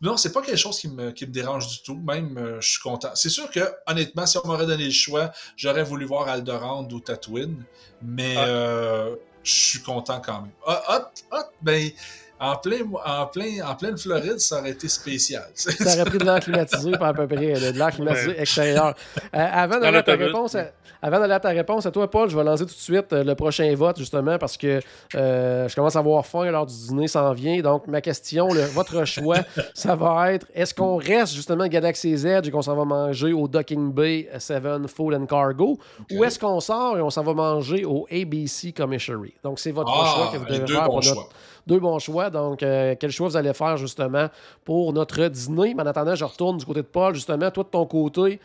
non, 0.00 0.16
c'est 0.16 0.32
pas 0.32 0.42
quelque 0.42 0.56
chose 0.56 0.78
qui 0.78 0.88
me, 0.88 1.10
qui 1.10 1.26
me 1.26 1.32
dérange 1.32 1.68
du 1.68 1.82
tout. 1.82 1.96
Même, 1.96 2.36
euh, 2.38 2.60
je 2.60 2.70
suis 2.70 2.80
content. 2.80 3.10
C'est 3.14 3.28
sûr 3.28 3.50
que, 3.50 3.60
honnêtement, 3.86 4.26
si 4.26 4.38
on 4.38 4.46
m'aurait 4.46 4.66
donné 4.66 4.84
le 4.84 4.90
choix, 4.90 5.32
j'aurais 5.56 5.84
voulu 5.84 6.04
voir 6.04 6.28
Aldorand 6.28 6.88
ou 6.90 7.00
Tatooine, 7.00 7.62
mais 8.02 8.36
ah. 8.36 9.08
je 9.42 9.52
suis 9.52 9.80
content 9.80 10.20
quand 10.20 10.42
même. 10.42 10.52
Ah, 10.66 10.82
ah, 10.88 11.10
ah 11.30 11.50
ben 11.62 11.90
en, 12.38 12.56
plein, 12.56 12.78
en, 13.04 13.26
plein, 13.26 13.66
en 13.66 13.74
pleine 13.74 13.96
Floride, 13.96 14.38
ça 14.38 14.60
aurait 14.60 14.70
été 14.70 14.88
spécial. 14.88 15.44
ça 15.54 15.94
aurait 15.94 16.04
pris 16.04 16.18
de 16.18 16.24
l'air 16.24 16.40
climatisé, 16.40 16.92
à 17.00 17.14
peu 17.14 17.26
près, 17.26 17.52
de 17.52 17.78
l'air 17.78 17.90
climatisé 17.90 18.40
extérieur. 18.40 18.94
Euh, 19.34 19.48
avant 19.52 19.78
d'aller 19.80 19.98
à 19.98 20.02
ta 20.02 20.16
réponse, 20.16 20.54
à, 20.54 20.66
avant 21.00 21.18
d'aller 21.18 21.34
à 21.34 21.40
ta 21.40 21.48
réponse 21.50 21.86
à 21.86 21.90
toi, 21.90 22.10
Paul, 22.10 22.28
je 22.28 22.36
vais 22.36 22.44
lancer 22.44 22.64
tout 22.64 22.74
de 22.74 22.78
suite 22.78 23.12
euh, 23.12 23.24
le 23.24 23.34
prochain 23.34 23.72
vote, 23.74 23.98
justement, 23.98 24.38
parce 24.38 24.56
que 24.56 24.80
euh, 25.14 25.68
je 25.68 25.74
commence 25.74 25.96
à 25.96 26.00
avoir 26.00 26.26
faim 26.26 26.50
lors 26.50 26.66
du 26.66 26.74
dîner 26.74 27.08
s'en 27.08 27.32
vient. 27.32 27.60
Donc, 27.60 27.86
ma 27.86 28.00
question, 28.00 28.48
votre 28.48 29.04
choix, 29.04 29.38
ça 29.74 29.94
va 29.94 30.32
être 30.32 30.46
est-ce 30.54 30.74
qu'on 30.74 30.96
reste 30.96 31.34
justement 31.34 31.66
Galaxy 31.66 32.12
Edge 32.12 32.48
et 32.48 32.50
qu'on 32.50 32.62
s'en 32.62 32.76
va 32.76 32.84
manger 32.84 33.32
au 33.32 33.48
Docking 33.48 33.92
Bay 33.92 34.28
7 34.38 34.86
Food 34.88 35.14
and 35.14 35.26
Cargo, 35.26 35.78
ou 36.12 36.24
est-ce 36.24 36.38
qu'on 36.38 36.60
sort 36.60 36.98
et 36.98 37.00
on 37.00 37.10
s'en 37.10 37.22
va 37.22 37.34
manger 37.34 37.84
au 37.84 38.06
ABC 38.10 38.72
Commissary? 38.72 39.34
Donc, 39.42 39.58
c'est 39.58 39.72
votre 39.72 39.92
ah, 39.94 40.14
choix 40.14 40.32
que 40.32 40.38
vous 40.38 40.44
devez 40.44 40.66
faire 40.66 40.84
pour 40.84 41.02
notre 41.02 41.28
deux 41.66 41.80
bons 41.80 41.98
choix. 41.98 42.30
Donc, 42.30 42.62
euh, 42.62 42.94
quel 42.98 43.10
choix 43.10 43.28
vous 43.28 43.36
allez 43.36 43.52
faire 43.52 43.76
justement 43.76 44.28
pour 44.64 44.92
notre 44.92 45.28
dîner? 45.28 45.74
Mais 45.74 45.82
en 45.82 45.86
attendant, 45.86 46.14
je 46.14 46.24
retourne 46.24 46.58
du 46.58 46.64
côté 46.64 46.82
de 46.82 46.86
Paul. 46.86 47.14
Justement, 47.14 47.50
toi 47.50 47.64
de 47.64 47.68
ton 47.68 47.86
côté, 47.86 48.40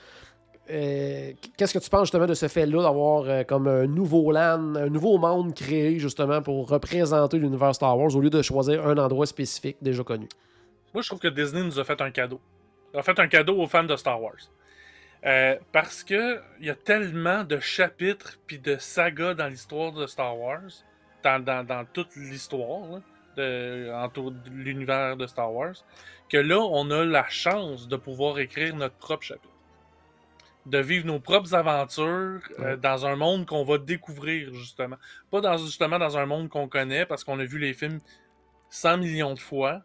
euh, 0.69 1.31
qu'est-ce 1.57 1.73
que 1.73 1.83
tu 1.83 1.89
penses 1.89 2.03
justement 2.03 2.25
de 2.25 2.33
ce 2.33 2.47
fait-là 2.47 2.83
d'avoir 2.83 3.23
euh, 3.25 3.43
comme 3.43 3.67
un 3.67 3.87
nouveau 3.87 4.31
land, 4.31 4.75
un 4.75 4.89
nouveau 4.89 5.17
monde 5.17 5.53
créé 5.53 5.99
justement 5.99 6.41
pour 6.41 6.69
représenter 6.69 7.37
l'univers 7.37 7.75
Star 7.75 7.97
Wars 7.97 8.15
au 8.15 8.21
lieu 8.21 8.29
de 8.29 8.41
choisir 8.41 8.87
un 8.87 8.97
endroit 8.97 9.25
spécifique 9.25 9.77
déjà 9.81 10.03
connu? 10.03 10.27
Moi, 10.93 11.01
je 11.01 11.07
trouve 11.07 11.19
que 11.19 11.27
Disney 11.27 11.63
nous 11.63 11.79
a 11.79 11.83
fait 11.83 12.01
un 12.01 12.11
cadeau. 12.11 12.39
Il 12.93 12.99
a 12.99 13.03
fait 13.03 13.17
un 13.19 13.27
cadeau 13.27 13.61
aux 13.61 13.67
fans 13.67 13.83
de 13.83 13.95
Star 13.95 14.21
Wars. 14.21 14.49
parce 15.71 16.03
que 16.03 16.39
il 16.59 16.65
y 16.65 16.69
a 16.69 16.75
tellement 16.75 17.43
de 17.43 17.59
chapitres 17.59 18.37
puis 18.47 18.59
de 18.59 18.75
sagas 18.77 19.35
dans 19.35 19.47
l'histoire 19.47 19.91
de 19.93 20.05
Star 20.07 20.37
Wars, 20.37 20.83
dans, 21.23 21.65
dans 21.65 21.85
toute 21.93 22.15
l'histoire, 22.15 23.01
de, 23.41 24.05
autour 24.05 24.31
de 24.31 24.49
l'univers 24.49 25.17
de 25.17 25.27
Star 25.27 25.53
Wars, 25.53 25.75
que 26.29 26.37
là, 26.37 26.59
on 26.59 26.89
a 26.91 27.03
la 27.03 27.27
chance 27.29 27.87
de 27.87 27.95
pouvoir 27.97 28.39
écrire 28.39 28.75
notre 28.75 28.95
propre 28.95 29.23
chapitre. 29.23 29.47
De 30.65 30.77
vivre 30.77 31.07
nos 31.07 31.19
propres 31.19 31.53
aventures 31.55 32.41
euh, 32.59 32.77
dans 32.77 33.05
un 33.05 33.15
monde 33.15 33.45
qu'on 33.45 33.63
va 33.63 33.77
découvrir, 33.77 34.53
justement. 34.53 34.97
Pas 35.31 35.41
dans, 35.41 35.57
justement 35.57 35.97
dans 35.97 36.17
un 36.17 36.25
monde 36.25 36.49
qu'on 36.49 36.67
connaît 36.67 37.05
parce 37.05 37.23
qu'on 37.23 37.39
a 37.39 37.45
vu 37.45 37.57
les 37.57 37.73
films 37.73 37.99
100 38.69 38.97
millions 38.97 39.33
de 39.33 39.39
fois. 39.39 39.81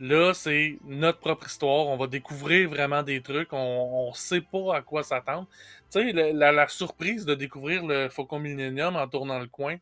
Là, 0.00 0.34
c'est 0.34 0.78
notre 0.84 1.18
propre 1.20 1.46
histoire. 1.46 1.86
On 1.86 1.96
va 1.96 2.06
découvrir 2.06 2.68
vraiment 2.68 3.02
des 3.02 3.22
trucs. 3.22 3.52
On, 3.52 4.10
ne 4.10 4.16
sait 4.16 4.40
pas 4.40 4.76
à 4.76 4.82
quoi 4.82 5.02
s'attendre. 5.02 5.46
Tu 5.90 6.00
sais, 6.00 6.12
la, 6.12 6.52
la, 6.52 6.68
surprise 6.68 7.24
de 7.24 7.34
découvrir 7.34 7.86
le 7.86 8.08
Faucon 8.08 8.38
Millennium 8.38 8.96
en 8.96 9.06
tournant 9.08 9.38
le 9.38 9.46
coin, 9.46 9.76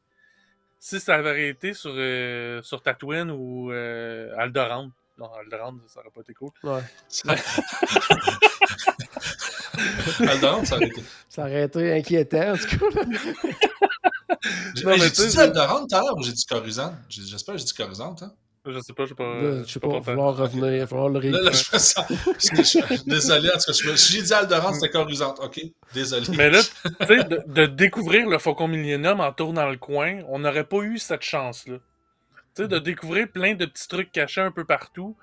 si 0.84 1.00
ça 1.00 1.14
avait 1.14 1.48
été 1.48 1.72
sur, 1.72 1.94
euh, 1.94 2.60
sur 2.60 2.82
Tatooine 2.82 3.30
ou 3.30 3.72
euh, 3.72 4.36
Aldorand. 4.36 4.90
Non, 5.16 5.32
Aldorand, 5.32 5.76
ça 5.86 6.00
aurait 6.00 6.10
pas 6.10 6.20
été 6.20 6.34
cool. 6.34 6.50
Ouais. 6.62 6.82
Aldorand, 10.28 10.62
ça 10.66 10.76
aurait 10.76 10.88
été. 10.88 11.02
Ça 11.30 11.44
aurait 11.44 11.64
été 11.64 11.94
inquiétant, 11.94 12.52
en 12.52 12.58
tout 12.58 12.76
cas. 12.76 12.84
j'ai 14.74 15.10
dit 15.10 15.38
Aldorand 15.38 15.86
tout 15.86 15.96
à 15.96 16.00
l'heure 16.00 16.18
ou 16.18 16.22
j'ai 16.22 16.32
dit 16.32 16.44
Coruscant? 16.44 16.94
J'espère 17.08 17.54
que 17.54 17.60
j'ai 17.60 17.64
dit 17.64 17.72
Coruscant, 17.72 18.14
hein? 18.20 18.34
Je 18.66 18.80
sais 18.80 18.92
pas, 18.94 19.04
je 19.04 19.10
sais 19.10 19.14
pas. 19.14 19.62
je 19.62 19.70
sais 19.70 19.80
pas, 19.80 19.88
il 19.88 19.94
va 19.94 20.02
falloir 20.02 20.36
revenir, 20.36 20.72
il 20.72 20.80
va 20.80 20.86
falloir 20.86 21.10
le 21.10 21.18
réécrire. 21.18 21.50
Désolé, 23.06 23.50
en 23.50 23.58
tout 23.58 23.72
cas, 23.72 23.94
j'ai 23.94 24.22
dit 24.22 24.32
Aldorand, 24.32 24.72
c'était 24.72 24.88
Coruscant. 24.88 25.34
Ok, 25.42 25.60
désolé. 25.92 26.26
Mais 26.36 26.48
là, 26.48 26.60
tu 26.62 27.06
sais, 27.06 27.24
de, 27.24 27.42
de, 27.46 27.66
découvrir 27.66 28.26
le 28.26 28.38
Faucon 28.38 28.68
Millennium 28.68 29.20
en 29.20 29.32
tournant 29.32 29.68
le 29.68 29.76
coin, 29.76 30.20
on 30.28 30.38
n'aurait 30.38 30.64
pas 30.64 30.78
eu 30.78 30.98
cette 30.98 31.22
chance-là. 31.22 31.76
Tu 32.54 32.62
sais, 32.62 32.68
de 32.68 32.78
découvrir 32.78 33.28
plein 33.28 33.54
de 33.54 33.66
petits 33.66 33.88
trucs 33.88 34.10
cachés 34.10 34.40
un 34.40 34.50
peu 34.50 34.64
partout, 34.64 35.14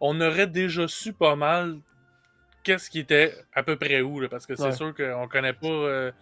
on 0.00 0.20
aurait 0.20 0.46
déjà 0.46 0.86
su 0.86 1.14
pas 1.14 1.36
mal 1.36 1.78
qu'est-ce 2.62 2.90
qui 2.90 2.98
était 2.98 3.34
à 3.54 3.62
peu 3.62 3.76
près 3.76 4.00
où, 4.00 4.20
là, 4.20 4.28
parce 4.28 4.46
que 4.46 4.54
c'est 4.56 4.72
sûr 4.72 4.94
qu'on 4.94 5.28
connaît 5.28 5.52
pas. 5.52 5.68
Euh, 5.68 6.12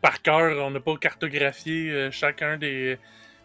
par 0.00 0.22
cœur, 0.22 0.64
on 0.64 0.70
n'a 0.70 0.80
pas 0.80 0.96
cartographié 0.96 1.90
euh, 1.90 2.10
chacun 2.10 2.56
des. 2.56 2.98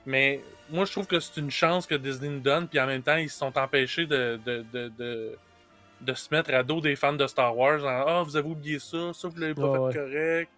Mais 0.06 0.42
moi, 0.70 0.86
je 0.86 0.92
trouve 0.92 1.08
que 1.08 1.20
c'est 1.20 1.40
une 1.40 1.52
chance 1.52 1.86
que 1.86 1.96
Disney 1.96 2.30
nous 2.30 2.40
donne, 2.40 2.68
puis 2.68 2.80
en 2.80 2.88
même 2.88 3.02
temps, 3.02 3.16
ils 3.16 3.30
se 3.30 3.38
sont 3.38 3.58
empêchés 3.58 4.06
de, 4.06 4.40
de, 4.46 4.66
de, 4.74 5.38
de, 6.02 6.14
se 6.14 6.34
mettre 6.34 6.54
à 6.54 6.64
dos 6.64 6.82
des 6.82 6.96
fans 6.96 7.14
de 7.14 7.28
Star 7.28 7.56
Wars 7.56 7.86
Ah, 7.86 8.24
vous 8.24 8.36
avez 8.36 8.48
oublié 8.48 8.80
ça, 8.80 9.14
ça, 9.14 9.28
vous 9.28 9.40
l'avez 9.40 9.54
pas 9.54 9.92
fait 9.92 9.98
correct. 9.98 10.52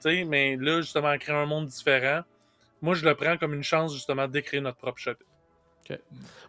sais 0.00 0.24
mais 0.24 0.56
là, 0.56 0.80
justement, 0.80 1.16
créer 1.18 1.36
un 1.36 1.46
monde 1.46 1.66
différent, 1.66 2.22
moi, 2.82 2.94
je 2.94 3.04
le 3.04 3.14
prends 3.14 3.36
comme 3.36 3.54
une 3.54 3.62
chance, 3.62 3.92
justement, 3.94 4.26
d'écrire 4.26 4.62
notre 4.62 4.78
propre 4.78 4.98
chapitre. 4.98 5.26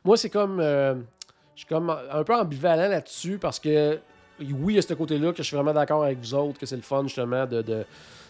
Moi, 0.04 0.18
c'est 0.18 0.30
comme. 0.30 0.60
Euh, 0.60 0.96
je 1.56 1.62
suis 1.62 1.68
comme 1.68 1.90
un 1.90 2.24
peu 2.24 2.34
ambivalent 2.34 2.88
là-dessus 2.88 3.38
parce 3.38 3.60
que, 3.60 4.00
oui, 4.40 4.74
il 4.74 4.76
y 4.76 4.80
a 4.80 4.82
ce 4.82 4.94
côté-là 4.94 5.32
que 5.32 5.40
je 5.40 5.44
suis 5.44 5.56
vraiment 5.56 5.74
d'accord 5.74 6.04
avec 6.04 6.20
vous 6.20 6.34
autres, 6.34 6.60
que 6.60 6.66
c'est 6.66 6.76
le 6.76 6.82
fun, 6.82 7.04
justement, 7.04 7.46
de 7.46 7.86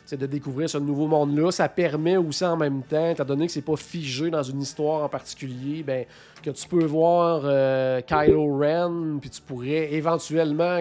c'est 0.05 0.17
de 0.17 0.25
découvrir 0.25 0.69
ce 0.69 0.77
nouveau 0.77 1.07
monde-là. 1.07 1.51
Ça 1.51 1.69
permet 1.69 2.17
aussi 2.17 2.43
en 2.43 2.57
même 2.57 2.83
temps, 2.83 3.09
étant 3.09 3.25
donné 3.25 3.47
que 3.47 3.51
c'est 3.51 3.61
pas 3.61 3.75
figé 3.75 4.29
dans 4.29 4.43
une 4.43 4.61
histoire 4.61 5.03
en 5.03 5.09
particulier, 5.09 5.83
ben, 5.83 6.05
que 6.43 6.49
tu 6.49 6.67
peux 6.67 6.85
voir 6.85 7.41
euh, 7.45 8.01
Kylo 8.01 8.57
Ren, 8.57 9.19
puis 9.19 9.29
tu 9.29 9.41
pourrais 9.41 9.93
éventuellement 9.93 10.79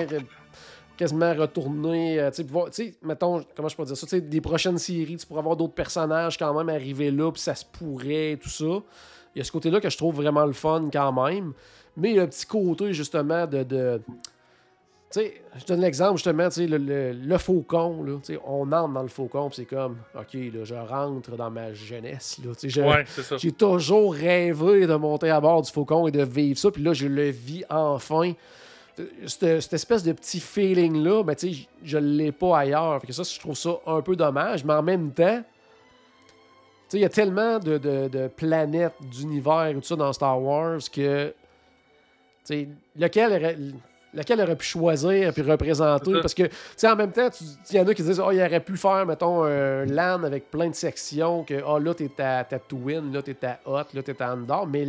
quasiment 0.97 1.33
retourner. 1.35 2.21
euh, 2.21 2.31
tu 2.31 2.45
sais, 2.73 2.95
mettons, 3.03 3.43
comment 3.57 3.69
je 3.69 3.77
peux 3.77 3.85
dire 3.85 3.97
ça, 3.97 4.21
des 4.21 4.41
prochaines 4.41 4.79
séries, 4.79 5.17
tu 5.17 5.27
pourrais 5.27 5.41
avoir 5.41 5.57
d'autres 5.57 5.75
personnages 5.75 6.37
quand 6.37 6.53
même 6.53 6.69
arriver 6.69 7.11
là, 7.11 7.31
puis 7.33 7.41
ça 7.41 7.55
se 7.55 7.65
pourrait, 7.65 8.39
tout 8.41 8.51
ça. 8.51 8.83
Il 9.35 9.39
y 9.39 9.41
a 9.41 9.45
ce 9.45 9.53
côté-là 9.53 9.81
que 9.81 9.89
je 9.89 9.97
trouve 9.97 10.17
vraiment 10.17 10.45
le 10.45 10.53
fun 10.53 10.89
quand 10.93 11.13
même. 11.13 11.53
Mais 11.97 12.11
il 12.11 12.17
y 12.17 12.19
a 12.19 12.23
un 12.23 12.27
petit 12.27 12.47
côté, 12.47 12.93
justement, 12.93 13.47
de. 13.47 14.01
Sais, 15.11 15.43
je 15.59 15.65
donne 15.65 15.81
l'exemple, 15.81 16.17
justement, 16.19 16.49
tu 16.49 16.55
sais, 16.55 16.67
le, 16.67 16.79
le, 16.79 17.13
le 17.13 17.39
faucon, 17.39 18.03
là, 18.05 18.19
tu 18.23 18.35
sais, 18.35 18.41
on 18.47 18.71
entre 18.71 18.93
dans 18.93 19.03
le 19.03 19.09
faucon, 19.09 19.49
puis 19.49 19.57
c'est 19.57 19.65
comme, 19.65 19.97
OK, 20.15 20.35
là, 20.35 20.65
je 20.65 20.75
rentre 20.75 21.37
dans 21.37 21.51
ma 21.51 21.73
jeunesse, 21.73 22.39
là, 22.45 22.53
tu 22.55 22.71
sais, 22.71 22.81
Ouais, 22.83 23.05
j'ai 23.39 23.53
toujours 23.53 24.15
rêvé 24.15 24.87
de 24.87 24.95
monter 24.95 25.31
à 25.31 25.41
bord 25.41 25.63
du 25.63 25.71
Faucon 25.73 26.07
et 26.07 26.13
de 26.13 26.23
vivre 26.23 26.59
ça. 26.59 26.71
Puis 26.71 26.83
là, 26.83 26.93
je 26.93 27.07
le 27.09 27.31
vis 27.31 27.65
enfin. 27.69 28.33
Cette, 29.27 29.61
cette 29.61 29.73
espèce 29.73 30.03
de 30.03 30.13
petit 30.13 30.39
feeling-là, 30.41 31.23
ben, 31.25 31.35
tu 31.35 31.55
sais, 31.55 31.69
je 31.83 31.97
ne 31.99 32.07
l'ai 32.07 32.33
pas 32.33 32.59
ailleurs. 32.59 33.01
Fait 33.01 33.07
que 33.07 33.13
ça, 33.13 33.23
je 33.23 33.39
trouve 33.41 33.57
ça 33.57 33.71
un 33.87 34.03
peu 34.03 34.15
dommage. 34.15 34.65
Mais 34.65 34.75
en 34.75 34.83
même 34.83 35.11
temps, 35.13 35.39
tu 35.41 35.45
sais, 36.89 36.99
il 36.99 37.01
y 37.01 37.05
a 37.05 37.09
tellement 37.09 37.59
de, 37.59 37.79
de- 37.79 38.09
de 38.09 38.29
planètes, 38.29 38.93
d'univers 39.01 39.71
tout 39.75 39.83
ça 39.83 39.97
dans 39.97 40.13
Star 40.13 40.41
Wars 40.43 40.79
que. 40.93 41.29
tu 41.29 41.35
sais, 42.45 42.69
lequel 42.99 43.75
lequel 44.15 44.41
aurait 44.41 44.57
pu 44.57 44.65
choisir 44.67 45.33
puis 45.33 45.43
représenter? 45.43 46.11
Parce 46.21 46.35
que 46.35 46.45
tu 46.45 46.53
sais 46.77 46.89
en 46.91 46.97
même 46.97 47.13
temps 47.13 47.29
il 47.71 47.77
y 47.77 47.81
en 47.81 47.87
a 47.87 47.95
qui 47.95 48.03
disent 48.03 48.21
oh 48.25 48.31
il 48.33 48.41
aurait 48.43 48.61
pu 48.61 48.77
faire 48.77 49.07
mettons 49.07 49.45
un 49.45 49.85
LAN 49.87 50.25
avec 50.25 50.51
plein 50.51 50.69
de 50.69 50.75
sections 50.75 51.45
que 51.45 51.63
oh 51.67 51.79
là 51.79 51.95
t'es 51.95 52.11
à 52.21 52.45
Tatooine 52.45 53.13
là 53.13 53.23
t'es 53.23 53.37
à 53.47 53.61
Hot 53.67 53.85
là 53.95 54.03
t'es 54.03 54.21
à 54.23 54.33
Andorre 54.35 54.67
mais 54.67 54.89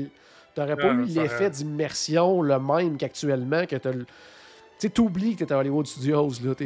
t'aurais 0.55 0.75
pas 0.75 0.87
eu 0.93 1.05
l'effet 1.21 1.49
d'immersion 1.49 2.41
le 2.41 2.59
même 2.59 2.97
qu'actuellement 2.97 3.65
que 3.65 3.75
t'as 3.75 3.91
le- 3.91 4.05
tu 4.05 4.87
sais 4.87 4.89
t'oublies 4.89 5.35
que 5.35 5.43
t'es 5.45 5.53
à 5.53 5.57
Hollywood 5.59 5.85
Studios 5.85 6.31
là 6.43 6.55
t'es 6.55 6.65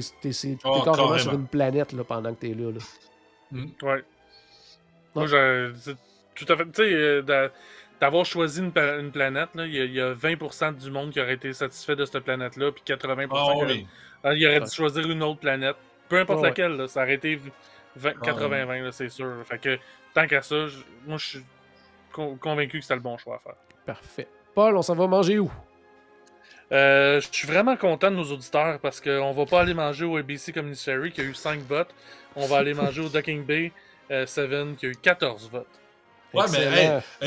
Oh, 0.64 0.82
carrément 0.84 1.18
sur 1.18 1.34
une 1.34 1.48
planète 1.48 1.92
là 1.92 2.04
pendant 2.04 2.34
que 2.34 2.40
t'es 2.40 2.54
là, 2.54 2.72
là. 2.72 3.60
Ouais. 3.84 4.04
Moi, 5.14 5.28
j'ai- 5.28 5.72
tout 6.36 6.46
à 6.52 6.58
fait. 6.58 6.66
Tu 6.66 6.72
sais, 6.74 6.94
euh, 6.94 7.50
d'avoir 8.02 8.26
choisi 8.26 8.60
une, 8.62 8.72
planète, 8.72 9.50
il 9.56 9.74
y, 9.76 9.80
a- 9.82 9.86
il 9.86 9.94
y 9.94 10.02
a 10.02 10.14
20% 10.14 10.74
du 10.78 10.92
monde 10.92 11.12
qui 11.12 11.22
aurait 11.22 11.34
été 11.36 11.54
satisfait 11.54 11.96
de 11.96 12.06
cette 12.06 12.24
planète-là, 12.24 12.72
puis 12.72 12.84
80% 12.86 13.28
Ah 13.32 13.54
qui 13.66 13.72
oui. 13.72 13.88
Ah, 14.24 14.34
il 14.34 14.46
aurait 14.48 14.60
dû 14.62 14.70
choisir 14.72 15.10
une 15.10 15.24
autre 15.24 15.40
planète. 15.40 15.76
Peu 16.10 16.20
importe 16.20 16.44
laquelle, 16.44 16.76
là, 16.76 16.88
ça 16.88 17.04
aurait 17.04 17.14
été 17.16 17.40
20 17.96 18.14
Ah, 18.22 18.26
80-20, 18.26 18.84
là, 18.84 18.92
c'est 18.92 19.10
sûr. 19.10 19.32
Fait 19.46 19.58
que 19.60 19.78
tant 20.14 20.28
qu'à 20.28 20.42
ça, 20.42 20.56
moi, 21.08 21.18
je 21.18 21.26
suis 21.26 21.44
con- 22.12 22.36
convaincu 22.38 22.78
que 22.80 22.84
c'était 22.84 22.96
le 22.96 23.02
bon 23.02 23.18
choix 23.18 23.36
à 23.36 23.40
faire. 23.40 23.56
parfait 23.86 24.28
Paul 24.54 24.76
on 24.78 24.82
s'en 24.82 24.96
va 24.96 25.06
manger 25.08 25.38
où? 25.40 25.52
Euh, 26.72 27.22
je 27.22 27.28
suis 27.32 27.48
vraiment 27.48 27.76
content 27.78 28.10
de 28.10 28.16
nos 28.16 28.24
auditeurs 28.32 28.80
parce 28.80 29.00
qu'on 29.00 29.32
va 29.32 29.46
pas 29.46 29.62
aller 29.62 29.74
manger 29.74 30.06
au 30.06 30.18
ABC 30.18 30.52
Commissary 30.52 31.12
qui 31.12 31.22
a 31.22 31.24
eu 31.24 31.34
5 31.36 31.60
votes. 31.62 31.94
On 32.36 32.48
va 32.48 32.58
aller 32.58 32.74
manger 32.74 33.02
au 33.02 33.10
Ducking 33.10 33.46
Bay 33.46 33.72
euh, 34.12 34.26
7 34.26 34.76
qui 34.78 34.88
a 34.88 34.90
eu 34.90 34.96
14 34.96 35.50
votes. 35.52 35.68
Ouais, 36.36 36.46
mais 36.52 36.64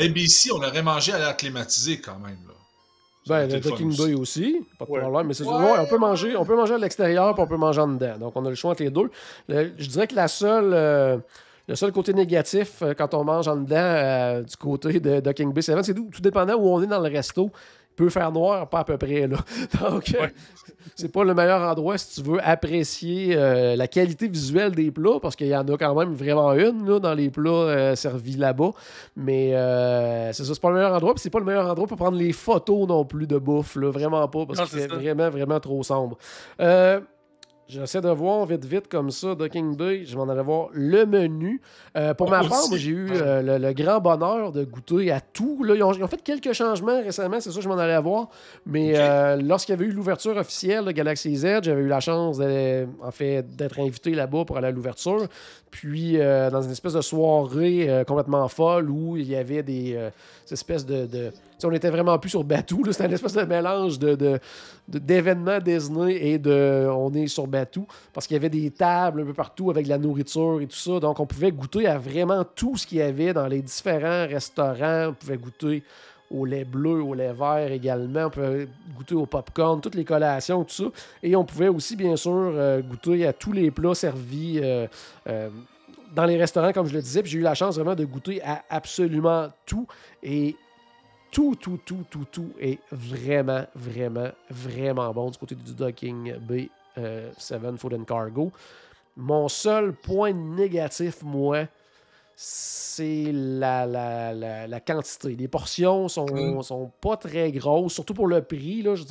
hey, 0.01 0.07
ABC, 0.07 0.51
on 0.51 0.57
aurait 0.57 0.81
mangé 0.83 1.13
à 1.13 1.19
l'air 1.19 1.35
climatisé 1.37 1.99
quand 1.99 2.17
même. 2.19 2.37
Là. 2.47 2.53
Ben, 3.27 3.47
le 3.51 3.61
fun 3.61 3.69
Ducking 3.71 3.89
aussi. 3.89 4.07
Bay 4.07 4.13
aussi, 4.15 4.61
pas 4.79 4.85
de 4.85 4.91
Ouais. 4.91 5.01
problème. 5.01 5.27
Mais 5.27 5.33
c'est 5.33 5.43
Ouais. 5.43 5.53
ouais, 5.53 5.79
on 5.79 5.85
peut 5.85 5.97
manger, 5.97 6.35
on 6.35 6.45
peut 6.45 6.55
manger 6.55 6.73
à 6.73 6.77
l'extérieur, 6.77 7.33
puis 7.35 7.43
on 7.43 7.47
peut 7.47 7.57
manger 7.57 7.81
en 7.81 7.87
dedans. 7.89 8.17
Donc 8.17 8.31
on 8.35 8.45
a 8.45 8.49
le 8.49 8.55
choix 8.55 8.71
entre 8.71 8.81
les 8.83 8.89
deux. 8.89 9.09
Le- 9.47 9.73
je 9.77 9.87
dirais 9.87 10.07
que 10.07 10.15
la 10.15 10.27
seule, 10.27 10.71
euh, 10.73 11.17
le 11.67 11.75
seul 11.75 11.91
côté 11.91 12.13
négatif 12.13 12.81
euh, 12.81 12.93
quand 12.97 13.13
on 13.13 13.23
mange 13.23 13.47
en 13.47 13.57
dedans 13.57 13.75
euh, 13.77 14.41
du 14.41 14.55
côté 14.55 14.99
de 14.99 15.19
Ducking 15.19 15.53
Bay 15.53 15.61
7, 15.61 15.83
c'est 15.83 15.93
tout, 15.93 16.09
tout 16.11 16.21
dépendant 16.21 16.55
où 16.55 16.67
on 16.69 16.81
est 16.81 16.87
dans 16.87 16.99
le 16.99 17.09
resto. 17.09 17.51
Peut 17.99 18.09
faire 18.09 18.31
noir, 18.31 18.69
pas 18.69 18.79
à 18.79 18.83
peu 18.85 18.97
près 18.97 19.27
là. 19.27 19.35
Donc 19.81 20.13
euh, 20.15 20.21
Ouais. 20.21 20.33
c'est 20.95 21.11
pas 21.11 21.25
le 21.25 21.33
meilleur 21.33 21.59
endroit 21.69 21.97
si 21.97 22.21
tu 22.21 22.29
veux 22.29 22.39
apprécier 22.41 23.35
euh, 23.35 23.75
la 23.75 23.89
qualité 23.89 24.29
visuelle 24.29 24.71
des 24.73 24.89
plats, 24.89 25.19
parce 25.21 25.35
qu'il 25.35 25.47
y 25.47 25.55
en 25.57 25.67
a 25.67 25.77
quand 25.77 25.93
même 25.95 26.13
vraiment 26.13 26.53
une 26.53 26.87
là, 26.89 26.99
dans 26.99 27.13
les 27.13 27.29
plats 27.29 27.49
euh, 27.51 27.95
servis 27.95 28.37
là-bas. 28.37 28.71
Mais 29.17 29.53
euh, 29.53 30.31
c'est 30.31 30.45
ça, 30.45 30.53
c'est 30.53 30.61
pas 30.61 30.69
le 30.69 30.75
meilleur 30.75 30.93
endroit. 30.93 31.13
Puis 31.13 31.21
c'est 31.23 31.29
pas 31.29 31.39
le 31.39 31.45
meilleur 31.45 31.67
endroit 31.69 31.87
pour 31.87 31.97
prendre 31.97 32.17
les 32.17 32.31
photos 32.31 32.87
non 32.87 33.03
plus 33.03 33.27
de 33.27 33.37
bouffe. 33.37 33.75
Là, 33.75 33.91
vraiment 33.91 34.25
pas, 34.29 34.45
parce 34.45 34.59
Non, 34.59 34.63
que 34.65 34.71
c'est 34.71 34.79
c'est 34.83 34.87
ça. 34.89 34.95
vraiment, 34.95 35.29
vraiment 35.29 35.59
trop 35.59 35.83
sombre. 35.83 36.17
Euh, 36.61 37.01
J'essaie 37.69 38.01
de 38.01 38.09
voir 38.09 38.47
vite, 38.47 38.65
vite 38.65 38.87
comme 38.87 39.11
ça, 39.11 39.35
Ducking 39.35 39.75
Bay. 39.77 40.03
Je 40.03 40.15
vais 40.15 40.21
en 40.21 40.27
aller 40.27 40.41
voir 40.41 40.69
le 40.73 41.05
menu. 41.05 41.61
Euh, 41.95 42.15
pour 42.15 42.25
Oh, 42.25 42.31
ma 42.31 42.39
part, 42.39 42.67
moi, 42.67 42.77
j'ai 42.79 42.89
eu 42.89 43.09
euh, 43.11 43.43
le, 43.43 43.63
le 43.63 43.73
grand 43.73 43.99
bonheur 43.99 44.51
de 44.51 44.63
goûter 44.63 45.11
à 45.11 45.21
tout. 45.21 45.63
Là, 45.63 45.75
ils, 45.75 45.83
ont, 45.83 45.93
ils 45.93 46.03
ont 46.03 46.07
fait 46.07 46.21
quelques 46.23 46.51
changements 46.53 46.99
récemment, 46.99 47.39
c'est 47.39 47.51
ça 47.51 47.55
que 47.57 47.61
je 47.61 47.69
m'en 47.69 47.77
allais 47.77 48.01
voir. 48.01 48.29
Mais 48.65 48.93
euh, 48.95 49.35
lorsqu'il 49.39 49.73
y 49.73 49.77
avait 49.77 49.85
eu 49.85 49.91
l'ouverture 49.91 50.35
officielle 50.35 50.83
de 50.83 50.91
Galaxy 50.91 51.35
Z, 51.35 51.59
j'avais 51.61 51.81
eu 51.83 51.87
la 51.87 51.99
chance 51.99 52.39
en 52.39 53.11
fait, 53.11 53.43
d'être 53.55 53.79
invité 53.79 54.15
là-bas 54.15 54.45
pour 54.45 54.57
aller 54.57 54.67
à 54.69 54.71
l'ouverture. 54.71 55.27
Puis, 55.69 56.17
dans 56.17 56.61
une 56.63 56.71
espèce 56.71 56.93
de 56.93 57.01
soirée 57.01 58.03
complètement 58.07 58.47
folle 58.47 58.89
où 58.89 59.15
il 59.15 59.27
y 59.29 59.35
avait 59.35 59.61
des 59.61 60.09
ces 60.45 60.53
espèces 60.55 60.83
de. 60.87 61.31
on 61.63 61.71
était 61.73 61.91
vraiment 61.91 62.17
plus 62.17 62.31
sur 62.31 62.43
Batou. 62.43 62.81
C'était 62.91 63.05
une 63.05 63.13
espèce 63.13 63.33
de 63.33 63.43
mélange 63.43 63.99
de- 63.99 64.39
d'événements 64.97 65.59
Disney 65.59 66.15
et 66.15 66.37
de. 66.37 66.87
On 66.91 67.13
est 67.13 67.27
sur 67.27 67.47
Batou. 67.47 67.85
Parce 68.13 68.27
qu'il 68.27 68.35
y 68.35 68.37
avait 68.37 68.49
des 68.49 68.71
tables 68.71 69.21
un 69.21 69.25
peu 69.25 69.33
partout 69.33 69.69
avec 69.69 69.87
la 69.87 69.97
nourriture 69.97 70.59
et 70.61 70.67
tout 70.67 70.77
ça. 70.77 70.99
Donc, 70.99 71.19
on 71.19 71.25
pouvait 71.25 71.51
goûter 71.51 71.87
à 71.87 71.97
vraiment 71.97 72.43
tout 72.43 72.75
ce 72.77 72.87
qu'il 72.87 72.97
y 72.97 73.01
avait 73.01 73.33
dans 73.33 73.47
les 73.47 73.61
différents 73.61 74.27
restaurants. 74.27 75.09
On 75.09 75.13
pouvait 75.13 75.37
goûter 75.37 75.83
au 76.31 76.45
lait 76.45 76.65
bleu, 76.65 77.01
au 77.01 77.13
lait 77.13 77.33
vert 77.33 77.71
également. 77.71 78.25
On 78.25 78.29
pouvait 78.29 78.67
goûter 78.95 79.15
au 79.15 79.25
popcorn, 79.25 79.81
toutes 79.81 79.95
les 79.95 80.05
collations, 80.05 80.63
tout 80.63 80.73
ça. 80.73 80.83
Et 81.23 81.35
on 81.35 81.43
pouvait 81.43 81.69
aussi, 81.69 81.95
bien 81.95 82.15
sûr, 82.15 82.31
euh, 82.33 82.81
goûter 82.81 83.25
à 83.25 83.33
tous 83.33 83.51
les 83.51 83.71
plats 83.71 83.95
servis 83.95 84.59
euh, 84.61 84.87
euh, 85.27 85.49
dans 86.13 86.25
les 86.25 86.37
restaurants, 86.37 86.71
comme 86.71 86.87
je 86.87 86.93
le 86.93 87.01
disais. 87.01 87.21
J'ai 87.25 87.39
eu 87.39 87.41
la 87.41 87.55
chance 87.55 87.75
vraiment 87.75 87.95
de 87.95 88.05
goûter 88.05 88.41
à 88.43 88.63
absolument 88.69 89.47
tout. 89.65 89.87
Et 90.23 90.55
tout, 91.31 91.55
tout, 91.55 91.79
tout, 91.85 92.05
tout, 92.09 92.25
tout 92.31 92.49
est 92.59 92.79
vraiment, 92.91 93.65
vraiment, 93.75 94.29
vraiment 94.49 95.11
bon 95.13 95.29
du 95.29 95.37
côté 95.37 95.55
du 95.55 95.73
Docking 95.73 96.35
Bay 96.39 96.69
euh, 96.97 97.29
7 97.37 97.77
Food 97.77 97.93
and 97.93 98.03
Cargo. 98.03 98.51
Mon 99.15 99.47
seul 99.47 99.93
point 99.93 100.31
négatif, 100.33 101.23
moi, 101.23 101.65
c'est 102.41 103.31
la, 103.33 103.85
la, 103.85 104.33
la, 104.33 104.65
la 104.65 104.79
quantité. 104.79 105.35
Les 105.35 105.49
portions 105.49 106.07
sont, 106.07 106.25
Mm. 106.25 106.61
sont 106.63 106.89
pas 107.01 107.17
très 107.17 107.51
grosses, 107.51 107.93
surtout 107.93 108.13
pour 108.13 108.27
le 108.27 108.41
prix. 108.41 108.81
Là, 108.81 108.95
je 108.95 109.03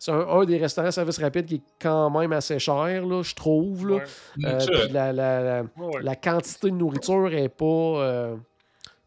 c'est 0.00 0.10
un, 0.10 0.28
un 0.28 0.44
des 0.44 0.56
restaurants 0.58 0.90
service 0.90 1.18
rapide 1.18 1.46
qui 1.46 1.54
est 1.56 1.62
quand 1.80 2.10
même 2.10 2.32
assez 2.32 2.58
cher, 2.58 3.06
là, 3.06 3.22
je 3.22 3.34
trouve. 3.36 3.88
Là. 3.88 3.94
Ouais. 3.96 4.04
Euh, 4.46 4.88
la, 5.12 5.62
ouais. 5.62 6.02
la 6.02 6.16
quantité 6.16 6.70
de 6.70 6.74
nourriture 6.76 7.32
est 7.32 7.48
pas, 7.48 7.64
euh, 7.64 8.36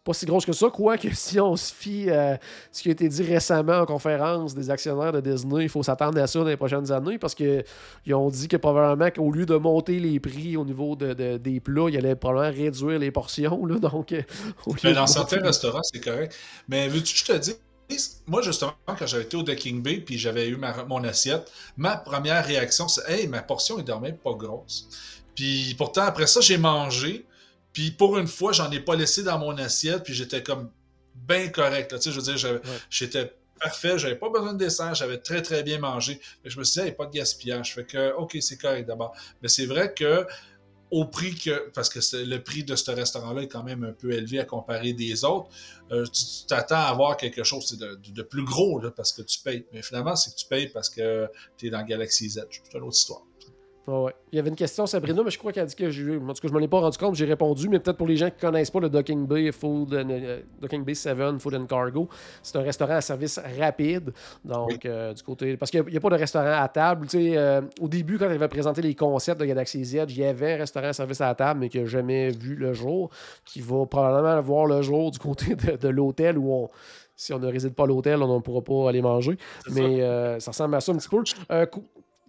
pas 0.06 0.14
si 0.14 0.26
grosse 0.26 0.46
que 0.46 0.54
ça. 0.54 0.70
Quoique, 0.70 1.10
si 1.14 1.40
on 1.40 1.56
se 1.58 1.74
fie 1.74 2.10
à 2.10 2.40
ce 2.72 2.82
qui 2.82 2.90
a 2.90 2.92
été 2.94 3.10
dit 3.10 3.24
récemment 3.24 3.80
en 3.80 3.86
conférence 3.86 4.54
des 4.56 4.70
actionnaires 4.70 5.12
de 5.12 5.20
Disney, 5.20 5.64
il 5.64 5.70
faut 5.70 5.84
s'attendre 5.84 6.22
à 6.22 6.28
ça 6.28 6.40
dans 6.40 6.46
les 6.46 6.56
prochaines 6.56 6.92
années 6.92 7.18
parce 7.18 7.36
qu'ils 7.36 7.64
ont 8.14 8.30
dit 8.30 8.48
que 8.48 8.56
probablement 8.58 9.10
qu'au 9.12 9.32
lieu 9.32 9.46
de 9.46 9.56
monter 9.58 10.00
les 10.00 10.20
prix 10.22 10.56
au 10.56 10.64
niveau 10.64 10.96
de, 10.96 11.14
de- 11.14 11.38
des 11.38 11.60
plats, 11.60 11.88
ils 11.90 11.98
allaient 11.98 12.16
probablement 12.16 12.56
réduire 12.56 13.00
les 13.00 13.12
portions. 13.12 13.66
Là, 13.66 13.80
donc, 13.80 14.12
euh, 14.14 14.22
au 14.66 14.74
lieu 14.74 14.80
Mais 14.86 14.90
de 14.92 14.96
dans 14.96 15.02
monter- 15.02 15.14
certains 15.14 15.42
restaurants, 15.42 15.84
c'est 15.84 16.00
correct. 16.00 16.36
Mais 16.70 16.88
veux-tu 16.88 17.14
que 17.14 17.20
je 17.20 17.26
te 17.26 17.38
dise, 17.90 18.22
moi, 18.28 18.42
justement, 18.42 18.74
quand 18.86 19.06
j'avais 19.06 19.24
été 19.24 19.36
au 19.38 19.44
Ducking 19.44 19.82
Bay 19.82 19.98
puis 19.98 20.18
j'avais 20.18 20.48
eu 20.48 20.56
ma- 20.56 20.86
mon 20.86 21.04
assiette, 21.04 21.52
ma 21.78 21.98
première 21.98 22.46
réaction, 22.46 22.88
c'est 22.88 23.02
Hey, 23.10 23.28
ma 23.28 23.42
portion 23.42 23.78
est 23.80 23.84
quand 23.86 24.00
même 24.00 24.18
pas 24.18 24.34
grosse. 24.34 24.88
Puis 25.36 25.76
pourtant, 25.78 26.04
après 26.04 26.28
ça, 26.28 26.42
j'ai 26.42 26.58
mangé. 26.58 27.26
Puis 27.76 27.92
pour 27.92 28.18
une 28.18 28.26
fois, 28.28 28.54
j'en 28.54 28.72
ai 28.72 28.80
pas 28.80 28.96
laissé 28.96 29.22
dans 29.22 29.38
mon 29.38 29.56
assiette. 29.58 30.04
Puis 30.04 30.14
j'étais 30.16 30.42
comme 30.42 30.72
bien 31.14 31.50
correct. 31.50 31.92
là. 31.92 32.00
Tu 32.00 32.06
sais, 32.06 32.12
je 32.12 32.20
veux 32.20 32.34
dire, 32.36 32.62
j'étais 32.90 33.34
parfait. 33.60 34.00
J'avais 34.00 34.16
pas 34.16 34.30
besoin 34.30 34.54
de 34.54 34.58
dessert. 34.58 34.96
J'avais 34.96 35.18
très, 35.20 35.42
très 35.42 35.62
bien 35.62 35.78
mangé. 35.80 36.20
Que 36.44 36.50
je 36.50 36.58
me 36.58 36.64
suis 36.64 36.82
dit, 36.82 36.88
hey, 36.88 36.94
pas 36.94 37.06
de 37.06 37.12
gaspillage. 37.12 37.76
Fait 37.76 37.86
que, 37.86 38.14
OK, 38.14 38.38
c'est 38.40 38.58
correct 38.58 38.88
d'abord. 38.88 39.14
Mais 39.42 39.50
c'est 39.50 39.66
vrai 39.66 39.94
que 39.94 40.26
au 40.92 41.04
prix 41.06 41.36
que. 41.36 41.70
Parce 41.74 41.90
que 41.90 42.00
le 42.16 42.38
prix 42.42 42.64
de 42.64 42.76
ce 42.78 42.92
restaurant-là 42.92 43.42
est 43.42 43.48
quand 43.50 43.64
même 43.64 43.84
un 43.84 43.92
peu 43.92 44.14
élevé 44.14 44.40
à 44.40 44.46
comparer 44.46 44.94
des 44.94 45.26
autres. 45.26 45.50
euh, 45.92 46.06
tu 46.06 46.24
t'attends 46.48 46.76
à 46.76 46.84
avoir 46.96 47.18
quelque 47.18 47.44
chose 47.44 47.78
de, 47.78 47.96
de- 47.96 48.12
de 48.12 48.22
plus 48.22 48.46
gros 48.46 48.80
là, 48.80 48.90
parce 48.92 49.12
que 49.12 49.22
tu 49.22 49.40
payes. 49.40 49.66
Mais 49.74 49.82
finalement, 49.82 50.16
c'est 50.16 50.32
que 50.32 50.38
tu 50.38 50.46
payes 50.48 50.70
parce 50.70 50.90
que 50.90 51.28
tu 51.58 51.68
es 51.68 51.70
dans 51.72 51.84
Galaxy 51.84 52.30
Z. 52.30 52.46
C'est 52.52 52.78
une 52.78 52.84
autre 52.84 52.96
histoire. 52.98 53.24
Ouais. 53.88 54.14
Il 54.32 54.36
y 54.38 54.40
avait 54.40 54.50
une 54.50 54.56
question, 54.56 54.86
Sabrina, 54.88 55.22
mais 55.24 55.30
je 55.30 55.38
crois 55.38 55.52
qu'elle 55.52 55.64
a 55.64 55.66
dit 55.68 55.76
que 55.76 55.90
j'ai. 55.92 56.18
En 56.18 56.20
tout 56.20 56.34
cas, 56.42 56.48
je 56.48 56.54
m'en 56.54 56.60
ai 56.60 56.68
pas 56.68 56.80
rendu 56.80 56.98
compte, 56.98 57.16
j'ai 57.16 57.26
répondu, 57.26 57.70
mais 57.70 57.80
peut-être 57.80 57.98
pour 57.98 58.08
les 58.08 58.18
gens 58.18 58.30
qui 58.32 58.38
connaissent 58.40 58.72
pas 58.72 58.80
le 58.80 58.90
Docking 58.90 59.28
Bay 59.28 59.52
Food 59.52 59.94
and- 59.94 60.10
euh, 60.10 60.42
Docking 60.60 60.84
Bay 60.84 60.96
7 60.96 61.16
Food 61.40 61.54
and 61.56 61.66
Cargo, 61.68 62.10
c'est 62.42 62.58
un 62.58 62.62
restaurant 62.64 62.96
à 62.96 63.02
service 63.02 63.40
rapide. 63.60 64.12
Donc, 64.44 64.70
Oui. 64.70 64.80
euh, 64.86 65.14
du 65.14 65.22
côté. 65.24 65.56
Parce 65.58 65.70
qu'il 65.72 65.84
n'y 65.84 65.98
a, 65.98 66.00
pas 66.00 66.10
de 66.10 66.16
restaurant 66.16 66.52
à 66.62 66.68
table. 66.68 67.08
Tu 67.08 67.18
sais, 67.32 67.38
euh, 67.38 67.62
au 67.80 67.88
début, 67.88 68.18
quand 68.18 68.26
il 68.26 68.32
avait 68.32 68.48
présenté 68.48 68.82
les 68.82 68.96
concepts 68.96 69.40
de 69.40 69.46
Galaxy 69.46 69.84
Z, 69.86 70.06
il 70.10 70.18
y 70.18 70.26
avait 70.26 70.54
un 70.54 70.58
restaurant 70.58 70.88
à 70.88 70.94
service 70.94 71.22
à 71.22 71.34
table, 71.36 71.60
mais 71.60 71.70
qui 71.70 71.80
n'a 71.80 71.86
jamais 71.86 72.30
vu 72.32 72.56
le 72.56 72.74
jour, 72.74 73.10
qui 73.46 73.62
va 73.62 73.86
probablement 73.86 74.42
voir 74.42 74.66
le 74.66 74.82
jour 74.82 75.12
du 75.12 75.20
côté 75.20 75.56
de, 75.56 75.78
de 75.78 75.88
l'hôtel 75.90 76.38
où 76.38 76.52
on. 76.52 76.70
Si 77.18 77.32
on 77.34 77.40
ne 77.40 77.48
réside 77.50 77.74
pas 77.74 77.84
à 77.84 77.86
l'hôtel, 77.86 78.22
on 78.22 78.36
ne 78.36 78.42
pourra 78.42 78.62
pas 78.62 78.90
aller 78.90 79.02
manger. 79.02 79.38
Ça. 79.66 79.72
Mais 79.74 80.02
euh, 80.02 80.38
ça 80.42 80.52
ressemble 80.52 80.76
à 80.76 80.82
ça 80.82 80.92
un 80.92 80.98
petit 80.98 81.08
peu. 81.08 81.24
Euh, 81.50 81.66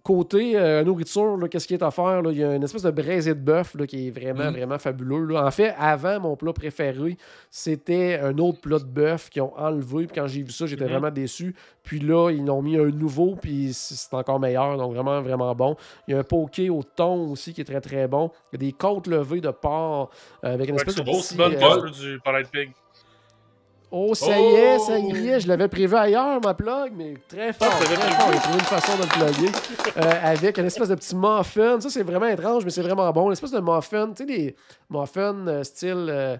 côté 0.07 0.57
euh, 0.57 0.85
nourriture, 0.85 1.37
qu'est-ce 1.51 1.67
qui 1.67 1.73
est 1.73 1.83
à 1.83 1.91
faire? 1.91 2.21
Il 2.31 2.37
y 2.37 2.43
a 2.43 2.55
une 2.55 2.63
espèce 2.63 2.83
de 2.83 2.91
braisé 2.91 3.33
de 3.35 3.39
bœuf 3.41 3.75
qui 3.87 4.07
est 4.07 4.11
vraiment, 4.11 4.49
Mm. 4.49 4.53
vraiment 4.55 4.79
fabuleux. 4.79 5.25
là. 5.25 5.45
En 5.45 5.51
fait, 5.51 5.73
avant, 5.77 6.19
mon 6.21 6.35
plat 6.37 6.53
préféré, 6.53 7.17
c'était 7.51 8.17
un 8.23 8.37
autre 8.37 8.61
plat 8.61 8.79
de 8.79 8.85
bœuf 8.85 9.29
qu'ils 9.29 9.41
ont 9.41 9.53
enlevé. 9.57 10.07
Puis 10.07 10.15
quand 10.15 10.27
j'ai 10.27 10.43
vu 10.43 10.51
ça, 10.51 10.65
j'étais 10.65 10.85
Mhm. 10.85 10.91
vraiment 10.91 11.11
déçu. 11.11 11.53
Puis 11.83 11.99
là, 11.99 12.29
ils 12.31 12.49
ont 12.49 12.61
mis 12.61 12.77
un 12.77 12.85
nouveau, 12.87 13.35
puis 13.41 13.71
c'est 13.73 14.13
encore 14.13 14.39
meilleur. 14.39 14.77
Donc 14.77 14.93
vraiment, 14.93 15.21
vraiment 15.21 15.53
bon. 15.53 15.75
Il 16.07 16.13
y 16.13 16.17
a 16.17 16.19
un 16.19 16.23
poké 16.23 16.69
au 16.69 16.83
thon 16.83 17.31
aussi 17.31 17.53
qui 17.53 17.61
est 17.61 17.65
très, 17.65 17.81
très 17.81 18.07
bon. 18.07 18.31
Il 18.53 18.61
y 18.61 18.65
a 18.65 18.67
des 18.67 18.73
côtes 18.73 19.07
levées 19.07 19.41
de 19.41 19.51
porc 19.51 20.09
euh, 20.43 20.53
avec 20.53 20.69
une 20.69 20.75
Ouais, 20.75 20.81
espèce 20.81 20.95
de 20.95 21.01
petit, 21.03 21.35
bonne 21.35 21.53
euh, 21.55 21.89
du 21.91 22.19
Pig. 22.51 22.71
Oh, 23.89 24.13
ça 24.13 24.37
y 24.37 24.43
est, 24.55 24.77
Oh! 24.77 24.83
ça 24.85 24.97
y 24.99 25.27
est, 25.29 25.39
je 25.39 25.47
l'avais 25.47 25.67
prévu 25.69 25.95
ailleurs, 25.95 26.41
ma 26.43 26.53
plug, 26.53 26.91
mais 26.95 27.13
très 27.29 27.53
fort, 27.53 27.69
Ah, 27.71 27.77
tu 27.79 27.85
très 27.85 27.95
fort. 27.95 28.31
J'ai 28.33 28.39
trouvé 28.39 28.57
une 28.59 28.65
façon 28.65 28.97
de 28.97 29.01
le 29.03 29.07
plugger 29.07 29.51
euh, 29.97 30.11
avec 30.23 30.57
une 30.57 30.65
espèce 30.65 30.89
de 30.89 30.95
petit 30.95 31.15
muffin. 31.15 31.79
Ça, 31.79 31.89
c'est 31.89 32.03
vraiment 32.03 32.25
étrange, 32.27 32.65
mais 32.65 32.71
c'est 32.71 32.81
vraiment 32.81 33.09
bon. 33.13 33.27
Une 33.27 33.31
espèce 33.33 33.51
de 33.51 33.61
muffin, 33.61 34.07
tu 34.09 34.17
sais, 34.17 34.25
des 34.25 34.55
muffins 34.89 35.47
euh, 35.47 35.63
style... 35.63 36.07
euh, 36.09 36.37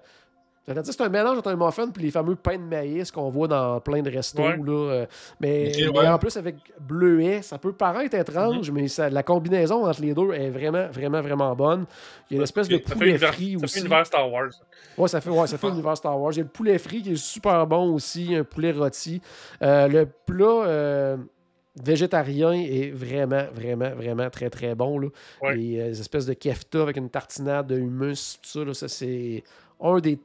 j'allais 0.68 0.82
dire, 0.82 0.94
c'est 0.94 1.02
un 1.04 1.10
mélange 1.10 1.38
entre 1.38 1.50
un 1.50 1.56
muffin 1.56 1.88
et 1.98 2.02
les 2.02 2.12
fameux 2.12 2.36
pains 2.36 2.58
de 2.58 2.64
maïs 2.64 3.10
qu'on 3.12 3.30
voit 3.30 3.48
dans 3.48 3.80
plein 3.80 4.02
de 4.02 4.10
restos. 4.12 4.42
Ouais. 4.44 4.58
Là, 4.58 4.72
euh, 4.92 5.06
mais, 5.40 5.70
Ok, 5.70 5.94
mais 5.94 6.00
ouais. 6.00 6.08
en 6.08 6.18
plus, 6.20 6.36
avec 6.38 6.56
bleuet, 6.80 7.42
ça 7.42 7.58
peut 7.58 7.72
paraître 7.74 8.16
étrange, 8.16 8.70
mais 8.72 8.88
ça- 8.88 9.10
la 9.10 9.24
combinaison 9.24 9.86
entre 9.88 10.02
les 10.02 10.14
deux 10.14 10.34
est 10.34 10.50
vraiment, 10.50 10.88
vraiment, 10.90 11.22
vraiment 11.22 11.56
bonne. 11.56 11.86
Il 12.30 12.34
y 12.34 12.36
a 12.36 12.38
une 12.38 12.44
espèce 12.44 12.68
de 12.68 12.78
poulet 12.78 13.10
univers, 13.12 13.34
frit 13.34 13.54
ça 13.54 13.60
fait 13.60 13.64
aussi. 13.66 13.80
univers 13.80 14.06
Star 14.06 14.32
Wars. 14.32 14.50
Ouais, 14.98 15.08
ça 15.08 15.22
fait, 15.22 15.30
ouais, 15.30 15.48
ça 15.48 15.58
fait 15.58 15.68
l'univers 15.70 15.96
Star 15.98 16.20
Wars. 16.20 16.34
Il 16.34 16.38
y 16.38 16.42
a 16.42 16.44
le 16.44 16.50
poulet 16.50 16.78
frit 16.78 17.02
qui 17.02 17.14
est 17.14 17.16
super 17.16 17.66
bon 17.66 17.94
aussi, 17.94 18.36
un 18.36 18.44
poulet 18.44 18.72
rôti. 18.72 19.22
Euh, 19.62 19.88
le 19.88 20.06
plat 20.26 20.46
euh, 20.68 21.18
végétarien 21.84 22.52
est 22.54 22.90
vraiment, 22.92 23.46
vraiment, 23.54 23.90
vraiment 23.92 24.30
très, 24.30 24.50
très 24.50 24.76
bon. 24.76 25.00
Là. 25.00 25.08
Ouais. 25.42 25.56
Les, 25.56 25.80
euh, 25.80 25.90
espèces 25.92 26.26
de 26.26 26.34
kefta 26.34 26.82
avec 26.82 26.98
une 26.98 27.10
tartinade 27.10 27.68
de 27.68 27.78
hummus, 27.78 28.40
tout 28.42 28.50
ça, 28.50 28.66
là, 28.66 28.74
ça 28.74 28.88
c'est 28.88 29.44
un 29.82 30.00
des 30.00 30.18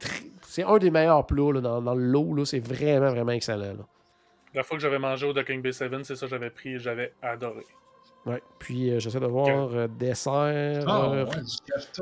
c'est 0.47 0.63
un 0.63 0.77
des 0.77 0.91
meilleurs 0.91 1.25
plats 1.25 1.51
là, 1.53 1.61
dans, 1.61 1.81
dans 1.81 1.95
le 1.95 2.03
lot. 2.03 2.33
là. 2.35 2.45
C'est 2.45 2.59
vraiment, 2.59 3.09
vraiment 3.09 3.31
excellent. 3.31 3.59
là. 3.73 3.85
La 4.53 4.61
fois 4.63 4.77
que 4.77 4.83
j'avais 4.83 4.99
mangé 4.99 5.25
au 5.25 5.33
Docking 5.33 5.61
B7, 5.63 6.03
c'est 6.03 6.15
ça 6.15 6.25
que 6.27 6.29
j'avais 6.29 6.51
pris 6.51 6.73
et 6.75 6.79
j'avais 6.79 7.13
adoré. 7.23 7.65
Ouais. 8.25 8.41
Puis 8.57 8.89
euh, 8.89 8.99
j'essaie 8.99 9.19
de 9.19 9.25
voir 9.25 9.47
euh, 9.73 9.87
dessert. 9.99 10.85
Ah, 10.87 11.09
euh, 11.11 11.25
ouais, 11.25 11.31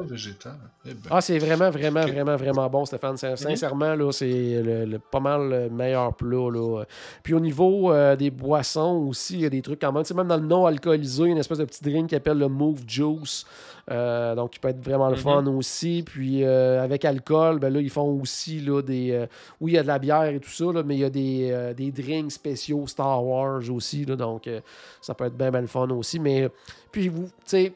du 0.03 0.07
végétal. 0.07 0.53
Eh 0.85 0.93
ben. 0.93 1.09
Ah, 1.09 1.19
c'est 1.19 1.39
vraiment, 1.39 1.71
vraiment, 1.71 2.01
vraiment, 2.01 2.35
vraiment 2.35 2.69
bon, 2.69 2.85
Stéphane. 2.85 3.17
Sin- 3.17 3.35
Sincèrement, 3.35 3.95
là, 3.95 4.11
c'est 4.11 4.61
le, 4.61 4.85
le- 4.85 4.99
pas 4.99 5.19
mal 5.19 5.49
le 5.49 5.69
meilleur 5.71 6.13
plat. 6.13 6.51
Là. 6.51 6.83
Puis 7.23 7.33
au 7.33 7.39
niveau 7.39 7.91
euh, 7.91 8.15
des 8.15 8.29
boissons 8.29 9.03
aussi, 9.07 9.35
il 9.35 9.41
y 9.41 9.45
a 9.45 9.49
des 9.49 9.63
trucs 9.63 9.81
quand 9.81 9.91
même. 9.91 10.03
Tu 10.03 10.09
sais, 10.09 10.13
même 10.13 10.27
dans 10.27 10.37
le 10.37 10.45
non 10.45 10.67
alcoolisé, 10.67 11.23
il 11.23 11.25
y 11.27 11.29
a 11.29 11.31
une 11.31 11.37
espèce 11.39 11.57
de 11.57 11.65
petit 11.65 11.83
drink 11.83 12.09
qui 12.09 12.15
s'appelle 12.15 12.37
le 12.37 12.49
Move 12.49 12.81
Juice. 12.87 13.45
Euh, 13.91 14.33
donc, 14.35 14.51
qui 14.51 14.59
peut 14.59 14.69
être 14.69 14.83
vraiment 14.83 15.09
le 15.09 15.15
Mhm. 15.17 15.21
fun 15.21 15.45
aussi. 15.47 16.03
Puis 16.05 16.43
euh, 16.43 16.81
avec 16.83 17.05
alcool, 17.05 17.59
ben 17.59 17.71
là, 17.71 17.79
ils 17.81 17.89
font 17.89 18.19
aussi 18.21 18.59
là, 18.61 18.81
des. 18.81 19.11
euh, 19.11 19.25
oui, 19.59 19.73
il 19.73 19.75
y 19.75 19.77
a 19.77 19.83
de 19.83 19.87
la 19.87 19.99
bière 19.99 20.23
et 20.25 20.39
tout 20.39 20.49
ça, 20.49 20.65
là, 20.71 20.81
mais 20.83 20.95
il 20.95 20.99
y 21.01 21.05
a 21.05 21.09
des, 21.09 21.73
des 21.75 21.91
drinks 21.91 22.31
spéciaux 22.31 22.87
Star 22.87 23.23
Wars 23.23 23.61
aussi. 23.69 24.05
Là, 24.05 24.15
donc, 24.15 24.49
ça 25.01 25.13
peut 25.13 25.25
être 25.25 25.37
bien, 25.37 25.51
bien 25.51 25.61
le 25.61 25.67
fun 25.67 25.89
aussi. 25.89 26.19
Mais 26.19 26.49
puis, 26.91 27.09
vous, 27.09 27.25
tu 27.25 27.31
sais, 27.45 27.73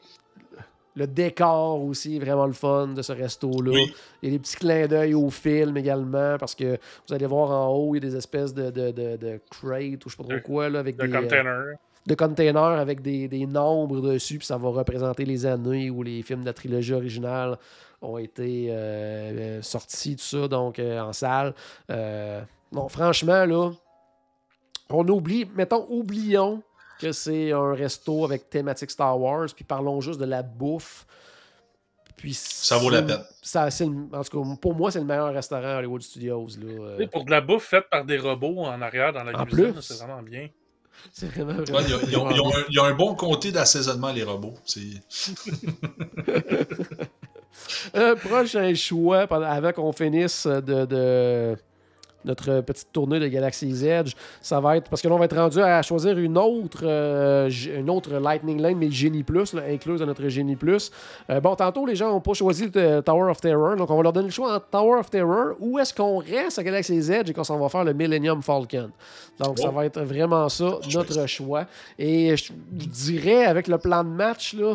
le 0.98 1.06
décor 1.06 1.82
aussi 1.84 2.16
est 2.16 2.20
vraiment 2.20 2.46
le 2.46 2.54
fun 2.54 2.88
de 2.88 3.02
ce 3.02 3.12
resto-là. 3.12 3.70
Oui. 3.70 3.94
Il 4.22 4.30
y 4.30 4.32
a 4.32 4.36
des 4.36 4.38
petits 4.38 4.56
clins 4.56 4.86
d'œil 4.86 5.12
au 5.12 5.28
film 5.28 5.76
également, 5.76 6.38
parce 6.38 6.54
que 6.54 6.78
vous 7.06 7.14
allez 7.14 7.26
voir 7.26 7.50
en 7.50 7.68
haut, 7.74 7.94
il 7.94 8.02
y 8.02 8.06
a 8.06 8.08
des 8.10 8.16
espèces 8.16 8.54
de, 8.54 8.70
de, 8.70 8.92
de, 8.92 9.16
de 9.18 9.40
crates 9.50 10.06
ou 10.06 10.08
je 10.08 10.16
sais 10.16 10.22
pas 10.22 10.22
trop 10.24 10.32
De- 10.32 10.38
quoi, 10.38 10.70
là, 10.70 10.78
avec 10.78 10.96
Le 10.98 11.06
des, 11.06 11.14
euh, 11.14 11.20
container. 11.20 11.64
De 12.06 12.14
containers 12.14 12.62
avec 12.78 13.02
des, 13.02 13.26
des 13.28 13.46
nombres 13.46 14.00
dessus, 14.00 14.38
puis 14.38 14.46
ça 14.46 14.56
va 14.56 14.68
représenter 14.70 15.24
les 15.24 15.44
années 15.46 15.90
où 15.90 16.02
les 16.02 16.22
films 16.22 16.40
de 16.42 16.46
la 16.46 16.52
trilogie 16.52 16.92
originale 16.94 17.58
ont 18.02 18.18
été 18.18 18.68
euh, 18.70 18.74
euh, 18.74 19.62
sortis, 19.62 20.16
tout 20.16 20.22
ça, 20.22 20.46
donc 20.48 20.78
euh, 20.78 21.00
en 21.00 21.12
salle. 21.12 21.54
Euh, 21.90 22.40
non, 22.72 22.88
franchement, 22.88 23.44
là, 23.44 23.70
on 24.90 25.06
oublie, 25.08 25.46
mettons, 25.54 25.86
oublions 25.88 26.62
que 27.00 27.12
c'est 27.12 27.52
un 27.52 27.74
resto 27.74 28.24
avec 28.24 28.48
thématique 28.48 28.90
Star 28.90 29.18
Wars, 29.20 29.48
puis 29.54 29.64
parlons 29.64 30.00
juste 30.00 30.20
de 30.20 30.24
la 30.26 30.42
bouffe. 30.42 31.06
Puis 32.16 32.32
Ça 32.34 32.78
vaut 32.78 32.88
la 32.88 33.02
peine. 33.02 33.20
Ça, 33.42 33.68
le- 33.80 34.16
en 34.16 34.22
tout 34.24 34.42
cas, 34.42 34.56
pour 34.60 34.74
moi, 34.74 34.90
c'est 34.90 35.00
le 35.00 35.04
meilleur 35.04 35.34
restaurant 35.34 35.66
à 35.74 35.78
Hollywood 35.78 36.00
Studios. 36.00 36.46
Là. 36.62 37.06
Pour 37.08 37.24
de 37.26 37.30
la 37.30 37.40
bouffe 37.42 37.64
faite 37.66 37.90
par 37.90 38.04
des 38.06 38.16
robots 38.16 38.60
en 38.60 38.80
arrière 38.80 39.12
dans 39.12 39.22
la 39.24 39.38
En 39.38 39.44
cuisine, 39.44 39.74
c'est 39.82 39.98
vraiment 40.02 40.22
bien. 40.22 40.48
c'est 41.12 41.26
vraiment, 41.26 41.54
vraiment, 41.54 41.80
vraiment 41.80 42.30
ils 42.30 42.40
ont 42.40 42.50
bien. 42.68 42.84
un, 42.84 42.94
bon 42.94 43.14
comté 43.14 43.52
d'assaisonnement, 43.52 44.12
les 44.12 44.22
robots. 44.22 44.54
C'est- 44.64 45.02
Un 47.94 48.14
prochain 48.16 48.74
choix 48.74 49.22
avant 49.22 49.72
qu'on 49.72 49.92
finisse 49.92 50.46
de, 50.46 50.84
de 50.84 51.56
notre 52.26 52.60
petite 52.60 52.92
tournée 52.92 53.18
de 53.20 53.28
Galaxy's 53.28 53.82
Edge, 53.82 54.12
ça 54.42 54.60
va 54.60 54.76
être 54.76 54.90
parce 54.90 55.00
que 55.00 55.08
là 55.08 55.14
on 55.14 55.18
va 55.18 55.24
être 55.26 55.36
rendu 55.36 55.60
à 55.60 55.80
choisir 55.82 56.18
une 56.18 56.36
autre 56.36 56.80
euh, 56.82 57.48
une 57.76 57.88
autre 57.88 58.12
Lightning 58.18 58.60
Lane 58.60 58.76
mais 58.76 58.90
Genie 58.90 59.22
Plus 59.22 59.54
là, 59.54 59.62
incluse 59.70 60.00
dans 60.00 60.06
notre 60.06 60.28
Genie 60.28 60.56
Plus. 60.56 60.90
Euh, 61.30 61.40
bon 61.40 61.54
tantôt 61.56 61.86
les 61.86 61.96
gens 61.96 62.10
n'ont 62.10 62.20
pas 62.20 62.34
choisi 62.34 62.70
le 62.74 63.00
Tower 63.00 63.30
of 63.30 63.40
Terror 63.40 63.76
donc 63.76 63.90
on 63.90 63.96
va 63.96 64.02
leur 64.02 64.12
donner 64.12 64.26
le 64.26 64.32
choix 64.32 64.54
entre 64.56 64.66
Tower 64.68 64.98
of 65.00 65.08
Terror 65.10 65.54
ou 65.60 65.78
est-ce 65.78 65.94
qu'on 65.94 66.18
reste 66.18 66.58
à 66.58 66.62
Galaxy's 66.64 67.08
Edge 67.10 67.30
et 67.30 67.32
qu'on 67.32 67.44
s'en 67.44 67.58
va 67.58 67.68
faire 67.68 67.84
le 67.84 67.92
Millennium 67.92 68.42
Falcon. 68.42 68.90
Donc 69.38 69.58
ça 69.58 69.68
Oh. 69.68 69.72
va 69.72 69.86
être 69.86 70.00
vraiment 70.00 70.48
ça 70.48 70.78
notre 70.94 71.26
choix 71.26 71.66
et 71.98 72.36
je 72.36 72.52
dirais 72.70 73.44
avec 73.46 73.68
le 73.68 73.78
plan 73.78 74.02
de 74.04 74.08
match 74.08 74.54
là 74.54 74.74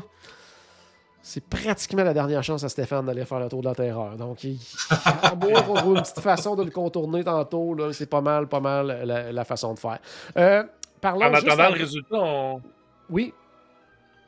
c'est 1.24 1.44
pratiquement 1.48 2.04
la 2.04 2.14
dernière 2.14 2.44
chance 2.44 2.64
à 2.64 2.70
Stéphane 2.70 3.06
d'aller 3.06 3.26
faire 3.26 3.40
le 3.40 3.48
tour 3.50 3.62
de 3.62 3.68
la 3.68 3.76
terreur. 3.76 4.16
Donc, 4.18 4.44
il... 4.44 4.58
à 4.90 5.36
moins 5.36 5.62
qu'on 5.62 5.74
trouve 5.76 5.96
une 5.96 6.02
petite 6.02 6.20
façon 6.20 6.56
de 6.56 6.64
le 6.64 6.72
contourner 6.72 7.24
tantôt, 7.24 7.74
là, 7.76 7.94
c'est 7.94 8.10
pas 8.10 8.22
mal, 8.22 8.48
pas 8.48 8.60
mal 8.60 9.04
la, 9.06 9.32
la 9.32 9.46
façon 9.46 9.74
de 9.74 9.80
faire. 9.80 10.00
Euh, 10.38 10.64
parlons 11.00 11.26
En 11.28 11.34
attendant 11.34 11.70
le 11.70 11.80
résultat, 11.80 12.16
on... 12.18 12.62
Oui. 13.10 13.34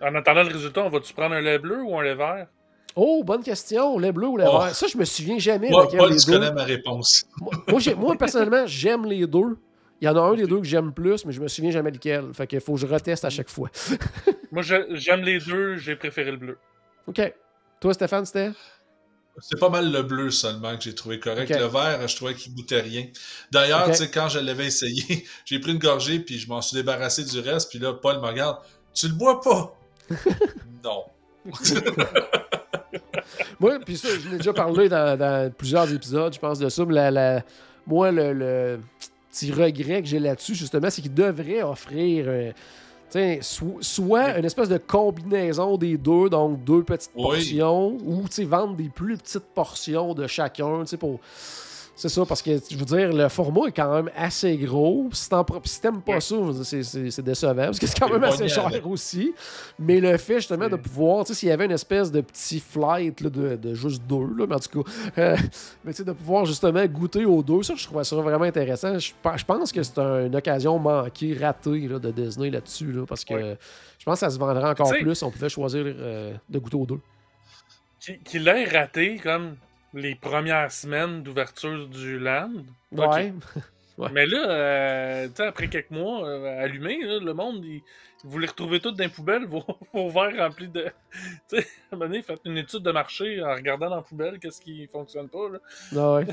en 0.01 0.13
attendant 0.15 0.43
le 0.43 0.49
résultat, 0.53 0.83
on 0.83 0.89
va-tu 0.89 1.13
prendre 1.13 1.35
un 1.35 1.41
lait 1.41 1.57
bleu 1.59 1.81
ou 1.83 1.97
un 1.97 2.03
lait 2.03 2.15
vert? 2.15 2.47
Oh, 2.95 3.23
bonne 3.25 3.41
question. 3.41 3.97
Lait 3.97 4.11
bleu 4.11 4.27
ou 4.27 4.37
lait 4.37 4.45
Oh. 4.47 4.59
vert? 4.59 4.75
Ça, 4.75 4.85
je 4.85 4.97
me 4.97 5.05
souviens 5.05 5.39
jamais 5.39 5.69
Moi, 5.69 5.87
des 5.87 5.97
tu 5.97 6.25
deux. 6.27 6.33
connais 6.33 6.51
ma 6.51 6.63
réponse. 6.63 7.25
Moi, 7.41 7.51
moi, 7.67 7.79
moi, 7.97 8.15
personnellement, 8.15 8.65
j'aime 8.67 9.05
les 9.05 9.25
deux. 9.25 9.57
Il 9.99 10.05
y 10.05 10.09
en 10.09 10.15
a 10.17 10.19
un 10.19 10.35
des 10.35 10.45
deux 10.45 10.57
que 10.59 10.65
j'aime 10.65 10.91
plus, 10.93 11.25
mais 11.25 11.31
je 11.31 11.41
me 11.41 11.47
souviens 11.47 11.71
jamais 11.71 11.89
lequel. 11.89 12.33
Fait 12.33 12.45
qu'il 12.45 12.59
faut 12.59 12.73
que 12.73 12.79
je 12.81 12.85
reteste 12.85 13.23
à 13.25 13.29
chaque 13.29 13.49
fois. 13.49 13.69
Moi, 14.51 14.61
je- 14.61 14.93
j'aime 14.95 15.21
les 15.21 15.39
deux, 15.39 15.77
j'ai 15.77 15.95
préféré 15.95 16.29
le 16.31 16.37
bleu. 16.37 16.57
OK. 17.07 17.33
Toi, 17.79 17.93
Stéphane, 17.93 18.25
c'était? 18.25 18.51
C'est 19.39 19.59
pas 19.59 19.69
mal 19.69 19.91
le 19.91 20.03
bleu 20.03 20.29
seulement 20.29 20.77
que 20.77 20.83
j'ai 20.83 20.93
trouvé 20.93 21.19
correct. 21.19 21.49
Le 21.49 21.65
vert, 21.65 22.07
je 22.07 22.15
trouvais 22.15 22.35
qu'il 22.35 22.53
goûtait 22.53 22.81
rien. 22.81 23.07
D'ailleurs, 23.51 23.85
Ok. 23.87 23.91
tu 23.93 23.97
sais, 23.97 24.11
quand 24.11 24.29
je 24.29 24.37
l'avais 24.39 24.67
essayé, 24.67 25.25
j'ai 25.45 25.59
pris 25.59 25.71
une 25.71 25.79
gorgée 25.79 26.19
puis 26.19 26.37
je 26.37 26.47
m'en 26.47 26.61
suis 26.61 26.75
débarrassé 26.75 27.23
du 27.25 27.39
reste. 27.39 27.69
Puis 27.71 27.79
là, 27.79 27.93
Paul 27.93 28.17
me 28.21 28.27
regarde. 28.27 28.57
Tu 28.93 29.07
le 29.07 29.13
bois 29.15 29.41
pas? 29.41 29.75
non. 30.83 31.03
Moi, 33.59 33.79
puis 33.85 33.97
ça, 33.97 34.07
je 34.09 34.29
l'ai 34.29 34.37
déjà 34.37 34.53
parlé 34.53 34.87
dans, 34.89 35.17
dans 35.17 35.51
plusieurs 35.51 35.91
épisodes, 35.91 36.33
je 36.33 36.39
pense, 36.39 36.59
de 36.59 36.69
ça. 36.69 36.85
Mais 36.85 36.93
la, 36.93 37.11
la- 37.11 37.43
moi, 37.87 38.11
le, 38.11 38.33
le 38.33 38.79
petit 39.31 39.51
regret 39.51 40.01
que 40.01 40.07
j'ai 40.07 40.19
là-dessus, 40.19 40.55
justement, 40.55 40.89
c'est 40.89 41.01
qu'il 41.01 41.13
devrait 41.13 41.63
offrir 41.63 42.25
euh, 42.27 42.51
so- 43.41 43.78
soit 43.82 44.38
une 44.38 44.45
espèce 44.45 44.70
de 44.70 44.78
combinaison 44.78 45.78
des 45.78 45.97
deux, 45.97 46.30
donc 46.30 46.64
deux 46.64 46.84
petites 46.84 47.11
Oui. 47.16 47.24
portions, 47.24 47.97
ou 48.05 48.24
tu 48.28 48.34
sais, 48.34 48.43
vendre 48.45 48.76
des 48.76 48.89
plus 48.89 49.18
petites 49.18 49.45
portions 49.53 50.14
de 50.14 50.26
chacun, 50.28 50.82
tu 50.82 50.88
sais, 50.88 50.97
pour. 50.97 51.20
C'est 51.95 52.09
ça, 52.09 52.25
parce 52.25 52.41
que 52.41 52.51
je 52.71 52.75
veux 52.75 52.85
dire, 52.85 53.13
le 53.13 53.29
format 53.29 53.67
est 53.67 53.71
quand 53.71 53.93
même 53.93 54.09
assez 54.15 54.57
gros. 54.57 55.07
Si 55.13 55.29
t'aimes 55.29 56.01
pas 56.01 56.19
ça, 56.19 56.35
c'est- 56.63 57.21
décevant, 57.21 57.53
parce 57.55 57.77
que 57.77 57.85
c'est 57.85 57.99
quand 57.99 58.09
même 58.09 58.23
assez 58.23 58.47
cher 58.47 58.67
aussi. 58.87 59.31
Mais 59.77 59.99
le 59.99 60.17
fait 60.17 60.37
justement 60.37 60.67
de 60.67 60.75
pouvoir, 60.75 61.23
tu 61.23 61.33
sais, 61.33 61.39
s'il 61.41 61.49
y 61.49 61.51
avait 61.51 61.65
une 61.65 61.71
espèce 61.71 62.11
de 62.11 62.21
petit 62.21 62.59
flight 62.59 63.21
là, 63.21 63.29
de, 63.29 63.55
de 63.57 63.73
juste 63.75 64.01
deux, 64.07 64.25
là, 64.35 64.47
mais 64.49 64.55
en 64.55 64.59
tout 64.59 64.81
cas, 64.83 64.89
euh, 65.19 65.37
mais 65.85 65.91
tu 65.91 65.97
sais, 65.97 66.03
de 66.03 66.13
pouvoir 66.13 66.45
justement 66.45 66.83
goûter 66.87 67.25
aux 67.25 67.43
deux, 67.43 67.61
ça, 67.61 67.75
je 67.77 67.85
trouvais 67.85 68.03
ça 68.03 68.15
vraiment 68.15 68.45
intéressant. 68.45 68.97
Je, 68.97 69.11
je 69.35 69.45
pense 69.45 69.71
que 69.71 69.83
c'est 69.83 69.99
un- 69.99 70.25
une 70.25 70.35
occasion 70.35 70.79
manquée, 70.79 71.37
ratée 71.39 71.87
là, 71.87 71.99
de 71.99 72.09
Disney 72.09 72.49
là-dessus, 72.49 72.91
là, 72.91 73.05
parce 73.07 73.23
que 73.23 73.35
Ouais. 73.35 73.57
je 73.99 74.03
pense 74.05 74.15
que 74.15 74.19
ça 74.25 74.29
se 74.31 74.39
vendrait 74.39 74.67
encore 74.67 74.87
Tu 74.89 74.95
sais- 74.97 75.03
plus 75.03 75.13
si 75.13 75.23
on 75.23 75.29
pouvait 75.31 75.49
choisir 75.49 75.83
euh, 75.85 76.33
de 76.49 76.57
goûter 76.57 76.75
aux 76.75 76.87
deux. 76.87 76.99
Qui- 77.99 78.17
Qu'il 78.19 78.47
ait 78.47 78.65
raté 78.65 79.17
comme 79.21 79.55
les 79.93 80.15
premières 80.15 80.71
semaines 80.71 81.23
d'ouverture 81.23 81.87
du 81.87 82.19
land. 82.19 82.51
ok. 82.95 83.11
Ouais. 83.11 83.33
Ouais. 83.99 84.09
Mais 84.11 84.25
là, 84.25 84.49
euh, 84.49 85.27
tu 85.27 85.35
sais, 85.35 85.45
après 85.45 85.67
quelques 85.67 85.91
mois 85.91 86.27
euh, 86.27 86.63
allumés, 86.63 86.99
là, 87.03 87.19
le 87.19 87.33
monde, 87.35 87.63
il, 87.63 87.83
vous 88.23 88.39
les 88.39 88.47
retrouvez 88.47 88.79
toutes 88.79 88.95
dans 88.95 89.03
les 89.03 89.09
poubelles, 89.09 89.45
vos, 89.47 89.63
vos 89.93 90.09
verres 90.09 90.35
remplis 90.37 90.67
de. 90.67 90.91
Tu 91.49 91.57
sais, 91.57 91.67
à 91.91 91.95
un 91.95 91.97
moment 91.97 92.09
donné, 92.09 92.23
faites 92.23 92.41
une 92.45 92.57
étude 92.57 92.81
de 92.81 92.91
marché 92.91 93.43
en 93.43 93.53
regardant 93.53 93.89
dans 93.89 93.97
la 93.97 94.01
poubelle 94.01 94.39
qu'est-ce 94.39 94.61
qui 94.61 94.87
fonctionne 94.87 95.29
pas. 95.29 95.47
Là. 95.49 95.59
Ah 95.95 96.13
ouais. 96.15 96.25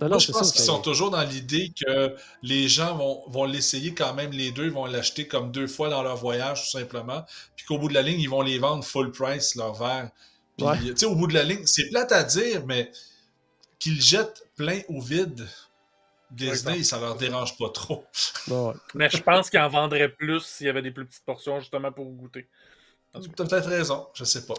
Non, 0.00 0.02
non, 0.02 0.08
Moi, 0.10 0.18
je 0.18 0.30
pense 0.30 0.52
qu'ils 0.52 0.64
sont 0.64 0.82
toujours 0.82 1.10
dans 1.10 1.22
l'idée 1.22 1.72
que 1.84 2.14
les 2.42 2.68
gens 2.68 2.94
vont, 2.96 3.22
vont 3.28 3.44
l'essayer 3.44 3.94
quand 3.94 4.12
même, 4.12 4.30
les 4.30 4.50
deux, 4.50 4.66
ils 4.66 4.70
vont 4.70 4.84
l'acheter 4.84 5.26
comme 5.26 5.50
deux 5.50 5.66
fois 5.66 5.88
dans 5.88 6.02
leur 6.02 6.16
voyage, 6.16 6.64
tout 6.64 6.78
simplement. 6.78 7.24
Puis 7.56 7.64
qu'au 7.66 7.78
bout 7.78 7.88
de 7.88 7.94
la 7.94 8.02
ligne, 8.02 8.20
ils 8.20 8.28
vont 8.28 8.42
les 8.42 8.58
vendre 8.58 8.84
full 8.84 9.10
price, 9.10 9.54
leur 9.54 9.74
verre. 9.74 10.10
Puis, 10.56 10.66
Ouais. 10.66 10.78
tu 10.78 10.96
sais, 10.96 11.06
au 11.06 11.14
bout 11.14 11.26
de 11.26 11.34
la 11.34 11.42
ligne, 11.44 11.66
c'est 11.66 11.88
plate 11.90 12.12
à 12.12 12.24
dire, 12.24 12.64
mais 12.66 12.90
qu'ils 13.78 14.00
jettent 14.00 14.42
plein 14.56 14.80
ou 14.88 15.00
vide, 15.02 15.46
Disney, 16.30 16.78
Ouais, 16.78 16.82
ça 16.82 16.98
leur 16.98 17.16
dérange 17.16 17.56
pas 17.56 17.68
trop. 17.68 18.04
Ouais. 18.48 18.72
Mais 18.94 19.08
je 19.10 19.22
pense 19.22 19.48
qu'ils 19.48 19.60
en 19.60 19.68
vendraient 19.68 20.08
plus 20.08 20.40
s'il 20.40 20.66
y 20.66 20.70
avait 20.70 20.82
des 20.82 20.90
plus 20.90 21.06
petites 21.06 21.24
portions, 21.24 21.60
justement, 21.60 21.92
pour 21.92 22.04
goûter. 22.06 22.48
En 23.14 23.20
tout 23.20 23.28
cas, 23.28 23.34
T'as 23.36 23.44
peut-être 23.46 23.68
raison, 23.68 24.06
je 24.12 24.24
sais 24.24 24.44
pas. 24.46 24.54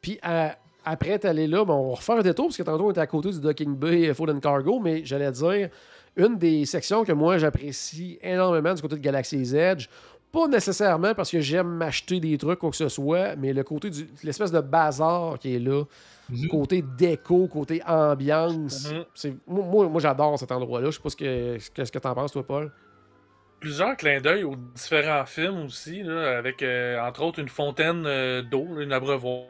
Puis 0.00 0.18
à- 0.22 0.56
après 0.84 1.10
être 1.10 1.24
allé 1.26 1.46
là, 1.46 1.64
ben, 1.64 1.74
on 1.74 1.90
va 1.90 1.96
refaire 1.96 2.16
un 2.16 2.22
détour, 2.22 2.46
parce 2.46 2.56
que 2.56 2.62
tantôt 2.62 2.86
on 2.86 2.90
était 2.90 3.00
à 3.00 3.06
côté 3.06 3.30
du 3.30 3.40
Docking 3.40 3.76
Bay 3.76 4.08
euh, 4.08 4.14
Food 4.14 4.30
and 4.30 4.40
Cargo, 4.40 4.78
mais 4.80 5.04
j'allais 5.04 5.30
dire, 5.32 5.68
une 6.16 6.38
des 6.38 6.64
sections 6.64 7.04
que 7.04 7.12
moi 7.12 7.36
j'apprécie 7.36 8.18
énormément 8.22 8.72
du 8.72 8.80
côté 8.80 8.94
de 8.94 9.00
Galaxy's 9.00 9.52
Edge, 9.52 9.88
pas 10.32 10.46
nécessairement 10.48 11.14
parce 11.14 11.30
que 11.30 11.40
j'aime 11.40 11.68
m'acheter 11.68 12.20
des 12.20 12.38
trucs, 12.38 12.58
quoi 12.58 12.70
que 12.70 12.76
ce 12.76 12.88
soit, 12.88 13.36
mais 13.36 13.52
le 13.52 13.62
côté 13.64 13.90
du 13.90 14.06
l'espèce 14.22 14.52
de 14.52 14.60
bazar 14.60 15.38
qui 15.38 15.56
est 15.56 15.58
là, 15.58 15.84
Mhm. 16.30 16.48
côté 16.48 16.84
déco, 16.96 17.48
côté 17.48 17.82
ambiance. 17.84 18.92
Mhm. 18.92 19.04
c'est 19.14 19.34
moi, 19.46 19.64
moi, 19.64 19.88
moi, 19.88 20.00
j'adore 20.00 20.38
cet 20.38 20.52
endroit-là. 20.52 20.86
Je 20.90 20.96
sais 20.96 21.02
pas 21.02 21.08
ce 21.10 21.16
que, 21.16 21.58
ce 21.84 21.90
que 21.90 21.98
t'en 21.98 22.14
penses, 22.14 22.30
toi, 22.32 22.46
Paul. 22.46 22.70
plusieurs 23.58 23.96
clins 23.96 24.20
d'œil 24.20 24.44
aux 24.44 24.54
différents 24.74 25.26
films 25.26 25.64
aussi, 25.64 26.02
là, 26.02 26.38
avec 26.38 26.62
euh, 26.62 26.98
entre 27.00 27.22
autres 27.22 27.40
une 27.40 27.48
fontaine 27.48 28.04
euh, 28.06 28.42
d'eau, 28.42 28.66
une 28.80 28.92
abreuvoir, 28.92 29.44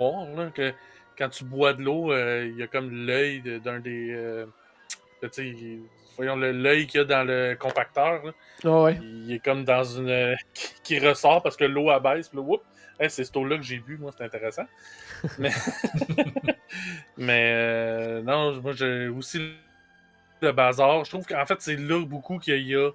là, 0.00 0.50
que 0.52 0.72
quand 1.16 1.28
tu 1.30 1.44
bois 1.44 1.72
de 1.72 1.82
l'eau, 1.82 2.12
euh, 2.12 2.46
il 2.50 2.58
y 2.58 2.62
a 2.62 2.66
comme 2.66 2.90
l'œil 2.90 3.40
d'un 3.64 3.78
des. 3.80 4.44
tu 5.22 5.28
sais, 5.30 5.54
voyons 6.16 6.36
l'œil 6.36 6.86
qu'il 6.86 7.00
y 7.00 7.02
a 7.02 7.04
dans 7.04 7.24
le 7.24 7.56
compacteur. 7.58 8.24
là. 8.24 8.32
Ah 8.64 8.82
ouais. 8.82 8.98
Il 9.02 9.32
est 9.32 9.38
comme 9.38 9.64
dans 9.64 9.84
une. 9.84 10.08
euh, 10.08 10.34
qui, 10.82 10.98
ressort 10.98 11.42
parce 11.42 11.56
que 11.56 11.64
l'eau 11.64 11.90
abaisse, 11.90 12.28
puis 12.28 12.38
là, 12.38 12.44
whoop, 12.44 12.62
hey, 13.00 13.10
c'est 13.10 13.24
cette 13.24 13.36
eau-là 13.36 13.56
que 13.56 13.62
j'ai 13.62 13.78
bu, 13.78 13.96
moi, 13.98 14.10
c'est 14.16 14.24
intéressant. 14.24 14.66
Mais. 15.38 15.50
Mais 17.16 17.52
euh, 17.54 18.22
non, 18.22 18.60
moi, 18.60 18.72
j'ai 18.72 19.08
aussi 19.08 19.52
le 20.40 20.52
bazar. 20.52 21.04
Je 21.04 21.10
trouve 21.10 21.26
qu'en 21.26 21.46
fait, 21.46 21.60
c'est 21.60 21.76
là 21.76 22.04
beaucoup 22.04 22.38
qu'il 22.38 22.66
y 22.66 22.74
a 22.74 22.90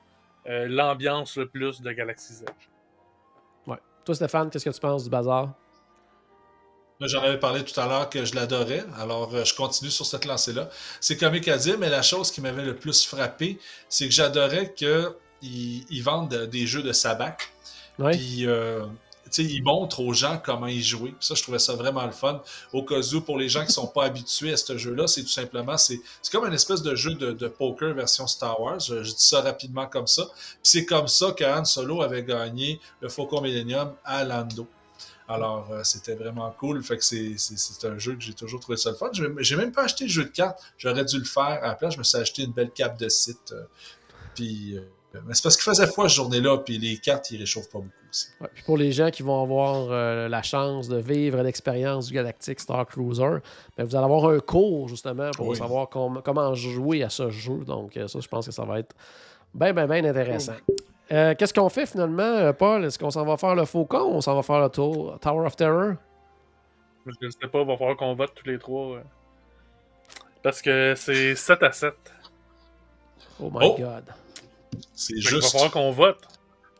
euh, 0.47 0.67
l'ambiance 0.67 1.37
le 1.37 1.47
plus 1.47 1.81
de 1.81 1.91
Galaxy's 1.91 2.41
Edge. 2.41 2.69
ouais. 3.67 3.77
Toi, 4.05 4.15
Stéphane, 4.15 4.49
qu'est-ce 4.49 4.65
que 4.65 4.73
tu 4.73 4.79
penses 4.79 5.03
du 5.05 5.09
bazar? 5.09 5.53
J'en 7.01 7.21
avais 7.21 7.39
parlé 7.39 7.63
tout 7.63 7.79
à 7.79 7.85
l'heure 7.87 8.09
que 8.09 8.25
je 8.25 8.35
l'adorais, 8.35 8.83
alors 8.97 9.33
euh, 9.33 9.45
je 9.45 9.55
continue 9.55 9.89
sur 9.89 10.05
cette 10.05 10.25
lancée-là. 10.25 10.69
C'est 10.99 11.15
comique 11.15 11.47
à 11.47 11.57
dire, 11.57 11.77
mais 11.77 11.89
la 11.89 12.01
chose 12.01 12.29
qui 12.29 12.41
m'avait 12.41 12.65
le 12.65 12.75
plus 12.75 13.05
frappé, 13.05 13.57
c'est 13.87 14.05
que 14.05 14.13
j'adorais 14.13 14.73
qu'ils 14.73 15.13
ils 15.41 16.01
vendent 16.03 16.29
de- 16.29 16.45
des 16.45 16.67
jeux 16.67 16.83
de 16.83 16.91
sabac. 16.91 17.53
Ouais. 17.99 18.11
Puis, 18.17 18.45
euh, 18.47 18.85
tu 19.31 19.31
sais, 19.31 19.43
ils 19.45 19.63
montrent 19.63 20.01
aux 20.01 20.11
gens 20.11 20.41
comment 20.43 20.67
y 20.67 20.81
jouer. 20.81 21.13
Ça, 21.21 21.35
je 21.35 21.41
trouvais 21.43 21.59
ça 21.59 21.73
vraiment 21.75 22.05
le 22.05 22.11
fun. 22.11 22.41
Au 22.73 22.83
cas 22.83 22.99
où, 23.13 23.21
pour 23.21 23.37
les 23.37 23.47
gens 23.47 23.65
qui 23.65 23.71
sont 23.71 23.87
pas 23.87 24.03
habitués 24.03 24.51
à 24.51 24.57
ce 24.57 24.77
jeu-là, 24.77 25.07
c'est 25.07 25.21
tout 25.23 25.29
simplement, 25.29 25.77
c'est 25.77 26.01
c'est 26.21 26.31
comme 26.33 26.45
une 26.47 26.53
espèce 26.53 26.81
de 26.81 26.95
jeu 26.95 27.13
de, 27.13 27.31
de 27.31 27.47
poker 27.47 27.93
version 27.93 28.27
Star 28.27 28.59
Wars. 28.59 28.79
Je, 28.81 29.03
je 29.03 29.11
dis 29.11 29.23
ça 29.23 29.39
rapidement 29.41 29.87
comme 29.87 30.07
ça. 30.07 30.25
Puis 30.25 30.59
c'est 30.63 30.85
comme 30.85 31.07
ça 31.07 31.31
que 31.31 31.45
Han 31.45 31.63
Solo 31.63 32.01
avait 32.01 32.23
gagné 32.23 32.81
le 32.99 33.07
Faucon 33.07 33.39
Millennium 33.39 33.93
à 34.03 34.25
Lando. 34.25 34.67
Alors, 35.29 35.67
euh, 35.71 35.83
c'était 35.83 36.15
vraiment 36.15 36.49
cool. 36.59 36.83
Fait 36.83 36.97
que 36.97 37.03
c'est- 37.05 37.35
c'est 37.37 37.57
c'est 37.57 37.87
un 37.87 37.97
jeu 37.97 38.15
que 38.15 38.21
j'ai 38.21 38.33
toujours 38.33 38.59
trouvé 38.59 38.77
ça 38.77 38.89
le 38.89 38.95
fun. 38.97 39.11
J'ai 39.39 39.55
même 39.55 39.71
pas 39.71 39.83
acheté 39.83 40.05
le 40.05 40.09
jeu 40.09 40.23
de 40.25 40.29
cartes. 40.29 40.59
J'aurais 40.77 41.05
dû 41.05 41.17
le 41.19 41.23
faire. 41.25 41.59
À 41.63 41.67
la 41.67 41.75
place, 41.75 41.93
je 41.93 41.99
me 41.99 42.03
suis 42.03 42.17
acheté 42.17 42.43
une 42.43 42.51
belle 42.51 42.71
cape 42.71 42.97
de 42.99 43.07
site. 43.09 43.51
euh, 43.53 43.63
puis, 44.35 44.75
euh, 44.77 44.81
mais 45.25 45.33
c'est 45.33 45.43
parce 45.43 45.55
qu'il 45.55 45.63
faisait 45.63 45.85
froid 45.87 46.07
cette 46.07 46.15
journée-là, 46.15 46.57
puis 46.59 46.77
les 46.77 46.97
cartes, 46.97 47.29
ils 47.31 47.37
réchauffent 47.39 47.69
pas 47.69 47.79
beaucoup 47.79 47.93
aussi. 48.09 48.27
Ouais, 48.41 48.47
puis 48.53 48.63
pour 48.63 48.77
les 48.77 48.91
gens 48.91 49.09
qui 49.11 49.21
vont 49.23 49.41
avoir 49.43 49.87
euh, 49.91 50.27
la 50.29 50.41
chance 50.41 50.87
de 50.87 50.97
vivre 50.97 51.41
l'expérience 51.43 52.07
du 52.07 52.13
Galactic 52.13 52.59
Star 52.59 52.85
Cruiser, 52.87 53.37
ben, 53.77 53.83
vous 53.85 53.95
allez 53.95 54.05
avoir 54.05 54.25
un 54.29 54.39
cours 54.39 54.87
justement 54.89 55.29
pour 55.31 55.47
Oui. 55.49 55.57
savoir 55.57 55.89
com- 55.89 56.21
comment 56.23 56.53
jouer 56.55 57.03
à 57.03 57.09
ce 57.09 57.29
jeu. 57.29 57.57
Donc, 57.65 57.93
ça, 58.07 58.19
je 58.19 58.27
pense 58.27 58.45
que 58.47 58.51
ça 58.51 58.63
va 58.65 58.79
être 58.79 58.95
bien, 59.53 59.73
bien, 59.73 59.85
bien 59.87 60.05
intéressant. 60.05 60.53
Euh, 61.11 61.33
Qu'est-ce 61.37 61.53
qu'on 61.53 61.69
fait 61.69 61.85
finalement, 61.85 62.21
euh, 62.23 62.53
Paul? 62.53 62.85
Est-ce 62.85 62.99
qu'on 62.99 63.09
s'en 63.09 63.25
va 63.25 63.35
faire 63.37 63.55
le 63.55 63.65
Faucon 63.65 64.01
ou 64.03 64.13
on 64.15 64.21
s'en 64.21 64.35
va 64.35 64.43
faire 64.43 64.59
le 64.61 64.69
tour- 64.69 65.17
Tower 65.19 65.45
of 65.45 65.55
Terror? 65.55 65.93
Je 67.05 67.25
ne 67.25 67.31
sais 67.31 67.47
pas, 67.47 67.61
il 67.61 67.67
va 67.67 67.77
falloir 67.77 67.97
qu'on 67.97 68.13
vote 68.13 68.31
tous 68.35 68.45
les 68.47 68.59
trois. 68.59 68.99
Parce 70.43 70.61
que 70.61 70.93
c'est 70.95 71.35
7 71.35 71.63
à 71.63 71.71
7. 71.71 71.93
Oh 73.41 73.49
my 73.51 73.57
Oh! 73.61 73.75
God. 73.79 74.03
C'est 74.93 75.13
Fait 75.15 75.19
qu'il 75.21 75.23
va 75.31 75.35
juste. 75.37 75.51
falloir 75.51 75.71
qu'on 75.71 75.91
vote. 75.91 76.19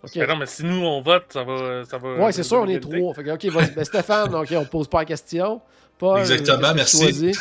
OK. 0.03 0.11
Mais 0.15 0.27
non, 0.27 0.35
mais 0.37 0.45
si 0.45 0.63
nous 0.63 0.85
on 0.85 1.01
vote, 1.01 1.25
ça 1.29 1.43
va. 1.43 1.83
Ça 1.85 1.97
va 1.97 2.13
Ouais, 2.15 2.31
c'est 2.31 2.43
sûr, 2.43 2.59
on 2.59 2.67
est 2.67 2.79
trois. 2.79 3.13
Fait 3.15 3.23
que, 3.23 3.31
OK, 3.31 3.45
vas-y. 3.45 3.71
Ben, 3.71 3.83
Stéphane, 3.83 4.33
OK, 4.35 4.47
on 4.51 4.59
ne 4.61 4.65
pose 4.65 4.87
pas 4.87 4.99
la 4.99 5.05
question. 5.05 5.61
Paul, 5.97 6.19
Exactement, 6.19 6.73
merci. 6.73 7.31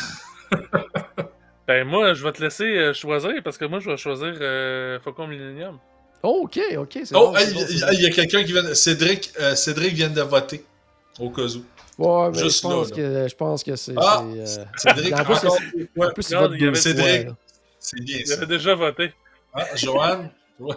Ben 1.67 1.87
moi, 1.87 2.13
je 2.15 2.23
vais 2.23 2.31
te 2.31 2.41
laisser 2.41 2.63
euh, 2.65 2.93
choisir 2.93 3.31
parce 3.43 3.57
que 3.57 3.65
moi, 3.65 3.79
je 3.79 3.91
vais 3.91 3.97
choisir 3.97 4.33
euh, 4.41 4.99
Faucon 4.99 5.27
Millennium. 5.27 5.77
Oh, 6.23 6.41
OK, 6.43 6.59
OK. 6.77 6.99
c'est 7.03 7.15
Oh, 7.15 7.31
bon, 7.31 7.35
hey, 7.37 7.45
c'est 7.47 7.53
bon, 7.53 7.65
il 7.69 7.77
y, 7.79 7.83
a- 7.83 7.93
il 7.93 8.01
y 8.01 8.05
a 8.05 8.09
quelqu'un 8.09 8.43
qui 8.43 8.51
vient. 8.51 8.63
de- 8.63 8.73
Cédric, 8.73 9.31
euh, 9.39 9.55
Cédric 9.55 9.93
vient 9.93 10.09
de 10.09 10.21
voter. 10.21 10.63
Au 11.19 11.29
cas 11.29 11.43
où. 11.43 11.63
Ouais, 12.01 12.29
mais 12.31 12.39
Juste 12.39 12.57
je 12.57 12.61
pense 12.67 12.89
là, 12.91 12.95
que 12.95 13.27
je 13.29 13.35
pense 13.35 13.63
que 13.63 13.75
c'est. 13.75 13.93
Ah! 13.97 14.23
c'est, 14.45 14.59
euh, 14.61 14.63
Cédric, 14.77 15.13
En 15.19 15.23
plus, 15.25 15.33
encore. 15.35 15.57
En 15.99 16.09
plus, 16.11 16.31
Non, 16.31 16.49
il 16.53 16.63
avait 16.63 16.65
fois, 16.67 16.75
Cédric. 16.75 17.27
C'est 17.79 18.01
bien 18.01 18.17
Il 18.25 18.31
avait 18.33 18.45
déjà 18.45 18.75
voté. 18.75 19.13
Ah, 19.53 19.65
Joanne, 19.75 20.29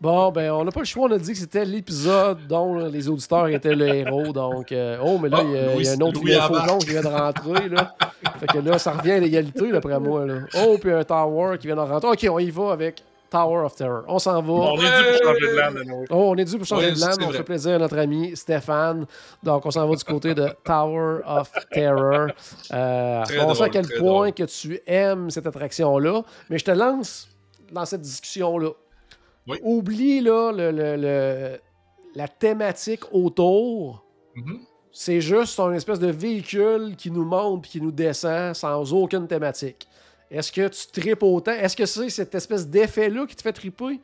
Bon, 0.00 0.32
ben, 0.32 0.50
on 0.52 0.64
n'a 0.64 0.70
pas 0.70 0.80
le 0.80 0.86
choix. 0.86 1.08
On 1.08 1.12
a 1.12 1.18
dit 1.18 1.32
que 1.32 1.38
c'était 1.38 1.64
l'épisode 1.64 2.46
dont 2.48 2.86
les 2.86 3.06
auditeurs 3.08 3.48
étaient 3.48 3.74
le 3.74 3.86
héros. 3.88 4.32
Donc, 4.32 4.72
euh, 4.72 4.96
oh, 5.04 5.18
mais 5.18 5.28
là, 5.28 5.38
Ah, 5.40 5.44
il 5.44 5.50
y, 5.52 5.58
a- 5.58 5.74
il 5.76 5.84
y 5.84 5.88
a 5.88 5.92
un 5.92 6.00
autre 6.00 6.20
Louis 6.20 6.32
faucon 6.32 6.78
qui 6.78 6.88
vient 6.90 7.02
de 7.02 7.08
rentrer. 7.08 7.68
Là. 7.68 7.94
fait 8.38 8.46
que 8.46 8.58
là, 8.58 8.78
ça 8.78 8.92
revient 8.92 9.12
à 9.12 9.18
l'égalité, 9.18 9.70
d'après 9.70 10.00
moi. 10.00 10.24
Là. 10.24 10.34
Oh, 10.56 10.78
puis 10.80 10.90
un 10.90 11.04
Tower 11.04 11.58
qui 11.58 11.66
vient 11.66 11.76
de 11.76 11.80
rentrer. 11.82 12.08
OK, 12.08 12.26
on 12.30 12.38
y 12.38 12.50
va 12.50 12.72
avec 12.72 13.02
Tower 13.30 13.64
of 13.64 13.74
Terror. 13.76 14.02
On 14.08 14.18
s'en 14.18 14.42
va. 14.42 14.52
On 14.52 14.76
est 14.76 15.02
dû 15.02 15.18
pour 15.18 15.28
changer 15.28 15.46
de 15.46 15.56
land. 15.56 16.04
Oh, 16.10 16.14
on 16.32 16.36
est 16.36 16.44
dû 16.44 16.56
pour 16.58 16.66
changer 16.66 16.92
de 16.92 17.00
land. 17.00 17.12
On 17.20 17.26
vrai. 17.26 17.36
fait 17.38 17.44
plaisir 17.44 17.74
à 17.76 17.78
notre 17.78 17.98
ami 17.98 18.36
Stéphane. 18.36 19.06
Donc, 19.42 19.64
on 19.66 19.70
s'en 19.70 19.86
va 19.88 19.94
du 19.96 20.04
côté 20.04 20.34
de 20.34 20.48
Tower 20.64 21.20
of 21.26 21.50
Terror. 21.70 22.28
Euh, 22.72 23.24
on 23.46 23.54
sait 23.54 23.62
à 23.64 23.68
quel 23.68 23.86
point 23.86 23.98
drôle. 24.00 24.32
que 24.32 24.42
tu 24.44 24.80
aimes 24.86 25.30
cette 25.30 25.46
attraction-là. 25.46 26.22
Mais 26.50 26.58
je 26.58 26.64
te 26.64 26.70
lance 26.72 27.28
dans 27.72 27.84
cette 27.84 28.00
discussion-là. 28.02 28.70
Oui. 29.46 29.58
Oublie 29.62 30.20
là, 30.20 30.52
le, 30.52 30.70
le- 30.70 30.96
le- 30.96 31.58
la 32.14 32.28
thématique 32.28 33.02
autour. 33.12 34.04
Mhm. 34.34 34.58
C'est 34.92 35.20
juste 35.20 35.58
un 35.60 35.72
espèce 35.72 36.00
de 36.00 36.10
véhicule 36.10 36.94
qui 36.98 37.10
nous 37.12 37.24
monte 37.24 37.62
puis 37.62 37.70
qui 37.70 37.80
nous 37.80 37.92
descend 37.92 38.54
sans 38.54 38.92
aucune 38.92 39.28
thématique. 39.28 39.86
Est-ce 40.30 40.52
que 40.52 40.68
tu 40.68 40.86
tripes 41.00 41.22
autant? 41.22 41.52
Est-ce 41.52 41.76
que 41.76 41.86
c'est 41.86 42.08
cette 42.10 42.34
espèce 42.34 42.66
d'effet-là 42.68 43.26
qui 43.26 43.34
te 43.34 43.42
fait 43.42 43.52
triper? 43.52 44.00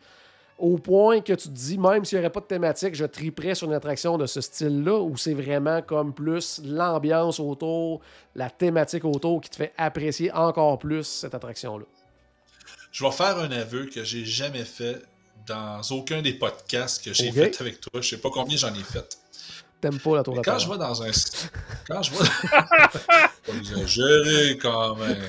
Au 0.59 0.79
point 0.79 1.21
que 1.21 1.35
tu 1.35 1.49
te 1.49 1.53
dis, 1.55 1.77
même 1.77 2.05
s'il 2.07 2.19
n'y 2.19 2.25
aurait 2.25 2.33
pas 2.33 2.41
de 2.41 2.47
thématique, 2.47 2.95
je 2.95 3.05
triperais 3.05 3.55
sur 3.55 3.69
une 3.69 3.75
attraction 3.75 4.17
de 4.17 4.25
ce 4.25 4.41
style-là, 4.41 4.99
ou 5.01 5.15
c'est 5.17 5.35
vraiment 5.35 5.83
comme 5.83 6.15
plus 6.15 6.63
l'ambiance 6.65 7.39
autour, 7.39 8.01
la 8.35 8.49
thématique 8.49 9.05
autour 9.05 9.43
qui 9.43 9.51
te 9.51 9.57
fait 9.57 9.73
apprécier 9.77 10.33
encore 10.33 10.79
plus 10.79 11.05
cette 11.05 11.35
attraction-là? 11.35 11.85
je 12.91 13.05
vais 13.05 13.11
faire 13.11 13.37
un 13.39 13.51
aveu 13.51 13.85
que 13.87 14.03
j'ai 14.05 14.25
jamais 14.25 14.65
fait 14.65 15.03
dans 15.47 15.83
aucun 15.91 16.23
des 16.23 16.33
podcasts 16.33 17.05
que 17.05 17.13
j'ai 17.13 17.29
Ok. 17.29 17.35
fait 17.35 17.61
avec 17.61 17.81
toi. 17.81 18.01
Je 18.01 18.09
sais 18.09 18.17
pas 18.17 18.31
combien 18.31 18.57
j'en 18.57 18.75
ai 18.75 18.83
fait. 18.83 19.19
La 20.19 20.23
tour 20.25 20.35
de 20.37 20.41
quand 20.41 20.59
je 20.59 20.69
vais 20.71 20.79
dans 20.79 21.03
un. 21.03 21.11
Quand 21.89 22.03
je 22.03 22.11
vais. 22.13 22.29
Exagéré 23.59 24.59
quand 24.59 24.97
même. 24.97 25.23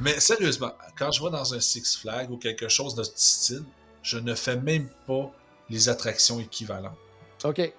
Mais 0.00 0.18
sérieusement, 0.20 0.72
quand 0.98 1.10
je 1.12 1.22
vais 1.24 1.30
dans 1.30 1.54
un 1.54 1.60
Six 1.60 1.96
Flags 1.96 2.30
ou 2.30 2.36
quelque 2.36 2.68
chose 2.68 2.94
de 2.94 3.02
ce 3.02 3.12
style, 3.14 3.64
je 4.02 4.18
ne 4.18 4.34
fais 4.34 4.56
même 4.56 4.88
pas 5.06 5.30
les 5.70 5.88
attractions 5.88 6.38
équivalentes. 6.38 6.96
OK. 7.44 7.72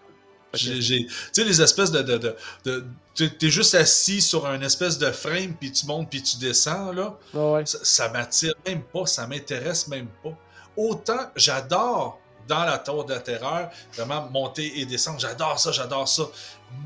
J'ai- 0.54 1.06
Tu 1.06 1.10
sais, 1.32 1.44
les 1.44 1.62
espèces 1.62 1.92
de. 1.92 2.02
de, 2.02 2.18
de, 2.18 2.36
de- 2.66 2.86
tu- 3.14 3.30
T'es 3.38 3.50
juste 3.50 3.76
assis 3.76 4.22
sur 4.22 4.48
un 4.48 4.62
espèce 4.62 4.98
de 4.98 5.12
frame, 5.12 5.54
puis 5.60 5.72
tu 5.72 5.86
montes, 5.86 6.10
puis 6.10 6.24
tu 6.24 6.38
descends, 6.38 6.92
là. 6.94 7.18
Ouais. 7.34 7.66
Ça, 7.66 7.78
ça 7.84 8.10
m'attire 8.10 8.54
même 8.66 8.82
pas, 8.82 9.06
ça 9.06 9.28
m'intéresse 9.28 9.88
même 9.90 10.08
pas. 10.24 10.36
Autant 10.76 11.30
j'adore 11.36 12.20
dans 12.48 12.66
la 12.66 12.78
tour 12.78 13.06
de 13.06 13.14
la 13.14 13.20
terreur, 13.20 13.70
vraiment 13.94 14.30
monter 14.30 14.80
et 14.80 14.86
descendre, 14.86 15.20
j'adore 15.20 15.60
ça, 15.60 15.72
j'adore 15.72 16.08
ça. 16.08 16.24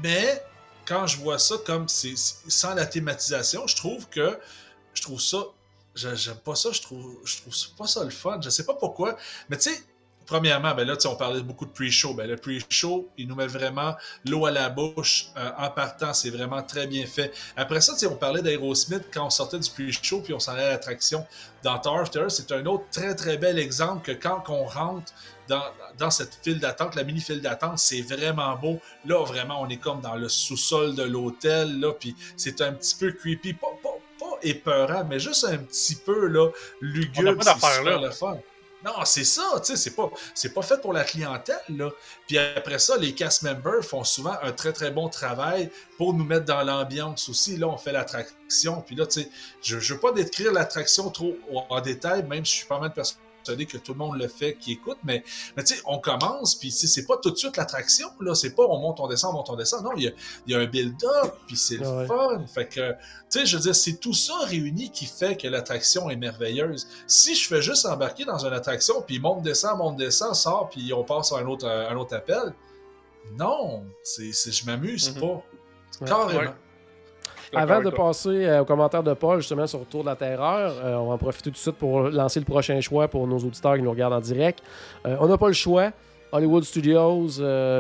Mais 0.02 0.44
quand 0.86 1.08
je 1.08 1.18
vois 1.18 1.40
ça 1.40 1.56
comme 1.66 1.88
c'est 1.88 2.16
sans 2.16 2.74
la 2.74 2.86
thématisation, 2.86 3.68
je 3.68 3.76
trouve 3.76 4.08
que 4.10 4.38
je 4.94 5.02
trouve 5.02 5.22
ça, 5.22 5.38
j'aime 5.96 6.36
pas 6.38 6.56
ça, 6.56 6.72
je 6.72 6.82
trouve, 6.82 7.20
je 7.24 7.38
trouve 7.38 7.56
pas 7.78 7.88
ça 7.88 8.04
le 8.04 8.10
fun. 8.10 8.40
Je 8.42 8.50
sais 8.50 8.66
pas 8.66 8.74
pourquoi, 8.74 9.18
mais 9.50 9.58
tu 9.58 9.70
sais, 9.70 9.84
premièrement, 10.26 10.74
ben 10.74 10.88
là, 10.88 10.96
on 11.06 11.16
parlait 11.16 11.42
beaucoup 11.42 11.66
de 11.66 11.72
pre-show. 11.72 12.14
Ben, 12.14 12.28
le 12.28 12.38
pre-show, 12.38 13.10
il 13.18 13.28
nous 13.28 13.36
met 13.36 13.48
vraiment 13.48 13.96
l'eau 14.26 14.46
à 14.46 14.52
la 14.52 14.70
bouche 14.70 15.28
euh, 15.36 15.52
en 15.58 15.70
partant. 15.70 16.14
C'est 16.14 16.30
vraiment 16.30 16.64
très 16.64 16.88
bien 16.88 17.06
fait. 17.06 17.34
Après 17.58 17.82
ça, 17.82 17.94
on 18.10 18.16
parlait 18.16 18.42
d'Aerosmith 18.42 19.04
quand 19.14 19.26
on 19.26 19.30
sortait 19.30 19.60
du 19.60 19.70
pre-show 19.70 20.22
puis 20.22 20.34
on 20.34 20.40
s'en 20.40 20.54
allait 20.54 20.64
à 20.64 20.70
l'attraction. 20.70 21.26
Dans 21.64 21.78
Tower 21.80 22.06
c'est 22.30 22.52
un 22.52 22.66
autre 22.66 22.86
très 22.92 23.14
très 23.14 23.38
bel 23.38 23.60
exemple 23.60 24.04
que 24.04 24.12
quand 24.14 24.44
on 24.48 24.66
rentre 24.66 25.14
dans, 25.52 25.64
dans 25.98 26.10
cette 26.10 26.40
file 26.42 26.60
d'attente, 26.60 26.96
la 26.96 27.04
mini-file 27.04 27.42
d'attente, 27.42 27.78
c'est 27.78 28.02
vraiment 28.02 28.56
beau. 28.56 28.80
Là, 29.06 29.24
vraiment, 29.26 29.62
on 29.62 29.68
est 29.68 29.78
comme 29.78 30.00
dans 30.00 30.16
le 30.16 30.30
sous-sol 30.30 30.96
de 30.96 31.04
l'hôtel, 31.04 31.80
là, 31.82 31.92
puis 31.92 32.16
c'est 32.38 32.62
un 32.62 32.72
petit 32.72 32.96
peu 32.96 33.12
creepy. 33.12 33.54
Pas, 33.54 33.68
pas, 33.84 33.98
pas 34.18 34.38
épeurant, 34.44 35.04
mais 35.04 35.20
juste 35.20 35.44
un 35.44 35.58
petit 35.58 35.96
peu, 35.96 36.28
là, 36.28 36.50
lugubre. 36.80 37.44
C'est 37.44 37.54
super 37.54 38.00
le 38.00 38.12
fun. 38.12 38.38
Non, 38.84 38.94
c'est 39.04 39.26
ça, 39.26 39.44
tu 39.58 39.66
sais, 39.66 39.76
c'est 39.76 39.96
pas, 39.96 40.10
c'est 40.34 40.54
pas 40.54 40.64
fait 40.64 40.82
pour 40.82 40.94
la 40.94 41.04
clientèle, 41.04 41.60
là. 41.70 41.90
Puis 42.28 42.38
après 42.40 42.80
ça, 42.80 42.98
les 42.98 43.14
cast 43.14 43.44
members 43.44 43.84
font 43.84 44.04
souvent 44.04 44.36
un 44.42 44.54
très, 44.54 44.74
très 44.74 44.90
bon 44.90 45.08
travail 45.08 45.70
pour 45.98 46.16
nous 46.16 46.24
mettre 46.24 46.46
dans 46.46 46.64
l'ambiance 46.64 47.30
aussi. 47.30 47.58
Là, 47.58 47.68
on 47.68 47.78
fait 47.78 47.92
l'attraction, 47.92 48.82
puis 48.82 48.96
là, 48.96 49.06
tu 49.06 49.22
sais, 49.22 49.30
je, 49.62 49.78
je 49.80 49.94
veux 49.94 50.00
pas 50.00 50.14
décrire 50.14 50.52
l'attraction 50.52 51.12
trop 51.12 51.38
en 51.70 51.82
détail, 51.82 52.24
même 52.24 52.44
si 52.44 52.54
je 52.54 52.58
suis 52.60 52.68
pas 52.68 52.80
mal 52.80 52.90
de 52.90 52.96
personnes 52.96 53.20
que 53.44 53.78
tout 53.78 53.94
le 53.94 53.98
monde 53.98 54.18
le 54.18 54.28
fait, 54.28 54.56
qui 54.56 54.74
écoute, 54.74 54.98
mais, 55.04 55.24
mais 55.56 55.64
tu 55.64 55.76
sais, 55.76 55.82
on 55.86 56.00
commence, 56.00 56.56
puis 56.56 56.72
c'est 56.72 57.06
pas 57.06 57.18
tout 57.18 57.32
de 57.32 57.36
suite 57.36 57.58
l'attraction, 57.58 58.08
là, 58.20 58.36
c'est 58.36 58.56
pas 58.56 58.64
on 58.64 58.80
monte, 58.80 59.00
on 59.00 59.08
descend, 59.08 59.32
on 59.34 59.38
monte, 59.38 59.50
on 59.50 59.56
descend, 59.56 59.84
non, 59.84 59.92
il 59.96 60.04
y 60.04 60.08
a, 60.08 60.12
y 60.48 60.56
a, 60.56 60.60
un 60.60 60.66
build-up, 60.66 61.36
puis 61.48 61.58
c'est 61.58 61.78
le 61.78 62.06
fun, 62.06 62.46
fait 62.54 62.68
que, 62.68 62.92
tu 62.92 63.40
sais, 63.40 63.46
je 63.46 63.58
veux 63.58 63.64
dire, 63.64 63.76
c'est 63.76 64.00
tout 64.00 64.14
ça 64.14 64.34
réuni 64.46 64.92
qui 64.92 65.06
fait 65.06 65.38
que 65.38 65.48
l'attraction 65.48 66.10
est 66.10 66.16
merveilleuse. 66.16 66.88
Si 67.08 67.36
je 67.36 67.48
fais 67.48 67.62
juste 67.62 67.86
embarquer 67.86 68.26
dans 68.26 68.46
une 68.46 68.54
attraction, 68.54 69.02
puis 69.02 69.20
monte, 69.20 69.44
descend, 69.44 69.78
monte, 69.78 69.98
descend, 69.98 70.36
sort, 70.36 70.70
puis 70.70 70.94
on 70.94 71.04
passe 71.04 71.32
à 71.32 71.38
un 71.38 71.46
autre, 71.46 71.68
un 71.68 71.96
autre 71.96 72.16
appel, 72.16 72.54
non, 73.38 73.86
c'est, 74.04 74.32
je 74.32 74.66
m'amuse 74.66 75.12
mm-hmm. 75.12 75.20
pas, 75.20 76.06
carrément. 76.06 76.54
Avant 77.54 77.82
de 77.82 77.90
passer 77.90 78.46
euh, 78.46 78.62
aux 78.62 78.66
commentaires 78.66 79.04
de 79.04 79.14
Paul, 79.14 79.40
justement, 79.40 79.68
sur 79.68 79.80
le 79.80 79.86
Tour 79.86 80.04
de 80.04 80.10
la 80.10 80.16
Terreur, 80.16 80.74
euh, 80.84 80.96
on 80.96 81.08
va 81.08 81.14
en 81.16 81.18
profiter 81.18 81.50
tout 81.50 81.56
de 81.56 81.58
suite 81.58 81.76
pour 81.76 82.04
lancer 82.04 82.40
le 82.40 82.46
prochain 82.46 82.80
choix 82.80 83.08
pour 83.08 83.28
nos 83.28 83.38
auditeurs 83.38 83.76
qui 83.76 83.82
nous 83.82 83.92
regardent 83.92 84.14
en 84.14 84.22
direct. 84.22 84.62
Euh, 85.06 85.18
on 85.20 85.28
n'a 85.28 85.38
pas 85.38 85.48
le 85.48 85.54
choix. 85.54 85.92
Hollywood 86.32 86.64
Studios, 86.64 87.28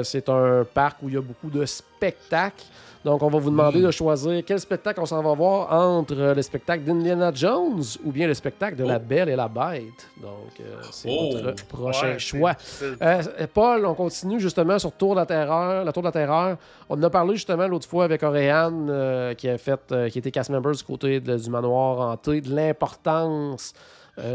c'est 0.03 0.27
un 0.27 0.65
parc 0.73 0.98
où 1.02 1.07
il 1.07 1.15
y 1.15 1.18
a 1.18 1.22
beaucoup 1.22 1.49
de 1.49 1.65
spectacles. 1.65 2.65
Donc, 3.03 3.23
on 3.23 3.30
va 3.30 3.40
vous 3.40 3.49
demander 3.49 3.80
mm. 3.80 3.86
de 3.86 3.91
choisir 3.91 4.44
quel 4.45 4.60
spectacle 4.60 4.99
on 4.99 5.06
s'en 5.06 5.23
va 5.23 5.34
voir 5.34 5.72
entre 5.73 6.14
le 6.14 6.41
spectacle 6.41 6.84
d'Indiana 6.84 7.32
Jones 7.34 7.82
ou 8.03 8.11
bien 8.11 8.28
le 8.28 8.34
spectacle 8.34 8.76
de 8.76 8.84
La 8.84 8.98
oh. 8.98 9.07
Belle 9.07 9.30
et 9.30 9.36
la 9.36 9.48
Bête. 9.48 10.10
Donc, 10.22 10.60
euh, 10.60 10.82
c'est 10.91 11.10
oh. 11.10 11.34
notre 11.41 11.65
prochain 11.65 12.18
choix. 12.18 12.53
Euh, 12.84 13.22
Paul, 13.53 13.86
on 13.86 13.95
continue 13.95 14.40
justement 14.40 14.78
sur 14.78 14.91
Tour 14.91 15.15
de 15.15 15.19
la 15.19 15.26
Terreur. 15.26 15.84
La 15.84 15.91
Tour 15.91 16.03
de 16.03 16.07
la 16.07 16.11
Terreur. 16.11 16.57
On 16.90 16.95
en 16.95 17.03
a 17.03 17.10
parlé 17.10 17.36
justement 17.36 17.68
l'autre 17.68 17.88
fois 17.88 18.03
avec 18.03 18.22
euh, 18.23 19.34
qui 19.34 19.49
a 19.49 19.57
fait, 19.57 19.94
qui 20.11 20.19
était 20.19 20.32
cast 20.32 20.49
member 20.49 20.72
du 20.72 20.84
côté 20.84 21.19
du 21.19 21.49
manoir 21.49 22.11
hanté, 22.11 22.41
de 22.41 22.53
l'importance 22.53 23.73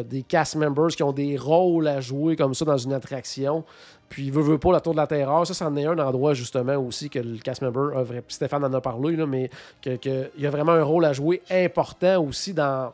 des 0.04 0.22
cast 0.22 0.56
members 0.56 0.88
qui 0.88 1.02
ont 1.02 1.12
des 1.12 1.36
rôles 1.36 1.88
à 1.88 2.00
jouer 2.00 2.36
comme 2.36 2.54
ça 2.54 2.64
dans 2.64 2.78
une 2.78 2.92
attraction. 2.92 3.64
Puis, 4.08 4.30
veut, 4.30 4.42
veut 4.42 4.58
pas, 4.58 4.72
la 4.72 4.80
Tour 4.80 4.92
de 4.92 4.98
la 4.98 5.06
Terreur, 5.06 5.46
ça, 5.46 5.54
c'en 5.54 5.74
est 5.76 5.84
un 5.84 5.98
endroit, 5.98 6.34
justement, 6.34 6.76
aussi 6.76 7.10
que 7.10 7.18
le 7.18 7.38
cast 7.38 7.62
member 7.62 7.96
a 7.96 8.02
vrai... 8.02 8.22
Stéphane 8.28 8.64
en 8.64 8.72
a 8.72 8.80
parlé, 8.80 9.16
là, 9.16 9.26
mais 9.26 9.50
qu'il 9.80 9.98
que 9.98 10.30
y 10.38 10.46
a 10.46 10.50
vraiment 10.50 10.72
un 10.72 10.82
rôle 10.82 11.04
à 11.04 11.12
jouer 11.12 11.42
important 11.50 12.22
aussi 12.22 12.54
dans 12.54 12.92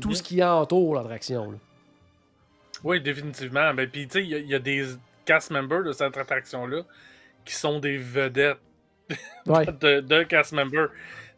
tout 0.00 0.14
ce 0.14 0.22
qui 0.22 0.42
entoure 0.42 0.96
l'attraction. 0.96 1.54
Oui, 2.82 3.00
définitivement. 3.00 3.72
Ben, 3.74 3.88
puis, 3.88 4.08
tu 4.08 4.18
sais, 4.18 4.24
il 4.24 4.48
y, 4.48 4.54
a 4.54 4.58
des 4.58 4.86
cast 5.24 5.50
members 5.50 5.84
de 5.84 5.92
cette 5.92 6.16
attraction-là 6.16 6.82
qui 7.44 7.54
sont 7.54 7.78
des 7.78 7.96
vedettes 7.96 8.58
de, 9.46 10.00
de, 10.00 10.22
cast 10.24 10.52
members. 10.52 10.88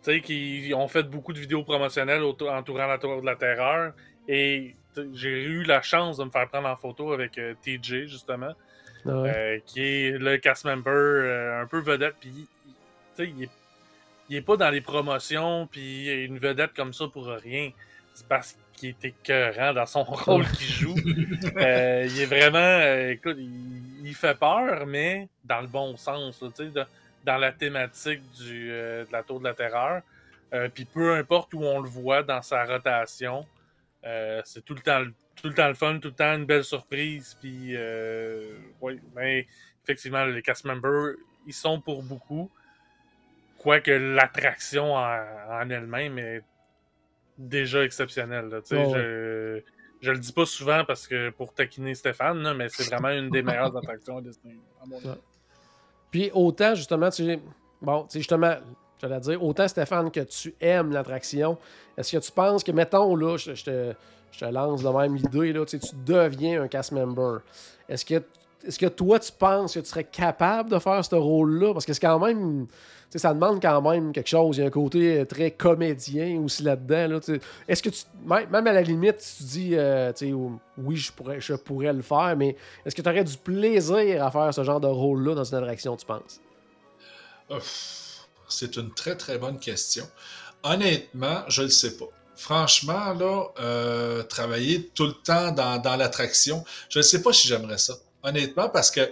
Tu 0.02 0.12
sais, 0.12 0.20
qui 0.22 0.72
ont 0.74 0.88
fait 0.88 1.02
beaucoup 1.02 1.34
de 1.34 1.38
vidéos 1.38 1.62
promotionnelles 1.62 2.22
entourant 2.22 2.86
la 2.86 2.98
Tour 2.98 3.20
de 3.20 3.26
la 3.26 3.36
Terreur. 3.36 3.92
Et 4.28 4.74
j'ai 5.14 5.42
eu 5.42 5.62
la 5.62 5.82
chance 5.82 6.16
de 6.16 6.24
me 6.24 6.30
faire 6.30 6.48
prendre 6.48 6.68
en 6.68 6.76
photo 6.76 7.12
avec 7.12 7.38
euh, 7.38 7.54
TJ, 7.62 8.06
justement. 8.06 8.52
Ah 9.06 9.08
euh, 9.08 9.58
qui 9.64 9.80
est 9.80 10.18
le 10.18 10.36
cast 10.36 10.66
member 10.66 10.92
euh, 10.92 11.62
un 11.62 11.66
peu 11.66 11.78
vedette. 11.78 12.16
Puis, 12.20 12.46
il 13.18 13.44
est, 13.44 13.50
il 14.28 14.36
est 14.36 14.42
pas 14.42 14.56
dans 14.56 14.68
les 14.68 14.82
promotions, 14.82 15.66
puis 15.66 16.24
une 16.24 16.38
vedette 16.38 16.74
comme 16.74 16.92
ça 16.92 17.06
pour 17.08 17.26
rien. 17.26 17.70
C'est 18.12 18.26
parce 18.26 18.58
qu'il 18.74 18.90
est 18.90 19.04
écœurant 19.04 19.72
dans 19.72 19.86
son 19.86 20.02
rôle 20.04 20.46
qu'il 20.48 20.66
joue. 20.66 20.94
Il 20.96 22.20
est 22.20 22.26
vraiment. 22.26 23.08
écoute, 23.08 23.36
il, 23.38 24.14
fait 24.14 24.38
peur, 24.38 24.86
mais 24.86 25.28
dans 25.44 25.60
le 25.60 25.66
bon 25.66 25.96
sens, 25.96 26.42
dans 27.24 27.36
la 27.36 27.52
thématique 27.52 28.20
du, 28.32 28.68
de 28.68 29.06
la 29.12 29.22
Tour 29.22 29.40
de 29.40 29.44
la 29.44 29.54
Terreur. 29.54 30.02
puis 30.74 30.84
peu 30.84 31.14
importe 31.14 31.54
où 31.54 31.62
on 31.62 31.80
le 31.80 31.88
voit 31.88 32.22
dans 32.22 32.42
sa 32.42 32.64
rotation, 32.64 33.46
c'est 34.02 34.64
tout 34.64 34.74
le 34.74 34.80
temps 34.80 35.04
tout 35.40 35.48
le 35.48 35.54
temps 35.54 35.68
le 35.68 35.74
fun, 35.74 35.98
tout 35.98 36.08
le 36.08 36.14
temps 36.14 36.34
une 36.34 36.44
belle 36.44 36.64
surprise. 36.64 37.36
Puis, 37.40 37.74
euh, 37.76 38.56
oui, 38.80 39.00
mais 39.14 39.46
effectivement, 39.82 40.24
les 40.24 40.42
cast 40.42 40.64
members, 40.64 41.14
ils 41.46 41.54
sont 41.54 41.80
pour 41.80 42.02
beaucoup. 42.02 42.50
Quoique 43.58 43.90
l'attraction 43.90 44.94
en, 44.94 45.68
elle-même 45.70 46.18
est 46.18 46.42
déjà 47.36 47.84
exceptionnelle. 47.84 48.50
je, 48.70 49.60
je 50.00 50.10
le 50.10 50.18
dis 50.18 50.32
pas 50.32 50.46
souvent 50.46 50.84
parce 50.84 51.06
que 51.06 51.30
pour 51.30 51.52
taquiner 51.52 51.94
Stéphane, 51.94 52.54
mais 52.54 52.68
c'est 52.68 52.84
vraiment 52.84 53.10
une 53.10 53.30
des 53.30 53.42
meilleures 53.42 53.76
attractions 53.76 54.18
à 54.18 54.22
Disney, 54.22 54.56
Puis 56.10 56.30
autant, 56.32 56.74
justement, 56.74 57.10
tu 57.10 57.38
bon, 57.82 58.06
tu 58.06 58.18
justement, 58.18 58.56
j'allais 59.00 59.20
dire, 59.20 59.42
autant 59.42 59.66
Stéphane 59.68 60.10
que 60.10 60.20
tu 60.20 60.54
aimes 60.60 60.92
l'attraction, 60.92 61.56
est-ce 61.96 62.16
que 62.16 62.22
tu 62.22 62.32
penses 62.32 62.64
que, 62.64 62.72
mettons, 62.72 63.14
là, 63.16 63.36
je, 63.36 63.52
te 63.52 64.44
lance 64.44 64.82
de 64.82 64.88
même 64.88 65.16
l'idée, 65.16 65.52
là, 65.52 65.64
tu, 65.64 65.78
deviens 66.04 66.62
un 66.62 66.68
cast 66.68 66.92
member. 66.92 67.40
Est-ce 67.88 68.04
que, 68.04 68.22
est 68.64 68.78
que 68.78 68.86
toi, 68.86 69.18
tu 69.18 69.32
penses 69.32 69.74
que 69.74 69.80
tu 69.80 69.86
serais 69.86 70.04
capable 70.04 70.70
de 70.70 70.78
faire 70.78 71.04
ce 71.04 71.14
rôle-là? 71.14 71.72
Parce 71.72 71.84
que 71.84 71.92
c'est 71.92 72.00
quand 72.00 72.18
même. 72.18 72.66
Ça 73.12 73.34
demande 73.34 73.60
quand 73.60 73.82
même 73.82 74.12
quelque 74.12 74.28
chose. 74.28 74.56
Il 74.56 74.60
y 74.60 74.62
a 74.62 74.68
un 74.68 74.70
côté 74.70 75.26
très 75.26 75.50
comédien 75.50 76.40
aussi 76.44 76.62
là-dedans. 76.62 77.16
Là, 77.16 77.38
Est-ce 77.66 77.82
que 77.82 77.90
tu. 77.90 78.04
Même 78.24 78.66
à 78.66 78.72
la 78.72 78.82
limite, 78.82 79.16
tu 79.36 79.42
dis 79.42 79.70
euh, 79.72 80.12
oui, 80.78 80.96
je 80.96 81.10
pourrais, 81.10 81.40
je 81.40 81.54
pourrais 81.54 81.92
le 81.92 82.02
faire, 82.02 82.36
mais 82.36 82.54
est-ce 82.86 82.94
que 82.94 83.02
tu 83.02 83.08
aurais 83.08 83.24
du 83.24 83.36
plaisir 83.36 84.24
à 84.24 84.30
faire 84.30 84.54
ce 84.54 84.62
genre 84.62 84.80
de 84.80 84.86
rôle-là 84.86 85.34
dans 85.34 85.44
une 85.44 85.58
attraction, 85.58 85.96
tu 85.96 86.06
penses? 86.06 86.40
C'est 88.50 88.76
une 88.76 88.92
très 88.92 89.16
très 89.16 89.38
bonne 89.38 89.58
question. 89.58 90.08
Honnêtement, 90.62 91.44
je 91.48 91.62
ne 91.62 91.66
le 91.66 91.72
sais 91.72 91.96
pas 91.96 92.06
franchement, 92.40 93.12
là, 93.12 93.44
euh, 93.60 94.22
travailler 94.22 94.88
tout 94.94 95.06
le 95.06 95.12
temps 95.12 95.52
dans, 95.52 95.96
l'attraction, 95.96 96.64
je 96.88 96.98
ne 96.98 97.02
sais 97.02 97.20
pas 97.20 97.34
si 97.34 97.46
j'aimerais 97.46 97.76
ça, 97.76 97.94
honnêtement, 98.22 98.70
parce 98.70 98.90
que, 98.90 99.10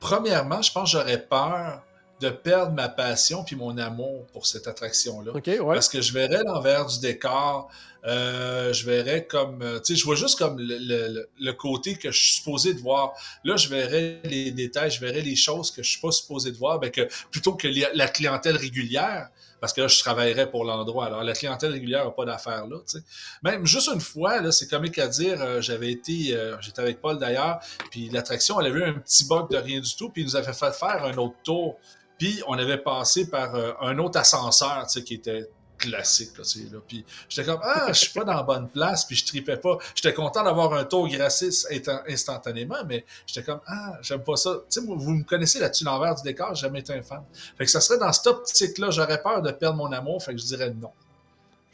premièrement, 0.00 0.60
je 0.60 0.70
pense 0.70 0.92
que 0.92 0.98
j'aurais 0.98 1.22
peur 1.22 1.82
de 2.22 2.30
perdre 2.30 2.72
ma 2.72 2.88
passion 2.88 3.42
puis 3.44 3.56
mon 3.56 3.76
amour 3.76 4.26
pour 4.32 4.46
cette 4.46 4.68
attraction-là. 4.68 5.32
Parce 5.74 5.88
que 5.88 6.00
je 6.00 6.12
verrais 6.12 6.42
l'envers 6.44 6.86
du 6.86 7.00
décor, 7.00 7.68
euh, 8.06 8.72
je 8.72 8.86
verrais 8.86 9.26
comme, 9.26 9.60
euh, 9.62 9.80
tu 9.80 9.94
sais, 9.94 10.00
je 10.00 10.04
vois 10.04 10.14
juste 10.14 10.38
comme 10.38 10.56
le, 10.58 11.52
côté 11.52 11.96
que 11.96 12.10
je 12.10 12.18
suis 12.18 12.34
supposé 12.36 12.74
de 12.74 12.80
voir. 12.80 13.12
Là, 13.44 13.56
je 13.56 13.68
verrais 13.68 14.20
les 14.24 14.52
détails, 14.52 14.90
je 14.90 15.00
verrais 15.00 15.20
les 15.20 15.36
choses 15.36 15.70
que 15.70 15.82
je 15.82 15.90
suis 15.90 16.00
pas 16.00 16.12
supposé 16.12 16.52
de 16.52 16.56
voir, 16.56 16.78
ben 16.78 16.90
que 16.90 17.08
plutôt 17.30 17.54
que 17.54 17.68
la 17.94 18.08
clientèle 18.08 18.56
régulière, 18.56 19.28
parce 19.62 19.72
que 19.72 19.80
là, 19.80 19.86
je 19.86 20.00
travaillerais 20.00 20.50
pour 20.50 20.64
l'endroit. 20.64 21.06
Alors, 21.06 21.22
la 21.22 21.34
clientèle 21.34 21.70
régulière 21.70 22.04
n'a 22.04 22.10
pas 22.10 22.24
d'affaires 22.24 22.66
là. 22.66 22.78
sais. 22.84 22.98
Même 23.44 23.64
juste 23.64 23.88
une 23.94 24.00
fois, 24.00 24.40
là, 24.40 24.50
c'est 24.50 24.68
comique 24.68 24.98
à 24.98 25.06
dire, 25.06 25.40
euh, 25.40 25.60
j'avais 25.60 25.92
été, 25.92 26.34
euh, 26.34 26.56
j'étais 26.60 26.82
avec 26.82 27.00
Paul 27.00 27.16
d'ailleurs, 27.16 27.60
puis 27.92 28.10
l'attraction, 28.10 28.60
elle 28.60 28.66
avait 28.66 28.80
eu 28.80 28.84
un 28.84 28.94
petit 28.94 29.24
bug 29.24 29.48
de 29.50 29.56
rien 29.56 29.78
du 29.78 29.94
tout, 29.94 30.10
puis 30.10 30.22
il 30.22 30.24
nous 30.24 30.34
avait 30.34 30.52
fait 30.52 30.74
faire 30.74 31.04
un 31.04 31.16
autre 31.16 31.36
tour. 31.44 31.78
Puis 32.22 32.40
on 32.46 32.56
avait 32.56 32.78
passé 32.78 33.28
par 33.28 33.52
euh, 33.56 33.72
un 33.80 33.98
autre 33.98 34.16
ascenseur, 34.16 34.86
tu 34.86 35.00
sais, 35.00 35.02
qui 35.02 35.14
était 35.14 35.50
classique. 35.76 36.38
Là, 36.38 36.44
là. 36.72 36.78
Puis 36.86 37.04
j'étais 37.28 37.44
comme, 37.44 37.58
ah, 37.64 37.86
je 37.88 37.94
suis 37.94 38.12
pas 38.12 38.22
dans 38.22 38.34
la 38.34 38.44
bonne 38.44 38.68
place, 38.68 39.04
puis 39.04 39.16
je 39.16 39.26
tripais 39.26 39.56
pas. 39.56 39.76
J'étais 39.96 40.14
content 40.14 40.44
d'avoir 40.44 40.72
un 40.72 40.84
tour 40.84 41.08
gratis 41.08 41.66
instantanément, 42.06 42.84
mais 42.86 43.04
j'étais 43.26 43.44
comme, 43.44 43.58
ah, 43.66 43.98
j'aime 44.02 44.22
pas 44.22 44.36
ça. 44.36 44.52
Tu 44.70 44.80
sais, 44.80 44.86
vous 44.86 45.10
me 45.10 45.24
connaissez 45.24 45.58
là-dessus, 45.58 45.82
l'envers 45.82 46.14
du 46.14 46.22
décor, 46.22 46.54
j'ai 46.54 46.60
jamais 46.60 46.78
été 46.78 46.92
un 46.92 47.02
fan. 47.02 47.24
Fait 47.58 47.64
que 47.64 47.70
ça 47.72 47.80
serait 47.80 47.98
dans 47.98 48.12
cette 48.12 48.28
optique-là, 48.28 48.90
j'aurais 48.92 49.20
peur 49.20 49.42
de 49.42 49.50
perdre 49.50 49.78
mon 49.78 49.90
amour, 49.90 50.22
fait 50.22 50.32
que 50.32 50.40
je 50.40 50.46
dirais 50.46 50.72
non. 50.80 50.92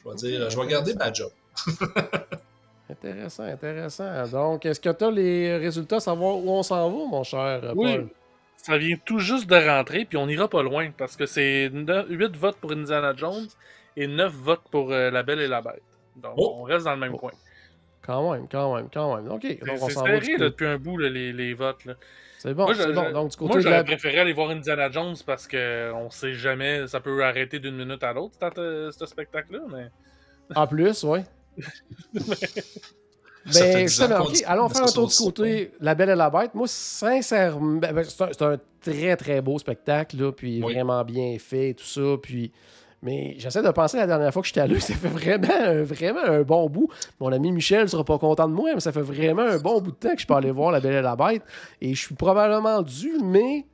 Je 0.02 0.08
vais 0.08 0.16
dire, 0.16 0.48
je 0.48 0.58
vais 0.58 0.66
garder 0.66 0.94
ma 0.94 1.12
job. 1.12 1.30
intéressant, 2.90 3.42
intéressant. 3.42 4.26
Donc, 4.28 4.64
est-ce 4.64 4.80
que 4.80 4.88
tu 4.88 5.04
as 5.04 5.10
les 5.10 5.58
résultats, 5.58 6.00
savoir 6.00 6.36
où 6.36 6.50
on 6.50 6.62
s'en 6.62 6.88
va, 6.88 7.06
mon 7.06 7.22
cher 7.22 7.60
Paul? 7.74 8.08
Ça 8.62 8.76
vient 8.76 8.96
tout 9.04 9.18
juste 9.18 9.48
de 9.48 9.56
rentrer, 9.56 10.04
puis 10.04 10.18
on 10.18 10.26
n'ira 10.26 10.48
pas 10.48 10.62
loin, 10.62 10.90
parce 10.90 11.16
que 11.16 11.26
c'est 11.26 11.70
8 11.70 12.36
votes 12.36 12.56
pour 12.56 12.72
Indiana 12.72 13.14
Jones 13.16 13.46
et 13.96 14.06
9 14.06 14.32
votes 14.32 14.68
pour 14.70 14.92
euh, 14.92 15.10
La 15.10 15.22
Belle 15.22 15.40
et 15.40 15.48
la 15.48 15.62
Bête. 15.62 15.82
Donc, 16.16 16.34
oh. 16.36 16.56
on 16.58 16.62
reste 16.64 16.84
dans 16.84 16.94
le 16.94 17.00
même 17.00 17.16
coin. 17.16 17.30
Quand 18.02 18.32
même, 18.32 18.48
quand 18.50 18.74
même, 18.74 18.88
quand 18.92 19.16
même. 19.16 19.30
OK. 19.30 19.46
C'est 19.46 19.90
serré 19.90 20.20
là, 20.20 20.38
depuis 20.38 20.66
un 20.66 20.78
bout, 20.78 20.98
là, 20.98 21.08
les, 21.08 21.32
les 21.32 21.54
votes. 21.54 21.86
C'est 22.38 22.54
bon, 22.54 22.66
Moi, 22.66 23.10
Donc, 23.12 23.30
du 23.30 23.36
côté 23.36 23.60
j'aurais 23.60 23.78
la... 23.78 23.84
préféré 23.84 24.20
aller 24.20 24.32
voir 24.32 24.50
Indiana 24.50 24.90
Jones 24.90 25.16
parce 25.26 25.46
que 25.46 25.92
on 25.92 26.08
sait 26.08 26.34
jamais, 26.34 26.86
ça 26.86 27.00
peut 27.00 27.24
arrêter 27.24 27.58
d'une 27.58 27.76
minute 27.76 28.02
à 28.02 28.12
l'autre, 28.12 28.36
euh, 28.58 28.90
ce 28.92 29.06
spectacle-là. 29.06 29.60
Mais... 29.70 29.88
En 30.54 30.66
plus, 30.66 31.04
fait 31.04 31.24
Ben, 33.46 33.52
10 33.52 33.78
justement, 33.88 34.20
ok, 34.24 34.42
allons 34.46 34.68
faire 34.68 34.82
un 34.84 34.86
tour 34.92 35.08
du 35.08 35.14
côté 35.16 35.72
La 35.80 35.94
Belle 35.94 36.10
et 36.10 36.14
la 36.14 36.28
Bête. 36.30 36.54
Moi, 36.54 36.66
sincèrement, 36.68 37.78
ben, 37.78 38.04
c'est 38.04 38.22
un, 38.22 38.28
c'est 38.32 38.42
un 38.42 38.56
très, 38.80 39.16
très 39.16 39.40
beau 39.40 39.58
spectacle, 39.58 40.16
là, 40.22 40.32
puis 40.32 40.62
Oui. 40.62 40.74
vraiment 40.74 41.04
bien 41.04 41.36
fait, 41.38 41.74
tout 41.74 41.84
ça, 41.86 42.16
puis... 42.22 42.52
Mais 43.00 43.36
j'essaie 43.38 43.62
de 43.62 43.70
penser 43.70 43.96
la 43.96 44.08
dernière 44.08 44.32
fois 44.32 44.42
que 44.42 44.48
j'étais 44.48 44.60
allé, 44.60 44.80
ça 44.80 44.92
fait 44.92 45.06
vraiment, 45.08 45.46
un- 45.54 45.84
vraiment 45.84 46.24
un 46.24 46.42
bon 46.42 46.68
bout. 46.68 46.88
Mon 47.20 47.30
ami 47.30 47.52
Michel 47.52 47.88
sera 47.88 48.04
pas 48.04 48.18
content 48.18 48.48
de 48.48 48.52
moi, 48.54 48.70
mais 48.74 48.80
ça 48.80 48.90
fait 48.90 49.02
vraiment 49.02 49.42
un 49.42 49.58
bon 49.58 49.80
bout 49.80 49.92
de 49.92 49.96
temps 49.96 50.14
que 50.16 50.20
je 50.20 50.26
peux 50.26 50.34
aller 50.34 50.50
voir 50.50 50.72
La 50.72 50.80
Belle 50.80 50.94
et 50.96 51.02
la 51.02 51.14
Bête. 51.14 51.42
Et 51.80 51.94
je 51.94 52.00
suis 52.06 52.16
probablement 52.16 52.82
dû, 52.82 53.12
mais 53.22 53.64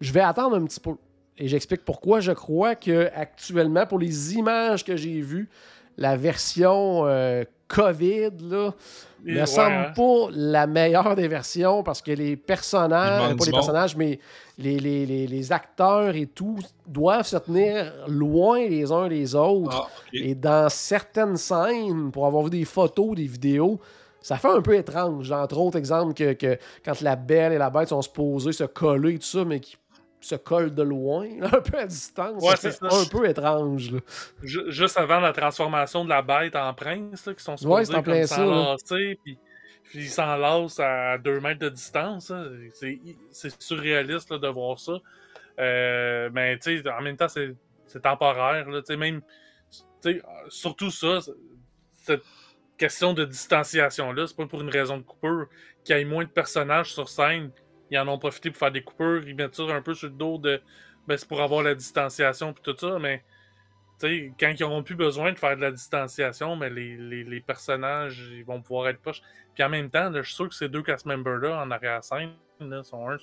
je 0.00 0.12
vais 0.12 0.20
attendre 0.20 0.54
un 0.56 0.64
petit 0.64 0.78
peu. 0.78 0.92
Et 1.36 1.48
j'explique 1.48 1.84
pourquoi. 1.84 2.20
Je 2.20 2.30
crois 2.30 2.76
que 2.76 3.10
actuellement, 3.12 3.86
pour 3.86 3.98
les 3.98 4.34
images 4.36 4.84
que 4.84 4.94
j'ai 4.96 5.20
vues, 5.20 5.48
la 5.98 6.16
version 6.16 7.02
euh, 7.06 7.42
COVID, 7.74 8.30
là, 8.50 8.74
ne 9.24 9.40
ouais, 9.40 9.46
semble 9.46 9.72
hein. 9.74 9.92
pas 9.96 10.26
la 10.32 10.66
meilleure 10.66 11.14
des 11.16 11.28
versions 11.28 11.82
parce 11.82 12.00
que 12.02 12.12
les 12.12 12.36
personnages, 12.36 13.20
pas 13.20 13.28
les 13.28 13.34
monde. 13.34 13.50
personnages, 13.52 13.96
mais 13.96 14.18
les, 14.58 14.78
les- 14.78 15.06
les- 15.06 15.26
les 15.26 15.52
acteurs 15.52 16.14
et 16.14 16.26
tout 16.26 16.58
doivent 16.86 17.26
se 17.26 17.36
tenir 17.38 17.92
loin 18.06 18.58
les 18.60 18.92
uns 18.92 19.08
des 19.08 19.34
autres. 19.34 19.88
Ah. 19.88 20.08
Et 20.12 20.34
dans 20.34 20.68
certaines 20.68 21.36
scènes, 21.36 22.10
pour 22.12 22.26
avoir 22.26 22.44
vu 22.44 22.50
des 22.50 22.64
photos, 22.64 23.14
des 23.16 23.26
vidéos, 23.26 23.80
ça 24.20 24.36
fait 24.36 24.48
un 24.48 24.62
peu 24.62 24.74
étrange. 24.76 25.30
Entre 25.32 25.58
autres, 25.58 25.76
exemple, 25.78 26.14
que, 26.14 26.32
que 26.34 26.58
quand 26.84 27.00
la 27.02 27.16
belle 27.16 27.52
et 27.52 27.58
la 27.58 27.70
bête 27.70 27.88
sont 27.88 28.00
supposées 28.02 28.52
se 28.52 28.64
coller 28.64 29.14
et 29.14 29.18
tout 29.18 29.24
ça, 29.26 29.44
mais 29.44 29.60
qui 29.60 29.76
se 30.26 30.34
collent 30.34 30.74
de 30.74 30.82
loin, 30.82 31.26
un 31.42 31.60
peu 31.60 31.78
à 31.78 31.86
distance. 31.86 32.42
Ouais, 32.42 32.56
c'est 32.56 32.82
un 32.82 33.04
peu 33.10 33.28
étrange. 33.28 33.92
là. 33.92 34.00
Juste 34.42 34.96
avant 34.98 35.20
la 35.20 35.32
transformation 35.32 36.04
de 36.04 36.10
la 36.10 36.22
bête 36.22 36.56
en 36.56 36.72
prince, 36.74 37.26
là, 37.26 37.34
qui 37.34 37.42
sont 37.42 37.52
Ouais, 37.52 37.84
supposés 37.84 37.84
c'est 37.84 37.94
en 37.96 38.02
plein 38.02 38.26
ça, 38.26 38.96
puis, 39.22 39.38
puis 39.84 39.98
ils 40.04 40.08
s'enlacent 40.08 40.80
à 40.80 41.18
2 41.18 41.40
mètres 41.40 41.60
de 41.60 41.68
distance. 41.68 42.30
là. 42.30 42.46
C'est 43.30 43.62
surréaliste 43.62 44.30
là, 44.30 44.38
de 44.38 44.48
voir 44.48 44.78
ça. 44.78 44.94
Euh, 45.58 46.30
mais 46.32 46.58
en 46.88 47.02
même 47.02 47.16
temps, 47.16 47.28
c'est 47.28 47.54
temporaire. 48.02 48.68
Là, 48.68 48.80
même, 48.96 49.20
surtout 50.48 50.90
ça, 50.90 51.18
cette 52.02 52.22
question 52.76 53.12
de 53.12 53.24
distanciation-là, 53.24 54.26
c'est 54.26 54.36
pas 54.36 54.46
pour 54.46 54.60
une 54.60 54.70
raison 54.70 54.98
de 54.98 55.02
coupure. 55.02 55.46
Qu'il 55.84 55.96
y 55.96 56.00
ait 56.00 56.04
moins 56.04 56.24
de 56.24 56.30
personnages 56.30 56.92
sur 56.94 57.08
scène, 57.08 57.50
ils 57.94 57.98
en 57.98 58.08
ont 58.08 58.18
profité 58.18 58.50
pour 58.50 58.58
faire 58.58 58.72
des 58.72 58.82
coupures, 58.82 59.26
ils 59.26 59.34
mettent 59.34 59.54
ça 59.54 59.62
un 59.64 59.82
peu 59.82 59.94
sur 59.94 60.08
le 60.08 60.14
dos 60.14 60.38
de. 60.38 60.60
Ben, 61.06 61.16
c'est 61.16 61.28
pour 61.28 61.40
avoir 61.42 61.62
la 61.62 61.74
distanciation 61.74 62.52
puis 62.52 62.62
tout 62.62 62.76
ça, 62.78 62.98
mais 62.98 63.22
tu 64.00 64.06
sais, 64.08 64.32
quand 64.40 64.48
ils 64.58 64.62
n'auront 64.62 64.82
plus 64.82 64.94
besoin 64.96 65.32
de 65.32 65.38
faire 65.38 65.56
de 65.56 65.60
la 65.62 65.70
distanciation, 65.70 66.56
mais 66.56 66.70
les, 66.70 66.96
les, 66.96 67.24
les 67.24 67.40
personnages 67.40 68.30
ils 68.32 68.44
vont 68.44 68.60
pouvoir 68.60 68.88
être 68.88 69.00
proches. 69.00 69.22
Puis 69.54 69.62
en 69.62 69.68
même 69.68 69.90
temps, 69.90 70.10
là, 70.10 70.22
je 70.22 70.26
suis 70.28 70.34
sûr 70.34 70.48
que 70.48 70.54
ces 70.54 70.68
deux 70.68 70.82
cast 70.82 71.06
members-là 71.06 71.62
en 71.62 71.70
arrière-scène 71.70 72.32
là, 72.60 72.82
sont, 72.82 73.08
un, 73.08 73.16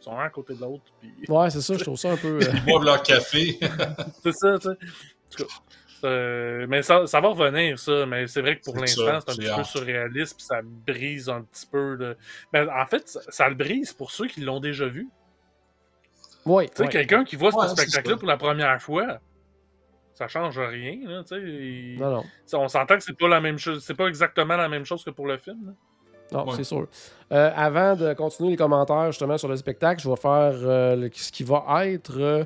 sont 0.00 0.18
un 0.18 0.24
à 0.24 0.30
côté 0.30 0.54
de 0.54 0.60
l'autre. 0.60 0.82
Puis... 1.00 1.12
Ouais, 1.28 1.50
c'est 1.50 1.60
ça, 1.60 1.74
je 1.78 1.84
trouve 1.84 1.96
ça 1.98 2.10
un 2.12 2.16
peu. 2.16 2.38
euh, 2.42 2.52
Ils 2.54 2.64
boivent 2.64 2.84
leur 2.84 3.02
café. 3.02 3.58
C'est 4.22 4.32
ça, 4.32 4.58
tu 4.58 4.68
sais. 5.30 5.44
Euh, 6.06 6.66
mais 6.68 6.82
ça, 6.82 7.06
ça 7.06 7.20
va 7.20 7.28
revenir, 7.28 7.78
ça. 7.78 8.06
Mais 8.06 8.26
c'est 8.26 8.40
vrai 8.40 8.56
que 8.58 8.62
pour 8.64 8.76
l'instant, 8.76 9.18
c'est 9.20 9.32
un 9.32 9.34
petit 9.36 9.56
peu 9.56 9.64
surréaliste, 9.64 10.36
puis 10.36 10.46
ça 10.46 10.60
brise 10.64 11.28
un 11.28 11.42
petit 11.42 11.66
peu. 11.66 12.16
Mais 12.52 12.66
en 12.68 12.86
fait, 12.86 13.08
ça, 13.08 13.20
ça 13.28 13.48
le 13.48 13.54
brise 13.54 13.92
pour 13.92 14.10
ceux 14.10 14.26
qui 14.26 14.40
l'ont 14.40 14.60
déjà 14.60 14.86
vu. 14.86 15.08
Ouais, 16.44 16.68
Tu 16.68 16.76
sais, 16.76 16.82
ouais. 16.84 16.88
quelqu'un 16.88 17.24
qui 17.24 17.36
voit 17.36 17.54
Ouais, 17.54 17.68
ce 17.68 17.74
spectacle-là 17.74 18.16
pour 18.16 18.28
la 18.28 18.36
première 18.36 18.80
fois, 18.80 19.18
ça 20.14 20.28
change 20.28 20.58
rien, 20.58 20.96
là, 21.04 21.22
il- 21.32 21.98
Non, 21.98 22.10
non. 22.10 22.24
On 22.54 22.68
s'entend 22.68 22.96
que 22.96 23.02
c'est 23.02 23.18
pas 23.18 23.28
la 23.28 23.40
même 23.40 23.58
chose, 23.58 23.82
c'est 23.84 23.94
pas 23.96 24.06
exactement 24.06 24.56
la 24.56 24.68
même 24.68 24.84
chose 24.84 25.02
que 25.04 25.10
pour 25.10 25.26
le 25.26 25.38
film. 25.38 25.66
là. 25.66 25.72
Non, 26.32 26.44
Ouais. 26.46 26.54
c'est 26.56 26.64
sûr. 26.64 26.88
Euh, 27.32 27.50
avant 27.54 27.94
de 27.94 28.12
continuer 28.14 28.50
les 28.50 28.56
commentaires 28.56 29.06
justement 29.12 29.38
sur 29.38 29.48
le 29.48 29.56
spectacle, 29.56 30.02
je 30.02 30.08
vais 30.08 30.16
faire 30.16 30.54
euh, 30.54 30.96
le- 30.96 31.10
ce 31.12 31.30
qui 31.30 31.44
va 31.44 31.64
être, 31.86 32.18
euh, 32.20 32.44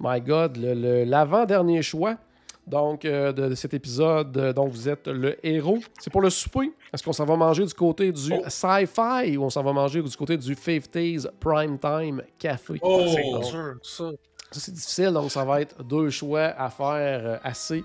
my 0.00 0.20
God, 0.22 0.56
le- 0.56 0.74
le- 0.74 1.04
l'avant-dernier 1.04 1.82
choix 1.82 2.16
donc, 2.66 3.04
euh, 3.04 3.32
de, 3.32 3.48
de 3.50 3.54
cet 3.54 3.74
épisode. 3.74 4.36
Euh, 4.36 4.52
Donc, 4.52 4.70
vous 4.70 4.88
êtes 4.88 5.06
le 5.08 5.36
héros. 5.46 5.78
C'est 6.00 6.10
pour 6.10 6.20
le 6.22 6.30
souper. 6.30 6.72
Est-ce 6.92 7.02
qu'on 7.02 7.12
s'en 7.12 7.24
va 7.24 7.36
manger 7.36 7.64
du 7.66 7.74
côté 7.74 8.10
du 8.12 8.32
Oh. 8.32 8.42
sci-fi 8.48 9.36
ou 9.36 9.44
on 9.44 9.50
s'en 9.50 9.62
va 9.62 9.72
manger 9.72 10.02
du 10.02 10.16
côté 10.16 10.36
du 10.36 10.54
50s 10.54 11.28
Primetime 11.40 12.22
Café? 12.38 12.74
Oh! 12.82 13.02
C'est 13.08 13.44
sûr, 13.48 13.74
ça. 13.82 14.04
Ça, 14.50 14.60
c'est 14.60 14.72
difficile, 14.72 15.10
donc 15.12 15.30
ça 15.32 15.44
va 15.44 15.60
être 15.60 15.82
deux 15.82 16.10
choix 16.10 16.52
à 16.56 16.70
faire 16.70 17.20
euh, 17.26 17.36
assez. 17.42 17.82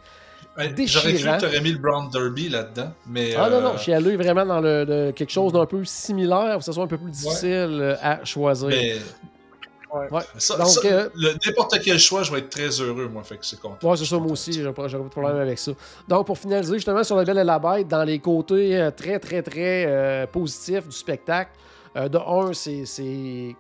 Déchirant. 0.76 1.04
J'aurais 1.04 1.14
cru 1.16 1.32
que 1.32 1.40
tu 1.40 1.46
aurais 1.46 1.62
mis 1.62 1.72
le 1.72 1.78
Brown 1.78 2.10
Derby 2.12 2.50
là-dedans, 2.50 2.92
mais. 3.08 3.34
Ah 3.36 3.50
non, 3.50 3.62
non, 3.62 3.72
je 3.78 3.82
suis 3.84 3.94
allé 3.94 4.16
vraiment 4.18 4.46
dans 4.46 4.60
le, 4.60 4.84
le- 4.84 5.12
quelque 5.14 5.32
chose 5.32 5.54
d'un 5.54 5.66
peu 5.66 5.84
similaire, 5.86 6.58
que 6.58 6.64
ce 6.64 6.72
soit 6.74 6.84
un 6.84 6.88
peu 6.88 6.98
plus 6.98 7.12
difficile 7.12 7.98
à 8.02 8.24
choisir. 8.26 8.68
mais 8.68 8.96
Ouais. 9.94 10.22
ça- 10.38 10.58
Donc, 10.58 10.68
ça, 10.68 10.82
euh, 10.88 11.10
le- 11.16 11.34
n'importe 11.46 11.80
quel 11.84 11.98
choix, 12.00 12.24
je 12.24 12.32
vais 12.32 12.40
être 12.40 12.50
très 12.50 12.70
heureux, 12.82 13.08
moi, 13.08 13.24
fait 13.24 13.38
que 13.38 13.46
c'est 13.46 13.60
content. 13.60 13.90
Ouais, 13.90 13.98
c'est 13.98 14.06
ça, 14.06 14.18
moi 14.18 14.32
aussi, 14.34 14.54
j'aurais 14.54 14.74
pas, 14.74 14.88
de 14.88 14.98
problème 15.10 15.38
avec 15.38 15.58
ça. 15.58 15.72
Donc, 16.08 16.28
pour 16.28 16.38
finaliser, 16.38 16.76
justement, 16.76 17.04
sur 17.04 17.16
La 17.16 17.24
Belle 17.24 17.40
et 17.40 17.44
la 17.44 17.58
Bête, 17.60 17.88
dans 17.88 18.04
les 18.04 18.20
côtés 18.20 18.78
euh, 18.78 18.92
très, 18.92 19.20
très, 19.20 19.42
très 19.42 19.86
euh, 19.88 20.28
positifs 20.28 20.86
du 20.88 20.96
spectacle, 20.96 21.52
euh, 21.96 22.08
de 22.08 22.18
un, 22.20 22.54
c'est. 22.54 23.56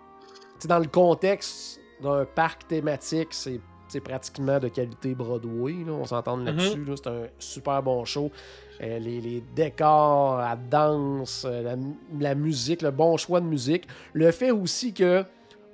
dans 0.68 0.80
le 0.80 0.88
contexte 0.88 1.80
d'un 2.01 2.26
parc 2.26 2.68
thématique, 2.68 3.30
c'est 3.31 3.60
c'est 3.91 4.01
pratiquement 4.01 4.60
de 4.60 4.68
qualité 4.68 5.15
Broadway, 5.15 5.77
là, 5.84 5.93
on 5.93 6.06
s'entend 6.06 6.38
là-dessus. 6.38 6.85
là, 6.85 6.93
c'est 6.95 7.07
un 7.10 7.23
super 7.39 7.81
bon 7.81 8.06
show. 8.06 8.30
Euh, 8.84 8.99
les, 8.99 9.19
les 9.19 9.43
décors, 9.56 10.38
la 10.38 10.56
danse, 10.56 11.47
la 12.19 12.35
musique, 12.35 12.84
le 12.84 12.91
bon 12.91 13.18
choix 13.18 13.41
de 13.41 13.47
musique. 13.47 13.88
Le 14.14 14.30
fait 14.30 14.51
aussi 14.51 14.93
que, 14.93 15.23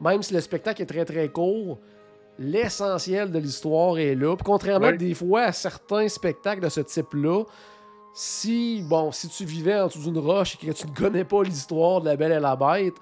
même 0.02 0.22
si 0.24 0.34
le 0.34 0.42
spectacle 0.42 0.82
est 0.82 0.86
très 0.86 1.06
très 1.06 1.30
court, 1.30 1.80
l'essentiel 2.38 3.32
de 3.32 3.40
l'histoire 3.40 3.98
est 3.98 4.16
là. 4.16 4.36
Puis 4.36 4.44
contrairement 4.44 4.88
Ouais. 4.88 4.98
des 4.98 5.14
fois 5.14 5.44
à 5.44 5.52
certains 5.52 6.08
spectacles 6.08 6.62
de 6.62 6.70
ce 6.70 6.82
type-là, 6.82 7.44
si 8.14 8.82
bon, 8.88 9.12
si 9.12 9.28
tu 9.28 9.44
vivais 9.46 9.76
en 9.80 9.88
dessous 9.88 10.00
d'une 10.12 10.18
roche 10.20 10.56
et 10.56 10.68
que 10.68 10.72
tu 10.72 10.88
ne 10.88 10.94
connais 10.94 11.26
pas 11.26 11.44
l'histoire 11.44 12.00
de 12.02 12.06
la 12.06 12.16
Belle 12.16 12.32
et 12.32 12.40
la 12.40 12.56
Bête, 12.56 12.94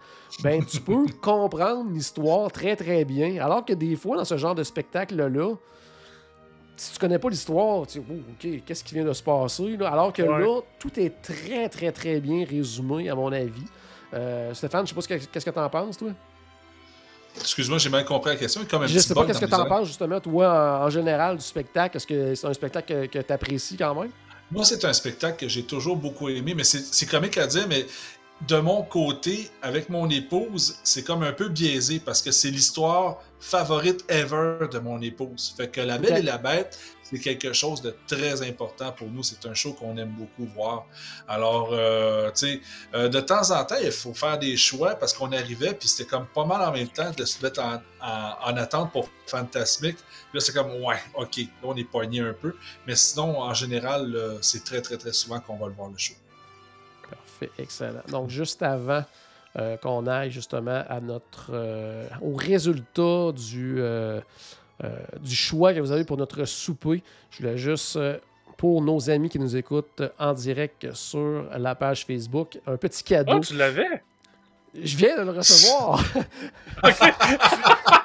ben 0.41 0.63
tu 0.65 0.79
peux 0.81 1.05
comprendre 1.21 1.91
l'histoire 1.91 2.51
très 2.51 2.75
très 2.75 3.05
bien. 3.05 3.43
Alors 3.43 3.63
que 3.63 3.73
des 3.73 3.95
fois 3.95 4.17
dans 4.17 4.25
ce 4.25 4.37
genre 4.37 4.55
de 4.55 4.63
spectacle-là, 4.63 5.55
si 6.75 6.93
tu 6.93 6.99
connais 6.99 7.19
pas 7.19 7.29
l'histoire, 7.29 7.85
tu 7.85 7.99
dis 7.99 8.05
Oh, 8.09 8.13
ok, 8.31 8.63
qu'est-ce 8.65 8.83
qui 8.83 8.95
vient 8.95 9.05
de 9.05 9.13
se 9.13 9.21
passer 9.21 9.77
là? 9.77 9.89
Alors 9.91 10.11
que 10.11 10.23
Ouais. 10.23 10.39
là, 10.39 10.61
tout 10.79 10.99
est 10.99 11.21
très 11.21 11.69
très 11.69 11.91
très 11.91 12.19
bien 12.19 12.43
résumé 12.45 13.09
à 13.09 13.15
mon 13.15 13.31
avis. 13.31 13.65
Euh, 14.15 14.53
Stéphane, 14.55 14.85
je 14.85 14.89
sais 14.89 14.95
pas 14.95 15.01
ce 15.01 15.07
qu'est-ce 15.27 15.45
que 15.45 15.49
t'en 15.51 15.69
penses, 15.69 15.97
toi? 15.97 16.09
Excuse-moi, 17.39 17.77
j'ai 17.77 17.89
mal 17.89 18.05
compris 18.05 18.31
la 18.31 18.37
question. 18.37 18.61
Comme 18.69 18.83
un 18.83 18.87
Je 18.87 18.93
petit 18.93 19.07
sais 19.07 19.13
pas 19.13 19.25
qu'est-ce 19.25 19.39
que 19.39 19.45
mes 19.45 19.51
t'en 19.51 19.65
penses 19.65 19.87
justement, 19.87 20.19
toi, 20.19 20.79
en, 20.81 20.85
en 20.85 20.89
général, 20.89 21.37
du 21.37 21.43
spectacle. 21.43 21.97
Est-ce 21.97 22.07
que 22.07 22.35
c'est 22.35 22.47
un 22.47 22.53
spectacle 22.53 22.93
que, 22.93 23.05
que 23.07 23.19
t'apprécies 23.19 23.77
quand 23.77 23.95
même? 23.95 24.11
Moi, 24.51 24.63
c'est 24.65 24.85
un 24.85 24.93
spectacle 24.93 25.37
que 25.37 25.47
j'ai 25.47 25.63
toujours 25.63 25.95
beaucoup 25.95 26.29
aimé, 26.29 26.53
mais 26.55 26.63
c'est 26.63 27.05
comique 27.07 27.37
à 27.37 27.47
dire, 27.47 27.65
mais 27.67 27.87
de 28.47 28.57
mon 28.57 28.83
côté, 28.83 29.49
avec 29.61 29.89
mon 29.89 30.09
épouse, 30.09 30.75
c'est 30.83 31.03
comme 31.03 31.23
un 31.23 31.31
peu 31.31 31.49
biaisé 31.49 31.99
parce 31.99 32.21
que 32.21 32.31
c'est 32.31 32.51
l'histoire 32.51 33.17
favorite 33.39 34.03
ever 34.09 34.67
de 34.71 34.79
mon 34.79 35.01
épouse. 35.01 35.53
Fait 35.57 35.69
que 35.69 35.81
La 35.81 35.97
Belle 35.97 36.17
et 36.17 36.21
la 36.21 36.37
Bête, 36.37 36.77
c'est 37.03 37.19
quelque 37.19 37.53
chose 37.53 37.81
de 37.81 37.95
très 38.07 38.41
important 38.47 38.91
pour 38.91 39.07
nous. 39.09 39.23
C'est 39.23 39.45
un 39.45 39.53
show 39.53 39.73
qu'on 39.73 39.97
aime 39.97 40.11
beaucoup 40.11 40.45
voir. 40.53 40.85
Alors, 41.27 41.69
euh, 41.73 42.31
tu 42.31 42.47
sais, 42.47 42.61
euh, 42.95 43.09
de 43.09 43.19
temps 43.19 43.51
en 43.51 43.63
temps, 43.65 43.75
il 43.83 43.91
faut 43.91 44.13
faire 44.13 44.39
des 44.39 44.55
choix 44.57 44.95
parce 44.95 45.13
qu'on 45.13 45.31
arrivait, 45.31 45.73
puis 45.73 45.87
c'était 45.89 46.09
comme 46.09 46.25
pas 46.27 46.45
mal 46.45 46.61
en 46.67 46.71
même 46.71 46.87
temps 46.87 47.11
de 47.11 47.25
se 47.25 47.43
mettre 47.43 47.61
en, 47.61 47.75
en- 48.01 48.51
en 48.51 48.57
attente 48.57 48.91
pour 48.91 49.09
Fantasmic. 49.27 49.97
Là, 50.33 50.39
c'est 50.39 50.53
comme, 50.53 50.71
ouais, 50.83 50.97
ok, 51.15 51.37
là, 51.37 51.45
on 51.63 51.75
est 51.75 51.83
pogné 51.89 52.21
un 52.21 52.33
peu. 52.33 52.55
Mais 52.87 52.95
sinon, 52.95 53.39
en 53.41 53.53
général, 53.53 54.37
c'est 54.41 54.63
très, 54.63 54.81
très, 54.81 54.97
très 54.97 55.13
souvent 55.13 55.39
qu'on 55.39 55.57
va 55.57 55.67
le 55.67 55.73
voir 55.73 55.89
le 55.89 55.97
show. 55.97 56.13
Parfait, 57.09 57.51
excellent. 57.59 58.01
Donc, 58.09 58.29
juste 58.29 58.63
avant 58.63 59.03
euh, 59.59 59.77
qu'on 59.77 60.07
aille 60.07 60.31
justement 60.31 60.83
à 60.89 60.99
notre 60.99 61.51
au 62.21 62.33
résultat 62.35 63.31
du, 63.33 63.77
du 65.21 65.35
choix 65.35 65.73
que 65.73 65.79
vous 65.79 65.91
avez 65.91 66.03
pour 66.03 66.17
notre 66.17 66.45
souper, 66.45 67.03
je 67.31 67.37
voulais 67.39 67.57
juste, 67.57 67.95
euh, 67.95 68.17
pour 68.57 68.81
nos 68.81 69.09
amis 69.09 69.29
qui 69.29 69.39
nous 69.39 69.55
écoutent 69.55 70.03
en 70.19 70.33
direct 70.33 70.93
sur 70.93 71.45
la 71.57 71.75
page 71.75 72.05
Facebook, 72.05 72.59
un 72.65 72.77
petit 72.77 73.03
cadeau. 73.03 73.37
Oh, 73.37 73.39
tu 73.39 73.55
l'avais? 73.55 74.03
Je 74.81 74.97
viens 74.97 75.17
de 75.17 75.23
le 75.23 75.31
recevoir. 75.31 76.03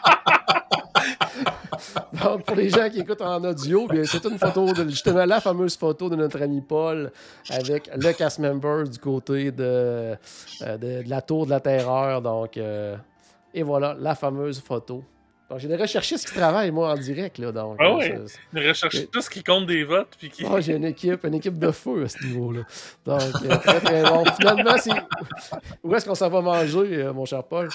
Donc, 2.23 2.45
pour 2.45 2.57
les 2.57 2.71
gens 2.71 2.89
qui 2.91 3.01
écoutent 3.01 3.23
en 3.23 3.43
audio, 3.45 3.87
bien, 3.87 4.05
c'est 4.05 4.25
une 4.25 4.39
photo, 4.39 4.73
de, 4.73 4.89
justement 4.89 5.25
la 5.25 5.41
fameuse 5.41 5.77
photo 5.77 6.09
de 6.09 6.17
notre 6.17 6.43
ami 6.43 6.61
Paul 6.61 7.13
avec 7.51 7.91
le 7.95 8.13
cast 8.13 8.39
member 8.39 8.89
du 8.89 8.99
côté 8.99 9.51
de, 9.51 9.63
euh, 9.63 10.17
de, 10.61 11.03
de 11.03 11.09
la 11.09 11.23
tour 11.23 11.47
de 11.47 11.51
la 11.51 11.61
terreur. 11.61 12.23
Donc, 12.23 12.57
euh, 12.57 12.97
et 13.55 13.63
voilà, 13.63 13.97
la 13.99 14.15
fameuse 14.15 14.61
photo. 14.61 15.03
Donc, 15.51 15.61
j'ai 15.61 15.69
des 15.69 15.77
recherchistes 15.77 16.29
qui 16.29 16.35
travaillent, 16.35 16.71
moi, 16.71 16.93
en 16.93 16.97
direct. 16.97 17.39
Là, 17.39 17.53
donc, 17.53 17.77
Ah 17.81 17.85
euh, 17.87 18.27
recherchent 18.55 19.11
tout 19.11 19.23
ce 19.23 19.31
qui 19.31 19.43
compte 19.43 19.67
des 19.67 19.83
votes. 19.83 20.15
Puis 20.19 20.29
qui... 20.29 20.45
Ah, 20.47 20.61
j'ai 20.61 20.75
une 20.75 20.85
équipe, 20.85 21.25
une 21.25 21.35
équipe 21.35 21.59
de 21.59 21.71
feu 21.71 22.05
à 22.05 22.09
ce 22.09 22.23
niveau-là. 22.23 22.63
Donc, 23.07 23.21
euh, 23.45 23.57
très, 23.59 23.81
très 23.81 24.03
bon. 24.05 24.25
Finalement, 24.27 24.77
c'est... 24.77 24.93
où 25.83 25.95
est-ce 25.95 26.05
qu'on 26.07 26.15
s'en 26.15 26.29
va 26.29 26.43
manger, 26.43 27.03
euh, 27.03 27.13
mon 27.15 27.25
cher 27.25 27.43
Paul? 27.45 27.69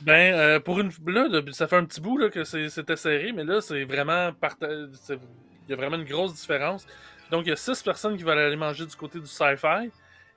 Ben, 0.00 0.34
euh, 0.34 0.60
pour 0.60 0.80
une. 0.80 0.90
Là, 1.06 1.40
ça 1.52 1.68
fait 1.68 1.76
un 1.76 1.84
petit 1.84 2.00
bout 2.00 2.18
là, 2.18 2.28
que 2.28 2.42
c'est- 2.42 2.70
c'était 2.70 2.96
serré, 2.96 3.32
mais 3.32 3.44
là, 3.44 3.60
c'est 3.60 3.84
vraiment. 3.84 4.32
parta- 4.32 4.66
c'est- 4.94 5.18
Il 5.68 5.70
y 5.70 5.74
a 5.74 5.76
vraiment 5.76 5.96
une 5.96 6.04
grosse 6.04 6.34
différence. 6.34 6.84
Donc, 7.30 7.46
il 7.46 7.50
y 7.50 7.52
a 7.52 7.56
6 7.56 7.82
personnes 7.84 8.16
qui 8.16 8.24
veulent 8.24 8.36
aller 8.38 8.56
manger 8.56 8.84
du 8.84 8.96
côté 8.96 9.20
du 9.20 9.26
sci-fi 9.28 9.90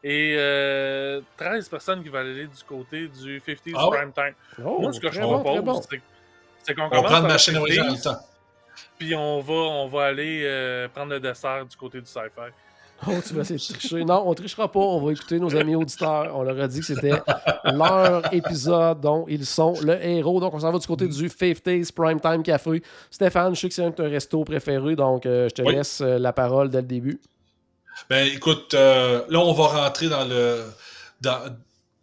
et 0.03 0.35
euh, 0.37 1.19
13 1.35 1.67
personnes 1.67 2.03
qui 2.03 2.09
veulent 2.09 2.27
aller 2.27 2.45
du 2.45 2.63
côté 2.67 3.07
du 3.07 3.39
50s 3.39 3.73
Ah 3.75 3.89
ouais? 3.89 3.97
prime 3.97 4.11
time. 4.13 4.33
Oh, 4.63 4.81
Moi, 4.81 4.93
ce 4.93 4.99
que 4.99 5.07
je 5.07 5.13
très 5.13 5.21
bon, 5.25 5.41
bon. 5.63 5.81
c'est 5.81 5.99
c'est 6.65 6.73
qu'on 6.75 6.83
On 6.85 6.89
commence 6.89 7.11
prend 7.11 7.21
une 7.21 7.27
machine 7.27 7.53
le 7.53 7.59
50s, 7.61 7.83
même 7.85 8.01
temps. 8.01 8.19
puis 8.97 9.15
on 9.15 9.39
va, 9.41 9.53
on 9.53 9.87
va 9.87 10.05
aller 10.05 10.41
euh, 10.45 10.87
prendre 10.89 11.11
le 11.11 11.19
dessert 11.19 11.65
du 11.65 11.75
côté 11.75 11.99
du 11.99 12.07
sci-fi. 12.07 12.51
Oh, 13.07 13.11
tu 13.27 13.33
vas 13.33 13.41
essayer 13.41 13.57
de 13.59 13.77
tricher. 13.77 14.05
Non, 14.05 14.23
on 14.25 14.33
trichera 14.33 14.71
pas. 14.71 14.79
On 14.79 15.05
va 15.05 15.11
écouter 15.11 15.37
nos 15.37 15.53
amis 15.53 15.75
auditeurs. 15.75 16.31
On 16.33 16.43
leur 16.43 16.57
a 16.61 16.65
dit 16.69 16.79
que 16.79 16.85
c'était 16.85 17.11
leur 17.65 18.33
épisode 18.33 19.01
dont 19.01 19.25
ils 19.27 19.45
sont 19.45 19.73
le 19.83 20.01
héros. 20.01 20.39
Donc, 20.39 20.53
on 20.53 20.59
s'en 20.61 20.71
va 20.71 20.79
du 20.79 20.87
côté 20.87 21.05
du 21.05 21.27
50s 21.27 21.91
Primetime 21.91 22.41
Café. 22.41 22.81
Stéphane, 23.11 23.53
je 23.53 23.59
sais 23.59 23.67
que 23.67 23.73
c'est 23.73 23.83
un 23.83 23.89
de 23.89 23.95
tes 23.95 24.07
restos 24.07 24.45
préférés, 24.45 24.95
donc 24.95 25.25
euh, 25.25 25.49
je 25.49 25.55
te 25.55 25.61
Oui. 25.61 25.75
laisse 25.75 25.99
euh, 25.99 26.17
la 26.17 26.31
parole 26.31 26.69
dès 26.69 26.79
le 26.81 26.87
début. 26.87 27.19
Ben 28.09 28.25
écoute, 28.33 28.73
euh, 28.73 29.23
là 29.29 29.39
on 29.39 29.51
va 29.53 29.67
rentrer 29.67 30.07
dans 30.07 30.23
le 30.25 30.63
dans, 31.19 31.39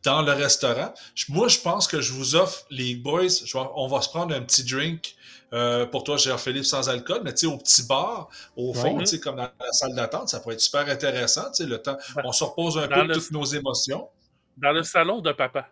dans 0.04 0.22
le 0.22 0.32
restaurant. 0.32 0.92
Moi, 1.28 1.48
je 1.48 1.58
pense 1.60 1.86
que 1.86 2.00
je 2.00 2.12
vous 2.12 2.34
offre 2.34 2.64
les 2.70 2.94
boys. 2.94 3.28
je 3.28 3.56
vais- 3.56 3.64
on 3.76 3.86
va 3.86 4.00
se 4.02 4.08
prendre 4.08 4.34
un 4.34 4.42
petit 4.42 4.64
drink 4.64 5.14
euh, 5.52 5.84
pour 5.86 6.02
toi, 6.02 6.16
cher 6.16 6.40
Philippe, 6.40 6.64
sans 6.64 6.88
alcool, 6.88 7.20
mais 7.24 7.32
tu 7.34 7.40
sais 7.40 7.46
au 7.46 7.58
petit 7.58 7.82
bar, 7.86 8.28
au 8.56 8.72
fond, 8.72 8.94
tu 9.00 9.06
sais 9.06 9.20
comme 9.20 9.36
dans 9.36 9.42
la 9.42 9.72
salle 9.72 9.94
d'attente, 9.94 10.28
ça 10.30 10.40
pourrait 10.40 10.54
être 10.54 10.60
super 10.62 10.88
intéressant. 10.88 11.50
Tu 11.50 11.62
sais 11.62 11.66
le 11.66 11.76
temps, 11.80 11.96
on 12.24 12.32
se 12.32 12.42
repose 12.42 12.78
un 12.78 12.86
dans 12.86 12.94
peu 12.96 13.02
de 13.02 13.08
le- 13.08 13.14
toutes 13.14 13.30
nos 13.32 13.44
émotions. 13.44 14.08
Dans 14.56 14.72
le 14.72 14.82
salon 14.82 15.20
de 15.20 15.30
papa. 15.32 15.68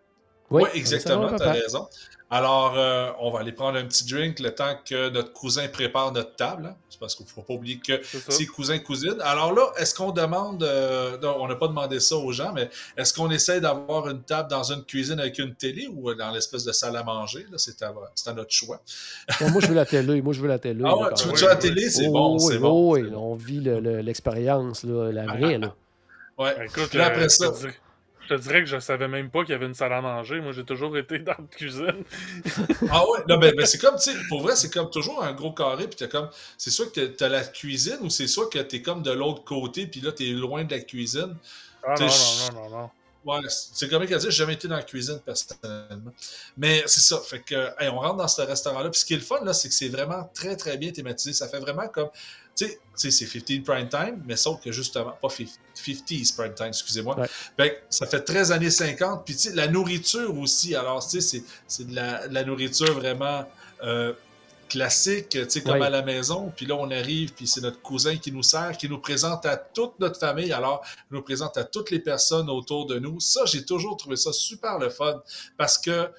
Oui, 0.50 0.62
ça 0.64 0.70
exactement, 0.74 1.36
tu 1.36 1.42
as 1.42 1.52
raison. 1.52 1.88
Alors, 2.32 2.74
euh, 2.76 3.10
on 3.18 3.32
va 3.32 3.40
aller 3.40 3.50
prendre 3.50 3.76
un 3.76 3.84
petit 3.84 4.04
drink 4.06 4.38
le 4.38 4.54
temps 4.54 4.76
que 4.88 5.08
notre 5.10 5.32
cousin 5.32 5.66
prépare 5.66 6.12
notre 6.12 6.36
table. 6.36 6.66
hein. 6.66 6.76
C'est 6.88 7.00
parce 7.00 7.16
qu'il 7.16 7.26
ne 7.26 7.30
faut 7.30 7.42
pas 7.42 7.54
oublier 7.54 7.80
que 7.80 8.00
C'est 8.28 8.46
cousin, 8.46 8.78
cousine. 8.78 9.16
Alors 9.22 9.52
là, 9.52 9.72
est-ce 9.78 9.92
qu'on 9.96 10.12
demande, 10.12 10.62
euh, 10.62 11.18
non, 11.20 11.38
on 11.40 11.48
n'a 11.48 11.56
pas 11.56 11.66
demandé 11.66 11.98
ça 11.98 12.14
aux 12.14 12.30
gens, 12.30 12.52
mais 12.52 12.70
est-ce 12.96 13.12
qu'on 13.14 13.30
essaie 13.32 13.60
d'avoir 13.60 14.08
une 14.08 14.22
table 14.22 14.48
dans 14.48 14.62
une 14.62 14.84
cuisine 14.84 15.18
avec 15.18 15.38
une 15.40 15.56
télé 15.56 15.88
ou 15.92 16.14
dans 16.14 16.30
l'espèce 16.30 16.62
de 16.64 16.70
salle 16.70 16.96
à 16.96 17.02
manger? 17.02 17.46
C'est, 17.56 17.82
à, 17.82 17.92
notre 18.32 18.52
choix. 18.52 18.80
Bon, 19.40 19.50
moi, 19.50 19.60
je 19.60 19.66
veux 19.66 19.74
la 19.74 19.86
télé. 19.86 20.22
Moi, 20.22 20.32
je 20.32 20.40
veux 20.40 20.48
la 20.48 20.60
télé. 20.60 20.84
Ah 20.86 20.96
ouais, 20.96 21.08
tu 21.16 21.26
veux-tu 21.26 21.44
la 21.46 21.56
télé? 21.56 21.90
C'est 21.90 22.06
Oh, 22.06 22.12
bon, 22.12 22.34
oui, 22.34 22.40
c'est 22.48 22.56
oh, 22.58 22.60
bon. 22.60 22.92
oui, 22.92 23.10
on 23.12 23.34
vit 23.34 23.58
le- 23.60 23.80
le- 23.80 24.02
l'expérience, 24.02 24.84
là, 24.84 25.10
la 25.10 25.26
vraie. 25.26 25.58
Là. 25.58 25.74
Ouais. 26.38 26.54
Écoute, 26.64 26.94
là, 26.94 27.06
après 27.08 27.24
euh, 27.24 27.28
ça- 27.28 27.52
te 28.34 28.40
dirais, 28.40 28.40
je 28.40 28.42
te 28.42 28.42
dirais 28.42 28.60
que 28.64 28.70
je 28.70 28.78
savais 28.78 29.08
même 29.08 29.30
pas 29.30 29.40
qu'il 29.42 29.52
y 29.52 29.54
avait 29.54 29.66
une 29.66 29.74
salle 29.74 29.92
à 29.92 30.00
manger. 30.00 30.40
Moi, 30.40 30.52
j'ai 30.52 30.64
toujours 30.64 30.96
été 30.96 31.18
dans 31.18 31.32
la 31.32 31.44
cuisine. 31.50 32.04
Ah 32.88 33.08
ouais, 33.08 33.20
non, 33.28 33.38
ben, 33.38 33.54
ben, 33.54 33.66
c'est 33.66 33.78
comme, 33.78 33.96
tu 33.96 34.12
sais, 34.12 34.16
pour 34.28 34.42
vrai, 34.42 34.56
c'est 34.56 34.72
comme 34.72 34.90
toujours 34.90 35.22
un 35.22 35.32
gros 35.32 35.52
carré, 35.52 35.86
puis 35.86 35.96
t'as 35.96 36.08
comme, 36.08 36.28
c'est 36.58 36.70
soit 36.70 36.92
que 36.92 37.06
t'as- 37.06 37.28
la 37.28 37.44
cuisine 37.44 37.98
ou 38.02 38.10
c'est 38.10 38.26
soit 38.26 38.48
que 38.48 38.58
t'es 38.58 38.82
comme 38.82 39.02
de 39.02 39.12
l'autre 39.12 39.44
côté, 39.44 39.86
puis 39.86 40.00
là, 40.00 40.12
t'es 40.12 40.26
loin 40.30 40.64
de 40.64 40.70
la 40.72 40.80
cuisine. 40.80 41.36
Ah 41.82 41.94
non, 41.98 42.06
non, 42.06 42.52
non, 42.52 42.70
non, 42.70 42.70
non. 42.70 42.90
Ouais, 43.22 43.38
c'est 43.48 43.88
comme 43.90 44.06
qu'à 44.06 44.16
dire, 44.16 44.30
j'ai 44.30 44.38
jamais 44.38 44.54
été 44.54 44.66
dans 44.66 44.76
la 44.76 44.82
cuisine 44.82 45.20
personnellement. 45.24 46.10
Mais 46.56 46.82
c'est 46.86 47.00
ça, 47.00 47.20
fait 47.20 47.40
que, 47.40 47.54
hey, 47.78 47.88
on 47.90 47.98
rentre 47.98 48.16
dans 48.16 48.28
ce 48.28 48.40
restaurant-là. 48.40 48.88
Puis 48.88 49.00
ce 49.00 49.04
qui 49.04 49.12
est 49.12 49.18
le 49.18 49.22
fun, 49.22 49.44
là, 49.44 49.52
c'est 49.52 49.68
que 49.68 49.74
c'est 49.74 49.88
vraiment 49.90 50.30
très, 50.32 50.56
très 50.56 50.78
bien 50.78 50.90
thématisé. 50.90 51.34
Ça 51.34 51.46
fait 51.46 51.58
vraiment 51.60 51.86
comme, 51.88 52.08
tu 52.68 53.10
sais, 53.10 53.10
c'est 53.10 53.26
15 53.26 53.64
prime 53.64 53.88
time, 53.88 54.22
mais 54.26 54.36
sauf 54.36 54.60
que 54.62 54.72
justement, 54.72 55.12
pas 55.20 55.28
50 55.28 55.48
50s 55.74 56.34
prime 56.36 56.54
time, 56.54 56.66
excusez-moi. 56.66 57.18
Ouais. 57.58 57.70
Que 57.70 57.76
ça 57.88 58.06
fait 58.06 58.20
13 58.20 58.52
années 58.52 58.70
50. 58.70 59.24
Puis 59.24 59.34
tu 59.34 59.40
sais, 59.48 59.54
la 59.54 59.68
nourriture 59.68 60.36
aussi. 60.38 60.74
Alors, 60.74 61.06
tu 61.06 61.20
sais, 61.20 61.42
c'est- 61.66 61.84
de 61.84 61.94
la, 61.94 62.44
nourriture 62.44 62.92
vraiment 62.92 63.46
euh, 63.82 64.12
classique, 64.68 65.30
tu 65.30 65.44
sais, 65.48 65.62
comme 65.62 65.82
à 65.82 65.90
la 65.90 66.02
maison. 66.02 66.52
Puis 66.54 66.66
là, 66.66 66.76
on 66.76 66.90
arrive, 66.90 67.32
puis 67.32 67.46
c'est 67.46 67.60
notre 67.60 67.80
cousin 67.80 68.16
qui 68.16 68.30
nous 68.30 68.42
sert, 68.42 68.76
qui 68.76 68.88
nous 68.88 68.98
présente 68.98 69.44
à 69.46 69.56
toute 69.56 69.98
notre 69.98 70.18
famille. 70.18 70.52
Alors, 70.52 70.84
il 71.10 71.14
nous 71.16 71.22
présente 71.22 71.56
à 71.56 71.64
toutes 71.64 71.90
les 71.90 71.98
personnes 71.98 72.48
autour 72.48 72.86
de 72.86 72.98
nous. 72.98 73.20
Ça, 73.20 73.44
j'ai 73.46 73.64
toujours 73.64 73.96
trouvé 73.96 74.16
ça 74.16 74.32
super 74.32 74.78
le 74.78 74.90
fun 74.90 75.22
parce 75.56 75.78
que 75.78 76.10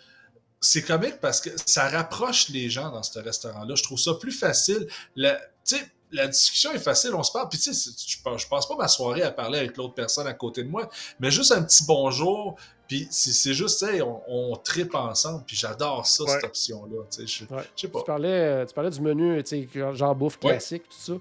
c'est 0.60 0.84
comique 0.84 1.20
parce 1.20 1.42
que 1.42 1.50
ça 1.66 1.90
rapproche 1.90 2.50
les 2.50 2.70
gens 2.70 2.92
dans 2.92 3.04
ce 3.04 3.18
restaurant-là. 3.20 3.74
Je 3.76 3.84
trouve 3.84 4.00
ça 4.00 4.14
plus 4.16 4.32
facile. 4.32 4.88
La, 5.16 5.36
tu 5.66 5.78
sais, 5.78 5.92
la 6.12 6.28
discussion 6.28 6.72
est 6.74 6.80
facile, 6.80 7.14
on 7.16 7.24
se 7.24 7.32
parle. 7.32 7.48
Puis, 7.50 7.60
tu 7.60 7.74
sais, 7.74 7.92
je 8.08 8.18
passe- 8.24 8.42
je 8.42 8.48
passe 8.48 8.66
pas 8.66 8.76
ma 8.76 8.88
soirée 8.88 9.24
à 9.24 9.32
parler 9.32 9.60
avec 9.60 9.78
l'autre 9.78 9.94
personne 9.94 10.28
à 10.28 10.34
côté 10.34 10.64
de 10.64 10.70
moi, 10.70 10.90
mais 11.20 11.32
juste 11.32 11.52
un 11.52 11.64
petit 11.64 11.84
bonjour. 11.86 12.56
Puis, 12.88 13.08
c'est 13.10 13.54
juste, 13.54 13.80
tu 13.80 13.86
sais, 13.86 14.02
on, 14.02 14.22
on 14.28 14.56
tripe 14.58 14.94
ensemble. 14.96 15.44
Puis, 15.48 15.56
j'adore 15.56 16.06
ça, 16.06 16.26
cette 16.28 16.44
option-là. 16.44 17.04
Tu 17.10 17.26
sais, 17.26 17.46
je, 17.50 17.54
Ouais. 17.56 17.64
je 17.76 17.82
sais 17.82 17.88
pas. 17.88 18.00
Tu 18.00 18.06
parlais, 18.06 18.28
euh, 18.28 18.66
tu 18.66 18.74
parlais 18.74 18.90
du 18.90 19.00
menu, 19.00 19.42
tu 19.44 19.70
sais, 19.72 19.96
genre 19.96 20.14
bouffe 20.14 20.38
Ouais. 20.44 20.50
classique, 20.52 20.84
tout 20.90 20.98
ça. 21.00 21.14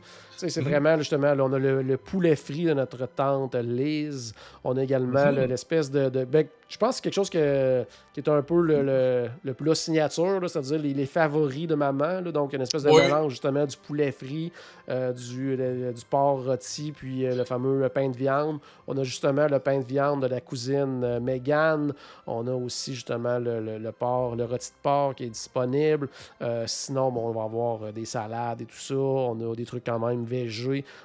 C'est 0.48 0.60
Mhm. 0.62 0.68
vraiment, 0.68 0.96
justement, 0.98 1.34
là, 1.34 1.44
on 1.44 1.52
a 1.52 1.58
le, 1.58 1.82
le 1.82 1.96
poulet 1.96 2.36
frit 2.36 2.64
de 2.64 2.72
notre 2.74 3.06
tante 3.06 3.54
Lise. 3.54 4.32
On 4.64 4.76
a 4.76 4.82
également 4.82 5.26
Mhm. 5.26 5.36
le- 5.36 5.44
l'espèce 5.46 5.90
de... 5.90 6.08
de- 6.08 6.24
ben, 6.24 6.46
je 6.68 6.76
pense 6.78 6.90
que 6.90 6.94
c'est 6.96 7.02
quelque 7.02 7.14
chose 7.14 7.30
que- 7.30 7.84
qui 8.14 8.20
est 8.20 8.28
un 8.28 8.42
peu 8.42 8.60
le, 8.60 8.82
le, 8.82 9.28
le 9.42 9.54
plat 9.54 9.74
signature, 9.74 10.40
c'est-à-dire 10.48 10.78
les, 10.78 10.94
les 10.94 11.06
favoris 11.06 11.66
de 11.66 11.74
maman. 11.74 12.20
là. 12.20 12.32
donc, 12.32 12.52
une 12.52 12.62
espèce 12.62 12.82
de 12.84 12.90
Oui. 12.90 13.02
mélange, 13.02 13.32
justement, 13.32 13.64
du 13.66 13.76
poulet 13.76 14.12
frit, 14.12 14.52
euh, 14.88 15.12
du, 15.12 15.56
du 15.56 16.04
porc 16.08 16.44
rôti, 16.44 16.92
puis 16.92 17.26
euh, 17.26 17.34
le 17.34 17.44
fameux 17.44 17.88
pain 17.88 18.08
de 18.08 18.16
viande. 18.16 18.58
On 18.86 18.96
a 18.98 19.02
justement 19.04 19.46
le 19.48 19.58
pain 19.58 19.78
de 19.78 19.84
viande 19.84 20.22
de 20.22 20.26
la 20.28 20.40
cousine 20.40 21.02
euh, 21.04 21.20
Mégane. 21.20 21.92
On 22.26 22.46
a 22.46 22.52
aussi, 22.52 22.94
justement, 22.94 23.38
le, 23.38 23.90
porc, 23.90 24.36
le 24.36 24.44
rôti 24.44 24.70
de 24.70 24.82
porc 24.82 25.14
qui 25.16 25.24
est 25.24 25.28
disponible. 25.30 26.08
Euh, 26.42 26.64
sinon, 26.66 27.10
bon, 27.10 27.28
on 27.28 27.32
va 27.32 27.42
avoir 27.44 27.92
des 27.92 28.04
salades 28.04 28.60
et 28.62 28.66
tout 28.66 28.76
ça. 28.76 28.94
On 28.94 29.52
a 29.52 29.54
des 29.54 29.64
trucs 29.64 29.84
quand 29.84 29.98
même 29.98 30.24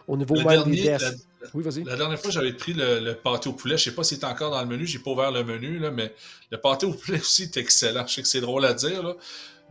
Au 0.08 0.18
niveau 0.18 0.36
Le 0.36 0.44
dernier, 0.44 0.76
des 0.76 0.84
la, 0.90 0.98
desserts. 0.98 1.14
Oui, 1.54 1.64
vas-y. 1.64 1.84
la 1.84 1.96
dernière 1.96 2.20
fois, 2.20 2.32
j'avais 2.32 2.54
pris 2.54 2.74
le, 2.74 3.00
le 3.00 3.14
pâté 3.16 3.50
au 3.50 3.54
poulet. 3.54 3.78
Je 3.78 3.84
sais 3.86 3.96
pas 3.96 4.04
s'il 4.04 4.18
est 4.20 4.26
encore 4.26 4.52
dans 4.52 4.62
le 4.62 4.68
menu. 4.68 4.86
J'ai 4.86 5.00
pas 5.00 5.12
ouvert 5.12 5.32
le 5.32 5.44
menu, 5.44 5.78
là, 5.80 5.92
mais 5.92 6.14
le 6.52 6.58
pâté 6.58 6.86
au 6.86 6.92
poulet 6.94 7.18
aussi 7.20 7.44
est 7.44 7.58
excellent. 7.58 8.06
Je 8.08 8.14
sais 8.16 8.22
que 8.22 8.28
c'est 8.28 8.42
drôle 8.42 8.66
à 8.66 8.74
dire, 8.74 9.04
là, 9.04 9.14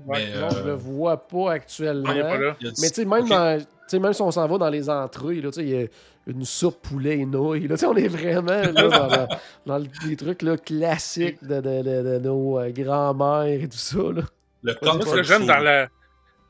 Ouais, 0.07 0.27
mais 0.35 0.41
Non, 0.41 0.51
je 0.51 0.59
le 0.65 0.71
euh, 0.73 0.75
vois 0.77 1.17
pas 1.29 1.53
actuellement. 1.53 2.09
Ah, 2.09 2.15
il 2.17 2.23
pas 2.23 2.37
là. 2.39 2.57
il 2.61 2.73
Mais 2.81 2.89
tu 2.91 2.95
sais, 2.97 3.05
même, 3.05 3.23
Ok. 3.25 3.29
dans- 3.29 3.59
tu 3.61 3.67
sais, 3.87 3.99
même 4.01 4.13
si 4.13 4.23
on 4.23 4.31
s'en 4.33 4.49
va 4.49 4.59
dans 4.59 4.69
les 4.71 4.91
entrées, 4.91 5.37
là, 5.41 5.51
tu 5.51 5.61
sais, 5.61 5.63
il 5.63 5.69
y 5.71 5.77
a 5.83 5.87
une 6.27 6.45
soupe 6.45 6.81
poulet 6.83 7.19
et 7.21 7.27
nouilles. 7.27 7.69
là. 7.69 7.77
Tu 7.77 7.81
sais, 7.83 7.87
on 7.87 7.95
est 7.97 8.09
vraiment 8.09 8.51
là, 8.51 8.73
dans, 8.73 8.89
dans- 8.89 9.29
dans 9.67 9.79
le- 9.79 9.87
les 10.09 10.17
trucs 10.17 10.43
là, 10.43 10.57
classiques 10.57 11.43
de, 11.45 11.61
de- 11.61 11.83
de- 11.83 12.03
de 12.03 12.19
nos 12.19 12.59
euh, 12.59 12.71
grands-mères 12.71 13.63
et 13.63 13.69
tout 13.69 13.77
ça. 13.79 13.99
Là. 13.99 14.23
Le 14.65 14.75
comfort 14.75 15.25
food. 15.25 15.47
dans, 15.47 15.59
la, 15.59 15.89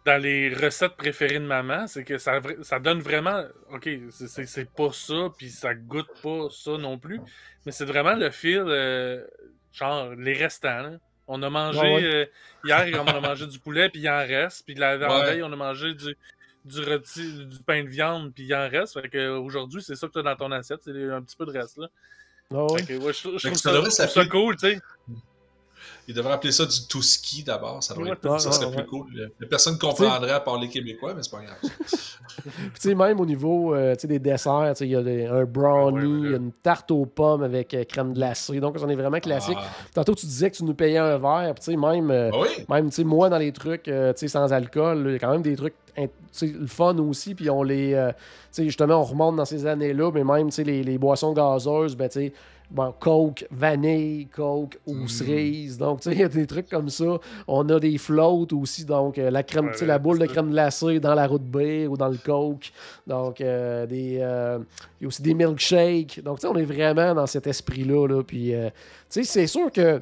dans 0.05 0.21
les 0.23 0.53
recettes 0.53 0.97
préférées 0.97 1.39
de 1.39 1.47
maman, 1.47 1.87
c'est 1.87 2.05
que 2.05 2.19
ça, 2.19 2.41
donne 2.81 3.01
vraiment. 3.01 3.43
Ok, 3.71 3.89
c'est- 4.11 4.71
pas 4.75 4.91
ça, 4.93 5.31
puis 5.37 5.49
ça 5.51 5.75
goûte 5.75 6.11
pas 6.23 6.49
ça 6.51 6.73
non 6.79 6.99
plus. 6.99 7.21
Mais 7.65 7.73
c'est 7.73 7.87
vraiment 7.87 8.15
le 8.15 8.31
fil, 8.31 8.63
euh, 8.67 9.25
genre 9.73 10.11
les 10.15 10.35
restants. 10.35 10.83
là. 10.83 10.91
On 11.27 11.43
a 11.43 11.49
mangé. 11.49 11.81
Ouais, 11.81 11.95
ouais. 11.95 12.05
euh, 12.05 12.27
hier, 12.65 13.03
on 13.03 13.07
a 13.07 13.21
mangé 13.21 13.47
du 13.47 13.59
poulet, 13.59 13.89
puis 13.89 14.01
il 14.03 14.09
en 14.11 14.19
reste. 14.19 14.67
Puis 14.67 14.75
la 14.75 14.99
Ouais. 14.99 15.25
veille, 15.25 15.43
on 15.43 15.51
a 15.51 15.57
mangé 15.57 15.95
du, 15.95 16.15
du, 16.67 16.81
rôti- 16.83 17.47
du 17.49 17.63
pain 17.63 17.83
de 17.83 17.89
viande, 17.89 18.35
puis 18.35 18.45
il 18.45 18.55
en 18.55 18.69
reste. 18.69 19.01
Fait 19.01 19.09
que 19.09 19.31
aujourd'hui, 19.39 19.83
c'est 19.83 19.97
ça 19.97 20.07
que 20.07 20.13
tu 20.13 20.19
as 20.19 20.23
dans 20.23 20.37
ton 20.37 20.53
assiette, 20.53 20.81
c'est 20.85 20.91
un 21.11 21.23
petit 21.23 21.37
peu 21.37 21.47
de 21.47 21.53
reste. 21.53 21.79
là. 21.79 21.89
Ouais. 22.51 22.83
Fait 22.83 22.99
que, 22.99 23.03
ouais, 23.03 23.13
je, 23.15 23.39
je 23.39 23.47
trouve 23.49 23.91
ça 23.91 24.07
ça, 24.07 24.27
cool, 24.27 24.57
tu 24.57 24.69
sais. 24.69 24.81
Il 26.07 26.15
devrait 26.15 26.33
appeler 26.35 26.53
ça 26.53 26.67
du 26.67 26.87
touski 26.89 27.43
d'abord. 27.43 27.83
Ça, 27.83 27.95
devrait 27.95 28.11
Ouais, 28.11 28.17
être- 28.17 28.31
ouais, 28.31 28.39
ça 28.39 28.53
serait 28.53 28.67
ouais, 28.67 28.77
plus 28.77 28.87
cool. 28.87 29.31
Personne 29.49 29.75
ne 29.75 29.79
comprendrait 29.79 30.33
à 30.33 30.41
part 30.41 30.59
les 30.59 30.69
Québécois, 30.69 31.15
mais 31.15 31.23
c'est 31.23 31.31
pas 31.31 31.43
grave. 31.43 31.57
Puis, 31.61 32.51
tu 32.75 32.89
sais, 32.91 32.95
même 32.95 33.21
au 33.21 33.27
niveau 33.27 33.75
euh, 33.75 33.95
des 34.03 34.19
desserts, 34.19 34.75
il 34.81 34.89
y 34.89 34.97
a 34.97 35.03
des- 35.03 35.27
un 35.27 35.45
brownie, 35.45 35.99
Ah 35.99 36.03
ouais, 36.03 36.07
ouais, 36.07 36.27
il 36.27 36.31
y 36.31 36.35
a 36.35 36.37
une 36.37 36.53
tarte 36.53 36.91
aux 36.91 37.07
pommes 37.07 37.43
avec 37.43 37.73
euh, 37.75 37.85
crème 37.85 38.13
glacée. 38.13 38.61
Donc, 38.61 38.77
on 38.81 38.89
est 38.89 38.95
vraiment 38.95 39.21
classique. 39.21 39.57
Ah, 39.59 39.65
Tantôt, 39.95 40.15
tu 40.15 40.27
disais 40.27 40.51
que 40.51 40.57
tu 40.57 40.65
nous 40.65 40.75
payais 40.75 40.99
un 40.99 41.19
verre. 41.19 41.55
Puis, 41.55 41.65
tu 41.65 41.71
sais, 41.73 41.77
même, 41.77 42.11
euh, 42.11 42.31
ah 42.33 42.39
oui, 42.41 42.49
moi, 43.05 43.29
dans 43.29 43.39
les 43.39 43.53
trucs 43.53 43.89
euh, 43.89 44.13
sans 44.29 44.53
alcool, 44.53 45.05
il 45.07 45.13
y 45.13 45.15
a 45.17 45.19
quand 45.19 45.31
même 45.33 45.43
des 45.43 45.57
trucs 45.57 45.75
le 45.97 46.67
fun 46.67 46.99
aussi. 46.99 47.35
Puis, 47.35 47.49
on 47.49 47.63
les. 47.63 47.95
euh, 47.95 48.11
justement, 48.59 48.97
on 49.01 49.05
remonte 49.05 49.37
dans 49.37 49.45
ces 49.45 49.65
années-là. 49.67 50.11
Mais 50.13 50.25
même 50.25 50.51
les, 50.65 50.83
les 50.83 50.99
boissons 50.99 51.33
gazeuses, 51.33 51.97
ben, 51.97 52.09
bon, 52.71 52.93
Coke 52.99 53.47
vanille, 53.51 54.27
Coke 54.27 54.79
ou 54.87 54.95
Mm. 54.95 55.09
cerise. 55.09 55.79
Donc, 55.79 56.01
tu 56.01 56.09
sais, 56.11 56.15
il 56.17 56.21
y 56.21 56.25
a 56.25 56.29
des 56.29 56.47
trucs 56.47 56.69
comme 56.69 56.89
ça. 56.89 57.19
On 57.47 57.69
a 57.69 57.79
des 57.79 57.99
floats 57.99 58.47
aussi. 58.53 58.85
Donc, 58.85 59.19
euh, 59.19 59.31
la 59.31 59.43
crème, 59.43 59.67
Ouais, 59.79 59.87
la 59.87 59.99
boule 59.99 60.19
de 60.19 60.27
crème 60.27 60.51
glacée 60.51 61.01
dans 61.01 61.15
la 61.15 61.27
route 61.27 61.43
bière 61.45 61.91
ou 61.93 61.97
dans 61.97 62.09
le 62.09 62.17
Coke. 62.17 62.73
Donc, 63.07 63.41
euh, 63.41 63.87
des, 63.87 64.19
euh, 64.21 64.59
il 65.01 65.05
y 65.05 65.07
a 65.07 65.09
aussi 65.09 65.23
des 65.23 65.35
milkshakes. 65.35 66.21
Donc, 66.23 66.39
tu 66.39 66.43
sais, 66.43 66.47
on 66.53 66.57
est 66.57 66.65
vraiment 66.65 67.15
dans 67.15 67.27
cet 67.27 67.47
esprit-là. 67.47 68.07
Là. 68.09 68.23
Puis, 68.23 68.53
tu 68.53 68.55
sais, 69.09 69.25
c'est 69.25 69.47
sûr 69.47 69.71
que. 69.71 70.01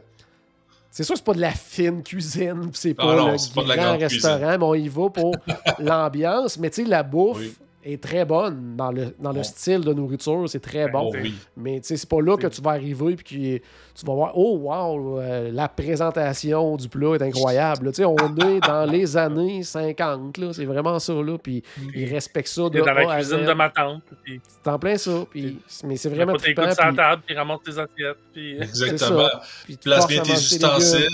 C'est 0.95 1.05
sûr 1.05 1.15
que 1.15 1.21
c'est 1.21 1.25
pas 1.25 1.33
de 1.33 1.41
la 1.41 1.53
fine 1.53 2.03
cuisine, 2.03 2.61
puis 2.71 2.71
c'est 2.75 2.93
pas 2.93 3.13
Ah 3.13 3.17
non, 3.17 3.33
le 3.33 3.39
c'est 3.39 3.55
pas 3.55 3.63
de 3.63 3.69
la 3.69 3.77
grand 3.77 3.85
grande 3.93 4.01
restaurant, 4.03 4.59
mais 4.59 4.65
on 4.65 4.75
y 4.75 4.89
va 4.89 5.09
pour 5.09 5.35
l'ambiance. 5.79 6.59
Mais 6.59 6.69
tu 6.69 6.83
sais, 6.85 6.89
la 6.91 7.03
bouffe 7.03 7.39
Oui. 7.39 7.55
Est 7.85 8.03
très 8.03 8.25
bonne 8.25 8.77
dans 8.77 8.93
le, 8.93 9.15
dans 9.19 9.33
le 9.33 9.43
style 9.43 9.81
de 9.81 9.93
nourriture, 9.93 10.49
c'est 10.49 10.61
très 10.61 10.89
bon. 10.89 11.11
Oh 11.13 11.17
oui. 11.21 11.35
Mais 11.57 11.81
tu 11.81 11.89
sais, 11.89 11.97
c'est 11.97 12.09
pas 12.09 12.21
là 12.21 12.37
que 12.37 12.47
tu 12.47 12.61
vas 12.61 12.73
arriver 12.73 13.17
puis 13.17 13.25
que 13.25 13.65
tu 13.95 14.07
vas 14.07 14.15
voir, 14.15 14.33
oh 14.37 14.59
wow, 14.59 15.21
euh, 15.21 15.51
la 15.53 15.69
présentation 15.69 16.77
du 16.77 16.89
plat 16.89 17.15
est 17.15 17.23
incroyable. 17.23 17.87
là. 17.87 17.93
Tu 17.93 18.05
on 18.05 18.17
est 18.37 18.61
dans 18.61 18.85
les 18.91 19.17
années 19.17 19.63
50, 19.63 20.39
là, 20.39 20.53
c'est 20.53 20.65
vraiment 20.65 20.99
ça. 20.99 21.13
Là, 21.13 21.39
puis 21.39 21.63
ils 21.95 22.13
respectent 22.13 22.49
ça 22.49 22.69
de 22.69 22.81
dans 22.81 22.93
la 22.93 23.17
cuisine 23.17 23.45
de 23.45 23.53
ma 23.53 23.71
tante. 23.71 24.03
Puis 24.23 24.41
C'est 24.45 24.71
en 24.71 24.79
plein 24.79 24.97
ça. 24.97 25.25
Puis, 25.31 25.59
mais 25.85 25.97
c'est 25.97 26.09
vraiment 26.09 26.35
trippant. 26.35 26.67
Puis, 26.67 26.97
table, 26.97 27.23
puis 27.27 27.37
ramasse 27.37 27.63
tes 27.65 27.79
assiettes. 27.79 28.19
Puis... 28.33 28.63
Exactement. 28.63 29.29
puis 29.65 29.77
tu 29.77 29.89
Place 29.89 30.07
bien 30.07 30.23
tes 30.23 30.67
manger 30.67 31.09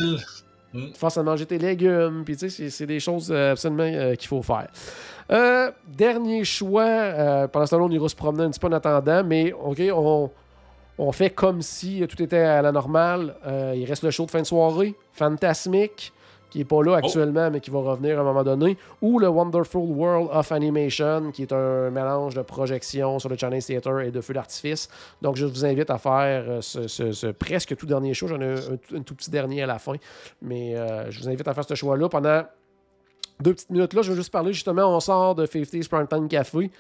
forces 0.95 1.19
à 1.19 1.23
manger 1.23 1.47
tes 1.47 1.59
légumes. 1.59 2.23
Puis, 2.25 2.37
tu 2.37 2.51
sais, 2.51 2.71
c'est- 2.71 2.87
des 2.87 3.01
choses 3.01 3.31
euh, 3.31 3.53
absolument 3.53 3.83
euh, 3.85 4.15
qu'il 4.15 4.29
faut 4.29 4.43
faire. 4.43 4.69
Euh, 5.31 5.71
dernier 5.87 6.45
choix. 6.45 7.49
pendant 7.53 7.67
ce 7.67 7.71
temps-là, 7.73 7.85
on 7.85 7.91
ira 7.91 8.09
se 8.09 8.17
promener 8.17 8.45
un 8.45 8.51
petit 8.51 8.61
peu 8.61 8.67
en 8.69 8.73
attendant. 8.73 9.23
Mais, 9.25 9.53
OK, 9.53 9.81
on, 9.93 10.31
on 10.99 11.13
fait 11.13 11.31
comme 11.31 11.63
si 11.63 12.03
tout 12.09 12.23
était 12.23 12.39
à 12.39 12.63
la 12.63 12.73
normale. 12.73 13.35
Il 13.75 13.85
reste 13.85 14.03
le 14.05 14.11
show 14.11 14.25
de 14.27 14.31
fin 14.31 14.41
de 14.41 14.47
soirée. 14.47 14.95
Fantasmic, 15.13 16.13
qui 16.51 16.59
n'est 16.59 16.65
pas 16.65 16.83
là 16.83 16.97
actuellement, 16.97 17.51
mais 17.51 17.61
qui 17.61 17.71
va 17.71 17.79
revenir 17.81 18.19
à 18.19 18.23
un 18.23 18.25
moment 18.25 18.43
donné. 18.43 18.77
Ou 19.03 19.19
le 19.19 19.29
Wonderful 19.29 19.83
World 19.83 20.29
of 20.33 20.51
Animation, 20.53 21.31
qui 21.33 21.43
est 21.43 21.53
un 21.53 21.91
mélange 21.91 22.35
de 22.35 22.43
projection 22.43 23.19
sur 23.19 23.29
le 23.29 23.37
Chinese 23.37 23.67
Theater 23.67 24.01
et 24.01 24.11
de 24.11 24.21
feux 24.21 24.35
d'artifice. 24.35 24.89
Donc, 25.23 25.37
je 25.37 25.45
vous 25.47 25.65
invite 25.67 25.91
à 25.91 25.99
faire 25.99 26.45
euh, 26.49 26.61
ce, 26.61 26.89
ce- 26.89 27.13
ce 27.13 27.27
presque 27.29 27.77
tout 27.77 27.87
dernier 27.87 28.15
show. 28.15 28.27
J'en 28.29 28.41
ai 28.41 28.55
un 28.95 29.03
tout 29.03 29.15
petit 29.15 29.31
dernier 29.31 29.63
à 29.63 29.67
la 29.67 29.79
fin. 29.79 29.95
Mais 30.43 30.77
euh, 30.77 31.11
je 31.11 31.21
vous 31.21 31.29
invite 31.29 31.47
à 31.47 31.55
faire 31.55 31.65
ce 31.65 31.75
choix-là 31.75 32.09
pendant 32.09 32.43
deux 33.41 33.53
petites 33.55 33.71
minutes. 33.71 33.95
Là, 33.95 34.03
je 34.03 34.11
veux 34.11 34.17
juste 34.17 34.33
parler 34.33 34.53
justement, 34.53 34.85
on 34.95 35.01
sort 35.01 35.35
de 35.35 35.47
50s 35.47 35.89
Primetime 35.89 36.29
Café. 36.29 36.71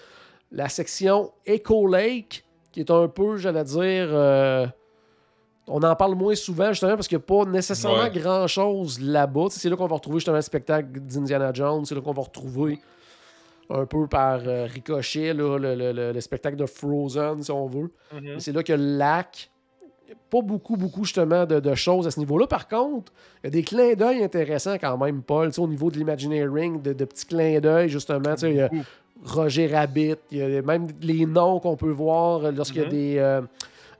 La 0.50 0.68
section 0.68 1.30
Echo 1.44 1.86
Lake, 1.86 2.44
qui 2.72 2.80
est 2.80 2.90
un 2.90 3.06
peu, 3.08 3.36
j'allais 3.36 3.64
dire, 3.64 4.08
euh, 4.10 4.66
on 5.68 5.82
en 5.82 5.94
parle 5.96 6.14
moins 6.14 6.34
souvent 6.34 6.68
justement 6.72 6.94
parce 6.94 7.08
qu'il 7.08 7.18
n'y 7.18 7.24
a 7.24 7.26
pas 7.26 7.44
nécessairement 7.50 8.02
Ouais. 8.04 8.10
grand-chose 8.10 9.00
là-bas. 9.00 9.46
C'est 9.50 9.68
là 9.68 9.76
qu'on 9.76 9.86
va 9.86 9.96
retrouver 9.96 10.18
justement 10.18 10.36
le 10.36 10.42
spectacle 10.42 10.88
d'Indiana 11.00 11.52
Jones. 11.52 11.84
C'est 11.84 11.94
là 11.94 12.00
qu'on 12.00 12.12
va 12.12 12.22
retrouver 12.22 12.78
un 13.70 13.84
peu 13.84 14.06
par 14.06 14.40
euh, 14.46 14.64
ricochet 14.66 15.34
là, 15.34 15.58
le, 15.58 15.74
le- 15.74 15.92
le- 15.92 16.12
le 16.12 16.20
spectacle 16.20 16.56
de 16.56 16.64
Frozen, 16.66 17.42
si 17.42 17.50
on 17.50 17.66
veut. 17.66 17.90
Mhm. 18.14 18.20
Mais 18.22 18.40
C'est 18.40 18.52
là 18.52 18.62
que 18.62 18.72
le 18.72 18.96
lac. 18.98 19.50
Pas 20.30 20.40
beaucoup, 20.40 20.76
beaucoup 20.76 21.04
justement 21.04 21.44
de, 21.44 21.60
de 21.60 21.74
choses 21.74 22.06
à 22.06 22.10
ce 22.10 22.18
niveau-là. 22.18 22.46
Par 22.46 22.66
contre, 22.66 23.12
il 23.42 23.46
y 23.46 23.48
a 23.48 23.50
des 23.50 23.62
clins 23.62 23.92
d'œil 23.94 24.22
intéressants 24.24 24.76
quand 24.78 24.96
même, 24.96 25.22
Paul. 25.22 25.50
Au 25.58 25.68
niveau 25.68 25.90
de 25.90 25.98
l'Imagineering, 25.98 26.80
de, 26.80 26.94
de 26.94 27.04
petits 27.04 27.26
clins 27.26 27.60
d'œil, 27.60 27.88
justement. 27.90 28.34
Il 28.42 28.54
y 28.54 28.60
a. 28.62 28.70
Roger 29.24 29.66
Rabbit, 29.66 30.14
il 30.30 30.38
y 30.38 30.56
a 30.56 30.62
même 30.62 30.86
les 31.02 31.26
noms 31.26 31.58
qu'on 31.60 31.76
peut 31.76 31.90
voir 31.90 32.52
lorsqu'il 32.52 32.80
y 32.80 32.84
a 32.84 32.86
Mhm. 32.86 32.90
des. 32.90 33.14
euh, 33.18 33.40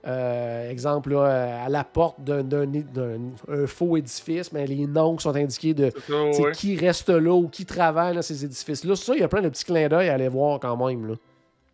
euh, 0.07 0.69
exemple, 0.69 1.11
là, 1.13 1.63
à 1.65 1.69
la 1.69 1.83
porte 1.83 2.21
d'un 2.23 2.43
d'un- 2.43 2.65
d'un- 2.65 3.19
un 3.49 3.67
faux 3.67 3.97
édifice, 3.97 4.51
mais 4.51 4.65
les 4.65 4.87
noms 4.87 5.15
qui 5.15 5.23
sont 5.23 5.35
indiqués 5.35 5.73
de 5.73 5.91
ça, 6.07 6.23
ouais. 6.23 6.51
qui 6.53 6.75
reste 6.77 7.09
là 7.09 7.33
ou 7.33 7.47
qui 7.49 7.65
travaille 7.65 8.15
dans 8.15 8.21
ces 8.21 8.45
édifices-là. 8.45 8.95
Ça, 8.95 9.13
il 9.13 9.19
y 9.21 9.23
a 9.23 9.27
plein 9.27 9.41
de 9.41 9.49
petits 9.49 9.65
clins 9.65 9.87
d'œil 9.89 10.09
à 10.09 10.13
aller 10.13 10.27
voir 10.29 10.59
quand 10.59 10.77
même. 10.87 11.07
Là. 11.07 11.15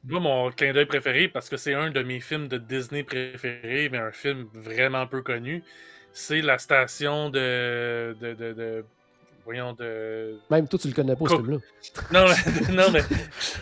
Moi, 0.07 0.19
mon 0.19 0.51
clin 0.51 0.71
d'œil 0.73 0.85
préféré, 0.85 1.27
parce 1.27 1.49
que 1.49 1.57
c'est 1.57 1.73
un 1.73 1.89
de 1.91 2.01
mes 2.03 2.19
films 2.19 2.47
de 2.47 2.57
Disney 2.57 3.03
préférés, 3.03 3.89
mais 3.91 3.97
un 3.97 4.11
film 4.11 4.45
vraiment 4.53 5.07
peu 5.07 5.21
connu, 5.21 5.63
c'est 6.13 6.41
la 6.41 6.57
station 6.57 7.29
de. 7.29 8.15
de, 8.21 8.33
de, 8.33 8.53
de- 8.53 8.85
voyons, 9.45 9.73
de. 9.73 10.37
Même 10.49 10.67
toi, 10.67 10.77
tu 10.79 10.87
le 10.89 10.93
connais 10.93 11.15
pas, 11.15 11.25
ce 11.29 11.35
film-là. 11.35 11.57
Non, 12.11 12.25
mais, 12.27 12.73
non, 12.75 12.91
mais 12.91 13.01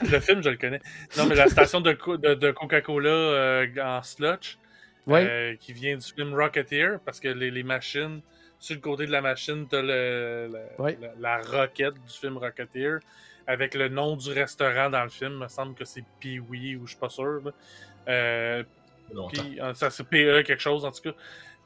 le 0.10 0.19
film, 0.19 0.41
je 0.41 0.49
le 0.49 0.57
connais. 0.57 0.81
Non, 1.18 1.26
mais 1.27 1.35
la 1.35 1.47
station 1.47 1.81
de, 1.81 1.93
Co- 1.93 2.18
de, 2.18 2.34
de 2.34 2.51
Coca-Cola 2.51 3.10
euh, 3.10 3.68
en 3.81 4.01
slotch, 4.01 4.57
Ouais. 5.05 5.27
euh, 5.27 5.55
qui 5.60 5.73
vient 5.73 5.97
du 5.97 6.05
film 6.05 6.34
Rocketeer, 6.34 6.99
parce 7.05 7.19
que 7.19 7.27
les, 7.27 7.51
les 7.51 7.64
machines, 7.64 8.22
sur 8.60 8.76
le 8.76 8.81
côté 8.81 9.05
de 9.05 9.11
la 9.11 9.19
machine, 9.22 9.68
t'as 9.69 9.81
le, 9.81 10.49
le- 10.51 10.81
Ouais. 10.84 10.97
la, 11.19 11.38
la 11.38 11.41
roquette 11.41 11.95
du 11.95 12.10
film 12.14 12.38
Rocketeer, 12.38 12.99
avec 13.45 13.76
le 13.76 13.89
nom 13.89 14.15
du 14.15 14.31
restaurant 14.31 14.89
dans 14.89 15.03
le 15.03 15.10
film. 15.10 15.34
Il 15.34 15.39
me 15.39 15.47
semble 15.49 15.76
que 15.76 15.84
c'est 15.84 16.03
Pee-Wee, 16.22 16.77
ou 16.77 16.85
je 16.88 16.91
suis 16.91 16.99
pas 16.99 17.10
sûr. 17.10 17.41
Euh, 18.07 18.64
euh, 19.14 19.73
ça 19.73 19.89
c'est 19.89 20.05
PE 20.07 20.41
quelque 20.43 20.61
chose 20.61 20.85
en 20.85 20.91
tout 20.91 21.01
cas. 21.01 21.11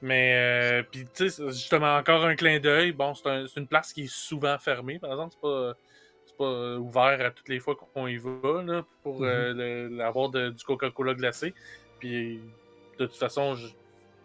Mais 0.02 0.34
euh, 0.36 0.84
puis 0.92 1.08
tu 1.14 1.30
sais, 1.30 1.48
justement 1.48 1.96
encore 1.98 2.24
un 2.26 2.36
clin 2.36 2.60
d'œil. 2.60 2.92
Bon, 2.92 3.14
c'est 3.16 3.28
un- 3.30 3.48
c'est 3.48 3.60
une 3.60 3.68
place 3.68 3.94
qui 3.94 4.04
est 4.04 4.12
souvent 4.14 4.58
fermée, 4.60 5.00
par 5.00 5.12
exemple. 5.12 5.34
C'est 5.34 5.42
pas 5.42 5.74
pas 6.38 6.44
euh, 6.46 6.78
ouvert 6.78 7.20
à 7.26 7.32
toutes 7.32 7.50
les 7.50 7.60
fois 7.60 7.76
qu'on 7.76 8.06
y 8.06 8.18
va 8.18 8.62
là, 8.62 8.84
pour 9.02 9.24
euh, 9.24 9.54
le- 9.90 10.04
avoir 10.04 10.30
de- 10.30 10.50
du 10.52 10.64
Coca-Cola 10.64 11.16
glacé. 11.16 11.56
Puis 12.00 12.40
de 13.00 13.08
toute 13.08 13.16
façon, 13.16 13.56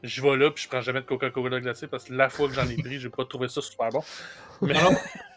je 0.03 0.23
vais 0.23 0.37
là 0.37 0.51
puis 0.51 0.65
je 0.65 0.69
prends 0.69 0.83
jamais 0.83 1.01
de 1.01 1.07
Coca-Cola 1.07 1.61
glacé 1.61 1.87
parce 1.87 2.05
que 2.05 2.13
la 2.13 2.29
fois 2.29 2.49
que 2.49 2.55
j'en 2.55 2.69
ai 2.69 2.77
pris, 2.77 2.99
j'ai 2.99 3.09
pas 3.09 3.25
trouvé 3.25 3.49
ça 3.49 3.63
super 3.63 3.89
bon. 3.89 4.03
Mais, 4.61 4.75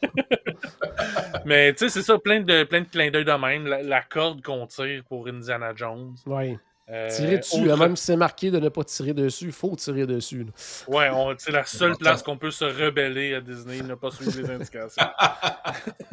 Mais 1.45 1.73
tu 1.73 1.79
sais, 1.79 1.89
c'est 1.89 2.01
ça, 2.01 2.17
plein 2.19 2.41
de, 2.41 2.63
plein 2.63 2.81
de 2.81 2.87
clins 2.89 3.11
d'œil 3.11 3.25
de 3.25 3.31
même. 3.31 3.67
La, 3.67 3.81
la 3.83 4.01
corde 4.01 4.41
qu'on 4.41 4.65
tire 4.67 5.03
pour 5.07 5.27
Indiana 5.27 5.73
Jones. 5.75 6.15
Ouais. 6.25 6.57
Euh, 6.87 7.09
Tirer 7.09 7.39
dessus. 7.39 7.55
autre- 7.61 7.65
là, 7.67 7.75
Même 7.77 7.95
si 7.95 8.05
c'est 8.05 8.15
marqué 8.15 8.51
de 8.51 8.59
ne 8.59 8.69
pas 8.69 8.83
tirer 8.83 9.13
dessus, 9.13 9.45
il 9.45 9.51
faut 9.51 9.75
tirer 9.75 10.05
dessus. 10.05 10.43
là. 10.43 10.51
Ouais, 10.95 11.09
on- 11.11 11.33
c'est 11.37 11.51
la 11.51 11.65
seule 11.65 11.95
place 11.97 12.21
qu'on 12.21 12.37
peut 12.37 12.51
se 12.51 12.65
rebeller 12.65 13.33
à 13.33 13.41
Disney, 13.41 13.81
ne 13.81 13.95
pas 13.95 14.11
suivre 14.11 14.39
les 14.39 14.49
indications. 14.51 15.03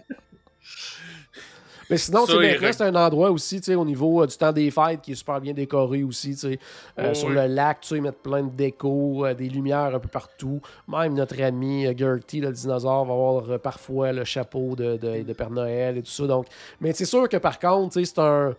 Mais 1.90 1.98
sinon, 1.98 2.24
c'est 2.26 2.80
un 2.80 2.94
endroit 2.94 3.30
aussi, 3.30 3.60
tu 3.60 3.66
sais, 3.66 3.74
au 3.74 3.84
niveau 3.84 4.22
euh, 4.22 4.26
du 4.26 4.34
temps 4.34 4.52
des 4.52 4.70
fêtes, 4.70 5.02
qui 5.02 5.12
est 5.12 5.16
super 5.16 5.38
bien 5.42 5.52
décoré 5.52 6.02
aussi. 6.02 6.30
tu 6.30 6.36
sais. 6.38 6.58
Euh, 6.98 7.08
Oh, 7.10 7.14
sur 7.14 7.28
oui. 7.28 7.34
le 7.34 7.46
lac, 7.48 7.82
tu 7.82 7.88
sais, 7.88 7.96
ils 7.96 8.02
mettent 8.02 8.22
plein 8.22 8.42
de 8.44 8.50
déco, 8.50 9.26
euh, 9.26 9.34
des 9.34 9.50
lumières 9.50 9.94
un 9.94 9.98
peu 9.98 10.08
partout. 10.08 10.62
Même 10.88 11.12
notre 11.12 11.38
ami 11.42 11.84
euh, 11.86 11.92
Gertie, 11.94 12.40
le 12.40 12.50
dinosaure, 12.50 13.04
va 13.04 13.12
avoir 13.12 13.50
euh, 13.50 13.58
parfois 13.58 14.12
le 14.12 14.24
chapeau 14.24 14.74
de, 14.74 14.96
de- 14.96 15.22
de 15.22 15.32
Père 15.34 15.50
Noël 15.50 15.98
et 15.98 16.02
tout 16.02 16.10
ça. 16.10 16.26
Donc, 16.26 16.46
mais 16.80 16.94
c'est 16.94 17.04
sûr 17.04 17.28
que 17.28 17.36
par 17.36 17.58
contre, 17.58 17.92
tu 17.92 18.04
sais, 18.06 18.12
c'est 18.14 18.20
un. 18.22 18.54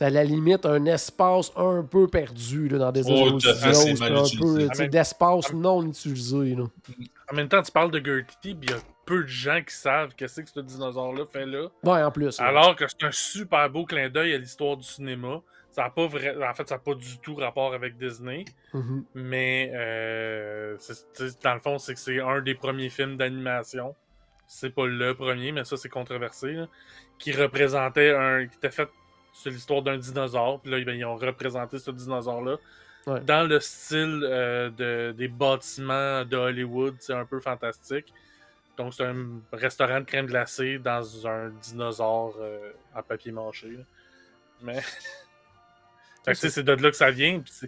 C'est 0.00 0.06
à 0.06 0.10
la 0.10 0.24
limite 0.24 0.64
un 0.64 0.86
espace 0.86 1.52
un 1.56 1.82
peu 1.82 2.08
perdu 2.08 2.68
là, 2.70 2.78
dans 2.78 2.90
des 2.90 3.02
Oh, 3.06 3.38
c'est 3.38 3.52
un 3.52 4.24
utilisé. 4.24 4.38
peu 4.40 4.68
Ah, 4.78 4.86
d'espace 4.88 5.52
non 5.52 5.86
utilisé. 5.86 6.54
Là. 6.54 6.64
En 7.30 7.36
même 7.36 7.50
temps, 7.50 7.60
tu 7.60 7.70
parles 7.70 7.90
de 7.90 8.02
Gertie, 8.02 8.54
puis 8.54 8.60
il 8.62 8.70
y 8.70 8.72
a 8.72 8.78
peu 9.04 9.24
de 9.24 9.28
gens 9.28 9.60
qui 9.60 9.74
savent 9.74 10.14
qu'est-ce 10.16 10.40
que 10.40 10.48
ce 10.48 10.60
dinosaure-là 10.60 11.24
fait 11.30 11.44
là. 11.44 11.66
Ouais, 11.84 12.02
en 12.02 12.10
plus. 12.10 12.40
Alors 12.40 12.76
que 12.76 12.86
c'est 12.88 13.04
un 13.06 13.10
super 13.12 13.68
beau 13.68 13.84
clin 13.84 14.08
d'œil 14.08 14.32
à 14.32 14.38
l'histoire 14.38 14.78
du 14.78 14.84
cinéma. 14.84 15.42
Ça 15.70 15.84
a 15.84 15.90
pas 15.90 16.06
vrai... 16.06 16.34
En 16.48 16.54
fait, 16.54 16.66
ça 16.66 16.76
n'a 16.76 16.78
pas 16.78 16.94
du 16.94 17.18
tout 17.18 17.34
rapport 17.34 17.74
avec 17.74 17.98
Disney. 17.98 18.46
Mhm. 18.72 19.04
Mais 19.12 19.70
euh, 19.74 20.78
dans 21.44 21.52
le 21.52 21.60
fond, 21.60 21.76
c'est 21.76 21.92
que 21.92 22.00
c'est 22.00 22.20
un 22.22 22.40
des 22.40 22.54
premiers 22.54 22.88
films 22.88 23.18
d'animation. 23.18 23.94
C'est 24.46 24.74
pas 24.74 24.86
le 24.86 25.14
premier, 25.14 25.52
mais 25.52 25.64
ça, 25.64 25.76
c'est 25.76 25.90
controversé. 25.90 26.52
là, 26.52 26.68
qui 27.18 27.32
représentait 27.32 28.14
un. 28.14 28.46
qui 28.46 28.56
était 28.56 28.70
fait 28.70 28.88
sur 29.40 29.50
l'histoire 29.50 29.82
d'un 29.82 29.96
dinosaure. 29.98 30.60
Puis 30.60 30.70
là, 30.70 30.80
ben, 30.84 30.94
ils 30.96 31.04
ont 31.04 31.16
représenté 31.16 31.78
ce 31.78 31.90
dinosaure-là. 31.90 32.56
Ouais. 33.06 33.20
Dans 33.20 33.48
le 33.48 33.58
style 33.60 34.20
euh, 34.24 34.68
de, 34.70 35.12
des 35.12 35.28
bâtiments 35.28 36.24
de 36.24 36.36
Hollywood, 36.36 36.94
c'est 37.00 37.14
un 37.14 37.24
peu 37.24 37.40
fantastique. 37.40 38.12
Donc, 38.76 38.92
c'est 38.94 39.04
un 39.04 39.14
restaurant 39.52 40.00
de 40.00 40.04
crème 40.04 40.26
glacée 40.26 40.78
dans 40.78 41.26
un 41.26 41.48
dinosaure 41.48 42.34
euh, 42.40 42.72
en 42.94 43.02
papier 43.02 43.32
mâché. 43.32 43.68
là. 43.70 43.82
Mais. 44.62 44.82
C'est 46.34 46.62
de 46.62 46.72
là 46.72 46.90
que 46.90 46.96
ça 46.96 47.10
vient. 47.10 47.40
puis 47.40 47.50
c'est- 47.50 47.66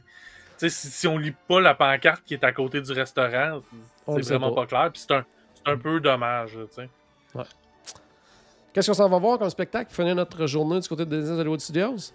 tu 0.58 0.68
sais, 0.68 0.68
si, 0.68 0.88
si 0.90 1.08
on 1.08 1.16
lit 1.16 1.34
pas 1.48 1.58
la 1.60 1.74
pancarte 1.74 2.22
qui 2.24 2.34
est 2.34 2.44
à 2.44 2.52
côté 2.52 2.82
du 2.82 2.92
restaurant, 2.92 3.62
c'est 4.06 4.20
vraiment 4.28 4.52
pas. 4.54 4.60
pas, 4.62 4.66
clair. 4.66 4.90
Puis 4.92 5.02
c'est 5.08 5.14
un, 5.14 5.24
c'est 5.54 5.72
un 5.72 5.78
peu 5.78 5.98
dommage, 6.00 6.56
là, 6.56 6.64
tu 6.68 6.74
sais. 6.74 6.88
Qu'est-ce 8.72 8.88
qu'on 8.90 8.94
s'en 8.94 9.08
va 9.08 9.18
voir 9.18 9.38
comme 9.38 9.50
spectacle 9.50 9.86
pour 9.86 9.96
finir 9.96 10.14
notre 10.14 10.46
journée 10.46 10.80
du 10.80 10.88
côté 10.88 11.04
de 11.04 11.20
Disney 11.20 11.38
Hollywood 11.40 11.60
Studios? 11.60 12.12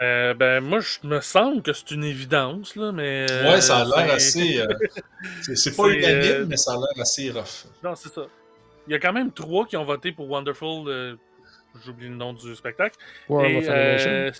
Euh, 0.00 0.34
ben, 0.34 0.60
moi, 0.60 0.80
je 0.80 0.98
me 1.06 1.20
semble 1.20 1.62
que 1.62 1.72
c'est 1.72 1.90
une 1.92 2.04
évidence, 2.04 2.74
là, 2.76 2.90
mais. 2.92 3.26
euh, 3.30 3.50
Ouais, 3.52 3.60
ça 3.60 3.78
a 3.78 3.84
l'air 3.84 4.20
c'est- 4.20 4.40
assez. 4.40 4.58
euh, 4.60 4.66
c'est- 5.42 5.56
c'est 5.56 5.76
pas 5.76 5.84
c'est, 5.84 5.98
unanime, 5.98 6.32
euh, 6.32 6.46
mais 6.48 6.56
ça 6.56 6.72
a 6.72 6.76
l'air 6.76 6.88
assez 7.00 7.30
rough. 7.30 7.66
Non, 7.84 7.94
c'est 7.94 8.12
ça. 8.12 8.22
Il 8.88 8.92
y 8.92 8.96
a 8.96 8.98
quand 8.98 9.12
même 9.12 9.30
trois 9.32 9.64
qui 9.66 9.76
ont 9.76 9.84
voté 9.84 10.10
pour 10.12 10.28
Wonderful. 10.28 10.88
euh, 10.88 11.16
J'oublie 11.84 12.08
le 12.08 12.16
nom 12.16 12.32
du 12.34 12.54
spectacle. 12.54 12.96
World 13.30 13.50
Et, 13.50 13.56
of 13.58 13.68
Animation. 13.70 14.10
euh, 14.10 14.30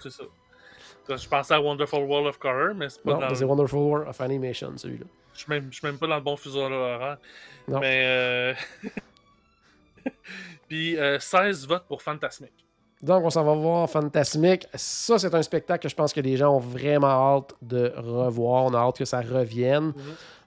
c'est 0.00 0.10
ça. 0.10 0.24
Je 1.16 1.26
pensais 1.28 1.54
à 1.54 1.60
Wonderful 1.62 2.02
World 2.02 2.26
of 2.26 2.38
Color, 2.38 2.74
mais 2.74 2.90
c'est 2.90 3.02
pas 3.02 3.12
Non, 3.14 3.20
dans 3.20 3.34
c'est 3.34 3.44
Wonderful 3.44 3.78
World 3.78 4.08
of 4.08 4.20
Animation, 4.20 4.72
celui-là. 4.76 5.06
Je 5.32 5.38
suis 5.38 5.48
même, 5.48 5.68
je 5.70 5.78
suis 5.78 5.86
même 5.86 5.96
pas 5.96 6.06
dans 6.06 6.16
le 6.16 6.20
bon 6.22 6.36
fuseau 6.36 6.60
horaire. 6.60 7.16
Non. 7.68 7.80
Mais. 7.80 8.54
Euh... 10.68 10.74
Puis 10.76 10.96
euh, 10.98 11.18
16 11.18 11.66
votes 11.66 11.84
pour 11.88 12.02
Fantasmic. 12.02 12.52
Donc, 13.00 13.24
on 13.24 13.30
s'en 13.30 13.44
va 13.44 13.54
voir 13.54 13.88
Fantasmic. 13.88 14.66
Ça, 14.74 15.18
c'est 15.20 15.32
un 15.32 15.42
spectacle 15.42 15.82
que 15.84 15.88
je 15.88 15.94
pense 15.94 16.12
que 16.12 16.20
les 16.20 16.36
gens 16.36 16.56
ont 16.56 16.58
vraiment 16.60 17.06
hâte 17.36 17.54
de 17.62 17.92
revoir. 17.96 18.64
On 18.64 18.74
a 18.74 18.78
hâte 18.78 18.98
que 18.98 19.04
ça 19.04 19.20
revienne. 19.20 19.92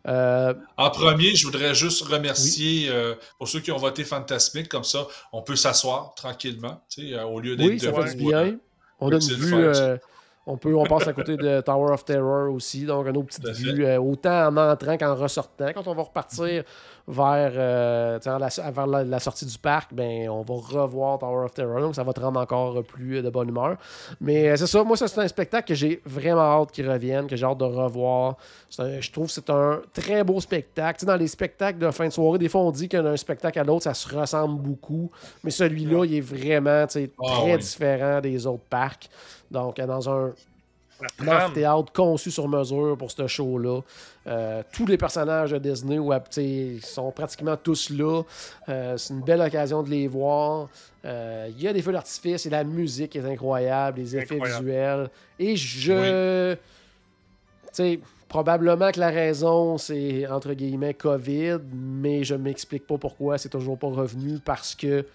Euh, 0.08 0.54
En 0.78 0.90
premier, 0.90 1.34
je 1.36 1.46
voudrais 1.46 1.74
juste 1.76 2.02
remercier 2.04 2.90
euh, 2.90 3.14
pour 3.38 3.48
ceux 3.48 3.60
qui 3.62 3.72
ont 3.72 3.78
voté 3.78 4.04
Fantasmic, 4.04 4.68
comme 4.68 4.84
ça, 4.84 5.08
on 5.32 5.42
peut 5.44 5.56
s'asseoir 5.56 6.14
tranquillement, 6.16 6.82
tu 6.90 7.10
sais, 7.10 7.14
euh, 7.14 7.24
au 7.24 7.40
lieu 7.40 7.56
d'être 7.56 7.70
oui, 7.70 7.80
ça 7.80 7.94
fait 7.94 8.16
du 8.16 8.26
bien. 8.26 8.40
euh, 8.40 8.58
On 9.00 9.12
a 9.12 9.16
une 9.16 9.20
vue. 9.20 9.66
On, 10.48 10.58
peut, 10.58 10.76
on 10.76 10.84
passe 10.84 11.08
à 11.08 11.14
côté 11.14 11.38
de 11.38 11.62
Tower 11.62 11.94
of 11.94 12.04
Terror 12.04 12.52
aussi. 12.54 12.86
Donc, 12.86 13.08
une 13.08 13.18
autre 13.18 13.28
petite 13.28 13.48
vue, 13.50 13.86
euh, 13.86 14.00
autant 14.00 14.48
en 14.48 14.58
entrant 14.58 14.98
qu'en 14.98 15.16
ressortant. 15.16 15.68
Quand 15.74 15.88
on 15.88 15.94
va 15.94 16.04
repartir 16.04 16.64
vers, 17.08 17.52
euh, 17.56 18.20
en 18.26 18.38
la, 18.38 18.48
vers 18.72 18.88
la, 18.88 19.04
la 19.04 19.20
sortie 19.20 19.46
du 19.46 19.58
parc, 19.58 19.94
ben, 19.94 20.30
on 20.30 20.42
va 20.42 20.56
revoir 20.82 21.20
Tower 21.20 21.46
of 21.46 21.54
Terror. 21.54 21.80
Donc, 21.82 21.96
ça 21.96 22.04
va 22.04 22.14
te 22.14 22.20
rendre 22.20 22.40
encore 22.40 22.84
plus 22.84 23.18
euh, 23.18 23.22
de 23.22 23.30
bonne 23.30 23.50
humeur. 23.50 23.78
Mais 24.20 24.56
c'est 24.58 24.68
ça. 24.68 24.84
Moi, 24.84 24.98
ça, 24.98 25.08
c'est 25.08 25.20
un 25.22 25.28
spectacle 25.28 25.68
que 25.68 25.76
j'ai 25.76 26.02
vraiment 26.06 26.62
hâte 26.62 26.72
qu'il 26.72 26.90
revienne, 26.90 27.28
que 27.28 27.36
j'ai 27.36 27.46
hâte 27.46 27.58
de 27.60 27.66
revoir. 27.66 28.38
Un- 28.80 29.00
je 29.00 29.12
trouve 29.12 29.28
que 29.28 29.34
c'est 29.34 29.50
un 29.50 29.82
très 29.94 30.24
beau 30.24 30.40
spectacle. 30.42 31.06
Dans 31.06 31.16
les 31.18 31.28
spectacles 31.28 31.78
de 31.80 31.92
fin 31.92 32.08
de 32.08 32.14
soirée, 32.14 32.40
des 32.40 32.50
fois, 32.50 32.62
on 32.62 32.72
dit 32.72 32.90
qu'un 32.90 33.16
spectacle 33.18 33.60
à 33.60 33.64
l'autre, 33.64 33.84
ça 33.84 33.94
se 33.94 34.14
ressemble 34.16 34.60
beaucoup. 34.62 35.12
Mais 35.44 35.52
celui-là, 35.52 36.06
il 36.06 36.16
est 36.16 36.22
vraiment 36.22 36.86
Ah 36.86 36.88
très 36.88 37.54
oui. 37.54 37.58
différent 37.60 38.22
des 38.22 38.48
autres 38.48 38.64
parcs. 38.70 39.10
Donc, 39.52 39.78
euh, 39.80 39.86
dans 39.86 40.10
un 40.10 40.34
amphithéâtre 41.28 41.92
conçu 41.92 42.32
sur 42.32 42.48
mesure 42.48 42.98
pour 42.98 43.12
ce 43.12 43.28
show-là. 43.28 43.82
Euh, 44.28 44.64
tous 44.72 44.86
les 44.86 44.98
personnages 44.98 45.52
de 45.52 45.58
Disney 45.58 46.00
ouais, 46.00 46.18
sais, 46.30 46.78
sont 46.82 47.12
pratiquement 47.12 47.58
tous 47.58 47.90
là. 47.90 48.22
Euh, 48.70 48.98
c'est 48.98 49.14
une 49.14 49.22
belle 49.22 49.42
occasion 49.42 49.84
de 49.84 49.90
les 49.90 50.08
voir. 50.08 50.70
Euh, 51.06 51.50
Il 51.50 51.62
y 51.62 51.68
a 51.68 51.74
des 51.74 51.82
feux 51.82 51.92
d'artifice 51.92 52.46
et 52.46 52.50
la 52.50 52.64
musique 52.64 53.16
est 53.16 53.26
incroyable, 53.26 54.00
les 54.00 54.16
effets 54.16 54.36
Incroyable. 54.36 54.66
visuels. 54.66 55.10
Et 55.40 55.56
je. 55.56 56.54
Tu 56.54 56.60
sais, 57.74 58.00
probablement 58.28 58.92
que 58.92 59.00
la 59.00 59.10
raison, 59.10 59.78
c'est 59.78 60.28
entre 60.28 60.54
guillemets 60.54 60.94
COVID, 60.94 61.60
mais 61.74 62.24
je 62.24 62.36
m'explique 62.36 62.86
pas 62.86 62.98
pourquoi 62.98 63.38
c'est 63.38 63.50
toujours 63.50 63.78
pas 63.78 63.88
revenu 63.88 64.40
parce 64.44 64.76
que 64.76 65.06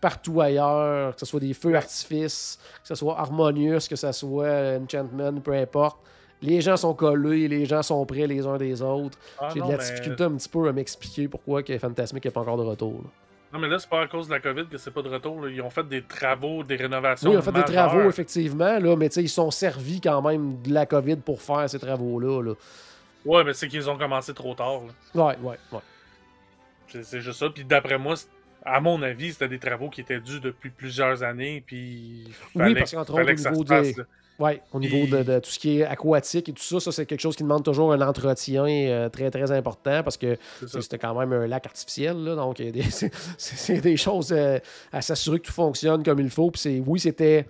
partout 0.00 0.40
ailleurs, 0.40 1.14
que 1.14 1.20
ce 1.20 1.26
soit 1.26 1.40
des 1.40 1.54
feux 1.54 1.72
d'artifice, 1.72 2.58
que 2.82 2.88
ce 2.88 2.94
soit 2.94 3.18
Harmonious, 3.18 3.80
que 3.88 3.96
ce 3.96 4.12
soit 4.12 4.78
Enchantment, 4.80 5.40
peu 5.40 5.52
importe, 5.54 5.98
les 6.40 6.60
gens 6.60 6.76
sont 6.76 6.94
collés, 6.94 7.48
les 7.48 7.66
gens 7.66 7.82
sont 7.82 8.04
prêts 8.06 8.26
les 8.26 8.46
uns 8.46 8.56
des 8.58 8.80
autres. 8.80 9.18
Ah 9.40 9.48
J'ai 9.52 9.60
de 9.60 9.66
la 9.68 9.76
mais- 9.76 9.78
difficulté 9.78 10.22
un 10.24 10.32
petit 10.36 10.48
peu 10.48 10.68
à 10.68 10.72
m'expliquer 10.72 11.26
pourquoi 11.28 11.62
que 11.64 11.76
Fantasmic 11.78 12.24
n'est 12.24 12.30
pas 12.30 12.40
encore 12.42 12.56
de 12.58 12.62
retour. 12.62 12.92
là. 13.02 13.10
Non, 13.50 13.58
mais 13.60 13.68
là, 13.68 13.78
c'est 13.78 13.88
pas 13.88 14.02
à 14.02 14.06
cause 14.06 14.28
de 14.28 14.34
la 14.34 14.40
COVID 14.40 14.66
que 14.66 14.76
c'est 14.76 14.90
pas 14.90 15.00
de 15.02 15.08
retour. 15.08 15.40
là. 15.40 15.50
Ils 15.50 15.62
ont 15.62 15.70
fait 15.70 15.82
des 15.88 16.02
travaux, 16.02 16.62
des 16.62 16.76
rénovations. 16.76 17.30
Oui, 17.30 17.34
ils 17.34 17.38
ont 17.38 17.42
fait 17.42 17.50
des 17.50 17.64
travaux, 17.64 18.08
effectivement, 18.08 18.78
là, 18.78 18.94
mais 18.94 19.06
ils 19.06 19.28
sont 19.28 19.50
servis 19.50 20.00
quand 20.02 20.20
même 20.22 20.60
de 20.62 20.72
la 20.72 20.84
COVID 20.86 21.16
pour 21.16 21.40
faire 21.40 21.68
ces 21.68 21.78
travaux-là. 21.78 22.42
Là. 22.42 22.52
Ouais, 23.24 23.42
mais 23.44 23.54
c'est 23.54 23.66
qu'ils 23.66 23.88
ont 23.90 23.96
commencé 23.98 24.32
trop 24.34 24.54
tard. 24.54 24.82
là. 25.14 25.24
Ouais, 25.26 25.36
ouais, 25.42 25.56
ouais. 25.72 25.80
C'est 26.88 27.04
c'est 27.04 27.20
juste 27.20 27.38
ça. 27.40 27.48
Puis 27.50 27.64
d'après 27.64 27.98
moi, 27.98 28.16
c'est- 28.16 28.28
à 28.64 28.80
mon 28.80 29.00
avis, 29.02 29.32
c'était 29.32 29.48
des 29.48 29.58
travaux 29.58 29.88
qui 29.88 30.00
étaient 30.00 30.20
dus 30.20 30.40
depuis 30.40 30.70
plusieurs 30.70 31.22
années. 31.22 31.62
Puis 31.66 32.24
Oui, 32.54 32.74
parce 32.74 32.90
qu'entre 32.92 33.12
autres, 33.12 33.20
au 33.22 33.50
niveau 33.50 33.64
des-. 33.64 33.94
Ouais, 34.38 34.62
au 34.72 34.78
niveau 34.78 35.04
de, 35.16 35.24
de 35.24 35.38
tout 35.40 35.50
ce 35.50 35.58
qui 35.58 35.80
est 35.80 35.84
aquatique 35.84 36.48
et 36.48 36.52
tout 36.52 36.62
ça, 36.62 36.78
ça 36.78 36.92
c'est 36.92 37.06
quelque 37.06 37.18
chose 37.20 37.34
qui 37.34 37.42
demande 37.42 37.64
toujours 37.64 37.92
un 37.92 38.00
entretien 38.00 38.66
euh, 38.68 39.08
très 39.08 39.32
très 39.32 39.50
important 39.50 40.04
parce 40.04 40.16
que 40.16 40.36
c'était 40.80 40.96
quand 40.98 41.18
même 41.18 41.32
un 41.32 41.48
lac 41.48 41.66
artificiel, 41.66 42.22
là, 42.22 42.36
donc 42.36 42.58
des- 42.58 42.82
c'est 43.36 43.80
des 43.80 43.96
choses 43.96 44.30
euh, 44.30 44.60
à 44.92 45.02
s'assurer 45.02 45.40
que 45.40 45.46
tout 45.46 45.52
fonctionne 45.52 46.04
comme 46.04 46.20
il 46.20 46.30
faut. 46.30 46.52
Puis 46.52 46.60
c'est 46.60 46.80
oui, 46.86 47.00
c'était, 47.00 47.46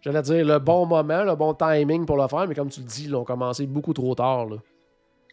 j'allais 0.00 0.22
dire, 0.22 0.44
le 0.44 0.58
bon 0.58 0.84
moment, 0.84 1.22
le 1.22 1.36
bon 1.36 1.54
timing 1.54 2.04
pour 2.04 2.16
le 2.16 2.26
faire, 2.26 2.48
mais 2.48 2.56
comme 2.56 2.70
tu 2.70 2.80
le 2.80 2.86
dis, 2.86 3.04
ils 3.04 3.10
l'ont 3.12 3.22
commencé 3.24 3.64
beaucoup 3.64 3.92
trop 3.92 4.16
tard. 4.16 4.48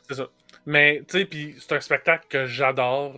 C'est 0.07 0.15
ça. 0.15 0.27
Mais, 0.65 1.03
tu 1.07 1.19
sais, 1.19 1.25
puis 1.25 1.55
c'est 1.59 1.75
un 1.75 1.79
spectacle 1.81 2.25
que 2.29 2.45
j'adore. 2.45 3.13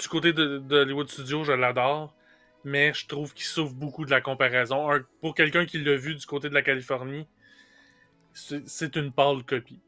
Du 0.00 0.08
côté 0.08 0.32
de, 0.32 0.58
de 0.58 0.76
Hollywood 0.78 1.08
Studios, 1.08 1.44
je 1.44 1.52
l'adore. 1.52 2.14
Mais 2.62 2.92
je 2.92 3.06
trouve 3.06 3.32
qu'il 3.32 3.46
souffre 3.46 3.72
beaucoup 3.72 4.04
de 4.04 4.10
la 4.10 4.20
comparaison. 4.20 4.90
Un- 4.90 5.04
pour 5.20 5.34
quelqu'un 5.34 5.64
qui 5.64 5.82
l'a 5.82 5.96
vu 5.96 6.14
du 6.14 6.26
côté 6.26 6.50
de 6.50 6.54
la 6.54 6.62
Californie, 6.62 7.26
c'est 8.32 8.96
une 8.96 9.12
pâle 9.12 9.42
copie. 9.44 9.80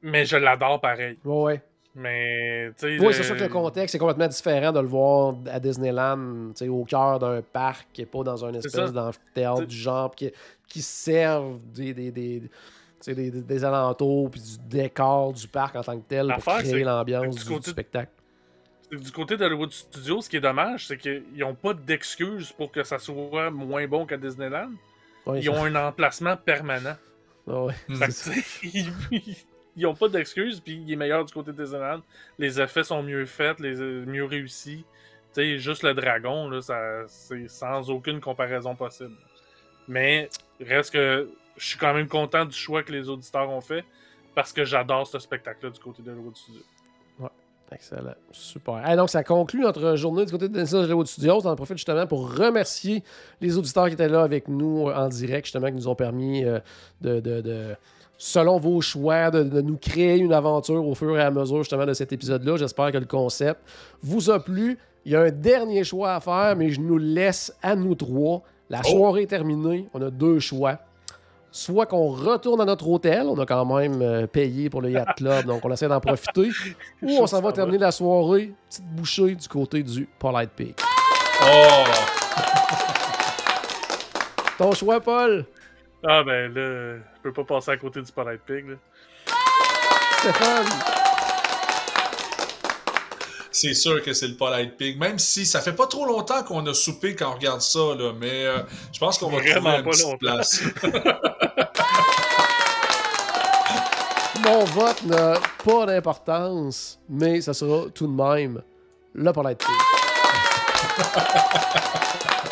Mais 0.00 0.24
je 0.24 0.36
l'adore 0.36 0.80
pareil. 0.80 1.18
Ouais, 1.24 1.42
ouais. 1.42 1.62
Mais, 1.94 2.70
tu 2.78 2.98
sais. 2.98 3.04
Oui, 3.04 3.12
c'est 3.12 3.22
sûr 3.24 3.36
que 3.36 3.42
le 3.42 3.48
contexte 3.48 3.94
est 3.94 3.98
complètement 3.98 4.28
différent 4.28 4.72
de 4.72 4.80
le 4.80 4.86
voir 4.86 5.34
à 5.50 5.60
Disneyland, 5.60 6.52
tu 6.52 6.64
sais, 6.64 6.68
au 6.68 6.84
cœur 6.84 7.18
d'un 7.18 7.42
parc 7.42 7.98
et 7.98 8.06
pas 8.06 8.22
dans 8.22 8.44
un 8.44 8.54
espèce 8.54 8.92
d'amphithéâtre 8.92 9.66
du 9.66 9.76
genre 9.76 10.14
qui, 10.14 10.32
qui 10.68 10.80
servent 10.80 11.60
des, 11.72 11.92
des, 11.92 12.42
des, 13.06 13.30
des- 13.30 13.42
des 13.42 13.64
alentours 13.64 14.30
puis 14.30 14.40
du 14.40 14.58
décor 14.68 15.32
du 15.32 15.46
parc 15.48 15.76
en 15.76 15.82
tant 15.82 15.98
que 15.98 16.04
tel 16.08 16.32
pour 16.34 16.54
créer 16.58 16.84
l'ambiance 16.84 17.34
du 17.44 17.58
du, 17.58 17.70
spectacle. 17.70 18.10
Du 18.90 19.10
côté 19.10 19.36
d'Hollywood 19.36 19.72
Studios, 19.72 20.20
ce 20.22 20.28
qui 20.28 20.36
est 20.36 20.40
dommage, 20.40 20.86
c'est 20.86 20.96
qu'ils 20.98 21.22
n'ont 21.38 21.54
pas 21.54 21.72
d'excuses 21.74 22.52
pour 22.52 22.70
que 22.70 22.82
ça 22.84 22.98
soit 22.98 23.50
moins 23.50 23.86
bon 23.86 24.04
qu'à 24.06 24.16
Disneyland. 24.16 24.70
Ouais, 25.26 25.40
Ils 25.40 25.48
ont 25.50 25.64
un 25.64 25.74
emplacement 25.74 26.36
permanent. 26.36 26.96
Ah 27.48 27.64
ouais. 27.64 27.74
Ils- 28.62 29.36
ils 29.74 29.86
ont 29.86 29.94
pas 29.94 30.08
d'excuses, 30.08 30.60
puis 30.60 30.82
il 30.86 30.92
est 30.92 30.96
meilleur 30.96 31.24
du 31.24 31.32
côté 31.32 31.50
de 31.52 31.62
Disneyland. 31.62 32.02
Les 32.38 32.60
effets 32.60 32.84
sont 32.84 33.02
mieux 33.02 33.24
faits, 33.24 33.58
les, 33.58 33.74
mieux 34.04 34.24
réussis. 34.24 34.84
Sais, 35.32 35.56
juste 35.58 35.82
le 35.82 35.94
dragon, 35.94 36.50
là, 36.50 36.60
ça, 36.60 36.78
c'est 37.08 37.48
sans 37.48 37.88
aucune 37.88 38.20
comparaison 38.20 38.74
possible. 38.74 39.14
Mais 39.88 40.28
reste 40.60 40.92
que 40.92 41.30
je 41.56 41.66
suis 41.68 41.78
quand 41.78 41.94
même 41.94 42.08
content 42.08 42.44
du 42.44 42.56
choix 42.56 42.82
que 42.82 42.92
les 42.92 43.08
auditeurs 43.08 43.48
ont 43.50 43.60
fait, 43.60 43.84
parce 44.34 44.52
que 44.52 44.64
j'adore 44.64 45.06
ce 45.06 45.18
spectacle-là 45.18 45.70
du 45.70 45.80
côté 45.80 46.02
de 46.02 46.10
Hollywood 46.10 46.36
Studios. 46.36 46.62
Excellent. 47.74 48.12
Super. 48.32 48.86
Hey, 48.86 48.96
donc, 48.98 49.08
ça 49.08 49.24
conclut 49.24 49.60
notre 49.62 49.96
journée 49.96 50.26
du 50.26 50.30
côté 50.32 50.46
de 50.46 50.60
Disney 50.60 50.82
Hollywood 50.82 51.06
Studios. 51.06 51.40
On 51.46 51.48
en 51.48 51.56
profite 51.56 51.78
justement 51.78 52.06
pour 52.06 52.36
remercier 52.36 53.02
les 53.40 53.56
auditeurs 53.56 53.86
qui 53.86 53.94
étaient 53.94 54.10
là 54.10 54.20
avec 54.24 54.46
nous 54.46 54.90
euh, 54.90 54.94
en 54.94 55.08
direct, 55.08 55.46
justement, 55.46 55.68
qui 55.68 55.72
nous 55.72 55.88
ont 55.88 55.94
permis 55.94 56.44
euh, 56.44 56.60
de, 57.00 57.20
de- 57.20 57.40
de- 57.40 57.74
selon 58.18 58.58
vos 58.58 58.82
choix, 58.82 59.30
de, 59.30 59.42
de 59.42 59.62
nous 59.62 59.78
créer 59.78 60.18
une 60.18 60.34
aventure 60.34 60.86
au 60.86 60.94
fur 60.94 61.16
et 61.18 61.22
à 61.22 61.30
mesure, 61.30 61.58
justement, 61.58 61.86
de 61.86 61.94
cet 61.94 62.12
épisode-là. 62.12 62.58
J'espère 62.58 62.92
que 62.92 62.98
le 62.98 63.06
concept 63.06 63.62
vous 64.02 64.28
a 64.28 64.38
plu. 64.38 64.76
Il 65.06 65.12
y 65.12 65.16
a 65.16 65.22
un 65.22 65.30
dernier 65.30 65.82
choix 65.82 66.14
à 66.14 66.20
faire, 66.20 66.54
mais 66.56 66.68
je 66.68 66.78
nous 66.80 66.98
laisse 66.98 67.56
à 67.62 67.74
nous 67.74 67.94
trois. 67.94 68.42
La 68.68 68.82
soirée 68.82 69.22
est 69.22 69.26
terminée. 69.28 69.88
On 69.94 70.02
a 70.02 70.10
deux 70.10 70.40
choix. 70.40 70.78
Soit 71.54 71.84
qu'on 71.84 72.08
retourne 72.08 72.62
à 72.62 72.64
notre 72.64 72.88
hôtel, 72.88 73.26
on 73.26 73.38
a 73.38 73.44
quand 73.44 73.66
même 73.76 74.00
euh, 74.00 74.26
payé 74.26 74.70
pour 74.70 74.80
le 74.80 74.90
Yacht 74.90 75.18
Club, 75.18 75.44
donc 75.44 75.62
on 75.62 75.70
essaie 75.70 75.86
d'en 75.86 76.00
profiter. 76.00 76.48
Ou 77.02 77.10
on 77.20 77.26
s'en 77.26 77.42
va 77.42 77.52
terminer 77.52 77.76
la 77.76 77.92
soirée, 77.92 78.54
petite 78.70 78.86
bouchée 78.86 79.34
du 79.34 79.48
côté 79.48 79.82
du 79.82 80.08
Polite 80.18 80.50
Pig. 80.52 80.74
Oh! 81.42 81.46
Ton 84.56 84.72
choix, 84.72 84.98
Paul? 84.98 85.44
Ah 86.02 86.22
ben 86.24 86.54
là, 86.54 86.96
je 87.16 87.20
peux 87.22 87.34
pas 87.34 87.44
passer 87.44 87.72
à 87.72 87.76
côté 87.76 88.00
du 88.00 88.10
Polite 88.10 88.40
Pig. 88.46 88.70
Là. 88.70 88.76
Stéphane? 90.20 91.01
C'est 93.52 93.74
sûr 93.74 94.02
que 94.02 94.12
c'est 94.14 94.26
le 94.28 94.34
Polite 94.34 94.76
Pig. 94.76 94.98
Même 94.98 95.18
si 95.18 95.44
ça 95.46 95.60
fait 95.60 95.74
pas 95.74 95.86
trop 95.86 96.04
longtemps 96.06 96.42
qu'on 96.42 96.64
a 96.66 96.74
soupé 96.74 97.14
quand 97.14 97.30
on 97.30 97.34
regarde 97.34 97.60
ça, 97.60 97.78
là, 97.98 98.12
mais 98.18 98.46
euh, 98.46 98.58
je 98.92 98.98
pense 98.98 99.18
qu'on 99.18 99.28
va 99.30 99.38
Vraiment 99.38 99.54
trouver 99.60 99.78
une 99.78 99.84
pas 99.84 99.90
petite 99.90 100.04
longtemps. 100.06 100.18
place. 100.18 100.60
Mon 104.44 104.64
vote 104.64 105.02
n'a 105.04 105.34
pas 105.64 105.86
d'importance, 105.86 106.98
mais 107.08 107.40
ça 107.40 107.54
sera 107.54 107.86
tout 107.94 108.06
de 108.06 108.12
même 108.12 108.60
le 109.14 109.32
Polite 109.32 109.58
Pig. 109.58 109.68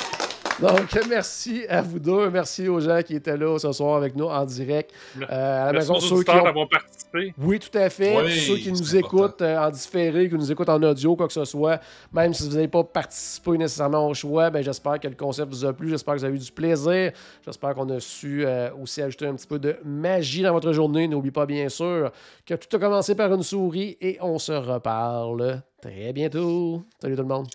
Donc, 0.61 0.99
merci 1.09 1.65
à 1.71 1.81
vous 1.81 1.99
deux. 1.99 2.29
Merci 2.29 2.69
aux 2.69 2.81
gens 2.81 3.01
qui 3.03 3.15
étaient 3.15 3.37
là 3.37 3.59
ce 3.59 3.73
soir 3.73 3.97
avec 3.97 4.15
nous 4.15 4.27
en 4.27 4.45
direct. 4.45 4.93
Euh, 5.19 5.25
à 5.29 5.67
la 5.67 5.73
Merci 5.73 5.91
maison, 5.91 5.95
aux 5.95 6.01
ceux 6.01 6.09
qui 6.09 6.15
auditeurs 6.15 6.43
ont 6.43 6.45
d'avoir 6.45 6.69
participé. 6.69 7.35
Oui, 7.39 7.59
tout 7.59 7.79
à 7.79 7.89
fait. 7.89 8.23
Oui, 8.23 8.31
ceux 8.41 8.57
qui 8.57 8.71
nous 8.71 8.97
important. 8.97 9.25
écoutent 9.25 9.43
euh, 9.43 9.59
en 9.59 9.71
différé, 9.71 10.29
qui 10.29 10.35
nous 10.35 10.53
écoutent 10.53 10.69
en 10.69 10.83
audio, 10.83 11.17
quoi 11.17 11.29
que 11.29 11.33
ce 11.33 11.47
soit, 11.47 11.81
même 12.13 12.35
si 12.35 12.47
vous 12.47 12.55
n'avez 12.55 12.69
pas 12.69 12.85
participé 12.85 13.53
nécessairement 13.53 14.07
au 14.07 14.13
choix, 14.13 14.51
ben, 14.51 14.63
j'espère 14.63 15.01
que 15.01 15.09
le 15.09 15.15
concept 15.15 15.51
vous 15.51 15.65
a 15.65 15.73
plu. 15.73 15.89
J'espère 15.89 16.15
que 16.15 16.19
vous 16.21 16.25
avez 16.27 16.37
eu 16.37 16.41
du 16.41 16.53
plaisir. 16.53 17.13
J'espère 17.43 17.75
qu'on 17.75 17.89
a 17.89 17.99
su 17.99 18.45
euh, 18.45 18.69
aussi 18.83 19.01
ajouter 19.01 19.27
un 19.29 19.35
petit 19.37 19.47
peu 19.47 19.59
de 19.59 19.77
magie 19.83 20.43
dans 20.43 20.53
votre 20.53 20.73
journée. 20.73 21.09
N'oubliez 21.09 21.33
pas, 21.33 21.47
bien 21.47 21.71
sûr, 21.71 22.13
que 22.45 22.55
tout 22.55 22.77
a 22.77 22.79
commencé 22.79 23.15
par 23.15 23.33
une 23.33 23.43
souris 23.43 23.97
et 24.03 24.19
on 24.21 24.39
se 24.39 24.53
reparle 24.53 25.63
très 25.81 26.13
bientôt. 26.13 26.83
Salut 27.01 27.17
tout 27.17 27.23
le 27.23 27.29
monde. 27.29 27.47